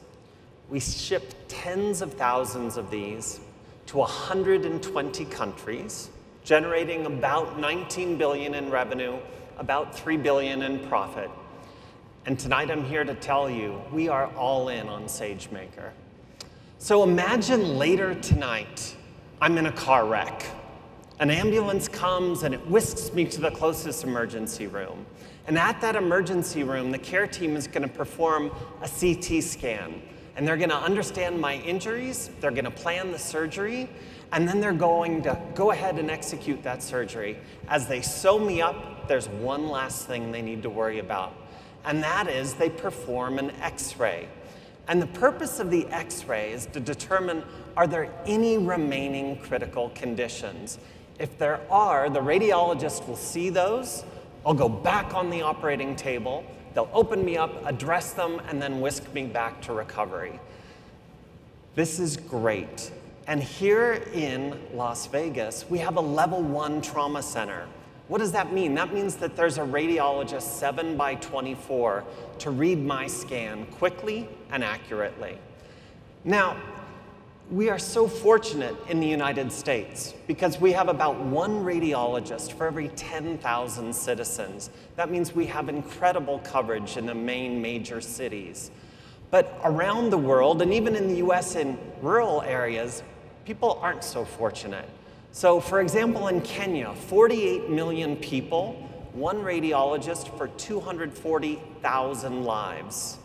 We 0.68 0.80
ship 0.80 1.32
tens 1.46 2.02
of 2.02 2.12
thousands 2.14 2.76
of 2.76 2.90
these 2.90 3.38
to 3.86 3.98
120 3.98 5.24
countries, 5.26 6.10
generating 6.42 7.06
about 7.06 7.60
19 7.60 8.18
billion 8.18 8.56
in 8.56 8.70
revenue, 8.72 9.16
about 9.58 9.96
3 9.96 10.16
billion 10.16 10.62
in 10.62 10.80
profit. 10.88 11.30
And 12.26 12.36
tonight 12.36 12.68
I'm 12.68 12.84
here 12.84 13.04
to 13.04 13.14
tell 13.14 13.48
you 13.48 13.80
we 13.92 14.08
are 14.08 14.26
all 14.34 14.70
in 14.70 14.88
on 14.88 15.04
SageMaker. 15.04 15.92
So 16.78 17.04
imagine 17.04 17.78
later 17.78 18.16
tonight 18.16 18.96
I'm 19.44 19.58
in 19.58 19.66
a 19.66 19.72
car 19.72 20.06
wreck. 20.06 20.42
An 21.18 21.30
ambulance 21.30 21.86
comes 21.86 22.44
and 22.44 22.54
it 22.54 22.66
whisks 22.66 23.12
me 23.12 23.26
to 23.26 23.42
the 23.42 23.50
closest 23.50 24.02
emergency 24.02 24.66
room. 24.66 25.04
And 25.46 25.58
at 25.58 25.82
that 25.82 25.96
emergency 25.96 26.62
room, 26.62 26.90
the 26.90 26.98
care 26.98 27.26
team 27.26 27.54
is 27.54 27.66
going 27.66 27.86
to 27.86 27.94
perform 27.94 28.50
a 28.80 28.88
CT 28.88 29.42
scan. 29.42 30.00
And 30.34 30.48
they're 30.48 30.56
going 30.56 30.70
to 30.70 30.78
understand 30.78 31.38
my 31.38 31.56
injuries, 31.56 32.30
they're 32.40 32.52
going 32.52 32.64
to 32.64 32.70
plan 32.70 33.12
the 33.12 33.18
surgery, 33.18 33.90
and 34.32 34.48
then 34.48 34.62
they're 34.62 34.72
going 34.72 35.20
to 35.24 35.38
go 35.54 35.72
ahead 35.72 35.98
and 35.98 36.10
execute 36.10 36.62
that 36.62 36.82
surgery. 36.82 37.36
As 37.68 37.86
they 37.86 38.00
sew 38.00 38.38
me 38.38 38.62
up, 38.62 39.08
there's 39.08 39.28
one 39.28 39.68
last 39.68 40.06
thing 40.06 40.32
they 40.32 40.40
need 40.40 40.62
to 40.62 40.70
worry 40.70 41.00
about, 41.00 41.34
and 41.84 42.02
that 42.02 42.28
is 42.28 42.54
they 42.54 42.70
perform 42.70 43.38
an 43.38 43.50
x 43.60 43.98
ray. 43.98 44.26
And 44.88 45.02
the 45.02 45.06
purpose 45.06 45.60
of 45.60 45.70
the 45.70 45.86
x 45.88 46.24
ray 46.24 46.52
is 46.52 46.64
to 46.66 46.80
determine 46.80 47.44
are 47.76 47.86
there 47.86 48.12
any 48.26 48.58
remaining 48.58 49.36
critical 49.38 49.90
conditions? 49.94 50.78
If 51.18 51.38
there 51.38 51.60
are, 51.70 52.10
the 52.10 52.20
radiologist 52.20 53.06
will 53.06 53.16
see 53.16 53.50
those. 53.50 54.04
I'll 54.44 54.54
go 54.54 54.68
back 54.68 55.14
on 55.14 55.30
the 55.30 55.42
operating 55.42 55.96
table. 55.96 56.44
They'll 56.74 56.90
open 56.92 57.24
me 57.24 57.36
up, 57.36 57.64
address 57.66 58.12
them, 58.12 58.40
and 58.48 58.60
then 58.60 58.80
whisk 58.80 59.12
me 59.14 59.24
back 59.26 59.60
to 59.62 59.72
recovery. 59.72 60.40
This 61.74 61.98
is 61.98 62.16
great. 62.16 62.92
And 63.26 63.42
here 63.42 64.02
in 64.12 64.60
Las 64.74 65.06
Vegas, 65.06 65.64
we 65.70 65.78
have 65.78 65.96
a 65.96 66.00
level 66.00 66.42
one 66.42 66.82
trauma 66.82 67.22
center. 67.22 67.66
What 68.08 68.18
does 68.18 68.32
that 68.32 68.52
mean? 68.52 68.74
That 68.74 68.92
means 68.92 69.16
that 69.16 69.34
there's 69.34 69.56
a 69.56 69.62
radiologist 69.62 70.42
7 70.42 70.96
by 70.96 71.14
24 71.16 72.04
to 72.40 72.50
read 72.50 72.84
my 72.84 73.06
scan 73.06 73.64
quickly 73.66 74.28
and 74.50 74.62
accurately. 74.62 75.38
Now, 76.22 76.56
we 77.50 77.68
are 77.68 77.78
so 77.78 78.08
fortunate 78.08 78.74
in 78.88 79.00
the 79.00 79.06
United 79.06 79.52
States 79.52 80.14
because 80.26 80.58
we 80.58 80.72
have 80.72 80.88
about 80.88 81.20
one 81.20 81.62
radiologist 81.62 82.52
for 82.52 82.66
every 82.66 82.88
10,000 82.88 83.94
citizens. 83.94 84.70
That 84.96 85.10
means 85.10 85.34
we 85.34 85.46
have 85.46 85.68
incredible 85.68 86.38
coverage 86.38 86.96
in 86.96 87.04
the 87.04 87.14
main 87.14 87.60
major 87.60 88.00
cities. 88.00 88.70
But 89.30 89.60
around 89.62 90.10
the 90.10 90.18
world, 90.18 90.62
and 90.62 90.72
even 90.72 90.96
in 90.96 91.08
the 91.08 91.16
US 91.16 91.54
in 91.54 91.78
rural 92.00 92.40
areas, 92.42 93.02
people 93.44 93.78
aren't 93.82 94.04
so 94.04 94.24
fortunate. 94.24 94.88
So, 95.32 95.60
for 95.60 95.80
example, 95.80 96.28
in 96.28 96.40
Kenya, 96.40 96.94
48 96.94 97.68
million 97.68 98.16
people, 98.16 98.72
one 99.12 99.38
radiologist 99.38 100.36
for 100.38 100.48
240,000 100.48 102.44
lives. 102.44 103.18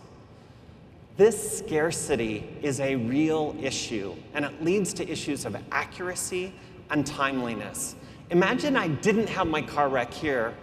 This 1.20 1.58
scarcity 1.58 2.48
is 2.62 2.80
a 2.80 2.96
real 2.96 3.54
issue, 3.62 4.16
and 4.34 4.46
it 4.46 4.64
leads 4.64 4.94
to 4.94 5.06
issues 5.12 5.44
of 5.44 5.58
accuracy 5.70 6.54
and 6.92 7.06
timeliness. 7.06 7.96
Imagine 8.30 8.78
I 8.78 8.88
didn't 8.88 9.28
have 9.28 9.46
my 9.46 9.62
car 9.62 9.90
wreck 9.90 10.14
here 10.14 10.54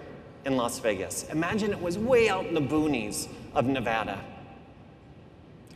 in 0.47 0.57
Las 0.57 0.79
Vegas. 0.79 1.25
Imagine 1.29 1.73
it 1.73 1.83
was 1.83 1.99
way 1.99 2.31
out 2.31 2.47
in 2.47 2.55
the 2.55 2.63
boonies 2.63 3.29
of 3.55 3.67
Nevada. 3.67 4.19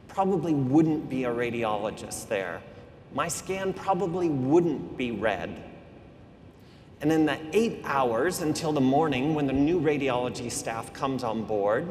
Probably 0.08 0.54
wouldn't 0.54 1.10
be 1.10 1.24
a 1.24 1.30
radiologist 1.30 2.28
there. 2.28 2.62
My 3.12 3.28
scan 3.28 3.74
probably 3.74 4.30
wouldn't 4.30 4.96
be 4.96 5.10
read. 5.10 5.62
And 7.02 7.12
in 7.12 7.26
the 7.26 7.38
eight 7.52 7.82
hours 7.84 8.40
until 8.40 8.72
the 8.72 8.80
morning 8.80 9.34
when 9.34 9.46
the 9.46 9.52
new 9.52 9.78
radiology 9.78 10.50
staff 10.50 10.90
comes 10.94 11.22
on 11.22 11.44
board, 11.44 11.86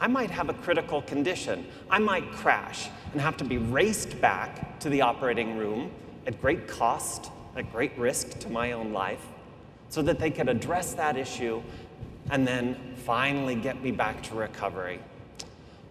I 0.00 0.06
might 0.06 0.30
have 0.30 0.48
a 0.48 0.54
critical 0.54 1.02
condition. 1.02 1.66
I 1.90 1.98
might 1.98 2.30
crash 2.32 2.88
and 3.12 3.20
have 3.20 3.36
to 3.38 3.44
be 3.44 3.58
raced 3.58 4.20
back 4.20 4.78
to 4.80 4.88
the 4.88 5.00
operating 5.00 5.56
room 5.56 5.90
at 6.26 6.40
great 6.40 6.68
cost, 6.68 7.30
at 7.56 7.70
great 7.72 7.96
risk 7.98 8.38
to 8.40 8.50
my 8.50 8.72
own 8.72 8.92
life, 8.92 9.24
so 9.88 10.02
that 10.02 10.18
they 10.18 10.30
could 10.30 10.48
address 10.48 10.94
that 10.94 11.16
issue 11.16 11.62
and 12.30 12.46
then 12.46 12.76
finally 13.04 13.54
get 13.54 13.82
me 13.82 13.90
back 13.90 14.22
to 14.22 14.34
recovery. 14.34 15.00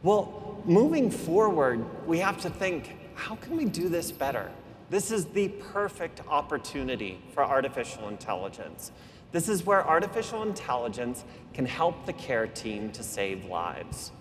Well, 0.03 0.61
moving 0.65 1.09
forward, 1.09 2.07
we 2.07 2.19
have 2.19 2.39
to 2.41 2.49
think 2.49 2.95
how 3.15 3.35
can 3.35 3.57
we 3.57 3.65
do 3.65 3.89
this 3.89 4.11
better? 4.11 4.51
This 4.89 5.11
is 5.11 5.25
the 5.25 5.49
perfect 5.49 6.21
opportunity 6.29 7.19
for 7.33 7.43
artificial 7.43 8.07
intelligence. 8.07 8.91
This 9.31 9.49
is 9.49 9.65
where 9.65 9.85
artificial 9.85 10.43
intelligence 10.43 11.23
can 11.53 11.65
help 11.65 12.05
the 12.05 12.13
care 12.13 12.47
team 12.47 12.91
to 12.91 13.03
save 13.03 13.45
lives. 13.45 14.11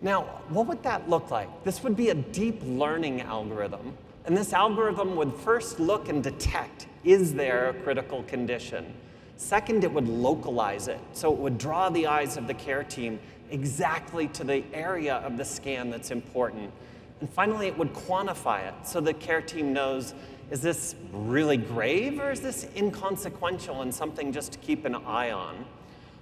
Now, 0.00 0.22
what 0.48 0.66
would 0.66 0.82
that 0.82 1.08
look 1.08 1.30
like? 1.30 1.64
This 1.64 1.82
would 1.82 1.96
be 1.96 2.10
a 2.10 2.14
deep 2.14 2.60
learning 2.64 3.22
algorithm. 3.22 3.96
And 4.24 4.36
this 4.36 4.52
algorithm 4.52 5.16
would 5.16 5.32
first 5.34 5.78
look 5.78 6.08
and 6.08 6.22
detect 6.22 6.86
is 7.04 7.34
there 7.34 7.68
a 7.68 7.74
critical 7.74 8.24
condition? 8.24 8.92
Second, 9.36 9.84
it 9.84 9.92
would 9.92 10.08
localize 10.08 10.88
it. 10.88 10.98
So 11.12 11.32
it 11.32 11.38
would 11.38 11.56
draw 11.56 11.88
the 11.88 12.08
eyes 12.08 12.36
of 12.36 12.48
the 12.48 12.54
care 12.54 12.82
team 12.82 13.20
exactly 13.50 14.26
to 14.28 14.42
the 14.42 14.64
area 14.72 15.16
of 15.16 15.36
the 15.36 15.44
scan 15.44 15.90
that's 15.90 16.10
important. 16.10 16.72
And 17.20 17.30
finally, 17.30 17.68
it 17.68 17.78
would 17.78 17.92
quantify 17.94 18.66
it 18.66 18.74
so 18.84 19.00
the 19.00 19.14
care 19.14 19.40
team 19.40 19.72
knows 19.72 20.14
is 20.50 20.60
this 20.60 20.94
really 21.12 21.56
grave 21.56 22.20
or 22.20 22.30
is 22.30 22.40
this 22.40 22.68
inconsequential 22.76 23.82
and 23.82 23.94
something 23.94 24.32
just 24.32 24.52
to 24.52 24.58
keep 24.58 24.84
an 24.84 24.94
eye 24.94 25.32
on? 25.32 25.64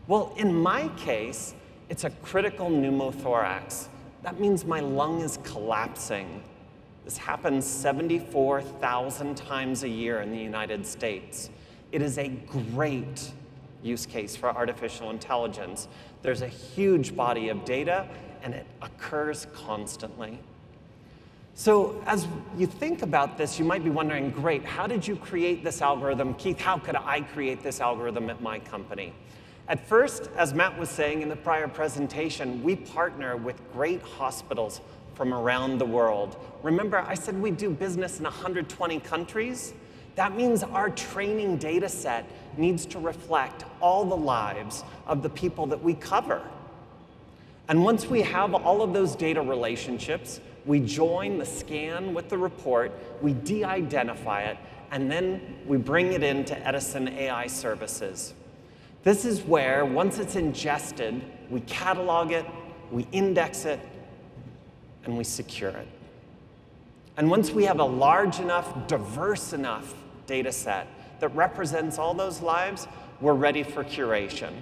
Well, 0.06 0.32
in 0.36 0.54
my 0.54 0.88
case, 0.96 1.54
it's 1.88 2.04
a 2.04 2.10
critical 2.10 2.70
pneumothorax. 2.70 3.88
That 4.22 4.40
means 4.40 4.64
my 4.64 4.80
lung 4.80 5.20
is 5.20 5.38
collapsing. 5.44 6.42
This 7.04 7.18
happens 7.18 7.66
74,000 7.66 9.36
times 9.36 9.82
a 9.82 9.88
year 9.88 10.22
in 10.22 10.30
the 10.30 10.38
United 10.38 10.86
States. 10.86 11.50
It 11.92 12.00
is 12.00 12.16
a 12.16 12.28
great 12.28 13.30
use 13.82 14.06
case 14.06 14.34
for 14.34 14.48
artificial 14.48 15.10
intelligence. 15.10 15.88
There's 16.22 16.40
a 16.40 16.48
huge 16.48 17.14
body 17.14 17.50
of 17.50 17.66
data, 17.66 18.08
and 18.42 18.54
it 18.54 18.66
occurs 18.80 19.46
constantly. 19.52 20.38
So 21.56 22.02
as 22.04 22.26
you 22.58 22.66
think 22.66 23.02
about 23.02 23.38
this, 23.38 23.60
you 23.60 23.64
might 23.64 23.84
be 23.84 23.90
wondering, 23.90 24.30
great, 24.30 24.64
how 24.64 24.88
did 24.88 25.06
you 25.06 25.14
create 25.14 25.62
this 25.62 25.80
algorithm? 25.80 26.34
Keith, 26.34 26.58
how 26.58 26.78
could 26.78 26.96
I 26.96 27.20
create 27.20 27.62
this 27.62 27.80
algorithm 27.80 28.28
at 28.28 28.42
my 28.42 28.58
company? 28.58 29.14
At 29.68 29.86
first, 29.86 30.28
as 30.36 30.52
Matt 30.52 30.76
was 30.76 30.90
saying 30.90 31.22
in 31.22 31.28
the 31.28 31.36
prior 31.36 31.68
presentation, 31.68 32.60
we 32.64 32.74
partner 32.74 33.36
with 33.36 33.60
great 33.72 34.02
hospitals 34.02 34.80
from 35.14 35.32
around 35.32 35.78
the 35.78 35.86
world. 35.86 36.36
Remember, 36.64 36.98
I 36.98 37.14
said 37.14 37.40
we 37.40 37.52
do 37.52 37.70
business 37.70 38.18
in 38.18 38.24
120 38.24 38.98
countries? 39.00 39.74
That 40.16 40.36
means 40.36 40.64
our 40.64 40.90
training 40.90 41.58
data 41.58 41.88
set 41.88 42.28
needs 42.58 42.84
to 42.86 42.98
reflect 42.98 43.64
all 43.80 44.04
the 44.04 44.16
lives 44.16 44.82
of 45.06 45.22
the 45.22 45.30
people 45.30 45.66
that 45.66 45.82
we 45.82 45.94
cover. 45.94 46.42
And 47.68 47.84
once 47.84 48.06
we 48.06 48.22
have 48.22 48.54
all 48.54 48.82
of 48.82 48.92
those 48.92 49.14
data 49.14 49.40
relationships, 49.40 50.40
we 50.66 50.80
join 50.80 51.38
the 51.38 51.46
scan 51.46 52.14
with 52.14 52.28
the 52.28 52.38
report, 52.38 52.92
we 53.22 53.32
de-identify 53.32 54.42
it, 54.42 54.56
and 54.90 55.10
then 55.10 55.56
we 55.66 55.76
bring 55.76 56.12
it 56.12 56.22
into 56.22 56.58
Edison 56.66 57.08
AI 57.08 57.46
services. 57.46 58.34
This 59.02 59.24
is 59.24 59.42
where, 59.42 59.84
once 59.84 60.18
it's 60.18 60.36
ingested, 60.36 61.22
we 61.50 61.60
catalog 61.60 62.32
it, 62.32 62.46
we 62.90 63.06
index 63.12 63.64
it, 63.64 63.80
and 65.04 65.18
we 65.18 65.24
secure 65.24 65.70
it. 65.70 65.88
And 67.16 67.30
once 67.30 67.50
we 67.50 67.64
have 67.64 67.80
a 67.80 67.84
large 67.84 68.40
enough, 68.40 68.86
diverse 68.86 69.52
enough 69.52 69.94
data 70.26 70.52
set 70.52 70.88
that 71.20 71.28
represents 71.28 71.98
all 71.98 72.14
those 72.14 72.40
lives, 72.40 72.88
we're 73.20 73.34
ready 73.34 73.62
for 73.62 73.84
curation. 73.84 74.52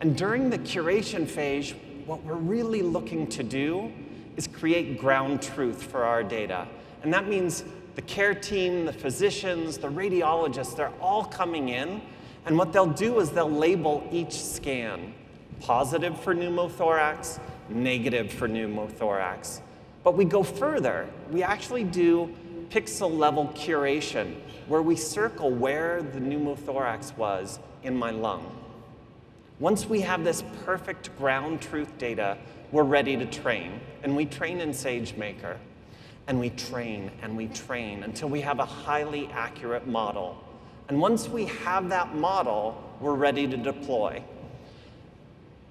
And 0.00 0.16
during 0.16 0.50
the 0.50 0.58
curation 0.58 1.28
phase, 1.28 1.74
what 2.06 2.24
we're 2.24 2.34
really 2.34 2.82
looking 2.82 3.26
to 3.28 3.42
do 3.42 3.92
is 4.36 4.46
create 4.46 4.98
ground 4.98 5.42
truth 5.42 5.82
for 5.82 6.04
our 6.04 6.22
data. 6.22 6.66
And 7.02 7.12
that 7.12 7.28
means 7.28 7.64
the 7.94 8.02
care 8.02 8.34
team, 8.34 8.86
the 8.86 8.92
physicians, 8.92 9.78
the 9.78 9.88
radiologists, 9.88 10.76
they're 10.76 10.92
all 11.00 11.24
coming 11.24 11.68
in. 11.68 12.00
And 12.46 12.56
what 12.56 12.72
they'll 12.72 12.86
do 12.86 13.20
is 13.20 13.30
they'll 13.30 13.50
label 13.50 14.06
each 14.10 14.32
scan 14.32 15.14
positive 15.60 16.18
for 16.20 16.34
pneumothorax, 16.34 17.38
negative 17.68 18.32
for 18.32 18.48
pneumothorax. 18.48 19.60
But 20.02 20.16
we 20.16 20.24
go 20.24 20.42
further. 20.42 21.08
We 21.30 21.42
actually 21.42 21.84
do 21.84 22.34
pixel 22.70 23.16
level 23.16 23.48
curation, 23.54 24.34
where 24.66 24.82
we 24.82 24.96
circle 24.96 25.50
where 25.50 26.02
the 26.02 26.18
pneumothorax 26.18 27.16
was 27.16 27.60
in 27.82 27.94
my 27.96 28.10
lung. 28.10 28.58
Once 29.60 29.86
we 29.86 30.00
have 30.00 30.24
this 30.24 30.42
perfect 30.64 31.16
ground 31.18 31.60
truth 31.60 31.96
data, 31.98 32.36
we're 32.72 32.82
ready 32.82 33.16
to 33.16 33.26
train. 33.26 33.80
And 34.02 34.16
we 34.16 34.24
train 34.26 34.60
in 34.60 34.70
SageMaker. 34.70 35.58
And 36.26 36.40
we 36.40 36.50
train 36.50 37.10
and 37.20 37.36
we 37.36 37.48
train 37.48 38.02
until 38.02 38.28
we 38.28 38.40
have 38.40 38.58
a 38.58 38.64
highly 38.64 39.28
accurate 39.28 39.86
model. 39.86 40.42
And 40.88 41.00
once 41.00 41.28
we 41.28 41.46
have 41.46 41.88
that 41.90 42.14
model, 42.14 42.82
we're 43.00 43.14
ready 43.14 43.46
to 43.46 43.56
deploy. 43.56 44.22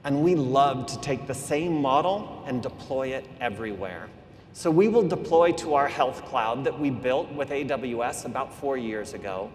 And 0.03 0.23
we 0.23 0.35
love 0.35 0.87
to 0.87 0.99
take 1.01 1.27
the 1.27 1.33
same 1.33 1.81
model 1.81 2.43
and 2.45 2.61
deploy 2.61 3.09
it 3.09 3.27
everywhere. 3.39 4.07
So 4.53 4.69
we 4.69 4.87
will 4.87 5.07
deploy 5.07 5.53
to 5.53 5.75
our 5.75 5.87
health 5.87 6.25
cloud 6.25 6.63
that 6.65 6.77
we 6.77 6.89
built 6.89 7.31
with 7.31 7.49
AWS 7.49 8.25
about 8.25 8.53
four 8.53 8.77
years 8.77 9.13
ago. 9.13 9.51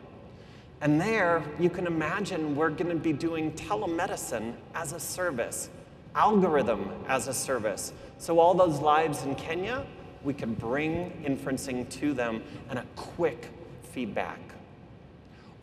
And 0.80 1.00
there, 1.00 1.42
you 1.58 1.68
can 1.68 1.86
imagine 1.86 2.56
we're 2.56 2.70
going 2.70 2.90
to 2.90 2.96
be 2.96 3.12
doing 3.12 3.52
telemedicine 3.52 4.54
as 4.74 4.92
a 4.92 5.00
service, 5.00 5.68
algorithm 6.16 6.90
as 7.06 7.28
a 7.28 7.34
service. 7.34 7.92
So 8.18 8.38
all 8.38 8.54
those 8.54 8.80
lives 8.80 9.22
in 9.22 9.34
Kenya, 9.36 9.86
we 10.24 10.34
can 10.34 10.54
bring 10.54 11.12
inferencing 11.24 11.88
to 12.00 12.12
them 12.12 12.42
and 12.68 12.78
a 12.78 12.84
quick 12.96 13.50
feedback. 13.92 14.40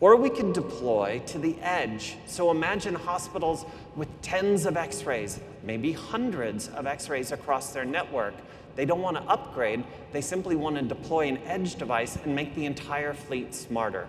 Or 0.00 0.16
we 0.16 0.30
could 0.30 0.52
deploy 0.52 1.22
to 1.26 1.38
the 1.38 1.56
edge. 1.60 2.16
So 2.26 2.50
imagine 2.50 2.94
hospitals 2.94 3.64
with 3.96 4.08
tens 4.22 4.66
of 4.66 4.76
x-rays, 4.76 5.40
maybe 5.62 5.92
hundreds 5.92 6.68
of 6.68 6.86
x-rays 6.86 7.32
across 7.32 7.72
their 7.72 7.84
network. 7.84 8.34
They 8.76 8.84
don't 8.84 9.02
want 9.02 9.16
to 9.16 9.22
upgrade, 9.24 9.84
they 10.12 10.20
simply 10.20 10.56
want 10.56 10.76
to 10.76 10.82
deploy 10.82 11.28
an 11.28 11.38
edge 11.46 11.76
device 11.76 12.16
and 12.16 12.34
make 12.34 12.54
the 12.54 12.66
entire 12.66 13.14
fleet 13.14 13.54
smarter. 13.54 14.08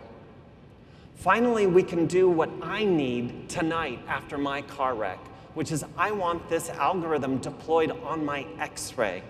Finally, 1.15 1.67
we 1.67 1.83
can 1.83 2.07
do 2.07 2.29
what 2.29 2.49
I 2.61 2.83
need 2.83 3.47
tonight 3.47 3.99
after 4.07 4.37
my 4.37 4.61
car 4.63 4.95
wreck, 4.95 5.19
which 5.55 5.71
is 5.71 5.83
I 5.97 6.11
want 6.11 6.47
this 6.47 6.69
algorithm 6.69 7.39
deployed 7.39 7.91
on 8.03 8.23
my 8.23 8.45
x-ray 8.59 9.23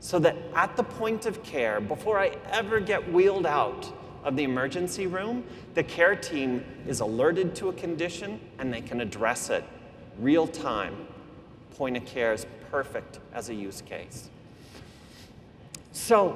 so 0.00 0.18
that 0.18 0.36
at 0.54 0.76
the 0.76 0.82
point 0.82 1.26
of 1.26 1.42
care, 1.42 1.80
before 1.80 2.18
I 2.18 2.36
ever 2.50 2.80
get 2.80 3.12
wheeled 3.12 3.46
out 3.46 3.90
of 4.24 4.36
the 4.36 4.44
emergency 4.44 5.06
room, 5.06 5.44
the 5.74 5.82
care 5.82 6.16
team 6.16 6.64
is 6.86 7.00
alerted 7.00 7.54
to 7.56 7.68
a 7.68 7.72
condition 7.72 8.40
and 8.58 8.72
they 8.72 8.80
can 8.80 9.00
address 9.00 9.50
it 9.50 9.64
real 10.18 10.46
time. 10.46 11.06
Point 11.76 11.96
of 11.96 12.04
care 12.04 12.32
is 12.32 12.46
perfect 12.70 13.18
as 13.32 13.48
a 13.48 13.54
use 13.54 13.82
case. 13.82 14.28
So, 15.92 16.30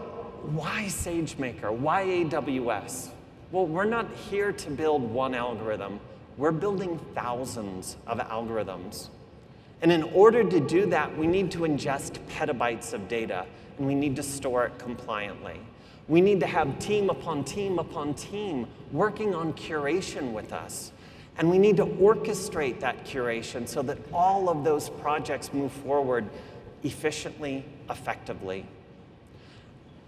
why 0.53 0.85
SageMaker? 0.89 1.71
Why 1.73 2.05
AWS? 2.05 3.11
Well, 3.51 3.67
we're 3.67 3.85
not 3.85 4.11
here 4.31 4.53
to 4.53 4.71
build 4.71 5.03
one 5.03 5.35
algorithm. 5.35 6.01
We're 6.37 6.53
building 6.53 6.99
thousands 7.15 7.97
of 8.07 8.19
algorithms. 8.19 9.09
And 9.83 9.93
in 9.93 10.03
order 10.03 10.43
to 10.43 10.61
do 10.61 10.87
that, 10.87 11.17
we 11.17 11.27
need 11.27 11.51
to 11.53 11.61
ingest 11.61 12.19
petabytes 12.29 12.93
of 12.93 13.07
data, 13.07 13.47
and 13.79 13.87
we 13.87 13.95
need 13.95 14.17
to 14.17 14.23
store 14.23 14.67
it 14.67 14.79
compliantly. 14.79 15.61
We 16.09 16.21
need 16.21 16.41
to 16.41 16.47
have 16.47 16.79
team 16.79 17.09
upon 17.09 17.45
team 17.45 17.79
upon 17.79 18.15
team 18.15 18.67
working 18.93 19.35
on 19.35 19.53
curation 19.55 20.33
with 20.33 20.53
us. 20.53 20.93
And 21.37 21.51
we 21.51 21.59
need 21.59 21.77
to 21.79 21.87
orchestrate 21.87 22.81
that 22.81 23.05
curation 23.05 23.67
so 23.67 23.83
that 23.83 23.99
all 24.13 24.49
of 24.49 24.65
those 24.65 24.89
projects 24.89 25.53
move 25.53 25.73
forward 25.73 26.29
efficiently, 26.83 27.65
effectively. 27.91 28.67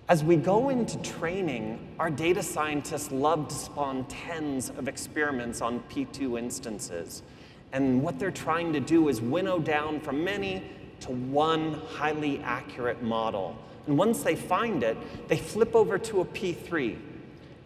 As 0.08 0.22
we 0.22 0.36
go 0.36 0.68
into 0.68 0.98
training, 0.98 1.80
our 1.98 2.10
data 2.10 2.40
scientists 2.40 3.10
love 3.10 3.48
to 3.48 3.54
spawn 3.56 4.04
tens 4.04 4.70
of 4.70 4.86
experiments 4.86 5.60
on 5.60 5.80
P2 5.90 6.38
instances. 6.38 7.24
And 7.72 8.04
what 8.04 8.20
they're 8.20 8.30
trying 8.30 8.72
to 8.74 8.78
do 8.78 9.08
is 9.08 9.20
winnow 9.20 9.58
down 9.58 9.98
from 9.98 10.22
many 10.22 10.62
to 11.00 11.10
one 11.10 11.74
highly 11.88 12.38
accurate 12.44 13.02
model. 13.02 13.58
And 13.88 13.98
once 13.98 14.22
they 14.22 14.36
find 14.36 14.84
it, 14.84 14.96
they 15.26 15.36
flip 15.36 15.74
over 15.74 15.98
to 15.98 16.20
a 16.20 16.24
P3. 16.24 16.96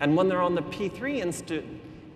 And 0.01 0.17
when 0.17 0.31
they're 0.31 0.41
on 0.41 0.55
the 0.55 0.63
P3 0.63 1.21
inst 1.21 1.53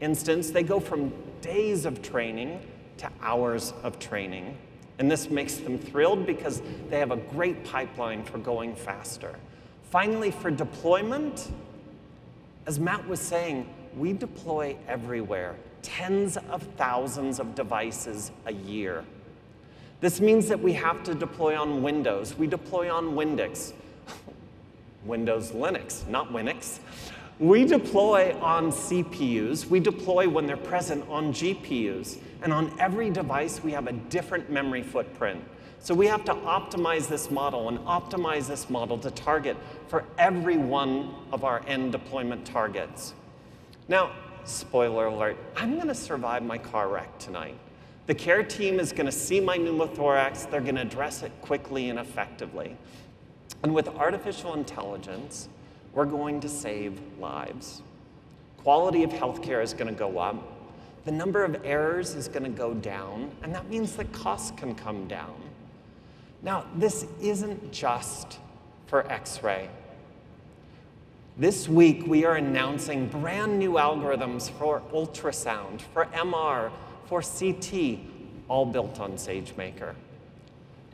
instance, 0.00 0.50
they 0.50 0.62
go 0.62 0.80
from 0.80 1.12
days 1.42 1.84
of 1.84 2.00
training 2.00 2.60
to 2.96 3.10
hours 3.20 3.74
of 3.82 3.98
training. 3.98 4.56
And 4.98 5.10
this 5.10 5.28
makes 5.28 5.56
them 5.56 5.78
thrilled 5.78 6.24
because 6.24 6.62
they 6.88 6.98
have 6.98 7.10
a 7.10 7.18
great 7.18 7.62
pipeline 7.64 8.24
for 8.24 8.38
going 8.38 8.74
faster. 8.74 9.36
Finally, 9.94 10.32
for 10.32 10.50
deployment, 10.50 11.52
as 12.66 12.80
Matt 12.80 13.06
was 13.06 13.20
saying, 13.20 13.64
we 13.96 14.12
deploy 14.12 14.76
everywhere, 14.88 15.54
tens 15.82 16.36
of 16.36 16.64
thousands 16.76 17.38
of 17.38 17.54
devices 17.54 18.32
a 18.46 18.52
year. 18.52 19.04
This 20.00 20.20
means 20.20 20.48
that 20.48 20.58
we 20.58 20.72
have 20.72 21.04
to 21.04 21.14
deploy 21.14 21.56
on 21.56 21.80
Windows. 21.80 22.36
We 22.36 22.48
deploy 22.48 22.92
on 22.92 23.14
Windix. 23.14 23.72
Windows 25.04 25.52
Linux, 25.52 26.04
not 26.08 26.32
Winix. 26.32 26.80
We 27.38 27.64
deploy 27.64 28.36
on 28.40 28.72
CPUs. 28.72 29.66
We 29.66 29.78
deploy 29.78 30.28
when 30.28 30.48
they're 30.48 30.56
present 30.56 31.08
on 31.08 31.32
GPUs. 31.32 32.18
And 32.42 32.52
on 32.52 32.74
every 32.80 33.10
device, 33.10 33.62
we 33.62 33.70
have 33.70 33.86
a 33.86 33.92
different 33.92 34.50
memory 34.50 34.82
footprint. 34.82 35.40
So 35.84 35.92
we 35.92 36.06
have 36.06 36.24
to 36.24 36.32
optimize 36.32 37.08
this 37.08 37.30
model 37.30 37.68
and 37.68 37.78
optimize 37.80 38.46
this 38.46 38.70
model 38.70 38.96
to 38.96 39.10
target 39.10 39.54
for 39.86 40.06
every 40.16 40.56
one 40.56 41.14
of 41.30 41.44
our 41.44 41.62
end 41.66 41.92
deployment 41.92 42.46
targets. 42.46 43.12
Now, 43.86 44.12
spoiler 44.44 45.08
alert, 45.08 45.36
I'm 45.54 45.74
going 45.74 45.88
to 45.88 45.94
survive 45.94 46.42
my 46.42 46.56
car 46.56 46.88
wreck 46.88 47.18
tonight. 47.18 47.58
The 48.06 48.14
care 48.14 48.42
team 48.42 48.80
is 48.80 48.92
going 48.92 49.04
to 49.04 49.12
see 49.12 49.40
my 49.40 49.58
pneumothorax. 49.58 50.50
They're 50.50 50.62
going 50.62 50.76
to 50.76 50.80
address 50.80 51.22
it 51.22 51.32
quickly 51.42 51.90
and 51.90 51.98
effectively. 51.98 52.78
And 53.62 53.74
with 53.74 53.88
artificial 53.88 54.54
intelligence, 54.54 55.50
we're 55.92 56.06
going 56.06 56.40
to 56.40 56.48
save 56.48 56.98
lives. 57.20 57.82
Quality 58.62 59.02
of 59.02 59.10
healthcare 59.10 59.62
is 59.62 59.74
going 59.74 59.92
to 59.92 59.98
go 59.98 60.16
up. 60.16 60.50
The 61.04 61.12
number 61.12 61.44
of 61.44 61.62
errors 61.62 62.14
is 62.14 62.26
going 62.26 62.44
to 62.44 62.48
go 62.48 62.72
down, 62.72 63.30
and 63.42 63.54
that 63.54 63.68
means 63.68 63.96
that 63.96 64.10
costs 64.12 64.58
can 64.58 64.74
come 64.74 65.06
down. 65.06 65.34
Now, 66.44 66.66
this 66.76 67.06
isn't 67.22 67.72
just 67.72 68.38
for 68.86 69.10
X-ray. 69.10 69.70
This 71.38 71.66
week, 71.68 72.06
we 72.06 72.26
are 72.26 72.36
announcing 72.36 73.08
brand 73.08 73.58
new 73.58 73.72
algorithms 73.72 74.50
for 74.50 74.82
ultrasound, 74.92 75.80
for 75.94 76.04
MR, 76.06 76.70
for 77.06 77.22
CT, 77.22 77.98
all 78.46 78.66
built 78.66 79.00
on 79.00 79.12
SageMaker. 79.12 79.94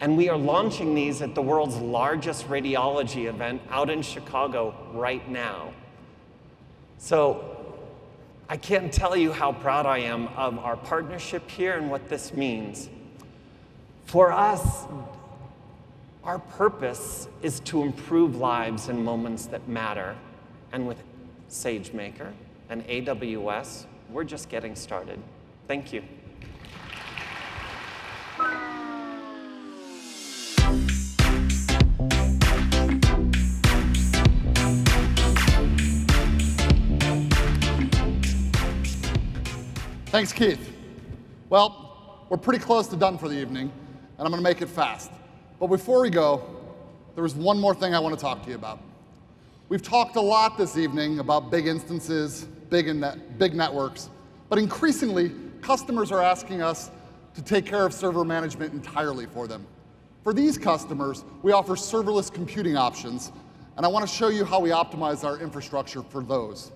And 0.01 0.17
we 0.17 0.29
are 0.29 0.39
launching 0.39 0.95
these 0.95 1.21
at 1.21 1.35
the 1.35 1.43
world's 1.43 1.77
largest 1.77 2.47
radiology 2.47 3.29
event 3.29 3.61
out 3.71 3.91
in 3.91 4.03
Chicago 4.03 4.73
right 4.93 5.29
now. 5.29 5.73
So 6.99 7.77
I 8.49 8.57
can't 8.57 8.93
tell 8.93 9.17
you 9.17 9.33
how 9.33 9.53
proud 9.53 9.85
I 9.85 9.99
am 9.99 10.29
of 10.29 10.61
our 10.61 10.77
partnership 10.77 11.51
here 11.51 11.77
and 11.77 11.91
what 11.91 12.09
this 12.09 12.33
means. 12.33 12.89
For 14.07 14.33
us, 14.33 14.87
our 16.25 16.39
purpose 16.39 17.29
is 17.43 17.61
to 17.61 17.83
improve 17.83 18.37
lives 18.37 18.89
in 18.89 19.03
moments 19.03 19.47
that 19.47 19.67
matter. 19.69 20.17
And 20.73 20.87
with 20.87 21.03
SageMaker 21.49 22.33
and 22.69 22.87
AWS, 22.87 23.87
we're 24.11 24.25
just 24.25 24.49
getting 24.49 24.77
started. 24.77 25.19
Thank 25.67 25.93
you. 25.93 26.03
Thanks, 40.07 40.33
Keith. 40.33 40.73
Well, 41.49 42.27
we're 42.29 42.37
pretty 42.37 42.59
close 42.59 42.89
to 42.89 42.97
done 42.97 43.17
for 43.17 43.29
the 43.29 43.41
evening, 43.41 43.73
and 44.19 44.27
I'm 44.27 44.31
going 44.31 44.43
to 44.43 44.49
make 44.49 44.61
it 44.61 44.69
fast. 44.69 45.11
But 45.61 45.67
before 45.67 46.01
we 46.01 46.09
go, 46.09 46.43
there 47.15 47.25
is 47.27 47.35
one 47.35 47.61
more 47.61 47.75
thing 47.75 47.95
I 47.95 48.01
want 48.01 48.19
to 48.19 48.21
talk 48.21 48.43
to 48.45 48.49
you 48.49 48.55
about. 48.55 48.81
We've 49.69 49.83
talked 49.83 50.17
a 50.17 50.21
lot 50.21 50.57
this 50.57 50.79
evening 50.79 51.19
about 51.19 51.51
big 51.51 51.67
instances, 51.67 52.47
big, 52.71 52.87
net, 52.97 53.39
big 53.39 53.55
networks, 53.55 54.09
but 54.49 54.59
increasingly, 54.59 55.33
customers 55.61 56.11
are 56.11 56.23
asking 56.23 56.63
us 56.63 56.91
to 57.35 57.43
take 57.43 57.67
care 57.67 57.85
of 57.85 57.93
server 57.93 58.25
management 58.25 58.73
entirely 58.73 59.27
for 59.27 59.47
them. 59.47 59.67
For 60.25 60.33
these 60.33 60.57
customers, 60.57 61.25
we 61.43 61.53
offer 61.53 61.75
serverless 61.75 62.33
computing 62.33 62.79
options, 62.79 63.31
and 63.77 63.85
I 63.85 63.89
want 63.91 64.09
to 64.09 64.13
show 64.13 64.29
you 64.29 64.47
how 64.47 64.61
we 64.61 64.71
optimize 64.71 65.25
our 65.25 65.39
infrastructure 65.39 66.03
for 66.03 66.23
those. 66.23 66.73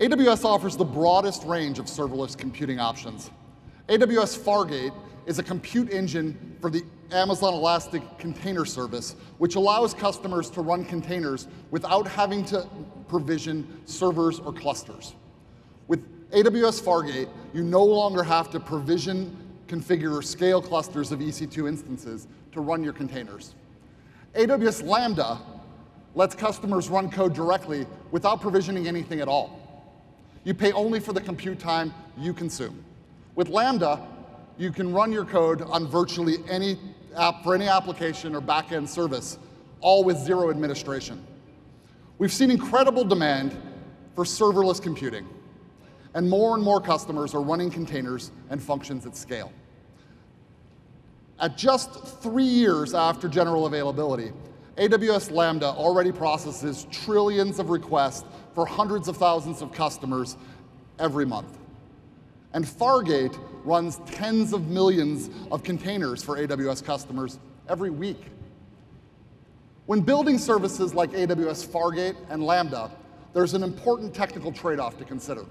AWS 0.00 0.44
offers 0.44 0.76
the 0.76 0.84
broadest 0.84 1.44
range 1.44 1.78
of 1.78 1.86
serverless 1.86 2.36
computing 2.36 2.78
options. 2.78 3.30
AWS 3.88 4.38
Fargate 4.38 4.92
is 5.26 5.38
a 5.38 5.42
compute 5.42 5.90
engine 5.90 6.56
for 6.60 6.70
the 6.70 6.82
Amazon 7.10 7.54
Elastic 7.54 8.02
Container 8.18 8.64
Service, 8.64 9.16
which 9.38 9.54
allows 9.54 9.94
customers 9.94 10.50
to 10.50 10.60
run 10.60 10.84
containers 10.84 11.48
without 11.70 12.08
having 12.08 12.44
to 12.46 12.66
provision 13.08 13.66
servers 13.84 14.38
or 14.40 14.52
clusters. 14.52 15.14
With 15.88 16.30
AWS 16.30 16.82
Fargate, 16.82 17.28
you 17.52 17.62
no 17.62 17.84
longer 17.84 18.22
have 18.22 18.50
to 18.50 18.60
provision, 18.60 19.36
configure, 19.68 20.16
or 20.16 20.22
scale 20.22 20.62
clusters 20.62 21.12
of 21.12 21.20
EC2 21.20 21.68
instances 21.68 22.26
to 22.52 22.60
run 22.60 22.82
your 22.82 22.92
containers. 22.92 23.54
AWS 24.34 24.86
Lambda 24.86 25.38
lets 26.14 26.34
customers 26.34 26.88
run 26.88 27.10
code 27.10 27.34
directly 27.34 27.86
without 28.10 28.40
provisioning 28.40 28.88
anything 28.88 29.20
at 29.20 29.28
all. 29.28 29.58
You 30.44 30.54
pay 30.54 30.72
only 30.72 31.00
for 31.00 31.12
the 31.12 31.20
compute 31.20 31.58
time 31.58 31.94
you 32.18 32.32
consume. 32.32 32.84
With 33.34 33.48
Lambda, 33.48 34.00
you 34.58 34.70
can 34.70 34.92
run 34.92 35.12
your 35.12 35.24
code 35.24 35.62
on 35.62 35.86
virtually 35.86 36.36
any 36.48 36.78
app 37.16 37.42
for 37.42 37.54
any 37.54 37.68
application 37.68 38.34
or 38.34 38.40
backend 38.40 38.88
service, 38.88 39.38
all 39.80 40.04
with 40.04 40.18
zero 40.18 40.50
administration. 40.50 41.24
We've 42.18 42.32
seen 42.32 42.50
incredible 42.50 43.04
demand 43.04 43.56
for 44.14 44.24
serverless 44.24 44.80
computing, 44.80 45.26
and 46.14 46.28
more 46.28 46.54
and 46.54 46.62
more 46.62 46.80
customers 46.80 47.34
are 47.34 47.40
running 47.40 47.70
containers 47.70 48.30
and 48.50 48.62
functions 48.62 49.06
at 49.06 49.16
scale. 49.16 49.52
At 51.40 51.56
just 51.56 51.92
three 52.22 52.44
years 52.44 52.94
after 52.94 53.28
general 53.28 53.66
availability, 53.66 54.32
AWS 54.76 55.32
Lambda 55.32 55.66
already 55.66 56.12
processes 56.12 56.86
trillions 56.90 57.58
of 57.58 57.70
requests 57.70 58.24
for 58.54 58.64
hundreds 58.64 59.08
of 59.08 59.16
thousands 59.16 59.60
of 59.60 59.72
customers 59.72 60.36
every 60.98 61.26
month. 61.26 61.58
And 62.52 62.64
Fargate 62.64 63.36
runs 63.64 64.00
tens 64.06 64.52
of 64.52 64.68
millions 64.68 65.30
of 65.50 65.62
containers 65.62 66.22
for 66.22 66.36
AWS 66.36 66.84
customers 66.84 67.38
every 67.68 67.90
week. 67.90 68.26
When 69.86 70.00
building 70.00 70.38
services 70.38 70.94
like 70.94 71.10
AWS 71.12 71.66
Fargate 71.66 72.16
and 72.30 72.44
Lambda, 72.44 72.90
there's 73.32 73.54
an 73.54 73.62
important 73.62 74.14
technical 74.14 74.52
trade-off 74.52 74.98
to 74.98 75.04
consider. 75.04 75.44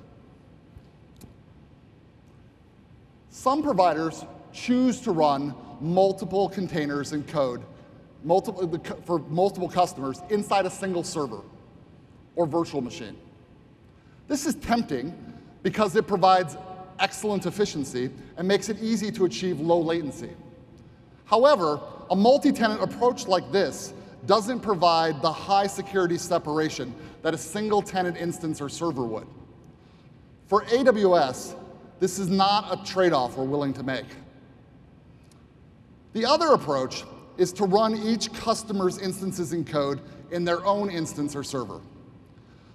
Some 3.29 3.63
providers 3.63 4.25
choose 4.53 4.99
to 5.01 5.11
run 5.11 5.55
multiple 5.79 6.49
containers 6.49 7.11
and 7.11 7.27
code 7.27 7.63
multiple, 8.23 8.79
for 9.05 9.19
multiple 9.19 9.69
customers 9.69 10.21
inside 10.29 10.65
a 10.65 10.69
single 10.69 11.03
server 11.03 11.41
or 12.35 12.45
virtual 12.45 12.81
machine. 12.81 13.17
This 14.27 14.45
is 14.45 14.55
tempting 14.55 15.15
because 15.63 15.95
it 15.95 16.07
provides 16.07 16.55
excellent 16.99 17.45
efficiency 17.45 18.09
and 18.37 18.47
makes 18.47 18.69
it 18.69 18.81
easy 18.81 19.11
to 19.11 19.25
achieve 19.25 19.59
low 19.59 19.79
latency. 19.79 20.31
However, 21.25 21.79
a 22.09 22.15
multi-tenant 22.15 22.81
approach 22.81 23.27
like 23.27 23.51
this 23.51 23.93
doesn't 24.25 24.59
provide 24.59 25.21
the 25.21 25.31
high 25.31 25.67
security 25.67 26.17
separation 26.17 26.93
that 27.21 27.33
a 27.33 27.37
single 27.37 27.81
tenant 27.81 28.17
instance 28.17 28.61
or 28.61 28.69
server 28.69 29.05
would. 29.05 29.27
For 30.47 30.63
AWS, 30.65 31.55
this 31.99 32.19
is 32.19 32.29
not 32.29 32.67
a 32.71 32.83
trade-off 32.83 33.37
we're 33.37 33.45
willing 33.45 33.73
to 33.73 33.83
make. 33.83 34.05
The 36.13 36.25
other 36.25 36.49
approach 36.49 37.05
is 37.37 37.53
to 37.53 37.65
run 37.65 37.95
each 37.95 38.33
customer's 38.33 38.97
instances 38.97 39.53
in 39.53 39.63
code 39.63 40.01
in 40.31 40.43
their 40.43 40.65
own 40.65 40.89
instance 40.89 41.35
or 41.35 41.43
server. 41.43 41.79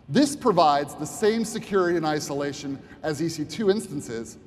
This 0.09 0.37
provides 0.37 0.95
the 0.95 1.05
same 1.05 1.45
security 1.45 1.97
and 1.97 2.07
isolation 2.07 2.79
as 3.03 3.21
EC2 3.21 3.71
instances, 3.71 4.39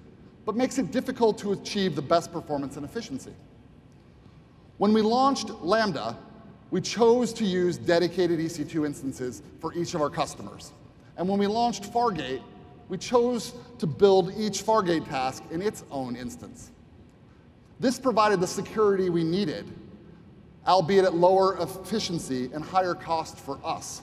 but 0.46 0.56
makes 0.56 0.78
it 0.78 0.92
difficult 0.92 1.38
to 1.40 1.52
achieve 1.52 1.96
the 1.96 2.02
best 2.02 2.32
performance 2.32 2.78
and 2.78 2.86
efficiency. 2.86 3.34
When 4.78 4.94
we 4.94 5.02
launched 5.02 5.50
Lambda, 5.62 6.18
we 6.72 6.80
chose 6.80 7.34
to 7.34 7.44
use 7.44 7.78
dedicated 7.78 8.40
EC2 8.40 8.86
instances 8.86 9.42
for 9.60 9.74
each 9.74 9.94
of 9.96 10.02
our 10.02 10.10
customers. 10.10 10.72
And 11.18 11.28
when 11.28 11.40
we 11.40 11.48
launched 11.48 11.92
Fargate, 11.92 12.42
we 12.88 12.98
chose 12.98 13.54
to 13.80 13.86
build 13.86 14.34
each 14.38 14.64
Fargate 14.64 15.08
task 15.10 15.44
in 15.52 15.62
its 15.62 15.84
own 15.92 16.16
instance. 16.16 16.72
This 17.80 18.00
provided 18.00 18.40
the 18.40 18.48
security 18.48 19.10
we 19.10 19.24
needed, 19.24 19.66
albeit 20.66 21.06
at 21.06 21.14
lower 21.14 21.58
efficiency 21.62 22.50
and 22.54 22.64
higher 22.64 22.94
cost 22.94 23.38
for 23.38 23.60
us. 23.64 24.02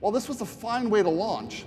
While 0.00 0.12
this 0.12 0.28
was 0.28 0.40
a 0.40 0.46
fine 0.46 0.90
way 0.90 1.02
to 1.02 1.08
launch, 1.08 1.64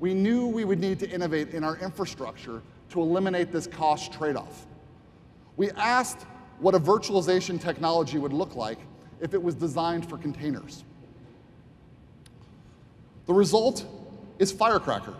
we 0.00 0.14
knew 0.14 0.46
we 0.46 0.64
would 0.64 0.80
need 0.80 0.98
to 1.00 1.10
innovate 1.10 1.50
in 1.50 1.64
our 1.64 1.76
infrastructure 1.78 2.62
to 2.90 3.00
eliminate 3.00 3.52
this 3.52 3.66
cost 3.66 4.12
trade-off. 4.12 4.66
We 5.56 5.70
asked 5.72 6.26
what 6.58 6.74
a 6.74 6.80
virtualization 6.80 7.60
technology 7.60 8.18
would 8.18 8.32
look 8.32 8.56
like 8.56 8.78
if 9.20 9.34
it 9.34 9.42
was 9.42 9.54
designed 9.54 10.08
for 10.08 10.18
containers. 10.18 10.84
The 13.26 13.34
result 13.34 13.84
is 14.38 14.52
Firecracker. 14.52 15.14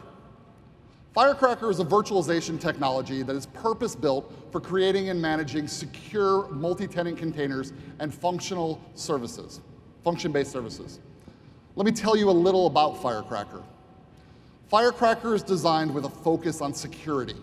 Firecracker 1.13 1.71
is 1.71 1.81
a 1.81 1.85
virtualization 1.85 2.61
technology 2.61 3.23
that 3.23 3.35
is 3.35 3.47
purpose-built 3.47 4.33
for 4.53 4.61
creating 4.61 5.09
and 5.09 5.21
managing 5.21 5.67
secure 5.67 6.47
multi-tenant 6.49 7.17
containers 7.17 7.73
and 7.99 8.15
functional 8.15 8.81
services, 8.95 9.63
function-based 10.05 10.53
services. 10.53 11.01
Let 11.77 11.85
me 11.85 11.93
tell 11.93 12.17
you 12.17 12.31
a 12.31 12.33
little 12.33 12.67
about 12.67 13.03
Firecracker. 13.03 13.63
Firecracker 14.69 15.35
is 15.35 15.43
designed 15.43 15.95
with 15.95 16.07
a 16.07 16.09
focus 16.09 16.63
on 16.63 16.73
security. 16.73 17.37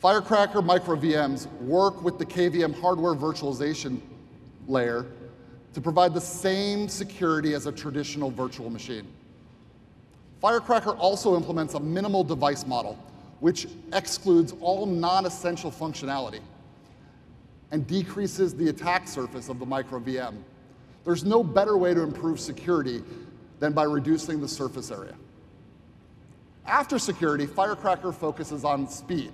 Firecracker 0.00 0.60
micro 0.60 0.96
VMs 0.96 1.50
work 1.62 2.02
with 2.02 2.18
the 2.18 2.26
KVM 2.26 2.78
hardware 2.78 3.14
virtualization 3.14 4.00
layer 4.68 5.06
to 5.72 5.80
provide 5.80 6.12
the 6.12 6.20
same 6.20 6.88
security 6.88 7.54
as 7.54 7.64
a 7.64 7.72
traditional 7.72 8.30
virtual 8.30 8.68
machine. 8.68 9.06
Firecracker 10.42 10.90
also 10.90 11.36
implements 11.36 11.72
a 11.72 11.80
minimal 11.80 12.22
device 12.22 12.66
model, 12.66 12.98
which 13.40 13.66
excludes 13.94 14.52
all 14.60 14.84
non-essential 14.84 15.70
functionality 15.70 16.40
and 17.70 17.86
decreases 17.86 18.54
the 18.54 18.68
attack 18.68 19.08
surface 19.08 19.48
of 19.48 19.58
the 19.58 19.66
micro 19.66 19.98
VM. 19.98 20.34
There's 21.06 21.24
no 21.24 21.44
better 21.44 21.78
way 21.78 21.94
to 21.94 22.02
improve 22.02 22.40
security 22.40 23.00
than 23.60 23.72
by 23.72 23.84
reducing 23.84 24.40
the 24.40 24.48
surface 24.48 24.90
area. 24.90 25.14
After 26.66 26.98
security, 26.98 27.46
Firecracker 27.46 28.10
focuses 28.10 28.64
on 28.64 28.88
speed. 28.88 29.30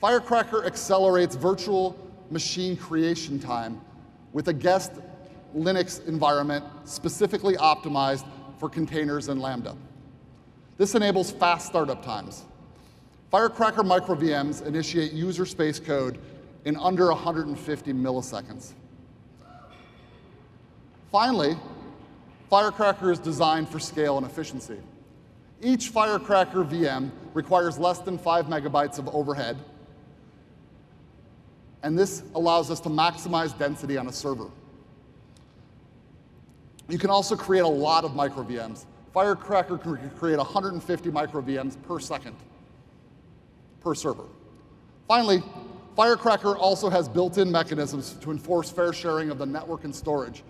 Firecracker 0.00 0.64
accelerates 0.64 1.34
virtual 1.34 1.98
machine 2.30 2.76
creation 2.76 3.40
time 3.40 3.80
with 4.32 4.46
a 4.48 4.52
guest 4.52 4.92
Linux 5.54 6.06
environment 6.06 6.64
specifically 6.84 7.56
optimized 7.56 8.24
for 8.58 8.68
containers 8.68 9.28
and 9.28 9.40
Lambda. 9.42 9.76
This 10.78 10.94
enables 10.94 11.32
fast 11.32 11.66
startup 11.66 12.04
times. 12.04 12.44
Firecracker 13.32 13.82
micro 13.82 14.14
VMs 14.14 14.64
initiate 14.64 15.12
user 15.12 15.44
space 15.44 15.80
code 15.80 16.20
in 16.64 16.76
under 16.76 17.08
150 17.08 17.92
milliseconds. 17.92 18.74
Finally, 21.12 21.54
Firecracker 22.48 23.12
is 23.12 23.18
designed 23.18 23.68
for 23.68 23.78
scale 23.78 24.16
and 24.16 24.26
efficiency. 24.26 24.78
Each 25.60 25.90
Firecracker 25.90 26.64
VM 26.64 27.10
requires 27.34 27.78
less 27.78 27.98
than 27.98 28.16
five 28.16 28.46
megabytes 28.46 28.98
of 28.98 29.14
overhead, 29.14 29.58
and 31.82 31.98
this 31.98 32.22
allows 32.34 32.70
us 32.70 32.80
to 32.80 32.88
maximize 32.88 33.56
density 33.56 33.98
on 33.98 34.08
a 34.08 34.12
server. 34.12 34.50
You 36.88 36.98
can 36.98 37.10
also 37.10 37.36
create 37.36 37.64
a 37.64 37.68
lot 37.68 38.04
of 38.04 38.16
micro 38.16 38.42
VMs. 38.42 38.86
Firecracker 39.12 39.76
can 39.76 40.10
create 40.18 40.38
150 40.38 41.10
micro 41.10 41.42
VMs 41.42 41.80
per 41.82 42.00
second 42.00 42.36
per 43.80 43.94
server. 43.94 44.24
Finally, 45.06 45.42
Firecracker 45.94 46.56
also 46.56 46.88
has 46.88 47.06
built-in 47.06 47.52
mechanisms 47.52 48.14
to 48.22 48.30
enforce 48.30 48.70
fair 48.70 48.94
sharing 48.94 49.30
of 49.30 49.36
the 49.36 49.44
network 49.44 49.84
and 49.84 49.94
storage 49.94 50.42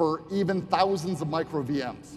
for 0.00 0.22
even 0.30 0.62
thousands 0.62 1.20
of 1.20 1.28
micro 1.28 1.62
VMs. 1.62 2.16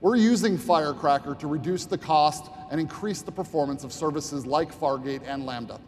We're 0.00 0.16
using 0.16 0.58
Firecracker 0.58 1.36
to 1.36 1.46
reduce 1.46 1.84
the 1.84 1.96
cost 1.96 2.50
and 2.72 2.80
increase 2.80 3.22
the 3.22 3.30
performance 3.30 3.84
of 3.84 3.92
services 3.92 4.44
like 4.44 4.74
Fargate 4.74 5.22
and 5.24 5.46
Lambda. 5.46 5.80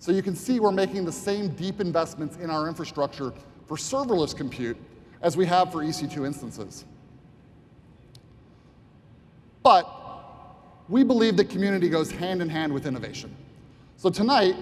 So 0.00 0.12
you 0.12 0.22
can 0.22 0.36
see 0.36 0.60
we're 0.60 0.70
making 0.70 1.06
the 1.06 1.12
same 1.12 1.48
deep 1.54 1.80
investments 1.80 2.36
in 2.36 2.50
our 2.50 2.68
infrastructure 2.68 3.32
for 3.64 3.78
serverless 3.78 4.36
compute 4.36 4.76
as 5.22 5.34
we 5.34 5.46
have 5.46 5.72
for 5.72 5.78
EC2 5.78 6.26
instances. 6.26 6.84
But 9.62 9.88
we 10.90 11.04
believe 11.04 11.38
that 11.38 11.48
community 11.48 11.88
goes 11.88 12.10
hand 12.10 12.42
in 12.42 12.50
hand 12.50 12.70
with 12.70 12.84
innovation. 12.84 13.34
So 13.96 14.10
tonight, 14.10 14.56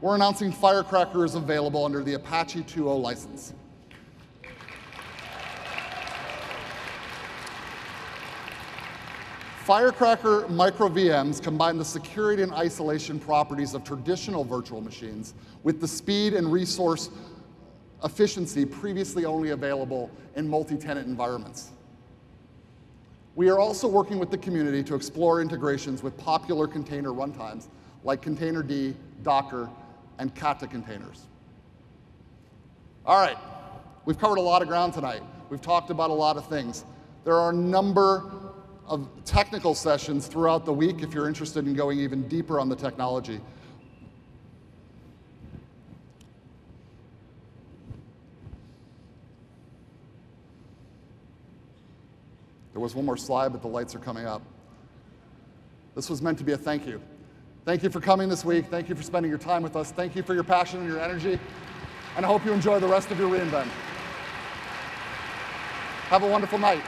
we're 0.00 0.14
announcing 0.14 0.50
Firecracker 0.50 1.26
is 1.26 1.34
available 1.34 1.84
under 1.84 2.02
the 2.02 2.14
Apache 2.14 2.62
2.0 2.62 3.02
license. 3.02 3.52
Firecracker 9.64 10.46
micro 10.48 10.90
VMs 10.90 11.42
combine 11.42 11.78
the 11.78 11.84
security 11.86 12.42
and 12.42 12.52
isolation 12.52 13.18
properties 13.18 13.72
of 13.72 13.82
traditional 13.82 14.44
virtual 14.44 14.82
machines 14.82 15.32
with 15.62 15.80
the 15.80 15.88
speed 15.88 16.34
and 16.34 16.52
resource 16.52 17.08
efficiency 18.04 18.66
previously 18.66 19.24
only 19.24 19.50
available 19.52 20.10
in 20.36 20.46
multi-tenant 20.46 21.08
environments. 21.08 21.70
We 23.36 23.48
are 23.48 23.58
also 23.58 23.88
working 23.88 24.18
with 24.18 24.30
the 24.30 24.36
community 24.36 24.84
to 24.84 24.94
explore 24.94 25.40
integrations 25.40 26.02
with 26.02 26.14
popular 26.18 26.66
container 26.66 27.12
runtimes 27.12 27.68
like 28.04 28.20
Containerd, 28.20 28.94
Docker, 29.22 29.70
and 30.18 30.34
Kata 30.34 30.66
containers. 30.66 31.22
All 33.06 33.16
right, 33.16 33.38
we've 34.04 34.18
covered 34.18 34.36
a 34.36 34.42
lot 34.42 34.60
of 34.60 34.68
ground 34.68 34.92
tonight. 34.92 35.22
We've 35.48 35.62
talked 35.62 35.88
about 35.88 36.10
a 36.10 36.14
lot 36.14 36.36
of 36.36 36.46
things. 36.48 36.84
There 37.24 37.36
are 37.36 37.48
a 37.48 37.54
number 37.54 38.30
of 38.86 39.08
technical 39.24 39.74
sessions 39.74 40.26
throughout 40.26 40.64
the 40.64 40.72
week 40.72 41.02
if 41.02 41.14
you're 41.14 41.28
interested 41.28 41.66
in 41.66 41.74
going 41.74 41.98
even 41.98 42.28
deeper 42.28 42.60
on 42.60 42.68
the 42.68 42.76
technology. 42.76 43.40
There 52.72 52.80
was 52.80 52.94
one 52.94 53.04
more 53.04 53.16
slide, 53.16 53.52
but 53.52 53.62
the 53.62 53.68
lights 53.68 53.94
are 53.94 54.00
coming 54.00 54.26
up. 54.26 54.42
This 55.94 56.10
was 56.10 56.20
meant 56.20 56.38
to 56.38 56.44
be 56.44 56.52
a 56.52 56.58
thank 56.58 56.86
you. 56.86 57.00
Thank 57.64 57.82
you 57.82 57.88
for 57.88 58.00
coming 58.00 58.28
this 58.28 58.44
week. 58.44 58.66
Thank 58.66 58.88
you 58.88 58.94
for 58.94 59.02
spending 59.02 59.30
your 59.30 59.38
time 59.38 59.62
with 59.62 59.76
us. 59.76 59.92
Thank 59.92 60.16
you 60.16 60.22
for 60.22 60.34
your 60.34 60.44
passion 60.44 60.80
and 60.80 60.88
your 60.88 61.00
energy. 61.00 61.38
And 62.16 62.26
I 62.26 62.28
hope 62.28 62.44
you 62.44 62.52
enjoy 62.52 62.80
the 62.80 62.88
rest 62.88 63.10
of 63.10 63.18
your 63.18 63.30
reInvent. 63.30 63.68
Have 66.08 66.24
a 66.24 66.28
wonderful 66.28 66.58
night. 66.58 66.82